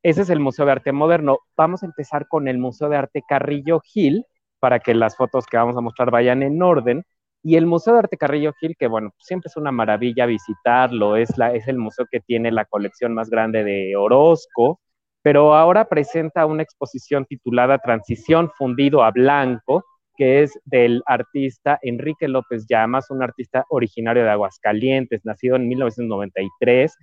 ese 0.06 0.22
es 0.22 0.30
el 0.30 0.38
Museo 0.38 0.64
de 0.64 0.70
Arte 0.70 0.92
Moderno. 0.92 1.40
Vamos 1.56 1.82
a 1.82 1.86
empezar 1.86 2.28
con 2.28 2.46
el 2.46 2.58
Museo 2.58 2.88
de 2.88 2.96
Arte 2.96 3.24
Carrillo 3.28 3.80
Gil, 3.80 4.24
para 4.60 4.78
que 4.78 4.94
las 4.94 5.16
fotos 5.16 5.46
que 5.46 5.56
vamos 5.56 5.76
a 5.76 5.80
mostrar 5.80 6.12
vayan 6.12 6.44
en 6.44 6.62
orden. 6.62 7.02
Y 7.42 7.56
el 7.56 7.66
Museo 7.66 7.94
de 7.94 7.98
Arte 7.98 8.16
Carrillo 8.16 8.52
Gil, 8.60 8.76
que 8.78 8.86
bueno, 8.86 9.10
siempre 9.18 9.48
es 9.48 9.56
una 9.56 9.72
maravilla 9.72 10.26
visitarlo, 10.26 11.16
es, 11.16 11.30
el 11.66 11.78
museo 11.78 12.06
que 12.08 12.20
tiene 12.20 12.52
la 12.52 12.66
colección 12.66 13.14
más 13.14 13.30
grande 13.30 13.64
de 13.64 13.96
Orozco, 13.96 14.78
pero 15.22 15.56
ahora 15.56 15.88
presenta 15.88 16.46
una 16.46 16.62
exposición 16.62 17.26
titulada 17.26 17.78
Transición 17.78 18.52
fundido 18.56 19.02
a 19.02 19.10
blanco, 19.10 19.82
que 20.16 20.44
es 20.44 20.56
del 20.64 21.02
artista 21.06 21.80
Enrique 21.82 22.28
López 22.28 22.64
Llamas, 22.68 23.10
un 23.10 23.24
artista 23.24 23.64
originario 23.70 24.22
de 24.22 24.30
Aguascalientes, 24.30 25.24
nacido 25.24 25.56
en 25.56 25.66
1993. 25.66 26.94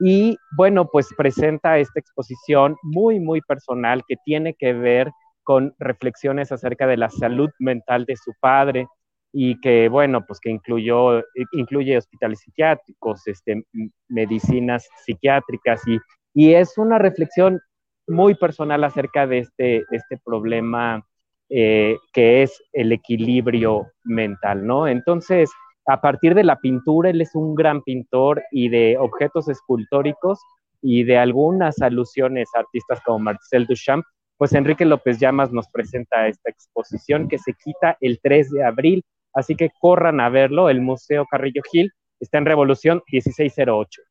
Y 0.00 0.36
bueno, 0.56 0.88
pues 0.90 1.08
presenta 1.16 1.78
esta 1.78 1.98
exposición 1.98 2.76
muy, 2.82 3.18
muy 3.18 3.40
personal 3.40 4.02
que 4.06 4.16
tiene 4.24 4.54
que 4.54 4.72
ver 4.72 5.10
con 5.42 5.74
reflexiones 5.78 6.52
acerca 6.52 6.86
de 6.86 6.96
la 6.96 7.10
salud 7.10 7.50
mental 7.58 8.04
de 8.04 8.16
su 8.16 8.32
padre 8.40 8.86
y 9.32 9.60
que, 9.60 9.88
bueno, 9.88 10.24
pues 10.26 10.40
que 10.40 10.50
incluyó, 10.50 11.22
incluye 11.52 11.96
hospitales 11.96 12.40
psiquiátricos, 12.40 13.26
este, 13.26 13.64
medicinas 14.08 14.88
psiquiátricas 15.04 15.86
y, 15.86 15.98
y 16.34 16.54
es 16.54 16.78
una 16.78 16.98
reflexión 16.98 17.60
muy 18.06 18.34
personal 18.34 18.84
acerca 18.84 19.26
de 19.26 19.38
este, 19.38 19.84
este 19.90 20.18
problema 20.24 21.04
eh, 21.50 21.96
que 22.12 22.42
es 22.42 22.62
el 22.72 22.92
equilibrio 22.92 23.86
mental, 24.04 24.66
¿no? 24.66 24.86
Entonces, 24.86 25.50
a 25.88 26.02
partir 26.02 26.34
de 26.34 26.44
la 26.44 26.56
pintura, 26.60 27.08
él 27.08 27.22
es 27.22 27.34
un 27.34 27.54
gran 27.54 27.82
pintor 27.82 28.42
y 28.52 28.68
de 28.68 28.98
objetos 28.98 29.48
escultóricos 29.48 30.38
y 30.82 31.02
de 31.04 31.16
algunas 31.16 31.80
alusiones 31.80 32.48
a 32.54 32.60
artistas 32.60 33.00
como 33.04 33.20
Marcel 33.20 33.66
Duchamp, 33.66 34.04
pues 34.36 34.52
Enrique 34.52 34.84
López 34.84 35.18
Llamas 35.18 35.50
nos 35.50 35.66
presenta 35.68 36.28
esta 36.28 36.50
exposición 36.50 37.26
que 37.26 37.38
se 37.38 37.54
quita 37.54 37.96
el 38.02 38.20
3 38.22 38.50
de 38.50 38.64
abril, 38.64 39.04
así 39.32 39.56
que 39.56 39.70
corran 39.80 40.20
a 40.20 40.28
verlo, 40.28 40.68
el 40.68 40.82
Museo 40.82 41.24
Carrillo 41.24 41.62
Gil 41.72 41.90
está 42.20 42.36
en 42.36 42.44
Revolución 42.44 43.02
1608. 43.10 44.02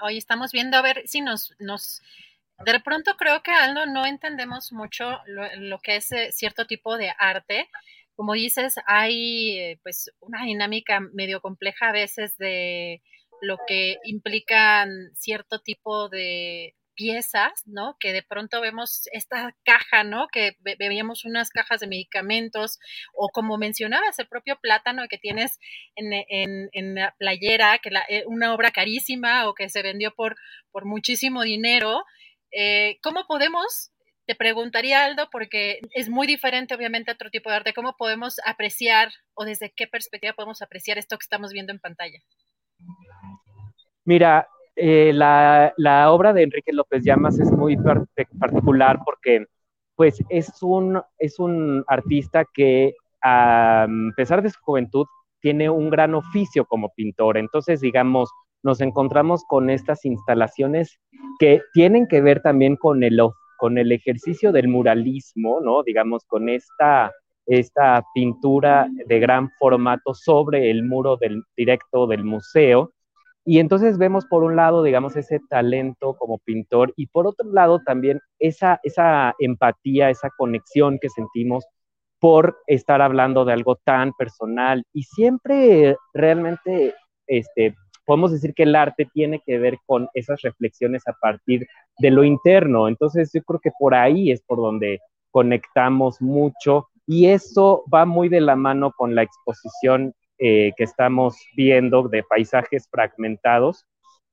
Hoy 0.00 0.18
estamos 0.18 0.52
viendo 0.52 0.76
a 0.76 0.82
ver 0.82 1.02
si 1.06 1.20
nos, 1.20 1.52
nos, 1.58 2.00
de 2.64 2.78
pronto 2.78 3.16
creo 3.16 3.42
que 3.42 3.50
Aldo 3.50 3.86
no 3.86 4.06
entendemos 4.06 4.72
mucho 4.72 5.18
lo, 5.26 5.80
que 5.80 5.96
es 5.96 6.12
eh, 6.12 6.30
cierto 6.30 6.66
tipo 6.66 6.96
de 6.96 7.12
arte. 7.18 7.68
Como 8.18 8.32
dices, 8.32 8.74
hay 8.86 9.58
eh, 9.58 9.80
pues 9.84 10.10
una 10.18 10.44
dinámica 10.44 10.98
medio 11.14 11.40
compleja 11.40 11.90
a 11.90 11.92
veces 11.92 12.36
de 12.36 13.00
lo 13.40 13.56
que 13.68 13.98
implican 14.04 14.90
cierto 15.14 15.60
tipo 15.60 16.08
de, 16.08 16.74
piezas, 16.98 17.62
¿no? 17.64 17.96
Que 18.00 18.12
de 18.12 18.24
pronto 18.24 18.60
vemos 18.60 19.04
esta 19.12 19.54
caja, 19.64 20.02
¿no? 20.02 20.26
Que 20.32 20.56
veíamos 20.80 21.24
unas 21.24 21.50
cajas 21.50 21.78
de 21.78 21.86
medicamentos 21.86 22.80
o 23.14 23.28
como 23.28 23.56
mencionabas, 23.56 24.18
el 24.18 24.26
propio 24.26 24.58
plátano 24.60 25.06
que 25.08 25.16
tienes 25.16 25.60
en, 25.94 26.94
la 26.96 27.14
playera, 27.16 27.78
que 27.78 27.90
la, 27.92 28.04
eh, 28.08 28.24
una 28.26 28.52
obra 28.52 28.72
carísima 28.72 29.48
o 29.48 29.54
que 29.54 29.68
se 29.68 29.82
vendió 29.82 30.12
por, 30.12 30.34
por 30.72 30.86
muchísimo 30.86 31.42
dinero. 31.42 32.02
Eh, 32.50 32.98
¿Cómo 33.00 33.26
podemos 33.28 33.92
te 34.28 34.34
preguntaría, 34.34 35.06
Aldo, 35.06 35.30
porque 35.32 35.80
es 35.94 36.10
muy 36.10 36.26
diferente, 36.26 36.74
obviamente, 36.74 37.10
a 37.10 37.14
otro 37.14 37.30
tipo 37.30 37.48
de 37.48 37.56
arte. 37.56 37.72
¿Cómo 37.72 37.94
podemos 37.96 38.36
apreciar 38.44 39.08
o 39.32 39.46
desde 39.46 39.72
qué 39.74 39.86
perspectiva 39.86 40.34
podemos 40.34 40.60
apreciar 40.60 40.98
esto 40.98 41.16
que 41.16 41.24
estamos 41.24 41.50
viendo 41.50 41.72
en 41.72 41.78
pantalla? 41.78 42.18
Mira, 44.04 44.46
eh, 44.76 45.12
la, 45.14 45.72
obra 46.12 46.34
de 46.34 46.42
Enrique 46.42 46.74
López 46.74 47.02
Llamas 47.04 47.40
es 47.40 47.50
muy 47.50 47.78
particular 48.38 48.98
porque 49.02 49.46
pues 49.96 50.22
es 50.28 50.62
un, 50.62 51.00
es 51.18 51.38
un 51.38 51.82
artista 51.88 52.44
que 52.52 52.92
a 53.22 53.86
pesar 54.14 54.42
de 54.42 54.50
su 54.50 54.60
juventud 54.60 55.06
tiene 55.40 55.70
un 55.70 55.88
gran 55.88 56.14
oficio 56.14 56.66
como 56.66 56.92
pintor. 56.94 57.38
Entonces, 57.38 57.80
digamos, 57.80 58.30
nos 58.62 58.82
encontramos 58.82 59.42
con 59.48 59.70
estas 59.70 60.04
instalaciones 60.04 61.00
que 61.38 61.62
tienen 61.72 62.06
que 62.06 62.20
ver 62.20 62.42
también 62.42 62.76
con 62.76 63.02
el, 63.02 63.18
con 63.58 63.76
el 63.76 63.92
ejercicio 63.92 64.52
del 64.52 64.68
muralismo, 64.68 65.60
¿no? 65.60 65.82
Digamos, 65.82 66.24
con 66.24 66.48
esta, 66.48 67.12
esta 67.44 68.02
pintura 68.14 68.88
de 69.06 69.20
gran 69.20 69.50
formato 69.58 70.14
sobre 70.14 70.70
el 70.70 70.84
muro 70.84 71.18
del, 71.18 71.42
directo 71.54 72.06
del 72.06 72.24
museo 72.24 72.94
y 73.50 73.60
entonces 73.60 73.96
vemos 73.96 74.26
por 74.26 74.44
un 74.44 74.56
lado, 74.56 74.82
digamos, 74.82 75.16
ese 75.16 75.40
talento 75.48 76.14
como 76.18 76.36
pintor 76.36 76.92
y 76.96 77.06
por 77.06 77.26
otro 77.26 77.50
lado 77.50 77.80
también 77.82 78.20
esa, 78.38 78.78
esa 78.82 79.34
empatía, 79.38 80.10
esa 80.10 80.28
conexión 80.36 80.98
que 81.00 81.08
sentimos 81.08 81.64
por 82.20 82.58
estar 82.66 83.00
hablando 83.00 83.46
de 83.46 83.54
algo 83.54 83.76
tan 83.76 84.12
personal. 84.18 84.84
Y 84.92 85.04
siempre 85.04 85.96
realmente 86.12 86.94
este, 87.26 87.74
podemos 88.08 88.32
decir 88.32 88.54
que 88.54 88.62
el 88.62 88.74
arte 88.74 89.06
tiene 89.12 89.42
que 89.44 89.58
ver 89.58 89.80
con 89.84 90.08
esas 90.14 90.40
reflexiones 90.40 91.06
a 91.06 91.12
partir 91.12 91.68
de 91.98 92.10
lo 92.10 92.24
interno. 92.24 92.88
Entonces 92.88 93.30
yo 93.34 93.42
creo 93.42 93.60
que 93.60 93.70
por 93.78 93.94
ahí 93.94 94.32
es 94.32 94.40
por 94.40 94.56
donde 94.56 95.00
conectamos 95.30 96.22
mucho 96.22 96.88
y 97.06 97.26
eso 97.26 97.84
va 97.92 98.06
muy 98.06 98.30
de 98.30 98.40
la 98.40 98.56
mano 98.56 98.92
con 98.96 99.14
la 99.14 99.24
exposición 99.24 100.14
eh, 100.38 100.72
que 100.78 100.84
estamos 100.84 101.36
viendo 101.54 102.08
de 102.08 102.22
paisajes 102.22 102.88
fragmentados, 102.90 103.84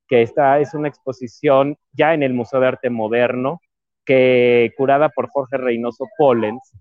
que 0.08 0.22
esta 0.22 0.58
es 0.62 0.74
una 0.74 0.88
exposición 0.88 1.76
ya 1.92 2.14
en 2.14 2.24
el 2.24 2.34
Museo 2.34 2.62
de 2.62 2.68
Arte 2.68 2.90
Moderno, 2.90 3.60
que 4.06 4.72
curada 4.78 5.10
por 5.10 5.28
Jorge 5.28 5.58
Reynoso 5.58 6.06
Pollens. 6.18 6.72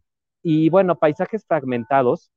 Y 0.45 0.71
bueno, 0.71 0.95
paisajes 0.97 1.45
fragmentados, 1.45 2.31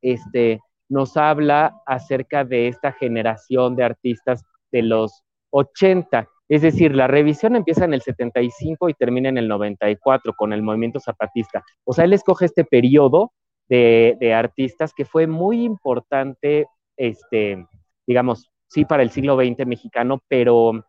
este, 0.00 0.60
nos 0.92 1.16
habla 1.16 1.80
acerca 1.86 2.44
de 2.44 2.68
esta 2.68 2.92
generación 2.92 3.76
de 3.76 3.84
artistas 3.84 4.44
de 4.70 4.82
los 4.82 5.22
80. 5.50 6.28
Es 6.50 6.60
decir, 6.60 6.94
la 6.94 7.06
revisión 7.06 7.56
empieza 7.56 7.86
en 7.86 7.94
el 7.94 8.02
75 8.02 8.90
y 8.90 8.94
termina 8.94 9.30
en 9.30 9.38
el 9.38 9.48
94 9.48 10.34
con 10.34 10.52
el 10.52 10.62
movimiento 10.62 11.00
zapatista. 11.00 11.64
O 11.84 11.94
sea, 11.94 12.04
él 12.04 12.12
escoge 12.12 12.44
este 12.44 12.64
periodo 12.64 13.32
de, 13.70 14.34
artistas 14.36 14.92
que 14.92 15.06
fue 15.06 15.26
muy 15.26 15.64
importante, 15.64 16.66
este, 16.98 17.66
digamos, 18.06 18.50
sí 18.68 18.84
para 18.84 19.02
el 19.02 19.08
siglo 19.08 19.36
XX 19.36 19.66
mexicano, 19.66 20.20
pero 20.28 20.84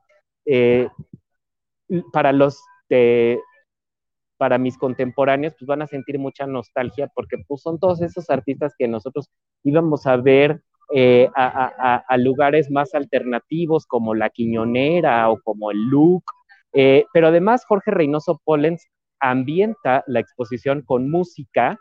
eh, 0.46 0.90
para 2.12 2.34
los 2.34 2.62
para 4.44 4.58
mis 4.58 4.78
contemporáneos, 4.78 5.54
pues 5.58 5.66
van 5.66 5.84
a 5.84 5.88
sentir 5.88 6.20
mucha 6.20 6.46
nostalgia 6.46 7.10
porque 7.16 7.38
pues 7.48 7.62
son 7.62 7.80
todos 7.80 8.02
esos 8.02 8.30
artistas 8.30 8.74
que 8.78 8.90
nosotros 8.90 9.30
íbamos 9.64 10.06
a 10.06 10.18
ver 10.18 10.62
eh, 10.94 11.30
a, 11.34 12.18
lugares 12.18 12.70
más 12.70 12.94
alternativos 12.94 13.86
como 13.86 14.14
La 14.14 14.30
Quiñonera 14.30 15.30
o 15.30 15.40
como 15.42 15.72
el 15.72 15.78
Look, 15.86 16.26
eh, 16.74 17.06
pero 17.14 17.28
además 17.28 17.64
Jorge 17.66 17.92
Reynoso 17.92 18.42
Pollens 18.44 18.86
ambienta 19.22 20.04
la 20.08 20.20
exposición 20.20 20.82
con 20.82 21.10
música 21.10 21.80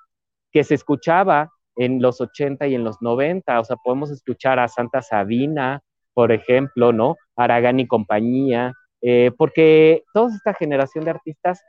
que 0.52 0.62
se 0.62 0.76
escuchaba 0.76 1.50
en 1.74 2.00
los 2.00 2.20
80 2.20 2.68
y 2.68 2.76
en 2.76 2.84
los 2.84 3.02
90, 3.02 3.58
o 3.58 3.64
sea, 3.64 3.74
podemos 3.82 4.12
escuchar 4.12 4.60
a 4.60 4.68
Santa 4.68 5.02
Sabina, 5.02 5.82
por 6.14 6.30
ejemplo, 6.30 6.92
¿no? 6.92 7.16
Aragán 7.34 7.80
y 7.80 7.88
compañía, 7.88 8.72
eh, 9.00 9.32
porque 9.36 10.04
toda 10.14 10.32
esta 10.32 10.54
generación 10.54 11.04
de 11.04 11.10
artistas 11.10 11.60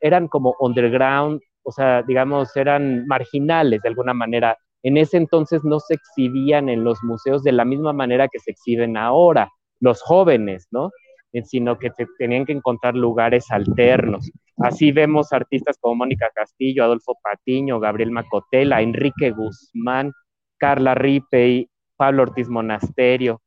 eran 0.00 0.28
como 0.28 0.54
underground, 0.60 1.40
o 1.62 1.72
sea, 1.72 2.02
digamos, 2.02 2.56
eran 2.56 3.06
marginales 3.06 3.82
de 3.82 3.88
alguna 3.88 4.14
manera. 4.14 4.56
En 4.82 4.96
ese 4.96 5.16
entonces 5.16 5.64
no 5.64 5.80
se 5.80 5.94
exhibían 5.94 6.68
en 6.68 6.84
los 6.84 7.02
museos 7.02 7.42
de 7.42 7.52
la 7.52 7.64
misma 7.64 7.92
manera 7.92 8.28
que 8.28 8.38
se 8.38 8.52
exhiben 8.52 8.96
ahora, 8.96 9.50
los 9.80 10.02
jóvenes, 10.02 10.68
¿no? 10.70 10.90
Eh, 11.32 11.42
sino 11.44 11.78
que 11.78 11.90
tenían 12.18 12.46
que 12.46 12.52
encontrar 12.52 12.94
lugares 12.94 13.50
alternos. 13.50 14.30
Así 14.56 14.92
vemos 14.92 15.32
artistas 15.32 15.76
como 15.78 15.96
Mónica 15.96 16.30
Castillo, 16.34 16.84
Adolfo 16.84 17.18
Patiño, 17.22 17.80
Gabriel 17.80 18.10
Macotela, 18.10 18.80
Enrique 18.80 19.30
Guzmán, 19.30 20.12
Carla 20.56 20.94
Ripe, 20.94 21.68
Pablo 21.96 22.22
Ortiz 22.22 22.48
Monasterio. 22.48 23.42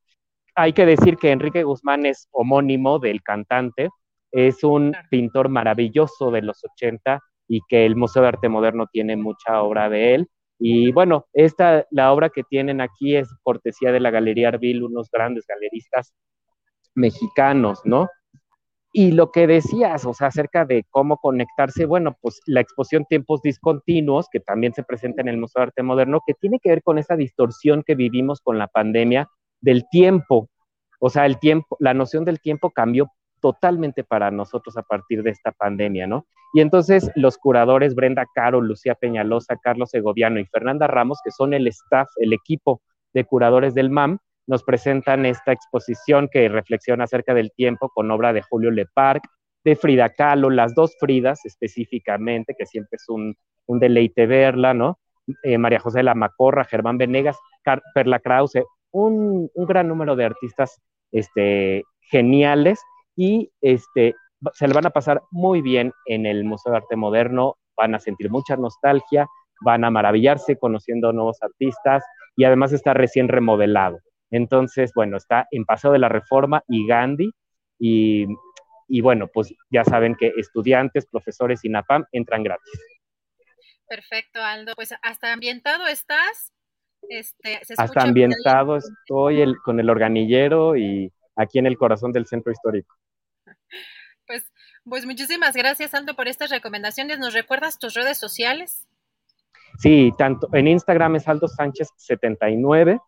Hay 0.56 0.74
que 0.74 0.86
decir 0.86 1.18
que 1.18 1.32
Enrique 1.32 1.64
Guzmán 1.64 2.06
es 2.06 2.28
homónimo 2.32 3.00
del 3.00 3.24
cantante, 3.24 3.90
es 4.32 4.64
un 4.64 4.94
pintor 5.10 5.50
maravilloso 5.50 6.32
de 6.32 6.42
los 6.42 6.64
80 6.64 7.20
y 7.48 7.62
que 7.68 7.86
el 7.86 7.96
Museo 7.96 8.22
de 8.22 8.30
Arte 8.30 8.50
Moderno 8.50 8.88
tiene 8.92 9.18
mucha 9.18 9.62
obra 9.62 9.90
de 9.90 10.16
él. 10.16 10.30
Y 10.58 10.92
bueno, 10.92 11.26
esta, 11.34 11.86
la 11.92 12.14
obra 12.14 12.30
que 12.30 12.44
tienen 12.44 12.82
aquí 12.82 13.16
es 13.16 13.28
cortesía 13.44 13.92
de 13.92 14.00
la 14.00 14.12
Galería 14.12 14.50
Arbil, 14.50 14.84
unos 14.84 15.10
grandes 15.12 15.46
galeristas 15.48 16.14
mexicanos, 16.96 17.82
¿no? 17.84 18.08
Y 18.94 19.12
lo 19.12 19.32
que 19.32 19.48
decías, 19.48 20.06
o 20.06 20.14
sea, 20.14 20.28
acerca 20.28 20.66
de 20.66 20.86
cómo 20.90 21.18
conectarse, 21.18 21.86
bueno, 21.86 22.18
pues 22.22 22.42
la 22.46 22.60
exposición 22.60 23.06
Tiempos 23.06 23.42
Discontinuos, 23.42 24.28
que 24.30 24.42
también 24.42 24.74
se 24.74 24.84
presenta 24.84 25.22
en 25.22 25.30
el 25.30 25.38
Museo 25.38 25.62
de 25.62 25.68
Arte 25.68 25.84
Moderno, 25.84 26.22
que 26.28 26.34
tiene 26.34 26.60
que 26.60 26.70
ver 26.70 26.84
con 26.84 26.98
esa 26.98 27.16
distorsión 27.16 27.84
que 27.84 27.96
vivimos 27.96 28.42
con 28.42 28.58
la 28.58 28.68
pandemia 28.68 29.30
del 29.62 29.86
tiempo. 29.90 30.50
O 31.00 31.10
sea, 31.10 31.26
el 31.26 31.40
tiempo, 31.40 31.78
la 31.80 31.94
noción 31.94 32.26
del 32.26 32.42
tiempo 32.42 32.70
cambió 32.70 33.08
totalmente 33.42 34.04
para 34.04 34.32
nosotros 34.32 34.78
a 34.78 34.84
partir 34.84 35.24
de 35.24 35.32
esta 35.32 35.52
pandemia, 35.52 36.08
¿no? 36.08 36.26
Y 36.54 36.62
entonces 36.62 37.10
los 37.16 37.38
curadores 37.38 37.96
Brenda 37.96 38.26
Caro, 38.34 38.62
Lucía 38.62 38.96
Peñalosa, 38.96 39.58
Carlos 39.62 39.90
Segoviano 39.90 40.40
y 40.40 40.46
Fernanda 40.46 40.88
Ramos, 40.88 41.20
que 41.24 41.32
son 41.32 41.54
el 41.54 41.68
staff, 41.68 42.10
el 42.18 42.34
equipo 42.34 42.82
de 43.14 43.26
curadores 43.26 43.74
del 43.74 43.90
MAM, 43.90 44.20
nos 44.48 44.64
presentan 44.64 45.26
esta 45.26 45.52
exposición 45.52 46.30
que 46.32 46.50
reflexiona 46.50 47.06
acerca 47.06 47.34
del 47.34 47.52
tiempo 47.52 47.90
con 47.90 48.12
obra 48.12 48.34
de 48.34 48.42
Julio 48.42 48.72
Leparc, 48.72 49.24
de 49.64 49.76
Frida 49.76 50.10
Kahlo, 50.10 50.50
las 50.50 50.74
dos 50.76 50.96
Fridas 51.00 51.46
específicamente, 51.46 52.56
que 52.58 52.66
siempre 52.66 52.98
es 52.98 53.08
un, 53.08 53.36
deleite 53.68 54.26
verla, 54.26 54.74
¿no? 54.74 55.00
Eh, 55.44 55.58
María 55.58 55.80
José 55.80 56.00
de 56.00 56.04
la 56.04 56.16
Macorra, 56.16 56.66
Germán 56.66 56.98
Venegas, 56.98 57.38
Perla 57.94 58.20
Krause, 58.20 58.64
un, 58.92 59.50
gran 59.56 59.88
número 59.88 60.18
de 60.18 60.26
artistas 60.26 60.82
este, 61.12 61.84
geniales 62.02 62.82
y 63.16 63.52
este, 63.62 64.16
se 64.54 64.68
le 64.68 64.74
van 64.74 64.86
a 64.86 64.92
pasar 64.92 65.22
muy 65.32 65.62
bien 65.62 65.94
en 66.06 66.26
el 66.26 66.44
Museo 66.44 66.72
de 66.72 66.78
Arte 66.80 66.96
Moderno, 66.96 67.58
van 67.76 67.96
a 67.96 68.00
sentir 68.00 68.30
mucha 68.30 68.56
nostalgia, 68.56 69.28
van 69.62 69.84
a 69.84 69.92
maravillarse 69.92 70.58
conociendo 70.58 71.14
nuevos 71.14 71.38
artistas 71.42 72.04
y 72.36 72.44
además 72.44 72.74
está 72.74 72.94
recién 72.94 73.28
remodelado. 73.28 74.00
Entonces, 74.32 74.92
bueno, 74.96 75.18
está 75.18 75.48
en 75.52 75.66
Paseo 75.66 75.92
de 75.92 76.00
la 76.00 76.10
Reforma 76.10 76.64
y 76.68 76.88
Gandhi. 76.88 77.32
Y, 77.78 78.28
bueno, 79.02 79.28
pues 79.28 79.54
ya 79.70 79.84
saben 79.84 80.16
que 80.16 80.34
estudiantes, 80.38 81.06
profesores 81.06 81.64
y 81.66 81.70
NAPAM 81.70 82.06
entran 82.12 82.44
gratis. 82.44 82.72
Perfecto, 83.88 84.42
Aldo. 84.42 84.74
Pues 84.76 84.94
hasta 85.02 85.34
ambientado 85.34 85.88
estás. 85.88 86.54
Este, 87.10 87.60
hasta 87.78 88.04
ambientado 88.04 88.78
estoy 88.78 89.56
con 89.66 89.80
el 89.80 89.90
organillero 89.90 90.78
y 90.78 91.12
aquí 91.36 91.60
en 91.60 91.66
el 91.66 91.78
corazón 91.78 92.12
del 92.12 92.26
centro 92.26 92.52
histórico. 92.52 92.96
Pues, 94.28 94.52
pues 94.84 95.06
muchísimas 95.06 95.56
gracias, 95.56 95.94
Aldo, 95.94 96.16
por 96.16 96.28
estas 96.28 96.50
recomendaciones. 96.50 97.20
¿Nos 97.20 97.34
recuerdas 97.34 97.80
tus 97.80 97.94
redes 97.94 98.18
sociales? 98.18 98.88
Sí, 99.80 100.12
tanto 100.18 100.48
en 100.54 100.68
Instagram 100.68 101.16
es 101.16 101.28
Aldo 101.28 101.48
Sánchez 101.48 101.90
79 101.98 103.00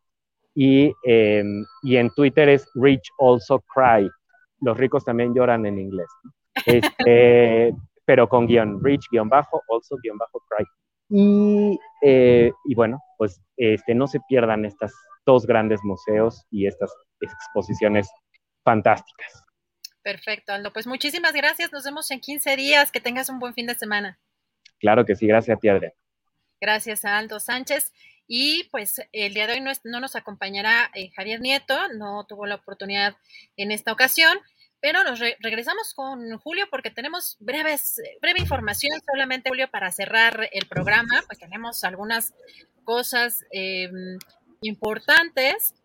y, 0.56 0.92
em, 1.04 1.66
y 1.84 1.98
en 1.98 2.10
Twitter 2.12 2.50
es 2.50 2.68
Rich 2.76 3.10
Also 3.20 3.64
Cry. 3.74 4.10
Los 4.62 4.78
ricos 4.78 5.04
también 5.04 5.34
lloran 5.34 5.66
en 5.66 5.78
inglés. 5.78 6.08
Este, 6.66 7.74
pero 8.06 8.28
con 8.28 8.48
guion, 8.48 8.84
Rich 8.84 9.08
guion 9.12 9.30
bajo, 9.30 9.62
also 9.70 9.98
guion 10.02 10.18
bajo 10.18 10.42
Cry. 10.50 10.66
Y, 11.10 11.80
eh, 12.02 12.52
y, 12.66 12.76
bueno, 12.76 13.00
pues 13.18 13.42
este, 13.58 13.94
no 13.94 14.08
se 14.08 14.20
pierdan 14.28 14.66
estas 14.66 14.94
dos 15.26 15.46
grandes 15.46 15.84
museos 15.84 16.46
y 16.50 16.66
estas 16.66 16.94
exposiciones 17.32 18.10
fantásticas. 18.64 19.44
Perfecto, 20.02 20.54
Aldo. 20.54 20.74
Pues 20.74 20.86
muchísimas 20.86 21.34
gracias. 21.34 21.72
Nos 21.72 21.86
vemos 21.86 22.12
en 22.12 22.20
15 22.20 22.56
días. 22.58 22.92
Que 22.92 23.00
tengas 23.00 23.30
un 23.30 23.40
buen 23.40 23.54
fin 23.54 23.68
de 23.68 23.76
semana. 23.76 24.20
Claro 24.80 25.06
que 25.06 25.16
sí. 25.16 25.28
Gracias 25.28 25.58
a 25.58 25.60
ti, 25.60 25.70
Adrián. 25.70 25.94
Gracias 26.60 27.06
a 27.06 27.18
Aldo 27.18 27.40
Sánchez. 27.40 27.94
Y 28.28 28.66
pues 28.72 29.02
el 29.12 29.34
día 29.34 29.48
de 29.48 29.54
hoy 29.54 29.62
no, 29.62 30.00
nos 30.00 30.16
acompañará 30.16 30.90
eh, 30.94 31.12
Javier 31.16 31.42
Nieto, 31.42 31.78
no 31.96 32.26
tuvo 32.26 32.46
la 32.46 32.56
oportunidad 32.56 33.18
en 33.58 33.72
esta 33.72 33.92
ocasión, 33.92 34.38
pero 34.80 35.04
nos 35.04 35.20
regresamos 35.20 35.94
con 35.94 36.38
Julio 36.38 36.68
porque 36.70 36.90
tenemos 36.90 37.38
breves, 37.40 38.02
breve 38.22 38.40
información 38.40 39.00
solamente, 39.06 39.50
Julio, 39.50 39.70
para 39.70 39.92
cerrar 39.92 40.50
el 40.52 40.66
programa, 40.68 41.22
pues 41.28 41.40
tenemos 41.40 41.84
algunas 41.84 42.34
cosas 42.86 43.46
em, 43.52 44.18
importantes 44.62 45.76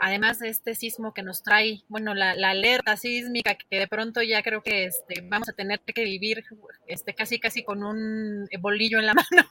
además 0.00 0.38
de 0.38 0.48
este 0.48 0.74
sismo 0.74 1.12
que 1.14 1.22
nos 1.22 1.42
trae, 1.42 1.82
bueno, 1.88 2.14
la, 2.14 2.30
alerta 2.30 2.96
sísmica 2.96 3.54
que 3.54 3.78
de 3.78 3.88
pronto 3.88 4.22
ya 4.22 4.42
creo 4.42 4.62
que 4.62 4.84
este, 4.84 5.22
vamos 5.22 5.48
a 5.48 5.52
tener 5.52 5.80
que 5.80 6.04
vivir 6.04 6.44
este, 6.86 7.14
casi 7.14 7.38
casi 7.38 7.64
con 7.64 7.82
un 7.82 8.48
bolillo 8.60 8.98
en 8.98 9.06
la 9.06 9.14
mano. 9.14 9.48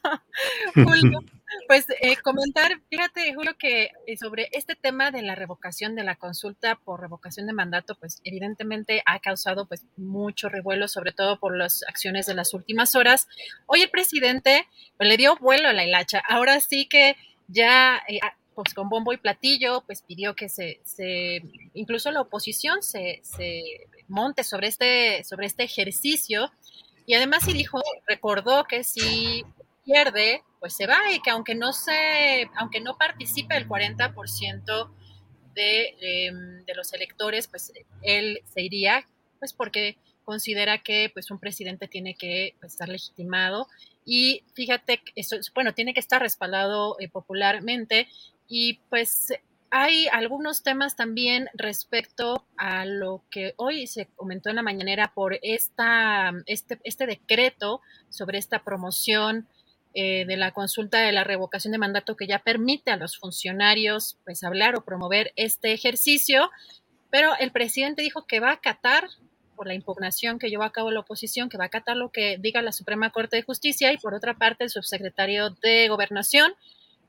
Julio, 0.73 1.19
pues 1.67 1.85
eh, 2.01 2.17
comentar, 2.17 2.71
fíjate 2.89 3.33
Julio, 3.33 3.55
que 3.57 3.91
eh, 4.07 4.17
sobre 4.17 4.49
este 4.51 4.75
tema 4.75 5.11
de 5.11 5.21
la 5.21 5.35
revocación 5.35 5.95
de 5.95 6.03
la 6.03 6.15
consulta 6.15 6.75
por 6.75 7.01
revocación 7.01 7.47
de 7.47 7.53
mandato, 7.53 7.95
pues 7.95 8.21
evidentemente 8.23 9.01
ha 9.05 9.19
causado 9.19 9.67
pues 9.67 9.85
mucho 9.97 10.49
revuelo, 10.49 10.87
sobre 10.87 11.11
todo 11.11 11.39
por 11.39 11.57
las 11.57 11.83
acciones 11.87 12.25
de 12.25 12.35
las 12.35 12.53
últimas 12.53 12.95
horas. 12.95 13.27
Hoy 13.65 13.81
el 13.81 13.89
presidente 13.89 14.67
pues, 14.97 15.09
le 15.09 15.17
dio 15.17 15.35
vuelo 15.37 15.69
a 15.69 15.73
la 15.73 15.85
hilacha, 15.85 16.21
ahora 16.27 16.59
sí 16.59 16.87
que 16.87 17.15
ya... 17.47 18.01
Eh, 18.07 18.19
pues 18.55 18.73
con 18.73 18.89
bombo 18.89 19.13
y 19.13 19.17
platillo, 19.17 19.81
pues 19.85 20.01
pidió 20.01 20.35
que 20.35 20.49
se, 20.49 20.79
se 20.83 21.41
incluso 21.73 22.11
la 22.11 22.21
oposición 22.21 22.81
se, 22.81 23.19
se, 23.23 23.87
monte 24.07 24.43
sobre 24.43 24.67
este, 24.67 25.23
sobre 25.23 25.47
este 25.47 25.63
ejercicio. 25.63 26.51
Y 27.05 27.13
además 27.13 27.43
sí 27.45 27.53
dijo, 27.53 27.81
recordó 28.07 28.63
que 28.63 28.83
si 28.83 29.43
pierde, 29.83 30.43
pues 30.59 30.75
se 30.75 30.87
va 30.87 31.11
y 31.11 31.21
que 31.21 31.29
aunque 31.29 31.53
no 31.53 31.73
se, 31.73 32.49
aunque 32.55 32.79
no 32.79 32.97
participe 32.97 33.55
el 33.57 33.67
40% 33.67 34.89
de, 35.53 35.95
em, 36.01 36.65
de 36.65 36.75
los 36.75 36.93
electores, 36.93 37.47
pues 37.47 37.71
él 38.01 38.41
se 38.51 38.61
iría, 38.61 39.05
pues 39.39 39.53
porque 39.53 39.97
considera 40.23 40.79
que 40.79 41.11
pues 41.13 41.29
un 41.29 41.39
presidente 41.39 41.87
tiene 41.87 42.15
que 42.15 42.55
pues, 42.59 42.73
estar 42.73 42.89
legitimado 42.89 43.67
y 44.05 44.43
fíjate, 44.53 45.01
eso, 45.15 45.37
bueno, 45.53 45.73
tiene 45.73 45.93
que 45.93 45.99
estar 45.99 46.21
respaldado 46.21 46.95
eh, 46.99 47.09
popularmente 47.09 48.07
Y 48.47 48.79
pues 48.89 49.33
hay 49.71 50.07
algunos 50.07 50.63
temas 50.63 50.95
también 50.95 51.49
respecto 51.53 52.45
a 52.57 52.85
lo 52.85 53.23
que 53.29 53.53
hoy 53.57 53.87
se 53.87 54.07
comentó 54.15 54.49
en 54.49 54.55
la 54.55 54.61
mañanera 54.61 55.11
por 55.13 55.37
esta, 55.41 56.31
este, 56.45 56.79
este 56.83 57.05
decreto 57.07 57.81
sobre 58.09 58.37
esta 58.37 58.63
promoción 58.63 59.47
eh, 59.93 60.25
de 60.27 60.37
la 60.37 60.51
consulta 60.51 60.99
de 60.99 61.11
la 61.11 61.23
revocación 61.23 61.71
de 61.71 61.77
mandato 61.77 62.15
que 62.15 62.27
ya 62.27 62.39
permite 62.39 62.91
a 62.91 62.97
los 62.97 63.17
funcionarios 63.17 64.17
pues 64.25 64.43
hablar 64.43 64.75
o 64.75 64.83
promover 64.83 65.31
este 65.35 65.73
ejercicio, 65.73 66.51
pero 67.09 67.35
el 67.39 67.51
presidente 67.51 68.01
dijo 68.01 68.25
que 68.25 68.39
va 68.39 68.49
a 68.49 68.53
acatar 68.53 69.07
por 69.55 69.67
la 69.67 69.73
impugnación 69.73 70.37
que 70.37 70.49
llevó 70.49 70.63
a 70.63 70.73
cabo 70.73 70.91
la 70.91 70.99
oposición, 70.99 71.49
que 71.49 71.57
va 71.57 71.63
a 71.63 71.67
acatar 71.67 71.95
lo 71.95 72.11
que 72.11 72.37
diga 72.37 72.61
la 72.61 72.73
Suprema 72.73 73.09
Corte 73.11 73.37
de 73.37 73.43
Justicia 73.43 73.91
y 73.93 73.97
por 73.97 74.13
otra 74.13 74.33
parte 74.33 74.65
el 74.65 74.69
subsecretario 74.69 75.49
de 75.49 75.87
Gobernación 75.87 76.53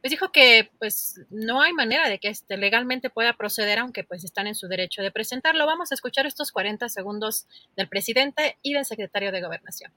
pues 0.00 0.10
dijo 0.10 0.31
que 0.31 0.70
pues 0.78 1.20
no 1.31 1.62
hay 1.62 1.73
manera 1.73 2.08
de 2.08 2.18
que 2.18 2.28
este 2.28 2.57
legalmente 2.57 3.10
pueda 3.10 3.33
proceder 3.33 3.78
aunque 3.78 4.05
pues 4.05 4.25
están 4.25 4.47
en 4.47 4.55
su 4.55 4.68
derecho 4.68 5.02
de 5.02 5.10
presentarlo. 5.10 5.66
Vamos 5.66 5.91
a 5.92 5.94
escuchar 5.94 6.26
estos 6.26 6.52
40 6.52 6.89
segundos 6.89 7.47
del 7.76 7.89
presidente 7.89 8.58
y 8.62 8.75
del 8.75 8.84
secretario 8.84 9.33
de 9.33 9.42
Gobernación. 9.42 9.92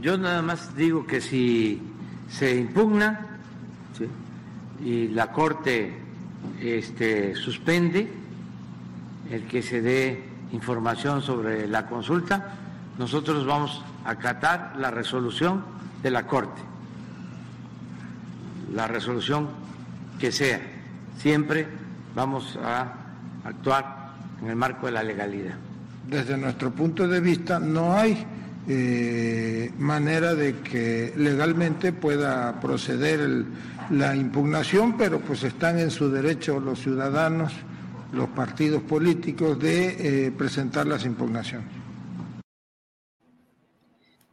Yo 0.00 0.16
nada 0.16 0.42
más 0.42 0.74
digo 0.76 1.06
que 1.06 1.20
si 1.20 1.80
se 2.30 2.56
impugna 2.56 3.38
y 4.82 5.08
la 5.08 5.30
Corte 5.30 5.92
este, 6.60 7.34
suspende 7.34 8.10
el 9.30 9.46
que 9.46 9.62
se 9.62 9.82
dé 9.82 10.24
información 10.52 11.22
sobre 11.22 11.68
la 11.68 11.86
consulta, 11.86 12.56
nosotros 12.98 13.46
vamos 13.46 13.82
a 14.04 14.10
acatar 14.10 14.74
la 14.76 14.90
resolución 14.90 15.64
de 16.02 16.10
la 16.10 16.26
Corte, 16.26 16.60
la 18.72 18.86
resolución 18.86 19.48
que 20.18 20.32
sea. 20.32 20.60
Siempre 21.18 21.66
vamos 22.14 22.58
a 22.62 22.92
actuar 23.44 24.12
en 24.42 24.48
el 24.48 24.56
marco 24.56 24.86
de 24.86 24.92
la 24.92 25.02
legalidad. 25.02 25.54
Desde 26.08 26.36
nuestro 26.36 26.70
punto 26.70 27.06
de 27.06 27.20
vista 27.20 27.58
no 27.58 27.94
hay 27.94 28.26
eh, 28.68 29.72
manera 29.78 30.34
de 30.34 30.58
que 30.60 31.12
legalmente 31.16 31.92
pueda 31.92 32.60
proceder 32.60 33.44
la 33.90 34.14
impugnación, 34.14 34.96
pero 34.96 35.20
pues 35.20 35.42
están 35.44 35.78
en 35.78 35.90
su 35.90 36.10
derecho 36.10 36.60
los 36.60 36.80
ciudadanos, 36.80 37.52
los 38.12 38.28
partidos 38.28 38.82
políticos 38.82 39.58
de 39.58 40.26
eh, 40.26 40.32
presentar 40.32 40.86
las 40.86 41.04
impugnaciones. 41.04 41.79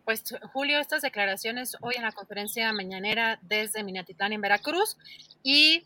Pues 0.07 0.23
Julio, 0.53 0.79
estas 0.79 1.01
declaraciones 1.01 1.75
hoy 1.81 1.95
en 1.97 2.03
la 2.03 2.13
conferencia 2.13 2.71
mañanera 2.71 3.39
desde 3.41 3.83
Minatitlán 3.83 4.31
en 4.31 4.39
Veracruz 4.39 4.95
y 5.43 5.83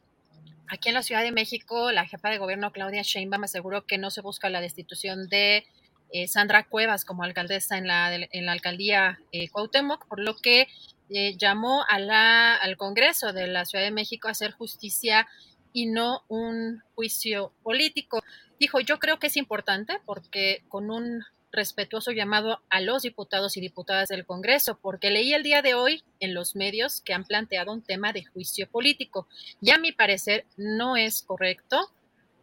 aquí 0.68 0.90
en 0.90 0.94
la 0.94 1.02
Ciudad 1.02 1.24
de 1.24 1.32
México, 1.32 1.92
la 1.92 2.06
jefa 2.06 2.30
de 2.30 2.38
gobierno 2.38 2.72
Claudia 2.72 3.02
Sheinbaum 3.02 3.46
aseguró 3.46 3.88
que 3.88 3.98
no 3.98 4.12
se 4.12 4.22
busca 4.22 4.52
la 4.52 4.62
destitución 4.62 5.28
de 5.28 5.66
eh, 6.12 6.28
Sandra 6.28 6.68
Cuevas 6.68 7.04
como 7.04 7.24
alcaldesa 7.24 7.80
en 7.80 7.88
la, 7.88 8.14
en 8.14 8.46
la 8.46 8.52
alcaldía 8.52 9.20
eh, 9.32 9.50
Cuauhtémoc, 9.50 10.06
por 10.06 10.20
lo 10.20 10.36
que 10.36 10.68
eh, 11.10 11.36
llamó 11.36 11.84
a 11.90 11.98
la, 11.98 12.54
al 12.54 12.78
Congreso 12.78 13.34
de 13.34 13.48
la 13.48 13.66
Ciudad 13.66 13.84
de 13.84 13.90
México 13.90 14.28
a 14.28 14.32
hacer 14.32 14.52
justicia 14.52 15.28
y 15.74 15.88
no 15.88 16.26
un 16.28 16.84
juicio 16.94 17.54
político. 17.64 18.22
Dijo, 18.60 18.82
yo 18.82 19.00
creo 19.00 19.18
que 19.18 19.28
es 19.28 19.36
importante 19.36 20.00
porque 20.06 20.64
con 20.70 20.92
un 20.92 21.24
respetuoso 21.52 22.12
llamado 22.12 22.62
a 22.70 22.82
los 22.82 23.04
diputados 23.04 23.58
y 23.58 23.62
diputadas 23.62 24.10
del 24.10 24.26
Congreso, 24.26 24.78
porque 24.82 25.12
leí 25.12 25.34
el 25.34 25.44
día 25.44 25.62
de 25.62 25.74
hoy 25.74 26.04
en 26.20 26.34
los 26.34 26.56
medios 26.56 27.02
que 27.02 27.14
han 27.14 27.26
planteado 27.26 27.72
un 27.74 27.82
tema 27.82 28.14
de 28.14 28.26
juicio 28.26 28.68
político. 28.70 29.28
Y 29.62 29.72
a 29.72 29.78
mi 29.78 29.92
parecer 29.92 30.46
no 30.58 30.98
es 30.98 31.24
correcto 31.24 31.92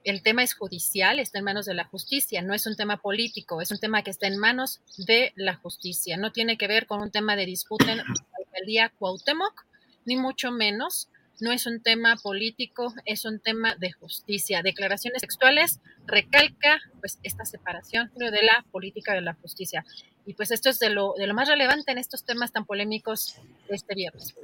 el 0.05 0.23
tema 0.23 0.43
es 0.43 0.55
judicial, 0.55 1.19
está 1.19 1.39
en 1.39 1.45
manos 1.45 1.67
de 1.67 1.75
la 1.75 1.85
justicia, 1.85 2.41
no 2.41 2.55
es 2.55 2.67
un 2.67 2.77
tema 2.77 2.97
político, 2.97 3.61
es 3.61 3.70
un 3.70 3.78
tema 3.78 4.03
que 4.03 4.11
está 4.11 4.27
en 4.27 4.39
manos 4.39 4.81
de 4.97 5.33
la 5.37 5.55
justicia, 5.55 6.17
no 6.17 6.33
tiene 6.33 6.57
que 6.57 6.67
ver 6.67 6.87
con 6.87 7.03
un 7.03 7.11
tema 7.11 7.37
de 7.37 7.47
disputa 7.47 7.93
en 7.93 7.99
la 7.99 8.05
alcaldía 8.39 8.89
Cuauhtémoc, 8.99 9.67
ni 10.07 10.17
mucho 10.17 10.51
menos, 10.51 11.09
no 11.41 11.52
es 11.52 11.67
un 11.67 11.81
tema 11.81 12.17
político, 12.17 12.94
es 13.05 13.25
un 13.25 13.41
tema 13.41 13.75
de 13.76 13.92
justicia. 13.92 14.62
Declaraciones 14.62 15.23
textuales 15.23 15.81
recalca 16.07 16.81
pues 17.00 17.18
esta 17.23 17.44
separación 17.44 18.10
de 18.17 18.31
la 18.31 18.65
política 18.70 19.15
de 19.15 19.20
la 19.20 19.34
justicia. 19.34 19.84
Y 20.26 20.34
pues 20.34 20.50
esto 20.50 20.70
es 20.70 20.78
de 20.78 20.91
lo, 20.91 21.15
de 21.17 21.26
lo 21.26 21.34
más 21.34 21.49
relevante 21.49 21.92
en 21.92 21.99
estos 21.99 22.25
temas 22.25 22.52
tan 22.52 22.65
polémicos 22.65 23.36
de 23.68 23.76
este 23.76 23.94
viernes. 23.94 24.34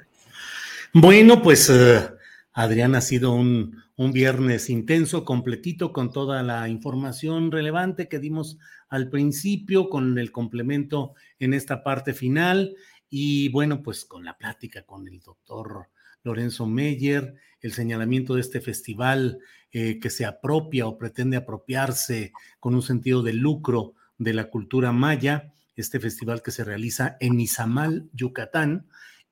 Bueno, 0.92 1.42
pues 1.42 1.68
uh, 1.68 2.16
Adrián 2.52 2.94
ha 2.94 3.00
sido 3.00 3.32
un, 3.32 3.82
un 3.96 4.12
viernes 4.12 4.70
intenso, 4.70 5.24
completito, 5.24 5.92
con 5.92 6.10
toda 6.10 6.42
la 6.42 6.68
información 6.68 7.52
relevante 7.52 8.08
que 8.08 8.18
dimos 8.18 8.58
al 8.88 9.10
principio, 9.10 9.88
con 9.88 10.18
el 10.18 10.32
complemento 10.32 11.14
en 11.38 11.54
esta 11.54 11.82
parte 11.82 12.14
final 12.14 12.74
y 13.10 13.48
bueno, 13.50 13.82
pues 13.82 14.04
con 14.04 14.24
la 14.24 14.36
plática 14.36 14.82
con 14.82 15.06
el 15.06 15.20
doctor 15.20 15.88
Lorenzo 16.24 16.66
Meyer, 16.66 17.36
el 17.60 17.72
señalamiento 17.72 18.34
de 18.34 18.40
este 18.40 18.60
festival 18.60 19.38
eh, 19.70 19.98
que 20.00 20.10
se 20.10 20.24
apropia 20.24 20.86
o 20.86 20.98
pretende 20.98 21.36
apropiarse 21.36 22.32
con 22.60 22.74
un 22.74 22.82
sentido 22.82 23.22
de 23.22 23.32
lucro 23.32 23.94
de 24.18 24.34
la 24.34 24.50
cultura 24.50 24.92
maya, 24.92 25.52
este 25.76 26.00
festival 26.00 26.42
que 26.42 26.50
se 26.50 26.64
realiza 26.64 27.16
en 27.20 27.40
Izamal, 27.40 28.08
Yucatán, 28.12 28.86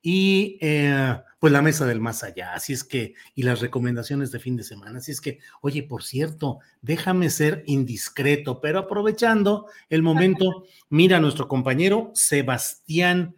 y 0.05 0.57
eh, 0.59 1.17
pues 1.39 1.53
la 1.53 1.61
mesa 1.61 1.85
del 1.85 2.01
más 2.01 2.23
allá, 2.23 2.53
así 2.53 2.73
es 2.73 2.83
que, 2.83 3.13
y 3.35 3.43
las 3.43 3.61
recomendaciones 3.61 4.31
de 4.33 4.39
fin 4.39 4.57
de 4.57 4.63
semana, 4.63 4.97
así 4.97 5.11
es 5.13 5.21
que, 5.21 5.39
oye, 5.61 5.81
por 5.81 6.03
cierto, 6.03 6.59
déjame 6.81 7.29
ser 7.29 7.63
indiscreto, 7.67 8.59
pero 8.59 8.79
aprovechando 8.79 9.67
el 9.89 10.03
momento, 10.03 10.65
mira 10.89 11.21
nuestro 11.21 11.47
compañero 11.47 12.11
Sebastián, 12.15 13.35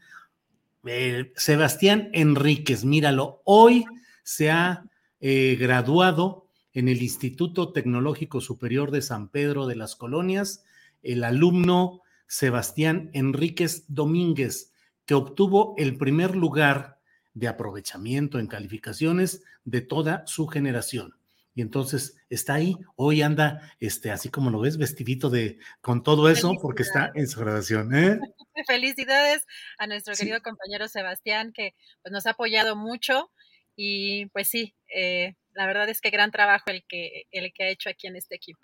Sebastián 1.35 2.09
Enríquez, 2.14 2.85
míralo, 2.85 3.41
hoy 3.43 3.85
se 4.23 4.51
ha 4.51 4.85
eh, 5.19 5.57
graduado 5.59 6.47
en 6.73 6.89
el 6.89 7.01
Instituto 7.01 7.72
Tecnológico 7.72 8.41
Superior 8.41 8.91
de 8.91 9.01
San 9.01 9.30
Pedro 9.30 9.65
de 9.65 9.75
las 9.75 9.95
Colonias, 9.95 10.64
el 11.01 11.23
alumno 11.23 12.01
Sebastián 12.27 13.09
Enríquez 13.14 13.85
Domínguez 13.88 14.73
que 15.05 15.14
obtuvo 15.14 15.73
el 15.77 15.97
primer 15.97 16.35
lugar 16.35 16.99
de 17.33 17.47
aprovechamiento 17.47 18.39
en 18.39 18.47
calificaciones 18.47 19.43
de 19.64 19.81
toda 19.81 20.23
su 20.25 20.47
generación. 20.47 21.15
Y 21.56 21.61
entonces 21.61 22.17
está 22.30 22.56
ahí, 22.56 22.75
hoy 22.98 23.22
anda, 23.22 23.61
este, 23.80 24.11
así 24.11 24.27
como 24.27 24.51
lo 24.51 24.59
ves, 24.59 24.77
vestidito 24.77 25.30
de 25.30 25.58
con 25.80 26.03
todo 26.03 26.30
eso, 26.30 26.51
porque 26.61 26.84
está 26.84 27.14
en 27.16 27.30
su 27.30 27.40
graduación. 27.40 27.95
¿eh? 27.95 28.19
Felicidades 28.67 29.45
a 29.77 29.88
nuestro 29.88 30.14
querido 30.16 30.42
compañero 30.42 30.90
Sebastián, 30.90 31.53
que 31.53 31.74
pues, 32.03 32.11
nos 32.11 32.25
ha 32.25 32.32
apoyado 32.32 32.75
mucho. 32.75 33.32
Y 33.77 34.25
pues 34.27 34.50
sí, 34.50 34.75
eh, 34.93 35.35
la 35.53 35.66
verdad 35.66 35.88
es 35.88 36.01
que 36.01 36.09
gran 36.09 36.30
trabajo 36.30 36.66
el 36.67 36.84
que, 36.88 37.24
el 37.32 37.53
que 37.53 37.64
ha 37.64 37.69
hecho 37.69 37.90
aquí 37.90 38.08
en 38.08 38.17
este 38.17 38.35
equipo. 38.35 38.59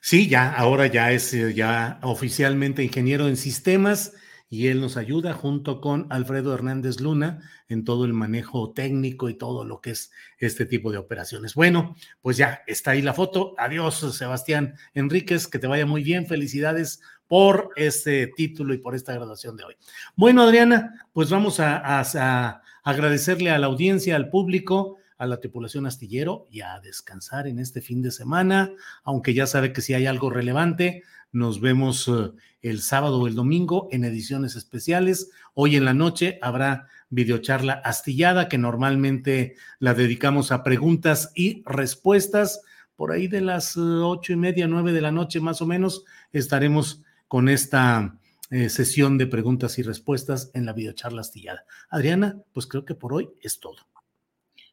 Sí, 0.00 0.26
ya, 0.26 0.50
ahora 0.50 0.86
ya 0.86 1.12
es 1.12 1.34
eh, 1.34 1.52
ya 1.52 2.00
oficialmente 2.02 2.82
ingeniero 2.82 3.28
en 3.28 3.36
sistemas 3.36 4.14
y 4.52 4.66
él 4.66 4.80
nos 4.80 4.96
ayuda 4.96 5.32
junto 5.32 5.80
con 5.80 6.08
Alfredo 6.10 6.52
Hernández 6.52 7.00
Luna 7.00 7.38
en 7.68 7.84
todo 7.84 8.04
el 8.04 8.12
manejo 8.12 8.72
técnico 8.72 9.28
y 9.28 9.34
todo 9.34 9.64
lo 9.64 9.80
que 9.80 9.92
es 9.92 10.10
este 10.38 10.66
tipo 10.66 10.90
de 10.90 10.98
operaciones. 10.98 11.54
Bueno, 11.54 11.94
pues 12.20 12.36
ya 12.36 12.62
está 12.66 12.90
ahí 12.90 13.00
la 13.00 13.14
foto. 13.14 13.54
Adiós, 13.56 13.94
Sebastián 14.16 14.74
Enríquez, 14.92 15.46
que 15.46 15.60
te 15.60 15.68
vaya 15.68 15.86
muy 15.86 16.02
bien. 16.02 16.26
Felicidades 16.26 17.00
por 17.28 17.70
este 17.76 18.26
título 18.26 18.74
y 18.74 18.78
por 18.78 18.96
esta 18.96 19.14
graduación 19.14 19.56
de 19.56 19.62
hoy. 19.62 19.76
Bueno, 20.16 20.42
Adriana, 20.42 21.06
pues 21.12 21.30
vamos 21.30 21.60
a, 21.60 22.00
a 22.00 22.62
agradecerle 22.82 23.50
a 23.50 23.58
la 23.58 23.68
audiencia, 23.68 24.16
al 24.16 24.30
público 24.30 24.96
a 25.16 25.26
la 25.26 25.38
tripulación 25.38 25.84
astillero 25.84 26.48
y 26.50 26.62
a 26.62 26.80
descansar 26.80 27.46
en 27.46 27.58
este 27.58 27.82
fin 27.82 28.00
de 28.00 28.10
semana, 28.10 28.72
aunque 29.04 29.34
ya 29.34 29.46
sabe 29.46 29.70
que 29.70 29.82
si 29.82 29.92
hay 29.92 30.06
algo 30.06 30.30
relevante, 30.30 31.02
nos 31.32 31.60
vemos 31.60 32.08
eh, 32.08 32.32
el 32.62 32.80
sábado 32.80 33.20
o 33.20 33.26
el 33.26 33.34
domingo 33.34 33.88
en 33.90 34.04
ediciones 34.04 34.56
especiales. 34.56 35.30
Hoy 35.54 35.76
en 35.76 35.84
la 35.84 35.94
noche 35.94 36.38
habrá 36.42 36.88
videocharla 37.08 37.74
astillada 37.84 38.48
que 38.48 38.58
normalmente 38.58 39.56
la 39.78 39.94
dedicamos 39.94 40.52
a 40.52 40.62
preguntas 40.62 41.32
y 41.34 41.62
respuestas. 41.64 42.62
Por 42.96 43.12
ahí 43.12 43.28
de 43.28 43.40
las 43.40 43.76
eh, 43.76 43.80
ocho 43.80 44.32
y 44.32 44.36
media, 44.36 44.66
nueve 44.66 44.92
de 44.92 45.00
la 45.00 45.12
noche 45.12 45.40
más 45.40 45.62
o 45.62 45.66
menos 45.66 46.04
estaremos 46.32 47.02
con 47.28 47.48
esta 47.48 48.18
eh, 48.50 48.68
sesión 48.68 49.16
de 49.16 49.26
preguntas 49.26 49.78
y 49.78 49.82
respuestas 49.82 50.50
en 50.54 50.66
la 50.66 50.72
videocharla 50.72 51.20
astillada. 51.20 51.64
Adriana, 51.88 52.42
pues 52.52 52.66
creo 52.66 52.84
que 52.84 52.94
por 52.94 53.12
hoy 53.12 53.30
es 53.40 53.60
todo 53.60 53.89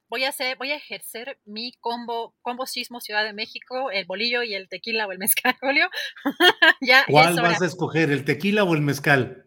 voy 0.10 0.24
a 0.24 0.30
hacer, 0.30 0.58
voy 0.58 0.72
a 0.72 0.76
ejercer 0.76 1.40
mi 1.45 1.74
combo, 1.80 2.36
combo 2.42 2.66
sismo 2.66 3.00
Ciudad 3.02 3.24
de 3.24 3.34
México, 3.34 3.92
el 3.92 4.06
bolillo 4.06 4.44
y 4.44 4.56
el 4.56 4.69
tequila 4.69 5.08
o 5.08 5.11
el 5.11 5.19
mezcal, 5.19 5.56
Julio. 5.61 5.90
¿Cuál 7.08 7.36
vas 7.42 7.61
a 7.61 7.66
escoger, 7.66 8.11
el 8.11 8.26
tequila 8.26 8.64
o 8.64 8.74
el 8.74 8.82
mezcal? 8.82 9.45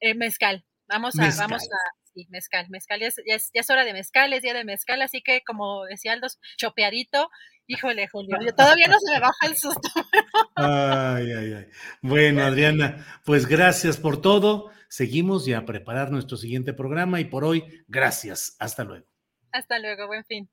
El 0.00 0.16
mezcal. 0.16 0.64
Vamos 0.88 1.18
a, 1.18 1.30
vamos 1.38 1.62
a, 1.62 2.12
sí, 2.12 2.26
mezcal, 2.28 2.66
mezcal, 2.68 3.00
ya 3.00 3.06
es, 3.06 3.16
ya 3.26 3.60
es, 3.60 3.70
hora 3.70 3.84
de 3.84 3.92
mezcal, 3.92 4.32
es 4.32 4.42
día 4.42 4.52
de 4.52 4.64
mezcal, 4.64 5.00
así 5.00 5.22
que 5.22 5.42
como 5.46 5.84
decía 5.84 6.12
Aldo, 6.12 6.26
chopeadito, 6.58 7.30
híjole, 7.66 8.08
Julio, 8.08 8.36
todavía 8.54 8.88
no 8.88 8.98
se 8.98 9.12
me 9.12 9.20
baja 9.20 9.46
el 9.46 9.56
susto. 9.56 9.88
ay, 10.56 11.32
ay, 11.32 11.52
ay. 11.54 11.66
Bueno, 12.02 12.42
Adriana, 12.42 13.06
pues 13.24 13.46
gracias 13.46 13.96
por 13.96 14.20
todo. 14.20 14.70
Seguimos 14.88 15.46
ya 15.46 15.58
a 15.58 15.64
preparar 15.64 16.10
nuestro 16.10 16.36
siguiente 16.36 16.74
programa 16.74 17.18
y 17.20 17.24
por 17.24 17.44
hoy, 17.44 17.84
gracias. 17.88 18.56
Hasta 18.58 18.84
luego. 18.84 19.11
Hasta 19.52 19.78
luego, 19.78 20.06
buen 20.06 20.22
fin. 20.24 20.48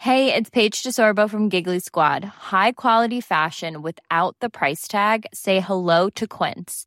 Hey, 0.00 0.32
it's 0.32 0.48
Paige 0.48 0.82
DeSorbo 0.84 1.28
from 1.28 1.48
Giggly 1.48 1.80
Squad. 1.80 2.24
High 2.24 2.72
quality 2.72 3.20
fashion 3.20 3.82
without 3.82 4.36
the 4.40 4.48
price 4.48 4.88
tag. 4.88 5.26
Say 5.34 5.60
hello 5.60 6.08
to 6.10 6.26
Quince. 6.26 6.86